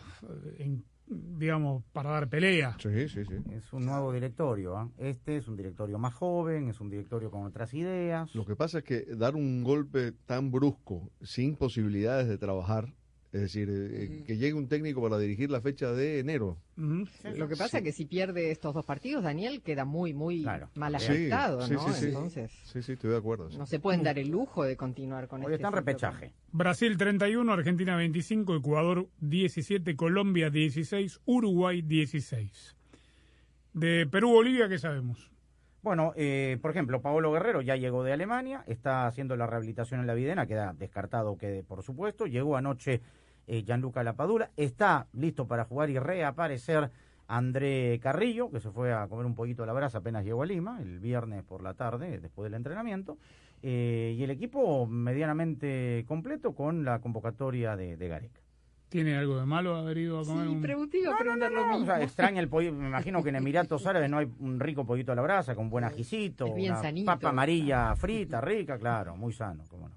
en, 0.59 0.85
digamos, 1.09 1.85
para 1.93 2.11
dar 2.11 2.29
pelea. 2.29 2.77
Sí, 2.81 3.09
sí, 3.09 3.25
sí. 3.25 3.35
Es 3.53 3.73
un 3.73 3.87
nuevo 3.87 4.13
directorio. 4.13 4.77
¿ah? 4.77 4.91
Este 4.99 5.37
es 5.37 5.49
un 5.49 5.57
directorio 5.57 5.99
más 5.99 6.15
joven, 6.15 6.69
es 6.69 6.81
un 6.81 6.91
directorio 6.91 7.31
con 7.31 7.45
otras 7.45 7.73
ideas. 7.75 8.35
Lo 8.35 8.45
que 8.45 8.57
pasa 8.57 8.79
es 8.79 8.85
que 8.85 9.05
dar 9.17 9.37
un 9.37 9.63
golpe 9.63 10.13
tan 10.13 10.51
brusco, 10.51 11.11
sin 11.23 11.57
posibilidades 11.57 12.29
de 12.29 12.39
trabajar, 12.39 12.95
es 13.37 13.43
decir, 13.43 13.69
eh, 13.71 14.23
que 14.27 14.37
llegue 14.39 14.55
un 14.55 14.67
técnico 14.67 15.03
para 15.03 15.19
dirigir 15.19 15.51
la 15.51 15.61
fecha 15.61 15.93
de 15.93 16.21
enero. 16.21 16.57
Lo 16.77 17.49
que 17.49 17.57
pasa 17.57 17.79
es 17.79 17.85
que 17.85 17.93
si 17.93 18.07
pierde 18.07 18.51
estos 18.51 18.73
dos 18.75 18.85
partidos, 18.85 19.23
Daniel 19.23 19.61
queda 19.63 19.85
muy, 19.85 20.15
muy 20.15 20.43
mal 20.75 20.99
Sí, 20.99 21.07
afectado, 21.07 21.61
sí, 21.67 21.75
¿no? 21.75 21.89
sí, 21.89 21.93
sí. 22.01 22.07
Entonces, 22.07 22.53
Sí, 22.65 22.83
sí, 22.83 22.93
estoy 22.93 23.11
de 23.11 23.17
acuerdo. 23.19 23.51
sí. 23.51 23.59
no 23.59 23.67
se 23.67 23.79
pueden 23.79 24.03
dar 24.03 24.19
el 24.19 24.29
lujo 24.29 24.65
de 24.65 24.77
continuar 24.77 25.29
con 25.29 25.41
Hoy 25.41 25.53
este 25.53 25.57
está 25.57 25.69
en 25.69 25.75
repechaje. 25.75 26.33
Brasil 26.53 26.97
31, 26.97 27.53
Argentina 27.53 27.95
25, 27.97 28.57
Ecuador 28.57 29.07
17, 29.21 29.95
Colombia 29.97 30.49
16, 30.51 31.21
Uruguay 31.27 31.83
16. 31.83 32.75
De 33.75 34.07
Perú-Bolivia, 34.07 34.69
¿qué 34.69 34.79
sabemos? 34.79 35.31
Bueno, 35.83 36.13
eh, 36.17 36.59
por 36.63 36.71
ejemplo, 36.73 37.01
Paolo 37.01 37.31
Guerrero 37.33 37.61
ya 37.61 37.77
llegó 37.77 38.03
de 38.03 38.13
Alemania, 38.13 38.65
está 38.67 39.07
haciendo 39.07 39.37
la 39.37 39.47
rehabilitación 39.47 40.01
en 40.01 40.07
la 40.09 40.15
Videna, 40.15 40.47
queda 40.47 40.75
descartado 40.77 41.37
que, 41.37 41.63
por 41.63 41.83
supuesto. 41.85 42.27
Llegó 42.27 42.57
anoche 42.57 43.01
eh, 43.47 43.63
Gianluca 43.65 44.03
Lapadula, 44.03 44.51
está 44.57 45.07
listo 45.13 45.47
para 45.47 45.65
jugar 45.65 45.91
y 45.91 45.99
reaparecer 45.99 46.91
André 47.29 47.99
Carrillo, 48.03 48.51
que 48.51 48.61
se 48.61 48.71
fue 48.71 48.93
a 48.93 49.09
comer 49.09 49.27
un 49.27 49.35
poquito 49.35 49.63
a 49.63 49.67
la 49.67 49.73
brasa 49.73 49.99
apenas 49.99 50.25
llegó 50.25 50.43
a 50.43 50.47
Lima, 50.47 50.81
el 50.81 51.01
viernes 51.01 51.43
por 51.43 51.63
la 51.63 51.75
tarde, 51.75 52.19
después 52.21 52.45
del 52.45 52.55
entrenamiento. 52.55 53.19
Eh, 53.63 54.15
y 54.17 54.23
el 54.23 54.31
equipo 54.31 54.87
medianamente 54.87 56.05
completo 56.07 56.55
con 56.55 56.85
la 56.85 57.01
convocatoria 57.01 57.75
de, 57.77 57.97
de 57.97 58.09
Gareca. 58.09 58.41
¿Tiene 58.89 59.17
algo 59.17 59.37
de 59.41 59.47
malo 59.47 59.75
haber 59.75 59.99
ido 59.99 60.21
a 60.21 60.25
comer 60.25 60.47
un... 60.47 60.61
pregunté 61.19 61.51
No, 61.51 61.67
mismo. 61.67 61.83
o 61.83 61.85
sea, 61.87 62.01
extraña 62.01 62.41
el 62.41 62.49
pollo. 62.49 62.73
Me 62.73 62.87
imagino 62.87 63.23
que 63.25 63.31
en 63.31 63.37
Emiratos 63.37 63.85
Árabes 63.87 64.09
no 64.09 64.19
hay 64.19 64.29
un 64.39 64.61
rico 64.61 64.87
pollito 64.87 65.11
a 65.11 65.17
la 65.17 65.23
brasa 65.23 65.57
con 65.57 65.69
buen 65.69 65.83
ajicito, 65.83 66.47
Es 66.47 66.55
bien 66.55 66.73
una 66.73 66.83
sanito. 66.83 67.07
papa 67.07 67.31
amarilla 67.31 67.97
frita, 67.97 68.41
rica, 68.41 68.79
claro, 68.79 69.17
muy 69.17 69.33
sano, 69.33 69.65
cómo 69.69 69.89
no. 69.89 69.97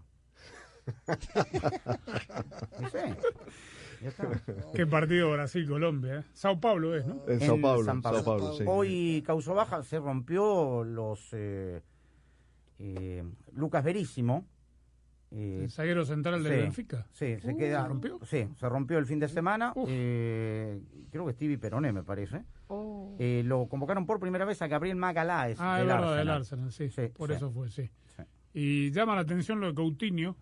Ya 4.01 4.07
está. 4.09 4.29
¿Qué 4.73 4.87
partido 4.87 5.31
Brasil-Colombia? 5.31 6.19
eh? 6.19 6.23
Sao 6.33 6.59
Paulo 6.59 6.95
es, 6.95 7.05
¿no? 7.05 7.21
En 7.27 7.39
Sao 7.41 7.59
Paulo, 7.59 7.83
San 7.83 8.01
Sao 8.01 8.23
Paulo, 8.23 8.53
sí. 8.53 8.63
Hoy 8.65 9.23
causó 9.25 9.53
baja, 9.53 9.83
se 9.83 9.99
rompió 9.99 10.83
los 10.85 11.29
eh, 11.33 11.81
eh, 12.79 13.23
Lucas 13.53 13.83
Verísimo. 13.83 14.45
eh, 15.31 15.59
El 15.63 15.69
zaguero 15.69 16.05
central 16.05 16.41
del 16.43 16.53
sí, 16.53 16.59
Benfica. 16.59 17.07
Sí, 17.11 17.37
se 17.41 17.51
Uh, 17.53 17.57
queda. 17.57 17.81
¿se 17.81 17.87
rompió? 17.89 18.19
Sí, 18.23 18.47
se 18.57 18.69
rompió 18.69 18.97
el 18.99 19.05
fin 19.05 19.19
de 19.19 19.27
semana. 19.27 19.73
eh, 19.87 20.81
creo 21.11 21.25
que 21.25 21.33
Stevie 21.33 21.57
Peroné, 21.57 21.91
me 21.91 22.03
parece. 22.03 22.43
Oh. 22.69 23.15
Eh, 23.19 23.43
lo 23.45 23.67
convocaron 23.67 24.05
por 24.05 24.19
primera 24.21 24.45
vez 24.45 24.61
a 24.61 24.67
Gabriel 24.67 24.95
Magaláes. 24.95 25.57
Ah, 25.59 25.73
es 25.73 25.79
del 25.79 25.87
verdad, 25.87 26.15
del 26.15 26.29
Arsenal. 26.29 26.65
Arsenal, 26.67 26.89
sí. 26.91 27.09
por 27.17 27.29
sí. 27.31 27.35
eso 27.35 27.51
fue, 27.51 27.69
sí. 27.69 27.89
Sí. 28.15 28.23
Y 28.53 28.91
llama 28.91 29.15
la 29.15 29.21
atención 29.21 29.59
lo 29.59 29.67
de 29.67 29.73
Coutinho. 29.73 30.37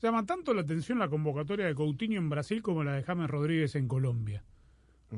Llama 0.00 0.24
tanto 0.26 0.54
la 0.54 0.60
atención 0.62 0.98
la 0.98 1.08
convocatoria 1.08 1.66
de 1.66 1.74
Coutinho 1.74 2.18
en 2.18 2.28
Brasil 2.30 2.62
como 2.62 2.84
la 2.84 2.92
de 2.94 3.02
James 3.02 3.28
Rodríguez 3.28 3.74
en 3.74 3.88
Colombia. 3.88 4.44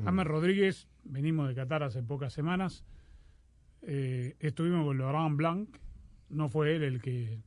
James 0.03 0.25
Rodríguez, 0.25 0.87
venimos 1.03 1.47
de 1.49 1.55
Qatar 1.55 1.83
hace 1.83 2.01
pocas 2.01 2.33
semanas. 2.33 2.83
eh, 3.83 4.35
estuvimos 4.39 4.85
con 4.85 4.97
Laurent 4.97 5.35
Blanc. 5.37 5.69
No 6.29 6.47
fue 6.49 6.75
él 6.75 6.83
el 6.83 7.01
que 7.01 7.39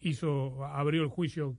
hizo, 0.00 0.64
abrió 0.64 1.02
el 1.02 1.08
juicio 1.08 1.56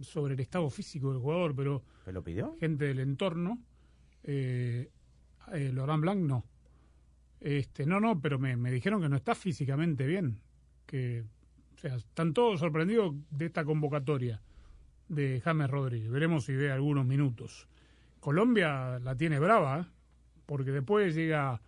sobre 0.00 0.34
el 0.34 0.40
estado 0.40 0.68
físico 0.70 1.12
del 1.12 1.20
jugador, 1.20 1.54
pero 1.54 1.82
¿Se 2.04 2.12
lo 2.12 2.22
pidió? 2.24 2.56
gente 2.58 2.86
del 2.86 3.00
entorno. 3.00 3.58
Eh, 4.24 4.90
eh, 5.52 5.70
Laurent 5.72 6.00
Blanc 6.00 6.20
no. 6.20 6.44
Este, 7.40 7.86
no, 7.86 8.00
no, 8.00 8.20
pero 8.20 8.38
me, 8.38 8.56
me 8.56 8.70
dijeron 8.72 9.00
que 9.00 9.08
no 9.08 9.16
está 9.16 9.34
físicamente 9.34 10.06
bien. 10.06 10.40
Que, 10.86 11.24
o 11.78 11.80
sea, 11.80 11.94
están 11.94 12.34
todos 12.34 12.58
sorprendidos 12.58 13.14
de 13.30 13.46
esta 13.46 13.64
convocatoria 13.64 14.40
de 15.08 15.40
James 15.40 15.70
Rodríguez. 15.70 16.10
Veremos 16.10 16.44
si 16.44 16.56
ve 16.56 16.72
algunos 16.72 17.06
minutos. 17.06 17.68
Colombia 18.18 18.98
la 18.98 19.14
tiene 19.16 19.38
brava, 19.38 19.80
¿eh? 19.80 19.84
porque 20.44 20.72
después 20.72 21.14
llega 21.14 21.60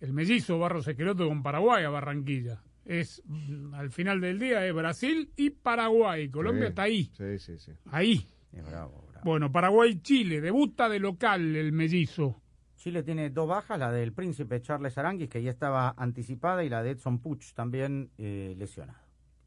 el 0.00 0.12
mellizo 0.12 0.58
Barros 0.58 0.88
Esqueloto 0.88 1.28
con 1.28 1.44
Paraguay 1.44 1.84
a 1.84 1.90
Barranquilla. 1.90 2.60
Es 2.84 3.22
mm, 3.24 3.72
al 3.74 3.90
final 3.92 4.20
del 4.20 4.40
día 4.40 4.66
es 4.66 4.74
Brasil 4.74 5.30
y 5.36 5.50
Paraguay. 5.50 6.28
Colombia 6.28 6.64
Sí, 6.64 6.68
está 6.70 6.82
ahí, 6.82 7.04
Sí, 7.16 7.38
sí, 7.38 7.58
sí. 7.60 7.72
ahí. 7.92 8.26
Es 8.52 8.66
bravo, 8.66 9.04
bravo. 9.12 9.24
Bueno, 9.24 9.52
Paraguay-Chile, 9.52 10.40
debuta 10.40 10.88
de 10.88 10.98
local 10.98 11.54
el 11.54 11.70
mellizo. 11.70 12.42
Chile 12.74 13.04
tiene 13.04 13.30
dos 13.30 13.46
bajas, 13.48 13.78
la 13.78 13.92
del 13.92 14.12
príncipe 14.12 14.60
Charles 14.60 14.98
Aranguis, 14.98 15.28
que 15.28 15.40
ya 15.40 15.52
estaba 15.52 15.94
anticipada, 15.96 16.64
y 16.64 16.68
la 16.68 16.82
de 16.82 16.90
Edson 16.90 17.20
Puch, 17.20 17.52
también 17.54 18.10
eh, 18.18 18.54
lesionado. 18.58 19.05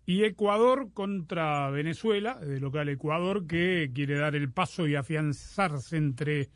Y 0.09 0.23
Ecuador 0.23 0.89
contra 0.91 1.69
Venezuela, 1.69 2.39
de 2.39 2.59
local 2.59 2.89
Ecuador, 2.89 3.45
que 3.45 3.91
quiere 3.93 4.17
dar 4.17 4.35
el 4.35 4.51
paso 4.51 4.87
y 4.87 4.95
afianzarse 4.95 5.97
entre 5.97 6.49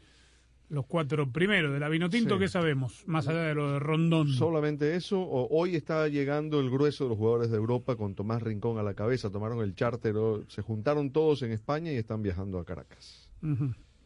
los 0.69 0.88
cuatro 0.88 1.31
primeros 1.31 1.71
de 1.71 1.80
la 1.80 1.88
Vinotinto, 1.88 2.34
Sí. 2.34 2.39
¿qué 2.39 2.47
sabemos? 2.47 3.03
Más 3.05 3.27
allá 3.27 3.43
de 3.43 3.53
lo 3.53 3.73
de 3.73 3.77
Rondón. 3.77 4.30
Solamente 4.30 4.95
eso. 4.95 5.21
O- 5.21 5.47
hoy 5.51 5.75
está 5.75 6.07
llegando 6.07 6.59
el 6.59 6.71
grueso 6.71 7.03
de 7.03 7.09
los 7.11 7.17
jugadores 7.19 7.51
de 7.51 7.57
Europa 7.57 7.95
con 7.95 8.15
Tomás 8.15 8.41
Rincón 8.41 8.80
a 8.80 8.84
la 8.84 8.95
cabeza. 8.95 9.30
Tomaron 9.30 9.59
el 9.61 9.75
charter, 9.75 10.15
se 10.47 10.63
juntaron 10.63 11.11
todos 11.11 11.43
en 11.43 11.51
España 11.51 11.91
y 11.91 11.97
están 11.97 12.23
viajando 12.23 12.57
a 12.57 12.65
Caracas. 12.65 13.30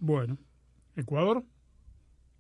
Bueno, 0.02 0.38
Ecuador. 0.98 1.42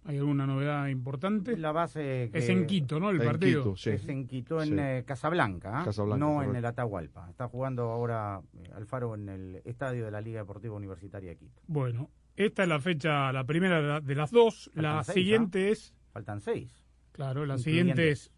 ¿Hay 0.07 0.17
alguna 0.17 0.47
novedad 0.47 0.87
importante? 0.87 1.57
La 1.57 1.71
base 1.73 2.29
que- 2.31 2.39
Es 2.39 2.49
en 2.49 2.65
Quito, 2.65 2.99
¿no? 2.99 3.09
El 3.09 3.17
partido. 3.21 3.61
Quito, 3.63 3.75
sí. 3.75 3.89
Es 3.91 4.07
en 4.07 4.25
Quito, 4.25 4.61
en 4.61 4.69
Sí. 4.69 4.75
eh, 4.79 5.03
Casablanca, 5.05 5.81
¿ah? 5.81 5.83
Casablanca, 5.85 6.25
no 6.25 6.41
en 6.43 6.55
el 6.55 6.65
Atahualpa. 6.65 7.29
Está 7.29 7.47
jugando 7.49 7.83
ahora 7.91 8.41
eh, 8.57 8.71
Alfaro 8.75 9.15
en 9.15 9.27
el 9.29 9.61
estadio 9.65 10.05
de 10.05 10.11
la 10.11 10.21
Liga 10.21 10.39
Deportiva 10.39 10.75
Universitaria 10.75 11.29
de 11.31 11.35
Quito. 11.37 11.61
Bueno, 11.67 12.09
esta 12.35 12.63
es 12.63 12.69
la 12.69 12.79
fecha, 12.79 13.31
la 13.33 13.43
primera 13.43 13.81
de 13.81 13.87
la- 14.15 14.15
las 14.21 14.31
dos. 14.31 14.71
La 14.73 14.81
Faltan 14.95 15.03
seis, 15.05 15.13
siguiente 15.15 15.71
es, 15.71 15.93
Faltan 16.13 16.39
seis. 16.41 16.85
claro, 17.11 17.45
la 17.45 17.55
Incluyendo. 17.57 17.63
siguiente 17.93 18.11
es 18.11 18.31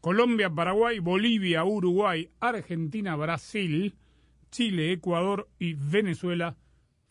Colombia, 0.00 0.50
Paraguay, 0.50 0.98
Bolivia, 0.98 1.64
Uruguay, 1.64 2.28
Argentina, 2.40 3.14
Brasil, 3.14 3.94
Chile, 4.50 4.90
Ecuador 4.90 5.48
y 5.60 5.74
Venezuela 5.74 6.56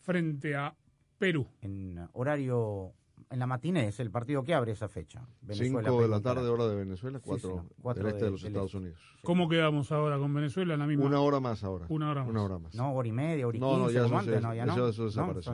frente 0.00 0.54
a 0.54 0.74
Perú. 1.18 1.46
En 1.62 1.96
eh, 1.98 2.06
horario, 2.12 2.92
en 3.32 3.38
la 3.38 3.46
matiné, 3.46 3.88
es 3.88 3.98
el 4.00 4.10
partido 4.10 4.44
que 4.44 4.54
abre 4.54 4.72
esa 4.72 4.88
fecha. 4.88 5.20
Venezuela, 5.40 5.88
Cinco 5.88 6.02
de 6.02 6.08
la 6.08 6.20
tarde, 6.20 6.48
hora 6.48 6.66
de 6.68 6.76
Venezuela, 6.76 7.18
Sí, 7.18 7.24
cuatro, 7.26 7.48
señor. 7.50 7.64
Cuatro 7.80 8.04
del 8.04 8.12
este 8.12 8.18
de, 8.20 8.24
de- 8.26 8.30
los 8.32 8.44
Estados 8.44 8.66
este. 8.66 8.76
Unidos. 8.78 9.00
¿Cómo 9.22 9.48
quedamos 9.48 9.90
ahora 9.92 10.18
con 10.18 10.32
Venezuela 10.34 10.74
en 10.74 10.80
la 10.80 10.86
misma? 10.86 11.04
Una 11.06 11.20
hora 11.20 11.40
más 11.40 11.64
ahora. 11.64 11.86
Una 11.88 12.10
hora 12.10 12.20
más. 12.22 12.30
Una 12.30 12.42
hora 12.44 12.58
más. 12.58 12.74
No, 12.74 12.92
hora 12.94 13.08
y 13.08 13.12
media, 13.12 13.46
hora 13.46 13.56
y 13.56 13.60
No, 13.60 13.78
no, 13.78 13.90
ya 13.90 14.04
antes, 14.04 14.24
se- 14.34 14.40
no, 14.40 14.54
ya 14.54 14.64
eso- 14.64 14.76
no. 14.76 14.88
eso 14.88 15.04
desapareció. 15.06 15.52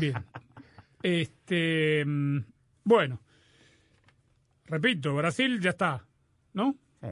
Bien. 0.00 0.14
Este, 1.02 2.04
mm, 2.06 2.38
bueno, 2.84 3.20
repito, 4.66 5.14
Brasil 5.14 5.60
ya 5.60 5.70
está, 5.70 6.04
¿no? 6.54 6.74
Sí. 7.00 7.08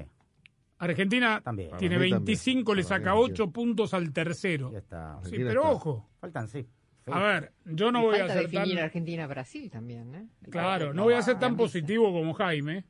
Argentina 0.78 1.40
También. 1.44 1.70
tiene 1.76 1.96
Para 1.96 2.04
mí 2.06 2.10
también. 2.10 2.24
25, 2.24 2.74
le 2.74 2.82
saca 2.82 3.04
también. 3.10 3.30
8 3.32 3.50
puntos 3.50 3.94
al 3.94 4.12
tercero. 4.12 4.72
Ya 4.72 4.78
está. 4.78 5.20
Sí, 5.24 5.32
pero 5.36 5.60
está. 5.62 5.70
ojo. 5.72 6.08
Faltan, 6.20 6.48
sí. 6.48 6.66
A 7.06 7.20
ver, 7.20 7.52
yo 7.64 7.90
no 7.90 8.00
Y 8.00 8.02
voy 8.02 8.14
a 8.20 8.28
ser 8.28 8.42
tan... 8.44 8.50
definir 8.50 8.80
Argentina-Brasil 8.80 9.70
también, 9.70 10.14
¿eh? 10.14 10.26
Claro, 10.50 10.94
no 10.94 11.04
voy 11.04 11.14
a 11.14 11.22
ser 11.22 11.38
tan 11.38 11.56
positivo 11.56 12.12
como 12.12 12.32
Jaime, 12.34 12.84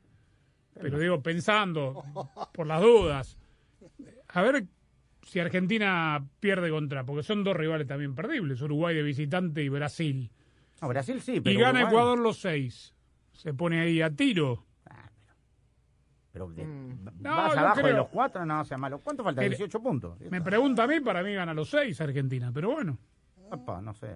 pero 0.73 0.99
digo, 0.99 1.21
pensando, 1.21 2.03
por 2.53 2.67
las 2.67 2.81
dudas, 2.81 3.37
a 4.27 4.41
ver 4.41 4.65
si 5.23 5.39
Argentina 5.39 6.23
pierde 6.39 6.69
contra, 6.69 7.03
porque 7.05 7.23
son 7.23 7.43
dos 7.43 7.55
rivales 7.55 7.87
también 7.87 8.13
perdibles, 8.13 8.61
Uruguay 8.61 8.95
de 8.95 9.03
visitante 9.03 9.63
y 9.63 9.69
Brasil. 9.69 10.29
No, 10.81 10.87
Brasil 10.89 11.21
sí, 11.21 11.39
pero 11.41 11.55
Y 11.55 11.59
gana 11.61 11.79
Uruguay- 11.79 11.87
Ecuador 11.93 12.19
los 12.19 12.39
seis. 12.39 12.93
Se 13.31 13.53
pone 13.53 13.79
ahí 13.81 14.01
a 14.01 14.09
tiro. 14.11 14.65
Pero 16.31 16.49
de- 16.49 16.65
No, 16.65 17.35
vas 17.35 17.55
abajo 17.57 17.85
de 17.87 17.93
los 17.93 18.07
cuatro, 18.09 18.45
no 18.45 18.65
sea 18.65 18.77
malo. 18.77 18.99
¿Cuánto 18.99 19.23
falta? 19.23 19.41
Mire, 19.41 19.51
18 19.55 19.81
puntos. 19.81 20.19
Me 20.31 20.41
pregunta 20.41 20.83
a 20.83 20.87
mí, 20.87 20.99
para 20.99 21.21
mí 21.23 21.33
gana 21.33 21.53
los 21.53 21.69
seis 21.69 21.99
Argentina, 22.01 22.51
pero 22.53 22.71
bueno, 22.71 22.97
No 23.57 23.93
sé. 23.93 24.07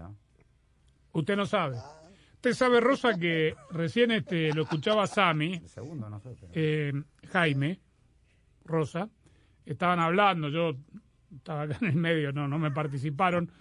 usted 1.14 1.36
no 1.36 1.46
sabe. 1.46 1.78
Usted 2.36 2.54
sabe, 2.54 2.80
Rosa, 2.80 3.18
que 3.18 3.56
recién 3.72 4.12
este, 4.12 4.54
lo 4.54 4.64
escuchaba 4.64 5.08
Sami, 5.08 5.56
El 5.56 5.70
segundo, 5.70 6.10
no 6.10 6.20
sé. 6.20 6.36
pero- 6.40 6.52
eh, 6.54 6.94
Jaime, 7.32 7.80
Rosa, 8.66 9.10
estaban 9.66 10.00
hablando, 10.00 10.50
yo 10.50 10.76
estaba 11.36 11.64
acá 11.64 11.78
en 11.82 11.88
el 11.88 11.96
medio, 11.96 12.32
no, 12.32 12.48
no 12.48 12.60
me 12.60 12.72
participaron. 12.72 13.52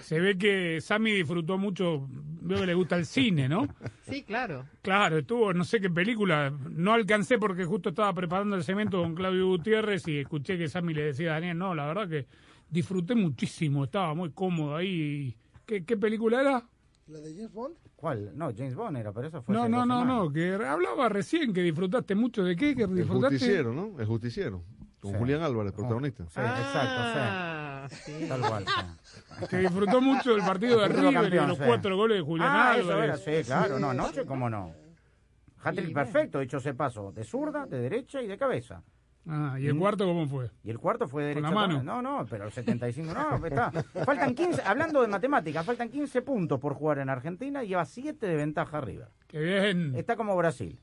Se 0.00 0.18
ve 0.18 0.36
que 0.36 0.80
Sami 0.80 1.12
disfrutó 1.12 1.56
mucho, 1.58 2.08
veo 2.10 2.58
que 2.60 2.66
le 2.66 2.74
gusta 2.74 2.96
el 2.96 3.06
cine, 3.06 3.48
¿no? 3.48 3.68
Sí, 4.02 4.24
claro. 4.24 4.66
Claro, 4.82 5.18
estuvo 5.18 5.52
no 5.52 5.62
sé 5.62 5.80
qué 5.80 5.88
película, 5.90 6.50
no 6.70 6.92
alcancé 6.94 7.38
porque 7.38 7.64
justo 7.64 7.90
estaba 7.90 8.12
preparando 8.12 8.56
el 8.56 8.64
cemento 8.64 9.00
con 9.02 9.14
Claudio 9.14 9.46
Gutiérrez 9.46 10.08
y 10.08 10.18
escuché 10.18 10.58
que 10.58 10.68
Sammy 10.68 10.94
le 10.94 11.02
decía 11.04 11.30
a 11.30 11.34
Daniel, 11.34 11.58
no, 11.58 11.74
la 11.74 11.86
verdad 11.86 12.08
que 12.08 12.26
disfruté 12.68 13.14
muchísimo, 13.14 13.84
estaba 13.84 14.14
muy 14.14 14.30
cómodo 14.30 14.76
ahí. 14.76 15.36
¿Qué, 15.66 15.84
qué 15.84 15.96
película 15.96 16.40
era? 16.40 16.64
¿La 17.06 17.20
de 17.20 17.34
James 17.34 17.52
Bond? 17.52 17.76
¿Cuál? 17.96 18.32
No, 18.36 18.50
James 18.56 18.74
Bond 18.74 18.96
era, 18.96 19.12
pero 19.12 19.28
eso 19.28 19.42
fue. 19.42 19.54
No, 19.54 19.68
no, 19.68 19.84
no, 19.86 20.00
semanas. 20.00 20.06
no, 20.24 20.32
que 20.32 20.54
hablaba 20.54 21.08
recién 21.08 21.52
que 21.52 21.60
disfrutaste 21.62 22.14
mucho 22.14 22.42
de 22.44 22.56
qué, 22.56 22.74
que 22.74 22.84
El 22.84 22.94
disfrutaste... 22.96 23.36
justiciero, 23.38 23.72
¿no? 23.72 23.98
El 24.00 24.06
justiciero. 24.06 24.62
Con 25.00 25.12
Sí. 25.12 25.18
Julián 25.18 25.42
Álvarez, 25.42 25.72
protagonista. 25.72 26.24
Sí, 26.24 26.40
exacto, 26.40 27.02
Ah, 27.02 27.86
sí. 27.90 28.12
sí. 28.20 28.26
Tal 28.26 28.40
cual. 28.40 28.64
sí. 28.66 29.46
Que 29.50 29.58
disfrutó 29.58 30.00
mucho 30.00 30.30
del 30.34 30.40
partido 30.40 30.80
de 30.80 30.88
River 30.88 31.10
y 31.10 31.14
campeón, 31.14 31.48
los 31.48 31.58
sí. 31.58 31.64
cuatro 31.66 31.96
goles 31.96 32.16
de 32.18 32.22
Julián 32.22 32.48
Ah, 32.50 32.76
eso 32.78 32.86
era, 33.02 33.12
Álvarez. 33.14 33.22
sí, 33.24 33.44
claro. 33.46 33.78
No, 33.78 33.90
anoche, 33.90 34.24
¿cómo 34.24 34.48
no? 34.48 34.72
Hat-trick 35.62 35.88
Sí, 35.88 35.94
perfecto, 35.94 36.40
dicho 36.40 36.56
ese 36.56 36.72
paso. 36.74 37.12
De 37.12 37.22
zurda, 37.24 37.66
de 37.66 37.78
derecha 37.80 38.22
y 38.22 38.26
de 38.26 38.38
cabeza. 38.38 38.82
Ah, 39.26 39.56
¿y 39.58 39.66
el 39.66 39.78
cuarto 39.78 40.04
cómo 40.04 40.26
fue? 40.26 40.50
Y 40.62 40.70
el 40.70 40.78
cuarto 40.78 41.08
fue 41.08 41.24
de 41.24 41.34
¿Con 41.34 41.42
la 41.42 41.50
mano? 41.50 41.82
No, 41.82 42.02
no, 42.02 42.26
pero 42.28 42.44
el 42.44 42.52
75 42.52 43.14
no, 43.14 43.46
está. 43.46 43.70
Faltan 44.04 44.34
15, 44.34 44.62
hablando 44.64 45.00
de 45.00 45.08
matemáticas, 45.08 45.64
faltan 45.64 45.88
15 45.88 46.22
puntos 46.22 46.60
por 46.60 46.74
jugar 46.74 46.98
en 46.98 47.08
Argentina 47.08 47.64
y 47.64 47.68
lleva 47.68 47.84
7 47.84 48.26
de 48.26 48.36
ventaja 48.36 48.78
arriba. 48.78 49.08
Que 49.26 49.40
bien, 49.40 49.94
Está 49.94 50.16
como 50.16 50.36
Brasil. 50.36 50.78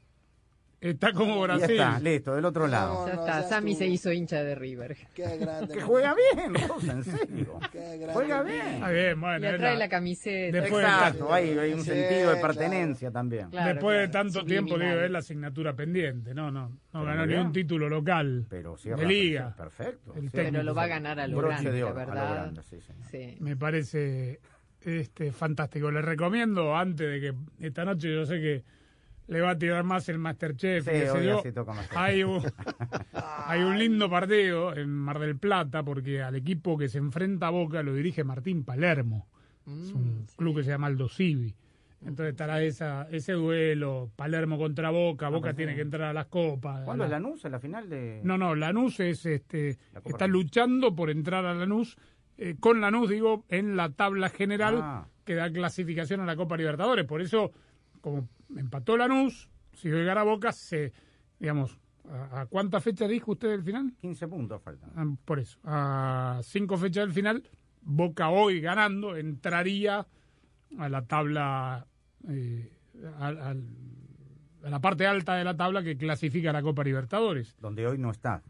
Está 0.82 1.14
como 1.14 1.36
Ya 1.48 1.56
Brasil. 1.56 1.72
está, 1.80 2.00
listo, 2.00 2.36
del 2.36 2.44
otro 2.46 2.68
lado. 2.68 3.08
Ya 3.08 3.14
no, 3.14 3.22
está, 3.22 3.42
ya 3.42 3.48
Sammy 3.48 3.76
se 3.76 3.86
hizo 3.88 4.12
hincha 4.12 4.44
de 4.44 4.56
River. 4.56 4.98
Qué 5.14 5.38
grande. 5.40 5.74
Que 5.76 5.82
juega 5.82 6.14
bien, 6.36 6.54
Rosa, 6.68 6.92
en 6.94 7.04
serio. 7.04 7.60
Qué 7.72 7.80
grande. 7.98 8.14
Juega 8.14 8.44
bien. 8.44 8.62
Está 8.68 8.90
bien, 8.90 9.22
bueno, 9.22 9.40
Le 9.40 9.58
trae 9.58 9.74
la- 9.74 9.80
la 9.80 9.90
camiseta. 9.90 10.58
Después 10.60 10.84
de 10.84 10.90
Exacto, 10.92 11.34
hay, 11.34 11.58
hay 11.58 11.74
un 11.74 11.80
Sí, 11.82 11.92
sentido 11.92 12.32
de 12.32 12.40
claro. 12.40 12.42
pertenencia 12.48 13.12
también. 13.12 13.50
Claro, 13.52 13.74
Después 13.74 14.00
de 14.00 14.08
tanto 14.08 14.44
tiempo, 14.44 14.78
digo, 14.78 14.92
es 14.92 15.12
la 15.12 15.20
asignatura 15.20 15.74
pendiente. 15.76 16.34
No, 16.34 16.50
no, 16.52 16.70
no 16.70 16.80
Pero 16.92 17.06
ganó 17.06 17.26
ni 17.28 17.36
un 17.36 17.52
título 17.54 17.88
local 17.88 18.46
Pero 18.50 18.76
de 18.84 19.06
liga. 19.06 19.56
Perfecto. 19.56 20.14
El 20.16 20.24
Sí. 20.24 20.30
Pero 20.34 20.64
lo 20.64 20.74
va 20.74 20.84
a 20.84 20.88
ganar 20.88 21.20
a 21.20 21.28
lo 21.28 21.38
Broche 21.38 21.54
grande, 21.62 21.72
de 21.72 21.84
oro, 21.84 22.00
a 22.00 22.06
lo 22.06 22.12
verdad. 22.12 22.32
grande, 22.34 22.64
sí, 22.64 22.82
señor. 22.82 23.06
Sí. 23.12 23.38
Me 23.40 23.56
parece 23.56 24.40
este 24.82 25.32
fantástico. 25.32 25.92
Le 25.92 26.02
recomiendo, 26.02 26.76
antes 26.76 27.08
de 27.08 27.20
que 27.22 27.66
esta 27.68 27.86
noche 27.86 28.12
yo 28.14 28.26
sé 28.26 28.40
que 28.42 28.64
le 29.32 29.42
va 29.42 29.52
a 29.52 29.58
tirar 29.58 29.84
más 29.84 30.10
el 30.10 30.20
Masterchef. 30.20 30.84
Sí, 30.84 30.92
hoy 31.10 31.26
yo. 31.26 31.40
así 31.40 31.52
toca 31.54 31.72
Masterchef. 31.74 31.98
hay, 31.98 32.24
un, 32.24 32.42
hay 33.14 33.62
un 33.62 33.80
lindo 33.80 34.10
partido 34.10 34.76
en 34.76 34.90
Mar 34.90 35.20
del 35.20 35.38
Plata 35.38 35.84
porque 35.84 36.22
al 36.22 36.36
equipo 36.36 36.78
que 36.78 36.90
se 36.90 36.98
enfrenta 36.98 37.48
a 37.48 37.50
Boca 37.50 37.82
lo 37.82 37.94
dirige 37.94 38.24
Martín 38.24 38.64
Palermo. 38.64 39.28
Es 39.66 39.94
un 39.94 40.26
club 40.36 40.58
que 40.58 40.64
se 40.64 40.72
llama 40.72 40.88
Aldo 40.88 41.08
Civi. 41.08 41.56
Entonces 42.02 42.32
estará 42.32 42.62
esa, 42.64 43.08
ese 43.12 43.34
duelo, 43.34 44.10
Palermo 44.16 44.58
contra 44.58 44.90
Boca, 44.90 45.30
Boca 45.30 45.50
pensé- 45.52 45.58
tiene 45.58 45.76
que 45.76 45.82
entrar 45.82 46.10
a 46.10 46.14
las 46.14 46.26
copas. 46.26 46.84
¿Cuándo 46.84 47.04
es 47.04 47.12
la- 47.12 47.20
Lanús? 47.20 47.46
¿En 47.46 47.52
la 47.52 47.60
final 47.60 47.88
de...? 47.90 48.22
No, 48.24 48.38
no, 48.40 48.56
Lanús 48.56 49.00
es, 49.00 49.24
este, 49.28 49.78
La 49.94 50.02
está 50.04 50.26
luchando 50.28 50.96
por 50.96 51.12
entrar 51.12 51.46
a 51.46 51.54
Lanús, 51.54 51.96
eh, 52.40 52.56
con 52.60 52.82
Lanús, 52.82 53.08
digo, 53.08 53.46
en 53.50 53.78
la 53.78 53.90
tabla 53.92 54.30
general 54.30 54.80
Ah. 54.82 55.08
que 55.24 55.36
da 55.36 55.52
clasificación 55.52 56.22
a 56.22 56.26
la 56.26 56.36
Copa 56.36 56.58
Libertadores. 56.58 57.06
Por 57.06 57.22
eso, 57.22 57.52
como 58.02 58.28
empató 58.58 58.98
Lanús, 58.98 59.50
si 59.74 59.90
hoy 59.92 60.06
gana 60.06 60.24
Boca, 60.24 60.52
se, 60.52 60.92
digamos, 61.40 61.78
¿a, 62.10 62.42
a 62.42 62.46
cuántas 62.48 62.84
fechas 62.84 63.10
dijo 63.10 63.32
usted 63.32 63.50
del 63.50 63.64
final? 63.64 63.94
15 64.02 64.28
puntos 64.28 64.62
faltan. 64.62 64.90
Ah, 64.96 65.06
por 65.26 65.40
eso, 65.40 65.60
a 65.64 66.40
cinco 66.44 66.78
fechas 66.78 67.06
del 67.06 67.14
final, 67.14 67.44
Boca 67.82 68.30
hoy 68.30 68.62
ganando 68.62 69.16
entraría 69.16 70.06
a 70.78 70.90
la 70.90 71.06
tabla, 71.06 71.86
eh, 72.30 72.72
a 73.20 73.54
la 74.70 74.80
parte 74.80 75.08
alta 75.08 75.36
de 75.36 75.44
la 75.44 75.58
tabla 75.58 75.84
que 75.84 75.98
clasifica 75.98 76.52
a 76.52 76.54
la 76.54 76.62
Copa 76.62 76.84
Libertadores. 76.84 77.56
Donde 77.60 77.88
hoy 77.88 77.98
no 77.98 78.12
está. 78.12 78.44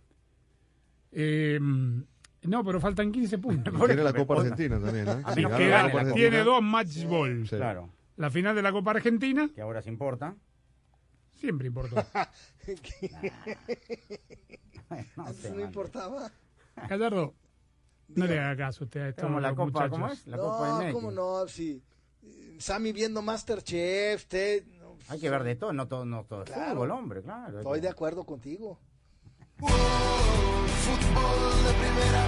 Eh, 1.12 1.60
no, 1.62 2.64
pero 2.64 2.80
faltan 2.80 3.12
15 3.12 3.38
puntos. 3.40 3.74
Tiene 3.86 4.04
la 4.04 4.14
Copa 4.14 4.36
Argentina 4.36 4.80
también, 4.80 5.08
¿eh? 5.08 5.22
Gana 5.24 5.36
que 5.36 5.42
la 5.42 5.50
gane 5.50 5.52
Copa 5.52 5.60
la 5.60 5.84
Copa. 5.84 6.00
Argentina, 6.00 6.14
Tiene 6.30 6.44
dos 6.44 6.62
match 6.64 7.06
ball. 7.06 7.48
Sí. 7.48 7.56
Claro. 7.56 7.90
La 8.18 8.30
final 8.30 8.56
de 8.56 8.62
la 8.62 8.72
Copa 8.72 8.92
Argentina 8.92 9.50
Que 9.54 9.62
ahora 9.62 9.82
se 9.82 9.90
importa. 9.90 10.36
siempre 11.32 11.68
importó. 11.68 11.96
no 15.16 15.26
Antes 15.26 15.38
sé, 15.42 15.52
no 15.52 15.62
importaba. 15.62 16.32
Gallardo, 16.90 17.34
no 18.10 18.26
le 18.26 18.40
haga 18.40 18.58
caso 18.68 18.84
usted 18.86 19.02
a 19.02 19.10
estos 19.10 19.24
Como 19.24 19.40
la 19.40 19.52
Copa, 19.56 19.66
muchachos. 19.66 19.90
¿cómo 19.92 20.08
es? 20.12 20.28
La 20.28 20.38
Copa 20.38 20.68
no, 20.68 20.82
MX. 20.84 20.94
cómo 20.94 21.12
no, 21.12 21.48
sí. 21.48 21.82
Sammy 22.60 22.92
viendo 22.94 23.22
Masterchef, 23.22 24.22
usted... 24.22 24.66
no, 24.80 24.98
Hay 25.10 25.20
que 25.20 25.30
ver 25.30 25.44
de 25.44 25.56
todo, 25.56 25.74
no 25.74 25.88
todo, 25.88 26.06
no 26.06 26.24
todo 26.26 26.44
es 26.44 26.52
Claro. 26.52 26.74
fútbol, 26.74 26.92
hombre, 26.92 27.22
claro. 27.24 27.58
Estoy 27.60 27.80
de 27.82 27.90
acuerdo 27.90 28.24
contigo. 28.24 28.80
Fútbol 29.58 29.74
de 31.66 31.74
primera, 31.74 32.28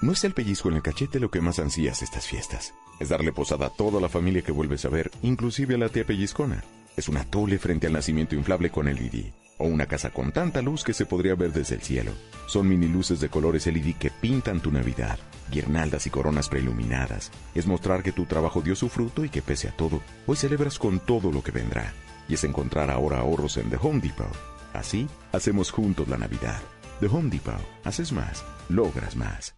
No 0.00 0.12
es 0.12 0.22
el 0.22 0.32
pellizco 0.32 0.68
en 0.68 0.76
el 0.76 0.82
cachete 0.82 1.18
lo 1.18 1.28
que 1.28 1.40
más 1.40 1.58
ansías 1.58 2.02
estas 2.02 2.24
fiestas. 2.24 2.72
Es 3.00 3.08
darle 3.08 3.32
posada 3.32 3.66
a 3.66 3.70
toda 3.70 4.00
la 4.00 4.08
familia 4.08 4.42
que 4.42 4.52
vuelves 4.52 4.84
a 4.84 4.88
ver, 4.88 5.10
inclusive 5.22 5.74
a 5.74 5.78
la 5.78 5.88
tía 5.88 6.04
pellizcona. 6.04 6.62
Es 6.96 7.08
una 7.08 7.24
tole 7.24 7.58
frente 7.58 7.88
al 7.88 7.94
nacimiento 7.94 8.36
inflable 8.36 8.70
con 8.70 8.86
LED. 8.86 9.32
O 9.58 9.66
una 9.66 9.86
casa 9.86 10.10
con 10.10 10.30
tanta 10.30 10.62
luz 10.62 10.84
que 10.84 10.94
se 10.94 11.04
podría 11.04 11.34
ver 11.34 11.52
desde 11.52 11.74
el 11.74 11.82
cielo. 11.82 12.12
Son 12.46 12.68
mini 12.68 12.86
luces 12.86 13.18
de 13.18 13.28
colores 13.28 13.66
LED 13.66 13.96
que 13.96 14.10
pintan 14.10 14.60
tu 14.60 14.70
Navidad. 14.70 15.18
Guirnaldas 15.50 16.06
y 16.06 16.10
coronas 16.10 16.48
preiluminadas. 16.48 17.32
Es 17.56 17.66
mostrar 17.66 18.04
que 18.04 18.12
tu 18.12 18.24
trabajo 18.24 18.62
dio 18.62 18.76
su 18.76 18.88
fruto 18.88 19.24
y 19.24 19.30
que 19.30 19.42
pese 19.42 19.68
a 19.68 19.76
todo, 19.76 20.00
hoy 20.28 20.36
celebras 20.36 20.78
con 20.78 21.00
todo 21.00 21.32
lo 21.32 21.42
que 21.42 21.50
vendrá. 21.50 21.92
Y 22.28 22.34
es 22.34 22.44
encontrar 22.44 22.88
ahora 22.92 23.18
ahorros 23.18 23.56
en 23.56 23.68
The 23.68 23.78
Home 23.82 24.00
Depot. 24.00 24.30
Así, 24.74 25.08
hacemos 25.32 25.72
juntos 25.72 26.06
la 26.06 26.18
Navidad. 26.18 26.60
The 27.00 27.06
Home 27.06 27.30
Depot. 27.30 27.60
Haces 27.82 28.12
más, 28.12 28.44
logras 28.68 29.16
más. 29.16 29.57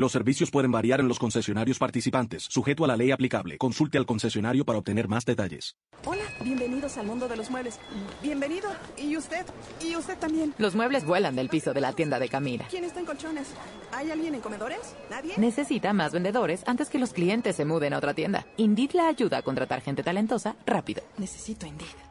Los 0.00 0.12
servicios 0.12 0.50
pueden 0.50 0.72
variar 0.72 1.00
en 1.00 1.08
los 1.08 1.18
concesionarios 1.18 1.78
participantes, 1.78 2.44
sujeto 2.48 2.86
a 2.86 2.88
la 2.88 2.96
ley 2.96 3.10
aplicable. 3.10 3.58
Consulte 3.58 3.98
al 3.98 4.06
concesionario 4.06 4.64
para 4.64 4.78
obtener 4.78 5.08
más 5.08 5.26
detalles. 5.26 5.76
Hola, 6.06 6.22
bienvenidos 6.42 6.96
al 6.96 7.04
mundo 7.04 7.28
de 7.28 7.36
los 7.36 7.50
muebles. 7.50 7.78
Bienvenido. 8.22 8.70
¿Y 8.96 9.18
usted? 9.18 9.44
¿Y 9.78 9.94
usted 9.96 10.16
también? 10.16 10.54
Los 10.56 10.74
muebles 10.74 11.04
vuelan 11.04 11.36
del 11.36 11.50
piso 11.50 11.74
de 11.74 11.82
la 11.82 11.92
tienda 11.92 12.18
de 12.18 12.30
Camila. 12.30 12.64
¿Quién 12.70 12.84
está 12.84 13.00
en 13.00 13.04
colchones? 13.04 13.48
¿Hay 13.92 14.10
alguien 14.10 14.34
en 14.34 14.40
comedores? 14.40 14.96
¿Nadie? 15.10 15.34
Necesita 15.36 15.92
más 15.92 16.12
vendedores 16.12 16.62
antes 16.66 16.88
que 16.88 16.98
los 16.98 17.12
clientes 17.12 17.56
se 17.56 17.66
muden 17.66 17.92
a 17.92 17.98
otra 17.98 18.14
tienda. 18.14 18.46
Indeed 18.56 18.92
la 18.92 19.06
ayuda 19.06 19.36
a 19.36 19.42
contratar 19.42 19.82
gente 19.82 20.02
talentosa 20.02 20.56
rápido. 20.64 21.02
Necesito 21.18 21.66
Indeed. 21.66 22.09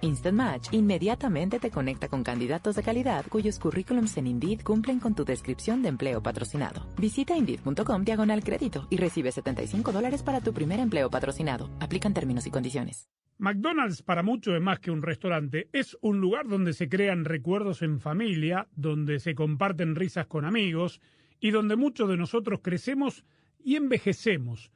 Instant 0.00 0.36
Match 0.36 0.68
inmediatamente 0.72 1.58
te 1.58 1.70
conecta 1.70 2.08
con 2.08 2.22
candidatos 2.22 2.76
de 2.76 2.82
calidad 2.82 3.26
cuyos 3.28 3.58
currículums 3.58 4.16
en 4.16 4.26
Indeed 4.26 4.62
cumplen 4.62 5.00
con 5.00 5.14
tu 5.14 5.24
descripción 5.24 5.82
de 5.82 5.88
empleo 5.88 6.22
patrocinado. 6.22 6.86
Visita 6.96 7.36
Indeed.com 7.36 8.04
diagonal 8.04 8.42
crédito 8.42 8.86
y 8.90 8.96
recibe 8.96 9.32
75 9.32 9.92
dólares 9.92 10.22
para 10.22 10.40
tu 10.40 10.52
primer 10.52 10.80
empleo 10.80 11.10
patrocinado. 11.10 11.70
Aplican 11.80 12.14
términos 12.14 12.46
y 12.46 12.50
condiciones. 12.50 13.08
McDonald's 13.38 14.02
para 14.02 14.24
muchos 14.24 14.56
es 14.56 14.60
más 14.60 14.80
que 14.80 14.90
un 14.90 15.00
restaurante, 15.00 15.68
es 15.72 15.96
un 16.00 16.20
lugar 16.20 16.48
donde 16.48 16.72
se 16.72 16.88
crean 16.88 17.24
recuerdos 17.24 17.82
en 17.82 18.00
familia, 18.00 18.66
donde 18.74 19.20
se 19.20 19.36
comparten 19.36 19.94
risas 19.94 20.26
con 20.26 20.44
amigos 20.44 21.00
y 21.38 21.50
donde 21.50 21.76
muchos 21.76 22.08
de 22.08 22.16
nosotros 22.16 22.60
crecemos 22.62 23.24
y 23.62 23.76
envejecemos. 23.76 24.72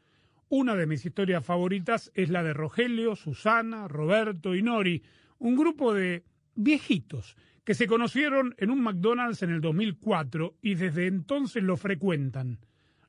Una 0.54 0.76
de 0.76 0.86
mis 0.86 1.06
historias 1.06 1.42
favoritas 1.46 2.12
es 2.14 2.28
la 2.28 2.42
de 2.42 2.52
Rogelio, 2.52 3.16
Susana, 3.16 3.88
Roberto 3.88 4.54
y 4.54 4.62
Nori, 4.62 5.02
un 5.38 5.56
grupo 5.56 5.94
de 5.94 6.24
viejitos 6.54 7.38
que 7.64 7.72
se 7.72 7.86
conocieron 7.86 8.54
en 8.58 8.68
un 8.68 8.82
McDonald's 8.82 9.42
en 9.42 9.48
el 9.48 9.62
2004 9.62 10.58
y 10.60 10.74
desde 10.74 11.06
entonces 11.06 11.62
lo 11.62 11.78
frecuentan. 11.78 12.58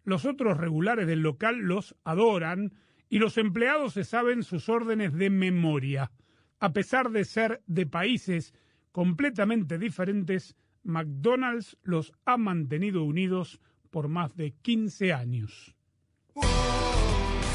Los 0.05 0.23
otros 0.23 0.57
regulares 0.57 1.05
del 1.05 1.19
local 1.19 1.57
los 1.57 1.97
adoran 2.05 2.71
y 3.09 3.19
los 3.19 3.37
empleados 3.37 3.91
se 3.91 4.05
saben 4.05 4.43
sus 4.43 4.69
órdenes 4.69 5.11
de 5.11 5.29
memoria. 5.29 6.13
A 6.61 6.71
pesar 6.71 7.11
de 7.11 7.25
ser 7.25 7.61
de 7.67 7.85
países 7.85 8.53
completamente 8.93 9.77
diferentes, 9.77 10.55
McDonald's 10.83 11.77
los 11.83 12.13
ha 12.23 12.37
mantenido 12.37 13.03
unidos 13.03 13.59
por 13.89 14.07
más 14.07 14.37
de 14.37 14.53
15 14.61 15.11
años. 15.11 15.75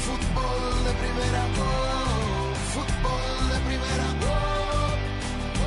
Fútbol 0.09 0.83
de 0.85 0.93
primera, 1.01 1.41
oh, 1.59 2.55
fútbol 2.73 3.49
de 3.53 3.59
primera, 3.67 4.07
oh, 4.23 5.59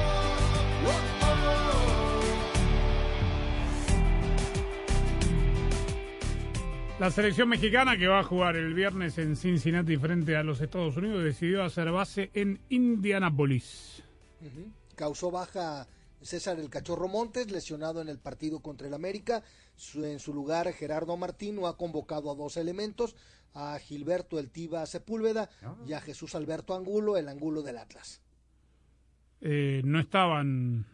La 6.98 7.10
selección 7.10 7.48
mexicana 7.48 7.96
que 7.98 8.06
va 8.06 8.20
a 8.20 8.24
jugar 8.24 8.54
el 8.56 8.74
viernes 8.74 9.18
en 9.18 9.34
Cincinnati 9.36 9.96
frente 9.96 10.36
a 10.36 10.44
los 10.44 10.60
Estados 10.60 10.96
Unidos 10.96 11.24
decidió 11.24 11.64
hacer 11.64 11.90
base 11.90 12.30
en 12.34 12.60
Indianápolis. 12.68 14.02
Ujú. 14.40 14.70
Causó 14.94 15.32
baja 15.32 15.88
César 16.20 16.60
el 16.60 16.70
Cachorro 16.70 17.08
Montes, 17.08 17.50
lesionado 17.50 18.00
en 18.02 18.08
el 18.08 18.18
partido 18.18 18.60
contra 18.60 18.86
el 18.86 18.94
América. 18.94 19.42
Su- 19.74 20.04
en 20.04 20.20
su 20.20 20.32
lugar, 20.32 20.72
Gerardo 20.72 21.16
Martino 21.16 21.66
ha 21.66 21.76
convocado 21.76 22.30
a 22.30 22.36
dos 22.36 22.56
elementos, 22.56 23.16
a 23.54 23.78
Gilberto 23.78 24.38
El 24.38 24.50
Tiba 24.50 24.84
Sepúlveda 24.86 25.48
y 25.86 25.92
a 25.92 26.00
Jesús 26.00 26.34
Alberto 26.34 26.74
Angulo, 26.74 27.16
el 27.16 27.28
Angulo 27.28 27.62
del 27.62 27.78
Atlas. 27.78 28.22
Eh, 29.40 29.82
no 29.84 29.98
estaban 29.98 30.86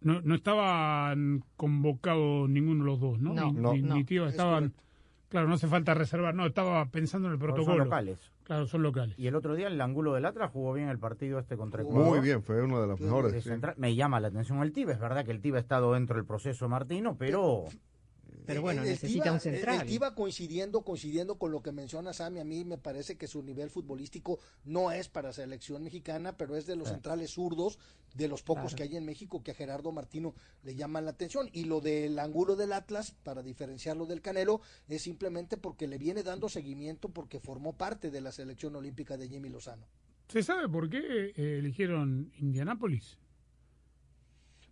no, 0.00 0.20
no 0.20 0.34
estaban 0.34 1.44
convocados 1.56 2.48
ninguno 2.48 2.84
de 2.84 2.90
los 2.90 3.00
dos, 3.00 3.20
¿no? 3.20 3.34
No, 3.34 3.52
ni, 3.52 3.60
no, 3.60 3.72
ni- 3.72 3.82
no, 3.82 3.94
ni 3.94 4.04
Tío, 4.04 4.26
es 4.26 4.32
estaban 4.32 4.74
Claro, 5.28 5.46
no 5.46 5.54
hace 5.54 5.66
falta 5.66 5.92
reservar. 5.92 6.34
No, 6.34 6.46
estaba 6.46 6.86
pensando 6.86 7.28
en 7.28 7.34
el 7.34 7.38
protocolo. 7.38 7.76
Son 7.76 7.84
locales. 7.84 8.18
Claro, 8.44 8.66
son 8.66 8.82
locales. 8.82 9.18
Y 9.18 9.26
el 9.26 9.34
otro 9.34 9.54
día 9.54 9.66
el 9.66 9.78
ángulo 9.78 10.14
del 10.14 10.24
Atlas 10.24 10.50
jugó 10.50 10.72
bien 10.72 10.88
el 10.88 10.98
partido 10.98 11.38
este 11.38 11.58
contra 11.58 11.82
Ecuador. 11.82 12.06
Muy 12.06 12.20
bien, 12.20 12.42
fue 12.42 12.62
uno 12.62 12.80
de 12.80 12.86
los 12.86 12.98
mejores. 12.98 13.46
Me 13.76 13.94
llama 13.94 14.20
la 14.20 14.28
atención 14.28 14.62
el 14.62 14.72
Tiva. 14.72 14.92
Es 14.92 14.98
verdad 14.98 15.26
que 15.26 15.32
el 15.32 15.42
Tiva 15.42 15.58
ha 15.58 15.60
estado 15.60 15.92
dentro 15.92 16.16
del 16.16 16.24
proceso 16.24 16.68
Martino, 16.68 17.16
pero... 17.18 17.64
Pero 18.48 18.62
bueno, 18.62 18.80
El- 18.80 18.88
el 18.88 18.92
necesita 18.94 19.24
Tiva- 19.24 19.32
un 19.34 19.40
central. 19.40 19.80
El 19.82 19.86
Tiva 19.86 20.14
coincidiendo, 20.14 20.80
coincidiendo 20.82 21.38
con 21.38 21.52
lo 21.52 21.62
que 21.62 21.70
menciona 21.70 22.12
Sammy, 22.14 22.40
a 22.40 22.44
mí 22.44 22.64
me 22.64 22.78
parece 22.78 23.16
que 23.18 23.26
su 23.28 23.42
nivel 23.42 23.68
futbolístico 23.68 24.38
no 24.64 24.90
es 24.90 25.08
para 25.08 25.32
selección 25.34 25.82
mexicana, 25.84 26.36
pero 26.36 26.56
es 26.56 26.64
de 26.66 26.74
los 26.74 26.88
Sí. 26.88 26.94
centrales 26.94 27.30
zurdos, 27.32 27.78
de 28.14 28.26
los 28.26 28.42
pocos 28.42 28.72
Claro. 28.72 28.76
que 28.76 28.82
hay 28.84 28.96
en 28.96 29.04
México 29.04 29.42
que 29.42 29.50
a 29.50 29.54
Gerardo 29.54 29.92
Martino 29.92 30.34
le 30.64 30.74
llaman 30.74 31.04
la 31.04 31.10
atención. 31.10 31.50
Y 31.52 31.64
lo 31.64 31.80
del 31.82 32.18
ángulo 32.18 32.56
del 32.56 32.72
Atlas, 32.72 33.14
para 33.22 33.42
diferenciarlo 33.42 34.06
del 34.06 34.22
Canelo, 34.22 34.62
es 34.88 35.02
simplemente 35.02 35.58
porque 35.58 35.86
le 35.86 35.98
viene 35.98 36.22
dando 36.22 36.48
seguimiento 36.48 37.10
porque 37.10 37.38
formó 37.40 37.74
parte 37.76 38.10
de 38.10 38.22
la 38.22 38.32
selección 38.32 38.74
olímpica 38.76 39.18
de 39.18 39.28
Jimmy 39.28 39.50
Lozano. 39.50 39.86
¿Se 40.28 40.42
sabe 40.42 40.68
por 40.70 40.88
qué 40.88 41.32
eh, 41.36 41.58
eligieron 41.58 42.32
Indianápolis? 42.38 43.18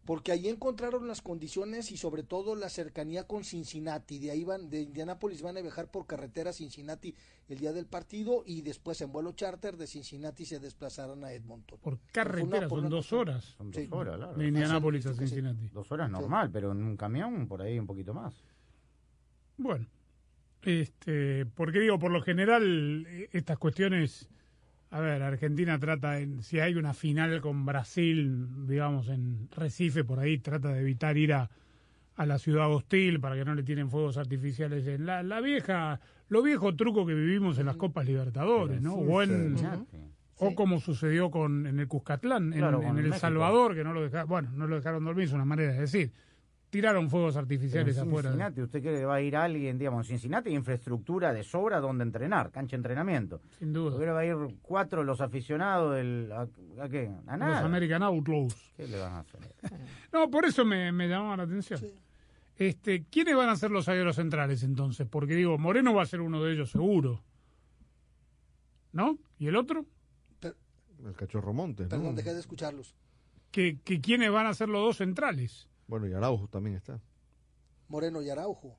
Porque 0.07 0.33
ahí 0.33 0.49
encontraron 0.49 1.07
las 1.09 1.21
condiciones 1.21 1.91
y 1.93 1.97
sobre 1.99 2.23
todo 2.23 2.55
la 2.55 2.71
cercanía 2.71 3.25
con 3.27 3.45
Cincinnati. 3.45 4.19
De 4.19 4.31
ahí 4.31 4.45
van, 4.45 4.71
de 4.71 4.81
Indianápolis 4.83 5.43
van 5.43 5.57
a 5.57 5.61
viajar 5.61 5.91
por 5.91 6.07
carretera 6.07 6.51
a 6.51 6.53
Cincinnati 6.53 7.15
el 7.49 7.59
día 7.59 7.73
del 7.73 7.87
partido 7.87 8.43
y 8.47 8.63
después 8.63 9.01
en 9.01 9.13
vuelo 9.13 9.33
charter 9.33 9.77
de 9.77 9.87
Cincinnati 9.87 10.47
se 10.47 10.61
desplazarán 10.61 11.25
a 11.25 11.33
Edmonton. 11.33 11.79
Por 11.81 11.99
Por 11.99 12.07
carretera 12.13 12.59
una- 12.61 12.69
por 12.69 12.79
son 12.79 12.87
una- 12.87 12.97
dos 12.97 13.13
horas. 13.13 13.45
Son 13.59 13.71
dos 13.71 13.83
Sí. 13.83 13.89
horas, 13.91 14.17
claro. 14.17 14.35
De 14.35 14.47
Indianápolis 14.49 15.05
a 15.07 15.15
Cincinnati. 15.15 15.69
Dos 15.69 15.91
horas 15.93 16.09
normal, 16.11 16.51
pero 16.53 16.73
en 16.73 16.83
un 16.85 16.97
camión 16.97 17.47
por 17.49 17.61
ahí 17.63 17.79
un 17.79 17.87
poquito 17.87 18.15
más. 18.15 18.35
Bueno, 19.59 19.87
este, 20.63 21.47
porque 21.47 21.81
digo, 21.81 21.99
por 21.99 22.11
lo 22.11 22.23
general, 22.23 23.07
eh, 23.09 23.29
estas 23.33 23.59
cuestiones, 23.59 24.29
a 24.91 25.01
ver, 25.01 25.23
Argentina 25.23 25.79
trata, 25.79 26.21
en, 26.21 26.43
si 26.43 26.61
hay 26.61 26.75
una 26.75 26.95
final 26.95 27.41
con 27.41 27.67
Brasil, 27.67 28.47
digamos, 28.67 29.09
en 29.09 29.49
Recife, 29.55 30.05
por 30.05 30.19
ahí 30.21 30.39
trata 30.39 30.73
de 30.73 30.81
evitar 30.81 31.17
ir 31.17 31.33
a, 31.33 31.51
a 32.15 32.27
la 32.27 32.39
ciudad 32.39 32.71
hostil 32.71 33.21
para 33.21 33.35
que 33.35 33.45
no 33.45 33.55
le 33.55 33.63
tienen 33.63 33.91
fuegos 33.91 34.17
artificiales 34.17 34.87
en 34.87 35.07
la, 35.07 35.23
la 35.23 35.41
vieja, 35.41 36.01
lo 36.29 36.43
viejo 36.43 36.75
truco 36.77 37.05
que 37.07 37.15
vivimos 37.15 37.59
en 37.59 37.67
las 37.67 37.77
Copas 37.77 38.07
Libertadores, 38.07 38.81
¿no? 38.81 38.95
O 38.95 39.23
en, 39.23 39.57
o 40.39 40.55
como 40.55 40.81
sucedió 40.81 41.31
con 41.31 41.67
en 41.67 41.79
el 41.79 41.89
Cuscatlán, 41.89 42.53
en, 42.53 42.59
Claro, 42.61 42.81
en 42.81 42.89
con 42.89 42.99
El 42.99 43.05
México. 43.05 43.19
Salvador, 43.19 43.75
que 43.75 43.85
no 43.85 43.93
lo 43.93 44.03
dejaron, 44.03 44.29
bueno, 44.29 44.51
no 44.55 44.67
lo 44.67 44.77
dejaron 44.77 45.05
dormir, 45.05 45.25
es 45.25 45.33
una 45.33 45.45
manera 45.45 45.73
de 45.73 45.81
decir. 45.81 46.13
Tiraron 46.77 47.09
fuegos 47.09 47.33
Pero 47.33 47.41
en 47.41 47.45
artificiales 47.45 47.97
afuera. 47.97 48.29
Cincinnati, 48.29 48.61
¿usted 48.61 48.83
cree 48.83 48.99
que 48.99 49.05
va 49.07 49.15
a 49.15 49.21
ir 49.23 49.35
alguien, 49.35 49.79
digamos, 49.79 50.05
en 50.05 50.19
Cincinnati 50.19 50.51
infraestructura 50.51 51.33
de 51.33 51.43
sobra 51.43 51.81
donde 51.81 52.05
entrenar, 52.05 52.51
cancha 52.51 52.73
de 52.73 52.81
entrenamiento? 52.81 53.41
Sin 53.59 53.73
duda. 53.73 53.93
¿Usted 53.93 54.01
cree 54.01 54.09
que 54.09 54.13
va 54.13 54.21
a 54.21 54.27
ir 54.27 54.59
cuatro 54.61 55.03
los 55.03 55.23
aficionados 55.23 55.97
del... 55.97 56.31
¿A, 56.31 56.43
a 56.83 56.89
qué? 56.91 57.11
A 57.27 57.39
nada. 57.39 57.63
Los 57.63 57.65
American 57.65 58.03
Outlaws. 58.03 58.75
¿Qué 58.77 58.89
le 58.89 58.99
van 59.01 59.13
a 59.15 59.19
hacer? 59.21 59.41
No, 60.13 60.31
por 60.31 60.45
eso 60.45 60.67
me, 60.67 60.93
me 60.93 61.09
llamaba 61.09 61.39
la 61.39 61.43
atención. 61.45 61.81
Este, 62.57 63.05
¿Quiénes 63.05 63.35
van 63.35 63.49
a 63.49 63.57
ser 63.57 63.71
los 63.71 63.87
zagueros 63.87 64.17
centrales 64.17 64.63
entonces? 64.63 65.07
Porque 65.09 65.35
digo, 65.35 65.57
Moreno 65.57 65.95
va 65.95 66.03
a 66.03 66.07
ser 66.07 66.21
uno 66.21 66.45
de 66.45 66.53
ellos 66.53 66.73
seguro. 66.73 67.23
¿No? 68.93 69.17
¿Y 69.39 69.47
el 69.47 69.57
otro? 69.57 69.87
El 70.43 71.15
cachorro 71.15 71.55
Montes, 71.55 71.87
¿no? 71.87 71.91
Perdón, 71.97 72.17
dejé 72.17 72.35
de 72.35 72.41
escucharlos. 72.41 72.95
¿Que, 73.51 73.79
que 73.83 74.03
¿Quiénes 74.03 74.31
van 74.31 74.47
a 74.47 74.53
ser 74.53 74.69
los 74.69 74.83
dos 74.83 74.99
centrales? 74.99 75.71
Bueno, 75.87 76.07
y 76.07 76.13
Araujo 76.13 76.49
también 76.49 76.77
está. 76.77 77.01
Moreno 77.89 78.21
y 78.23 78.31
Araujo. 78.31 78.77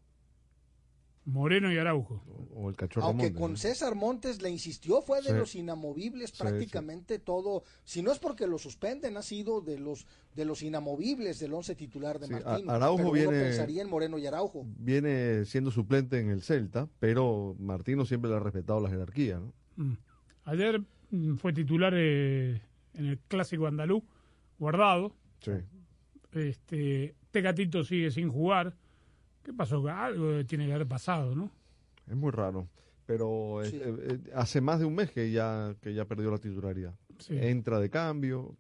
Moreno 1.26 1.74
y 1.74 1.78
Araujo. 1.78 2.24
O 2.56 2.70
el 2.70 2.76
cachorro 2.78 3.08
Aunque 3.08 3.24
Montes. 3.26 3.42
con 3.42 3.52
¿no? 3.52 3.58
César 3.58 3.96
Montes 3.96 4.42
le 4.42 4.50
insistió, 4.50 5.02
fue 5.02 5.22
de 5.22 5.30
Sí. 5.32 5.34
los 5.36 5.56
inamovibles 5.56 6.30
Sí, 6.30 6.38
prácticamente 6.40 7.20
todo. 7.20 7.64
Si 7.84 8.02
no 8.02 8.14
es 8.14 8.20
porque 8.20 8.48
lo 8.48 8.58
suspenden, 8.58 9.18
ha 9.18 9.22
sido 9.22 9.60
de 9.60 9.78
los 9.78 10.06
de 10.34 10.46
los 10.46 10.62
inamovibles 10.62 11.40
del 11.40 11.54
once 11.54 11.76
titular 11.76 12.20
de 12.20 12.28
Martino. 12.30 12.72
Araujo 12.72 12.98
Pero 12.98 13.10
uno 13.10 13.12
viene- 13.12 13.44
pensaría 13.44 13.82
en 13.82 13.90
Moreno 13.90 14.18
y 14.18 14.26
Araujo. 14.26 14.64
Viene 14.78 15.44
siendo 15.44 15.70
suplente 15.70 16.18
en 16.20 16.30
el 16.30 16.44
Celta, 16.44 16.88
pero 17.00 17.56
Martino 17.60 18.06
siempre 18.06 18.30
le 18.30 18.38
ha 18.38 18.40
respetado 18.40 18.80
la 18.80 18.90
jerarquía, 18.90 19.40
¿no? 19.40 19.54
Mm. 19.76 19.98
Ayer 20.46 20.82
mm, 21.12 21.36
fue 21.36 21.52
titular 21.52 21.94
eh, 21.96 22.62
en 22.94 23.06
el 23.06 23.20
clásico 23.28 23.68
andaluz, 23.68 24.02
guardado. 24.60 25.14
Sí. 25.42 25.52
Este, 26.38 27.16
Tecatito 27.32 27.84
sigue 27.84 28.12
sin 28.12 28.30
jugar. 28.30 28.76
¿Qué 29.44 29.54
pasó? 29.54 29.88
Algo 29.88 30.46
tiene 30.46 30.68
que 30.68 30.74
haber 30.74 30.88
pasado, 30.88 31.36
¿no? 31.36 31.52
Es 32.08 32.16
muy 32.16 32.32
raro. 32.32 32.68
Pero 33.06 33.64
eh, 33.64 33.70
eh, 33.74 33.96
eh, 34.02 34.32
hace 34.36 34.60
más 34.60 34.80
de 34.80 34.86
un 34.86 34.96
mes 34.96 35.12
que 35.12 35.32
ya, 35.32 35.76
que 35.82 35.94
ya 35.94 36.06
perdió 36.06 36.30
la 36.30 36.38
titularidad. 36.38 36.94
Sí. 37.20 37.38
Entra 37.40 37.80
de 37.80 37.90
cambio. 37.90 38.58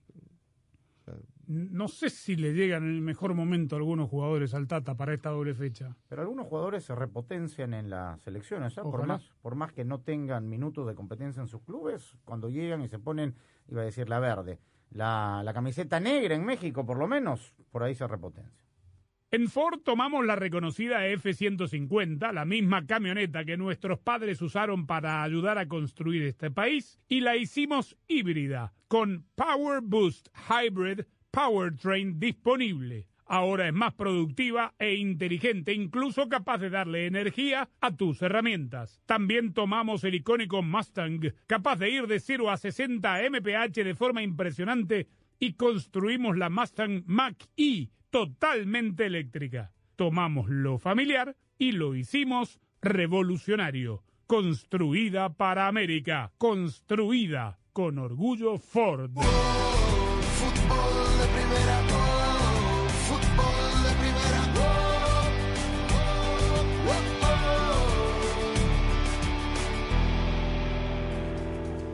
No 1.47 1.87
sé 1.87 2.09
si 2.09 2.35
le 2.35 2.53
llegan 2.53 2.83
en 2.83 2.95
el 2.95 3.01
mejor 3.01 3.33
momento 3.33 3.75
a 3.75 3.79
algunos 3.79 4.09
jugadores 4.09 4.53
al 4.53 4.67
Tata 4.67 4.95
para 4.95 5.13
esta 5.13 5.29
doble 5.29 5.53
fecha. 5.53 5.95
Pero 6.09 6.21
algunos 6.21 6.45
jugadores 6.47 6.83
se 6.83 6.93
repotencian 6.93 7.73
en 7.73 7.89
las 7.89 8.21
selecciones, 8.21 8.77
¿eh? 8.77 8.81
por, 8.81 9.07
más, 9.07 9.31
por 9.41 9.55
más 9.55 9.71
que 9.71 9.85
no 9.85 10.01
tengan 10.01 10.49
minutos 10.49 10.85
de 10.85 10.93
competencia 10.93 11.41
en 11.41 11.47
sus 11.47 11.61
clubes, 11.61 12.17
cuando 12.25 12.49
llegan 12.49 12.81
y 12.81 12.89
se 12.89 12.99
ponen, 12.99 13.33
iba 13.69 13.81
a 13.81 13.85
decir 13.85 14.09
la 14.09 14.19
verde, 14.19 14.59
la, 14.91 15.41
la 15.43 15.53
camiseta 15.53 15.99
negra 15.99 16.35
en 16.35 16.45
México 16.45 16.85
por 16.85 16.97
lo 16.97 17.07
menos, 17.07 17.53
por 17.71 17.83
ahí 17.83 17.95
se 17.95 18.07
repotencia. 18.07 18.67
En 19.29 19.49
Ford 19.49 19.81
tomamos 19.83 20.25
la 20.25 20.37
reconocida 20.37 21.05
F-150, 21.05 22.31
la 22.31 22.45
misma 22.45 22.85
camioneta 22.85 23.43
que 23.43 23.57
nuestros 23.57 23.99
padres 23.99 24.41
usaron 24.41 24.87
para 24.87 25.21
ayudar 25.21 25.57
a 25.57 25.67
construir 25.67 26.23
este 26.23 26.49
país, 26.49 26.97
y 27.09 27.19
la 27.19 27.35
hicimos 27.35 27.97
híbrida, 28.07 28.73
con 28.87 29.25
Power 29.35 29.81
Boost 29.83 30.29
Hybrid 30.49 31.01
Powertrain 31.29 32.19
disponible. 32.19 33.09
Ahora 33.29 33.67
es 33.67 33.73
más 33.73 33.93
productiva 33.93 34.73
e 34.79 34.95
inteligente, 34.95 35.73
incluso 35.73 36.29
capaz 36.29 36.59
de 36.59 36.69
darle 36.69 37.05
energía 37.05 37.69
a 37.81 37.95
tus 37.95 38.21
herramientas. 38.21 39.01
También 39.05 39.53
tomamos 39.53 40.03
el 40.03 40.15
icónico 40.15 40.63
Mustang, 40.63 41.33
capaz 41.45 41.77
de 41.77 41.89
ir 41.89 42.07
de 42.07 42.19
0 42.19 42.49
a 42.49 42.57
60 42.57 43.21
mph 43.29 43.83
de 43.83 43.95
forma 43.95 44.23
impresionante, 44.23 45.07
y 45.39 45.53
construimos 45.53 46.37
la 46.37 46.49
Mustang 46.49 47.03
Mach-E, 47.05 47.89
totalmente 48.09 49.05
eléctrica. 49.05 49.73
Tomamos 49.95 50.49
lo 50.49 50.77
familiar 50.77 51.35
y 51.57 51.73
lo 51.73 51.95
hicimos 51.95 52.59
revolucionario. 52.81 54.03
Construida 54.25 55.33
para 55.33 55.67
América. 55.67 56.31
Construida 56.37 57.59
con 57.73 57.97
orgullo 57.99 58.57
Ford. 58.57 59.11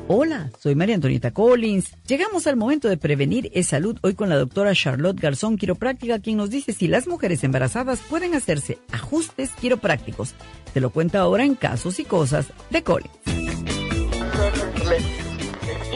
Hola, 0.10 0.52
soy 0.60 0.76
María 0.76 0.96
Antonieta 0.96 1.32
Collins. 1.32 1.96
Llegamos 2.06 2.46
al 2.46 2.58
momento 2.58 2.90
de 2.90 2.98
prevenir 2.98 3.50
es 3.54 3.68
salud 3.68 3.98
hoy 4.02 4.16
con 4.16 4.28
la 4.28 4.36
doctora 4.36 4.76
Charlotte 4.76 5.18
Garzón, 5.18 5.56
quiropráctica, 5.56 6.20
quien 6.20 6.38
nos 6.38 6.50
dice 6.50 6.74
si 6.74 6.90
las 6.90 7.08
mujeres 7.08 7.42
embarazadas 7.46 8.02
pueden 8.10 8.36
hacerse 8.36 8.80
ajustes 8.92 9.52
quiroprácticos. 9.52 10.34
Te 10.74 10.82
lo 10.82 10.90
cuenta 10.90 11.20
ahora 11.20 11.46
en 11.46 11.56
Casos 11.56 12.00
y 12.00 12.04
Cosas 12.04 12.48
de 12.70 12.84
Collins. 12.84 13.43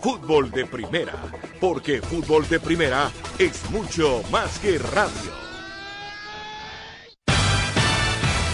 Fútbol 0.00 0.50
de 0.50 0.66
Primera. 0.66 1.12
Porque 1.60 2.00
Fútbol 2.00 2.48
de 2.48 2.58
Primera 2.58 3.10
es 3.38 3.70
mucho 3.70 4.22
más 4.30 4.58
que 4.58 4.78
radio. 4.78 5.30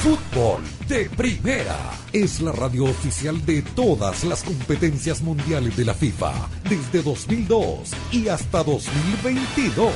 Fútbol 0.03 0.63
de 0.89 1.09
Primera 1.11 1.79
es 2.13 2.41
la 2.41 2.53
radio 2.53 2.85
oficial 2.85 3.45
de 3.47 3.63
todas 3.63 4.25
las 4.25 4.43
competencias 4.43 5.23
mundiales 5.23 5.77
de 5.77 5.85
la 5.85 5.95
FIFA 5.95 6.33
desde 6.69 7.03
2002 7.03 7.93
y 8.13 8.29
hasta 8.29 8.63
2022. 8.63 9.93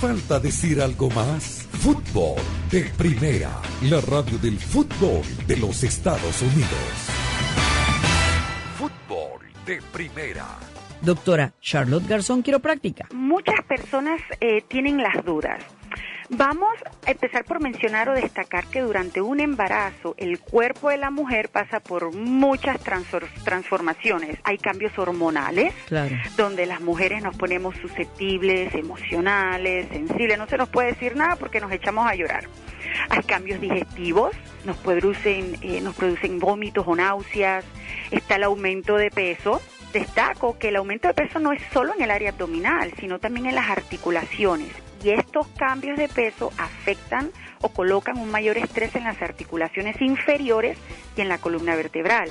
¿Falta 0.00 0.38
decir 0.38 0.80
algo 0.80 1.10
más? 1.10 1.64
fútbol 1.84 2.40
de 2.70 2.84
primera, 2.96 3.60
la 3.82 4.00
radio 4.00 4.38
del 4.38 4.58
fútbol 4.58 5.20
de 5.46 5.58
los 5.58 5.84
Estados 5.84 6.40
Unidos. 6.40 7.33
De 9.66 9.80
primera. 9.92 10.44
Doctora 11.00 11.52
Charlotte 11.60 12.06
Garzón, 12.06 12.42
quiropráctica. 12.42 13.06
Muchas 13.12 13.60
personas 13.66 14.20
eh, 14.40 14.62
tienen 14.68 14.98
las 15.02 15.24
dudas. 15.24 15.60
Vamos 16.30 16.70
a 17.06 17.10
empezar 17.10 17.44
por 17.44 17.60
mencionar 17.60 18.08
o 18.08 18.14
destacar 18.14 18.66
que 18.68 18.80
durante 18.80 19.20
un 19.20 19.40
embarazo 19.40 20.14
el 20.16 20.40
cuerpo 20.40 20.88
de 20.88 20.96
la 20.96 21.10
mujer 21.10 21.50
pasa 21.50 21.80
por 21.80 22.14
muchas 22.14 22.78
transfor- 22.82 23.28
transformaciones. 23.44 24.38
Hay 24.44 24.56
cambios 24.56 24.98
hormonales, 24.98 25.74
Claro. 25.86 26.16
donde 26.38 26.64
las 26.64 26.80
mujeres 26.80 27.22
nos 27.22 27.36
ponemos 27.36 27.76
susceptibles, 27.76 28.74
emocionales, 28.74 29.86
sensibles. 29.90 30.38
No 30.38 30.46
se 30.48 30.56
nos 30.56 30.70
puede 30.70 30.92
decir 30.92 31.14
nada 31.14 31.36
porque 31.36 31.60
nos 31.60 31.70
echamos 31.72 32.06
a 32.10 32.14
llorar. 32.14 32.44
Hay 33.08 33.22
cambios 33.22 33.60
digestivos, 33.60 34.34
nos 34.64 34.76
producen, 34.78 35.56
eh, 35.62 35.80
nos 35.80 35.94
producen 35.94 36.38
vómitos 36.38 36.84
o 36.86 36.94
náuseas. 36.94 37.64
Está 38.10 38.36
el 38.36 38.44
aumento 38.44 38.96
de 38.96 39.10
peso. 39.10 39.60
Destaco 39.92 40.58
que 40.58 40.68
el 40.68 40.76
aumento 40.76 41.08
de 41.08 41.14
peso 41.14 41.38
no 41.38 41.52
es 41.52 41.62
solo 41.72 41.94
en 41.94 42.02
el 42.02 42.10
área 42.10 42.30
abdominal, 42.30 42.92
sino 42.98 43.18
también 43.18 43.46
en 43.46 43.54
las 43.54 43.70
articulaciones. 43.70 44.72
Y 45.04 45.10
estos 45.10 45.46
cambios 45.48 45.98
de 45.98 46.08
peso 46.08 46.50
afectan 46.58 47.30
o 47.60 47.68
colocan 47.68 48.18
un 48.18 48.30
mayor 48.30 48.58
estrés 48.58 48.96
en 48.96 49.04
las 49.04 49.20
articulaciones 49.22 50.00
inferiores 50.00 50.78
y 51.16 51.20
en 51.20 51.28
la 51.28 51.38
columna 51.38 51.76
vertebral. 51.76 52.30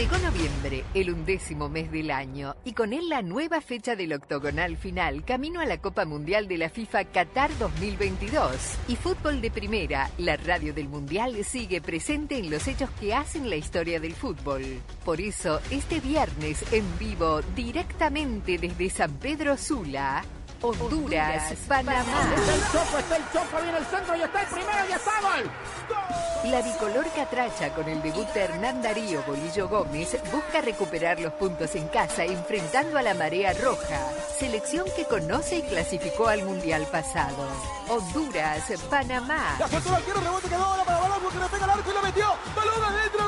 Llegó 0.00 0.16
noviembre, 0.16 0.82
el 0.94 1.10
undécimo 1.10 1.68
mes 1.68 1.92
del 1.92 2.10
año, 2.10 2.56
y 2.64 2.72
con 2.72 2.94
él 2.94 3.10
la 3.10 3.20
nueva 3.20 3.60
fecha 3.60 3.96
del 3.96 4.14
octogonal 4.14 4.78
final, 4.78 5.26
camino 5.26 5.60
a 5.60 5.66
la 5.66 5.76
Copa 5.76 6.06
Mundial 6.06 6.48
de 6.48 6.56
la 6.56 6.70
FIFA 6.70 7.04
Qatar 7.04 7.50
2022. 7.58 8.50
Y 8.88 8.96
Fútbol 8.96 9.42
de 9.42 9.50
Primera, 9.50 10.10
la 10.16 10.38
radio 10.38 10.72
del 10.72 10.88
Mundial, 10.88 11.44
sigue 11.44 11.82
presente 11.82 12.38
en 12.38 12.50
los 12.50 12.66
hechos 12.66 12.88
que 12.98 13.12
hacen 13.12 13.50
la 13.50 13.56
historia 13.56 14.00
del 14.00 14.14
fútbol. 14.14 14.62
Por 15.04 15.20
eso, 15.20 15.60
este 15.70 16.00
viernes 16.00 16.64
en 16.72 16.86
vivo, 16.98 17.42
directamente 17.54 18.56
desde 18.56 18.88
San 18.88 19.12
Pedro 19.18 19.58
Sula, 19.58 20.24
Honduras, 20.62 21.54
Panamá. 21.66 22.34
Está 22.36 22.54
el 22.54 22.62
Choco, 22.72 22.98
está 22.98 23.16
el 23.16 23.22
Choco, 23.32 23.62
viene 23.62 23.78
el 23.78 23.86
centro 23.86 24.16
y 24.16 24.22
está 24.22 24.42
el 24.42 24.46
primero 24.48 24.88
y 24.88 24.92
está 24.92 25.20
gol. 25.22 25.50
La 26.44 26.62
bicolor 26.62 27.06
catracha 27.14 27.70
con 27.74 27.88
el 27.88 28.02
debut 28.02 28.26
de 28.32 28.40
Hernán 28.40 28.82
Darío 28.82 29.22
Bolillo 29.26 29.68
Gómez 29.68 30.16
busca 30.32 30.60
recuperar 30.60 31.20
los 31.20 31.32
puntos 31.34 31.74
en 31.74 31.88
casa 31.88 32.24
enfrentando 32.24 32.98
a 32.98 33.02
la 33.02 33.14
marea 33.14 33.52
roja, 33.54 34.00
selección 34.38 34.86
que 34.96 35.04
conoce 35.04 35.58
y 35.58 35.62
clasificó 35.62 36.28
al 36.28 36.42
mundial 36.44 36.86
pasado. 36.90 37.46
Honduras, 37.88 38.70
Panamá. 38.88 39.56
La 39.58 39.66
el 39.66 40.22
rebote 40.22 40.48
quedó 40.48 40.64
ahora 40.64 40.84
para 40.84 40.98
Balón 40.98 41.30
que 41.30 41.38
le 41.38 41.48
pega 41.48 41.64
al 41.64 41.70
arco 41.70 41.90
y 41.90 41.94
lo 41.94 42.02
metió. 42.02 42.26
Balón 42.54 42.84
adentro. 42.84 43.19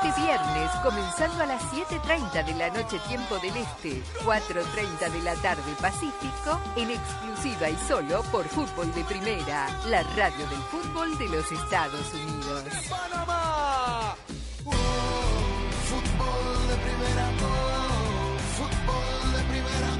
Este 0.00 0.20
viernes, 0.20 0.70
comenzando 0.84 1.42
a 1.42 1.46
las 1.46 1.60
7.30 1.72 2.44
de 2.44 2.54
la 2.54 2.70
noche 2.70 3.00
tiempo 3.08 3.36
del 3.38 3.56
Este, 3.56 4.00
4.30 4.24 5.10
de 5.10 5.22
la 5.22 5.34
tarde 5.34 5.74
Pacífico, 5.80 6.60
en 6.76 6.92
exclusiva 6.92 7.68
y 7.68 7.74
solo 7.74 8.22
por 8.30 8.46
Fútbol 8.46 8.94
de 8.94 9.02
Primera, 9.02 9.66
la 9.88 10.04
radio 10.14 10.46
del 10.46 10.60
fútbol 10.70 11.18
de 11.18 11.28
los 11.28 11.50
Estados 11.50 12.14
Unidos. 12.14 12.64
Panamá. 12.88 14.14
Fútbol 15.82 16.68
de 16.68 16.76
primera, 16.76 17.30
oh, 17.42 18.38
fútbol 18.56 19.32
de 19.32 19.42
primera, 19.50 19.90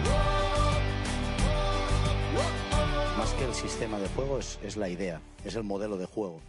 Más 3.18 3.32
que 3.32 3.44
el 3.44 3.54
sistema 3.54 3.98
de 3.98 4.06
juego 4.10 4.38
es, 4.38 4.60
es 4.62 4.76
la 4.76 4.88
idea, 4.88 5.20
es 5.44 5.56
el 5.56 5.64
modelo 5.64 5.96
de 5.96 6.06
juego. 6.06 6.40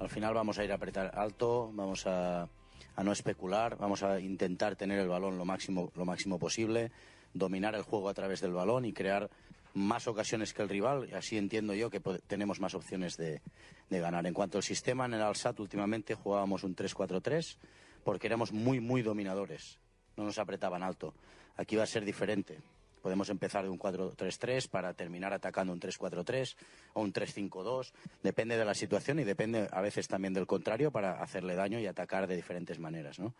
Al 0.00 0.08
final 0.08 0.34
vamos 0.34 0.58
a 0.58 0.64
ir 0.64 0.72
a 0.72 0.74
apretar 0.74 1.12
alto, 1.16 1.70
vamos 1.74 2.08
a, 2.08 2.48
a 2.96 3.04
no 3.04 3.12
especular, 3.12 3.76
vamos 3.76 4.02
a 4.02 4.20
intentar 4.20 4.76
tener 4.76 4.98
el 4.98 5.08
balón 5.08 5.38
lo 5.38 5.44
máximo, 5.44 5.90
lo 5.94 6.04
máximo 6.04 6.38
posible, 6.38 6.90
dominar 7.34 7.74
el 7.74 7.82
juego 7.82 8.08
a 8.08 8.14
través 8.14 8.40
del 8.40 8.52
balón 8.52 8.84
y 8.84 8.92
crear 8.92 9.30
más 9.74 10.06
ocasiones 10.06 10.52
que 10.52 10.62
el 10.62 10.68
rival. 10.68 11.08
Y 11.10 11.14
así 11.14 11.38
entiendo 11.38 11.74
yo 11.74 11.90
que 11.90 12.00
tenemos 12.26 12.60
más 12.60 12.74
opciones 12.74 13.16
de, 13.16 13.40
de 13.88 14.00
ganar. 14.00 14.26
En 14.26 14.34
cuanto 14.34 14.58
al 14.58 14.64
sistema, 14.64 15.06
en 15.06 15.14
el 15.14 15.22
Alsat 15.22 15.58
últimamente 15.60 16.14
jugábamos 16.14 16.64
un 16.64 16.76
3-4-3 16.76 17.56
porque 18.04 18.26
éramos 18.26 18.52
muy, 18.52 18.80
muy 18.80 19.02
dominadores. 19.02 19.78
No 20.16 20.24
nos 20.24 20.38
apretaban 20.38 20.82
alto. 20.82 21.14
Aquí 21.56 21.76
va 21.76 21.84
a 21.84 21.86
ser 21.86 22.04
diferente. 22.04 22.58
Podemos 23.02 23.28
empezar 23.28 23.64
de 23.64 23.70
un 23.70 23.78
4-3-3 23.78 24.68
para 24.68 24.94
terminar 24.94 25.32
atacando 25.32 25.72
un 25.72 25.80
3-4-3 25.80 26.56
o 26.94 27.02
un 27.02 27.12
3-5-2. 27.12 27.92
Depende 28.22 28.56
de 28.56 28.64
la 28.64 28.74
situación 28.74 29.18
y 29.18 29.24
depende 29.24 29.68
a 29.70 29.80
veces 29.80 30.08
también 30.08 30.32
del 30.32 30.46
contrario 30.46 30.92
para 30.92 31.22
hacerle 31.22 31.56
daño 31.56 31.80
y 31.80 31.86
atacar 31.86 32.26
de 32.28 32.36
diferentes 32.36 32.78
maneras. 32.78 33.18
¿no? 33.18 33.34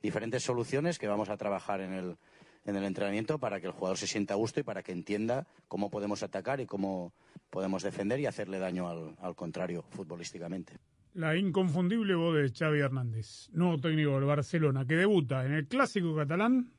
Diferentes 0.00 0.44
soluciones 0.44 0.98
que 0.98 1.08
vamos 1.08 1.28
a 1.28 1.36
trabajar 1.36 1.80
en 1.80 1.92
el, 1.92 2.16
en 2.64 2.76
el 2.76 2.84
entrenamiento 2.84 3.38
para 3.38 3.60
que 3.60 3.66
el 3.66 3.72
jugador 3.72 3.98
se 3.98 4.06
sienta 4.06 4.34
a 4.34 4.36
gusto 4.36 4.60
y 4.60 4.62
para 4.62 4.82
que 4.82 4.92
entienda 4.92 5.46
cómo 5.66 5.90
podemos 5.90 6.22
atacar 6.22 6.60
y 6.60 6.66
cómo 6.66 7.12
podemos 7.50 7.82
defender 7.82 8.20
y 8.20 8.26
hacerle 8.26 8.58
daño 8.58 8.88
al, 8.88 9.16
al 9.20 9.34
contrario 9.34 9.82
futbolísticamente. 9.90 10.78
La 11.14 11.36
inconfundible 11.36 12.14
voz 12.14 12.36
de 12.36 12.52
Xavi 12.52 12.78
Hernández, 12.78 13.48
nuevo 13.52 13.80
técnico 13.80 14.12
del 14.12 14.24
Barcelona, 14.24 14.86
que 14.86 14.94
debuta 14.94 15.44
en 15.44 15.52
el 15.54 15.66
clásico 15.66 16.14
catalán, 16.14 16.70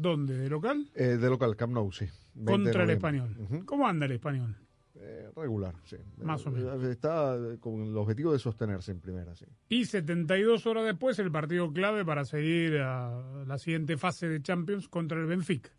¿dónde? 0.00 0.36
¿De 0.38 0.48
local? 0.48 0.88
Eh, 0.94 1.16
de 1.16 1.28
local, 1.28 1.56
Camp 1.56 1.72
Nou, 1.72 1.90
sí. 1.92 2.06
20 2.34 2.44
de 2.44 2.44
Contra 2.64 2.84
el 2.84 2.90
español. 2.90 3.36
¿Cómo 3.66 3.86
anda 3.88 4.06
el 4.06 4.12
español? 4.12 4.56
Eh, 4.94 5.30
regular, 5.34 5.74
sí. 5.84 5.96
Más 6.22 6.44
o 6.46 6.50
Eh, 6.50 6.52
menos. 6.52 6.84
Está 6.84 7.34
eh, 7.36 7.58
con 7.58 7.80
el 7.82 7.96
objetivo 7.96 8.32
de 8.32 8.38
sostenerse 8.38 8.92
en 8.92 9.00
primera, 9.00 9.34
sí. 9.34 9.46
Y 9.68 9.84
72 9.86 10.66
horas 10.66 10.84
después, 10.84 11.18
el 11.18 11.30
partido 11.30 11.72
clave 11.72 12.04
para 12.04 12.24
seguir 12.24 12.78
a 12.78 13.44
la 13.46 13.56
siguiente 13.58 13.96
fase 13.96 14.28
de 14.28 14.42
Champions 14.42 14.88
contra 14.88 15.18
el 15.18 15.26
Benfica. 15.26 15.70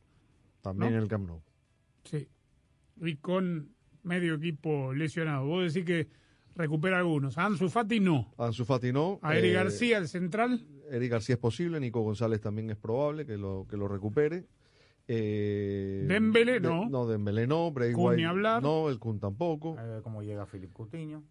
También 0.61 0.91
¿No? 0.91 0.97
en 0.97 1.03
el 1.03 1.09
Camp 1.09 1.27
Nou. 1.27 1.41
Sí. 2.03 2.27
Y 3.01 3.15
con 3.17 3.69
medio 4.03 4.35
equipo 4.35 4.93
lesionado. 4.93 5.45
Vos 5.45 5.71
decís 5.73 5.85
que 5.85 6.07
recupera 6.55 6.97
algunos. 6.99 7.37
A 7.37 7.45
Ansu 7.45 7.69
Fati 7.69 7.99
no. 7.99 8.33
Ansu 8.37 8.65
Fati 8.65 8.91
no. 8.91 9.19
A 9.21 9.35
Eric 9.37 9.51
eh, 9.51 9.53
García, 9.53 9.97
el 9.97 10.07
central. 10.07 10.65
Eric 10.91 11.11
García 11.11 11.35
es 11.35 11.39
posible, 11.39 11.79
Nico 11.79 12.01
González 12.01 12.41
también 12.41 12.69
es 12.69 12.77
probable 12.77 13.25
que 13.25 13.37
lo, 13.37 13.65
que 13.69 13.77
lo 13.77 13.87
recupere. 13.87 14.45
Eh, 15.07 16.05
Dembélé, 16.07 16.53
de- 16.53 16.59
no. 16.61 16.87
No, 16.89 17.07
Dembélé 17.07 17.47
no, 17.47 17.71
Bray 17.71 17.91
Kun 17.93 18.03
ni 18.15 18.21
White 18.21 18.25
hablar. 18.27 18.61
no, 18.61 18.89
el 18.89 18.99
Kun 18.99 19.19
tampoco. 19.19 19.77
A 19.77 19.83
ver 19.83 20.01
cómo 20.03 20.21
llega 20.21 20.45
Philip 20.45 20.71
Coutinho. 20.71 21.23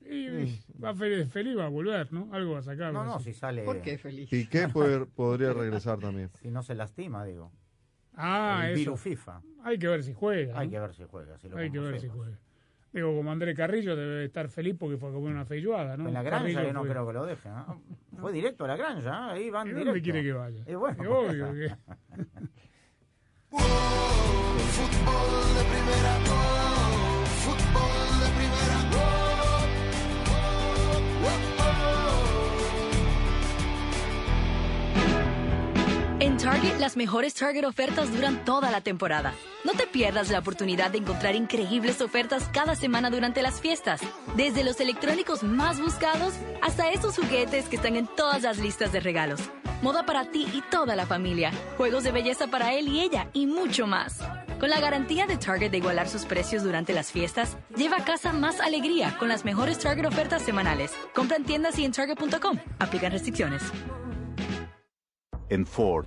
Y 0.00 0.28
Mm. 0.28 0.82
va 0.84 0.94
feliz, 0.94 1.28
feliz 1.30 1.56
va 1.58 1.66
a 1.66 1.68
volver, 1.68 2.12
¿no? 2.12 2.28
Algo 2.32 2.52
va 2.52 2.60
a 2.60 2.62
sacar. 2.62 2.92
No, 2.92 3.04
no, 3.04 3.18
si 3.20 3.32
sale. 3.34 3.62
¿Por 3.64 3.82
qué 3.82 3.98
feliz? 3.98 4.30
Piqué 4.30 4.68
poder- 4.68 5.06
podría 5.06 5.52
regresar 5.52 5.98
también. 5.98 6.30
Si 6.42 6.50
no 6.50 6.62
se 6.62 6.74
lastima, 6.74 7.24
digo. 7.24 7.52
Ah, 8.14 8.62
el 8.66 8.72
eso. 8.72 8.78
virus 8.92 9.00
FIFA. 9.00 9.42
Hay 9.62 9.78
que 9.78 9.86
ver 9.86 10.02
si 10.02 10.12
juega. 10.14 10.58
Hay 10.58 10.66
¿no? 10.68 10.72
que 10.72 10.80
ver 10.80 10.94
si 10.94 11.04
juega. 11.04 11.38
Si 11.38 11.48
lo 11.48 11.56
Hay 11.58 11.70
que 11.70 11.78
ver 11.78 12.00
si 12.00 12.08
juega. 12.08 12.38
Digo, 12.98 13.14
como 13.14 13.30
Andrés 13.30 13.56
Carrillo 13.56 13.94
debe 13.94 14.24
estar 14.24 14.48
feliz 14.48 14.74
porque 14.76 14.96
fue 14.96 15.10
a 15.10 15.12
comer 15.12 15.32
una 15.32 15.44
feijoada, 15.44 15.96
¿no? 15.96 16.08
En 16.08 16.14
la 16.14 16.22
granja 16.24 16.40
Carrillo 16.42 16.62
yo 16.64 16.72
no 16.72 16.80
fue- 16.80 16.88
creo 16.90 17.06
que 17.06 17.12
lo 17.12 17.26
dejen. 17.26 17.52
¿ah? 17.52 17.76
Fue 18.20 18.32
directo 18.32 18.64
a 18.64 18.68
la 18.68 18.76
granja, 18.76 19.10
¿ah? 19.12 19.30
ahí 19.34 19.48
van 19.50 19.68
¿Y 19.68 19.70
directo. 19.70 19.90
dónde 19.90 20.02
quiere 20.02 20.22
que 20.24 20.32
vaya? 20.32 20.64
Y 20.66 20.74
bueno. 20.74 21.00
Es 21.04 21.08
obvio 21.08 21.52
que- 21.52 21.76
Fútbol 24.68 25.54
de 25.54 25.64
primera, 25.70 26.18
Target, 36.48 36.78
las 36.78 36.96
mejores 36.96 37.34
Target 37.34 37.66
ofertas 37.66 38.10
duran 38.10 38.42
toda 38.46 38.70
la 38.70 38.80
temporada. 38.80 39.34
No 39.64 39.72
te 39.72 39.86
pierdas 39.86 40.30
la 40.30 40.38
oportunidad 40.38 40.90
de 40.90 40.96
encontrar 40.96 41.34
increíbles 41.34 42.00
ofertas 42.00 42.48
cada 42.50 42.74
semana 42.74 43.10
durante 43.10 43.42
las 43.42 43.60
fiestas. 43.60 44.00
Desde 44.34 44.64
los 44.64 44.80
electrónicos 44.80 45.42
más 45.42 45.78
buscados 45.78 46.32
hasta 46.62 46.90
esos 46.90 47.16
juguetes 47.16 47.68
que 47.68 47.76
están 47.76 47.96
en 47.96 48.06
todas 48.06 48.44
las 48.44 48.56
listas 48.56 48.92
de 48.92 49.00
regalos. 49.00 49.42
Moda 49.82 50.06
para 50.06 50.30
ti 50.30 50.48
y 50.54 50.62
toda 50.70 50.96
la 50.96 51.04
familia. 51.04 51.52
Juegos 51.76 52.02
de 52.02 52.12
belleza 52.12 52.46
para 52.46 52.72
él 52.72 52.88
y 52.88 53.00
ella 53.00 53.28
y 53.34 53.44
mucho 53.44 53.86
más. 53.86 54.18
Con 54.58 54.70
la 54.70 54.80
garantía 54.80 55.26
de 55.26 55.36
Target 55.36 55.70
de 55.70 55.76
igualar 55.76 56.08
sus 56.08 56.24
precios 56.24 56.62
durante 56.62 56.94
las 56.94 57.12
fiestas, 57.12 57.58
lleva 57.76 57.98
a 57.98 58.04
casa 58.06 58.32
más 58.32 58.58
alegría 58.60 59.18
con 59.18 59.28
las 59.28 59.44
mejores 59.44 59.78
Target 59.80 60.06
ofertas 60.06 60.40
semanales. 60.40 60.94
Compra 61.14 61.36
en 61.36 61.44
tiendas 61.44 61.78
y 61.78 61.84
en 61.84 61.92
Target.com. 61.92 62.56
Aplican 62.78 63.12
restricciones. 63.12 63.62
En 65.50 65.66
Ford, 65.66 66.06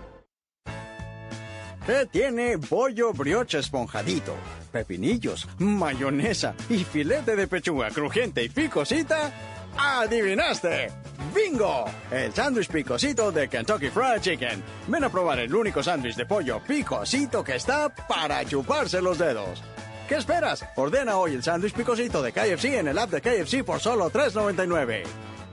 ¿Qué 1.91 2.05
tiene 2.05 2.57
pollo 2.57 3.11
brioche 3.11 3.59
esponjadito, 3.59 4.33
pepinillos, 4.71 5.45
mayonesa 5.59 6.55
y 6.69 6.85
filete 6.85 7.35
de 7.35 7.47
pechuga 7.47 7.89
crujiente 7.89 8.41
y 8.41 8.47
picosita? 8.47 9.29
¡Adivinaste! 9.77 10.89
¡Bingo! 11.35 11.83
El 12.09 12.33
sándwich 12.33 12.69
picosito 12.69 13.29
de 13.33 13.49
Kentucky 13.49 13.89
Fried 13.89 14.21
Chicken. 14.21 14.63
Ven 14.87 15.03
a 15.03 15.09
probar 15.09 15.39
el 15.39 15.53
único 15.53 15.83
sándwich 15.83 16.15
de 16.15 16.25
pollo 16.25 16.61
picosito 16.65 17.43
que 17.43 17.55
está 17.57 17.93
para 17.93 18.45
chuparse 18.45 19.01
los 19.01 19.17
dedos. 19.17 19.61
¿Qué 20.07 20.15
esperas? 20.15 20.65
Ordena 20.77 21.17
hoy 21.17 21.33
el 21.33 21.43
sándwich 21.43 21.73
picosito 21.73 22.21
de 22.21 22.31
KFC 22.31 22.79
en 22.79 22.87
el 22.87 22.97
app 22.97 23.11
de 23.11 23.19
KFC 23.19 23.65
por 23.65 23.81
solo 23.81 24.09
$3.99. 24.09 25.03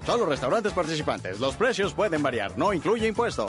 Solo 0.06 0.24
restaurantes 0.24 0.72
participantes. 0.72 1.40
Los 1.40 1.56
precios 1.56 1.94
pueden 1.94 2.22
variar. 2.22 2.56
No 2.56 2.72
incluye 2.72 3.08
impuesto. 3.08 3.48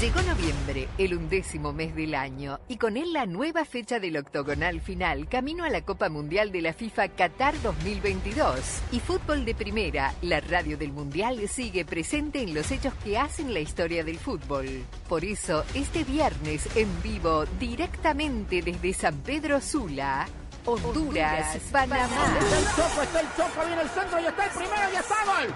Llegó 0.00 0.20
noviembre, 0.20 0.88
el 0.98 1.14
undécimo 1.14 1.72
mes 1.72 1.96
del 1.96 2.14
año, 2.14 2.60
y 2.68 2.76
con 2.76 2.98
él 2.98 3.14
la 3.14 3.24
nueva 3.24 3.64
fecha 3.64 3.98
del 3.98 4.18
octogonal 4.18 4.82
final 4.82 5.26
camino 5.26 5.64
a 5.64 5.70
la 5.70 5.86
Copa 5.86 6.10
Mundial 6.10 6.52
de 6.52 6.60
la 6.60 6.74
FIFA 6.74 7.08
Qatar 7.08 7.54
2022. 7.62 8.58
Y 8.92 9.00
Fútbol 9.00 9.46
de 9.46 9.54
Primera, 9.54 10.12
la 10.20 10.40
radio 10.40 10.76
del 10.76 10.92
Mundial, 10.92 11.48
sigue 11.48 11.86
presente 11.86 12.42
en 12.42 12.52
los 12.52 12.70
hechos 12.72 12.92
que 13.02 13.16
hacen 13.16 13.54
la 13.54 13.60
historia 13.60 14.04
del 14.04 14.18
fútbol. 14.18 14.66
Por 15.08 15.24
eso, 15.24 15.64
este 15.72 16.04
viernes 16.04 16.68
en 16.76 16.90
vivo, 17.02 17.46
directamente 17.58 18.60
desde 18.60 18.92
San 18.92 19.16
Pedro 19.22 19.62
Sula, 19.62 20.28
Honduras, 20.66 21.58
Panamá. 21.70 22.06
Está 22.40 22.58
el 22.58 22.64
Choco, 22.74 23.02
está 23.02 23.20
el 23.20 23.26
Choco, 23.36 23.66
viene 23.66 23.82
el 23.82 23.88
centro 23.88 24.20
y 24.20 24.26
está 24.26 24.44
el 24.44 24.50
primero 24.50 24.92
y 24.92 24.96
está 24.96 25.14
gol. 25.24 25.54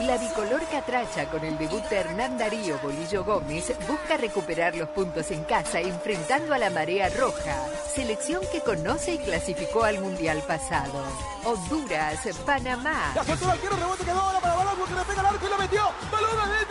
La 0.00 0.16
bicolor 0.18 0.60
catracha 0.70 1.30
con 1.30 1.44
el 1.44 1.56
debut 1.56 1.82
de 1.84 1.96
Hernán 1.96 2.36
Darío 2.36 2.78
Bolillo 2.82 3.24
Gómez 3.24 3.72
busca 3.88 4.16
recuperar 4.16 4.74
los 4.76 4.88
puntos 4.90 5.30
en 5.30 5.44
casa 5.44 5.80
enfrentando 5.80 6.54
a 6.54 6.58
la 6.58 6.70
marea 6.70 7.08
roja, 7.10 7.56
selección 7.94 8.42
que 8.52 8.60
conoce 8.60 9.14
y 9.14 9.18
clasificó 9.18 9.84
al 9.84 10.00
mundial 10.00 10.42
pasado. 10.46 11.02
Honduras, 11.44 12.18
Panamá. 12.44 13.12
La 13.14 13.22
rebote 13.22 14.04
quedó 14.04 14.20
ahora 14.20 14.40
para 14.40 14.54
Balón 14.54 14.74
que 14.88 14.94
le 14.94 15.04
pega 15.04 15.20
al 15.20 15.26
arco 15.26 15.46
y 15.46 15.50
lo 15.50 15.58
metió. 15.58 15.82
Balón. 16.10 16.67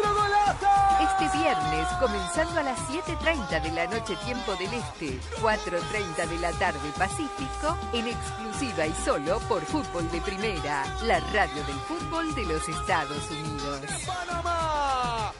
Este 1.07 1.37
viernes, 1.37 1.87
comenzando 1.99 2.59
a 2.59 2.63
las 2.63 2.79
7.30 2.89 3.61
de 3.61 3.71
la 3.71 3.85
noche 3.87 4.15
tiempo 4.25 4.55
del 4.55 4.73
Este, 4.73 5.17
4.30 5.41 6.27
de 6.27 6.39
la 6.39 6.51
tarde 6.51 6.91
Pacífico, 6.97 7.77
en 7.93 8.07
exclusiva 8.07 8.85
y 8.85 8.91
solo 9.03 9.39
por 9.47 9.61
Fútbol 9.61 10.09
de 10.11 10.21
Primera, 10.21 10.83
la 11.05 11.19
radio 11.19 11.63
del 11.65 11.75
fútbol 11.87 12.35
de 12.35 12.45
los 12.45 12.67
Estados 12.67 13.31
Unidos. 13.31 14.05
Panamá. 14.05 15.31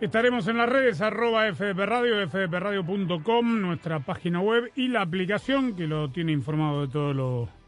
Estaremos 0.00 0.48
en 0.48 0.58
las 0.58 0.68
redes 0.68 1.00
arroba 1.00 1.52
FDP 1.52 1.78
Radio, 1.78 2.28
fdpradio.com, 2.28 3.60
nuestra 3.60 4.00
página 4.00 4.40
web 4.40 4.70
y 4.74 4.88
la 4.88 5.02
aplicación 5.02 5.76
que 5.76 5.86
lo 5.86 6.10
tiene 6.10 6.32
informado 6.32 6.86
de 6.86 6.92
todo 6.92 7.14
lo 7.14 7.63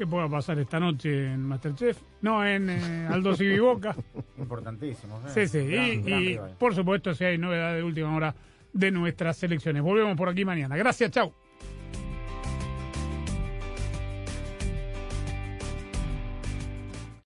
que 0.00 0.06
pueda 0.06 0.26
pasar 0.30 0.58
esta 0.58 0.80
noche 0.80 1.34
en 1.34 1.42
Masterchef. 1.42 1.98
No, 2.22 2.42
en 2.42 2.70
eh, 2.70 3.06
Aldo 3.10 3.34
y 3.38 3.58
Boca. 3.58 3.94
Importantísimo. 4.38 5.20
¿eh? 5.26 5.30
Sí, 5.34 5.46
sí. 5.46 5.66
Gran- 5.66 5.86
y 5.86 5.96
gran 6.00 6.22
y, 6.22 6.38
por 6.58 6.74
supuesto, 6.74 7.12
si 7.12 7.24
hay 7.24 7.36
novedades 7.36 7.76
de 7.76 7.82
última 7.84 8.16
hora 8.16 8.34
de 8.72 8.90
nuestras 8.90 9.36
selecciones. 9.36 9.82
Volvemos 9.82 10.16
por 10.16 10.30
aquí 10.30 10.42
mañana. 10.42 10.74
Gracias, 10.74 11.10
chao. 11.10 11.34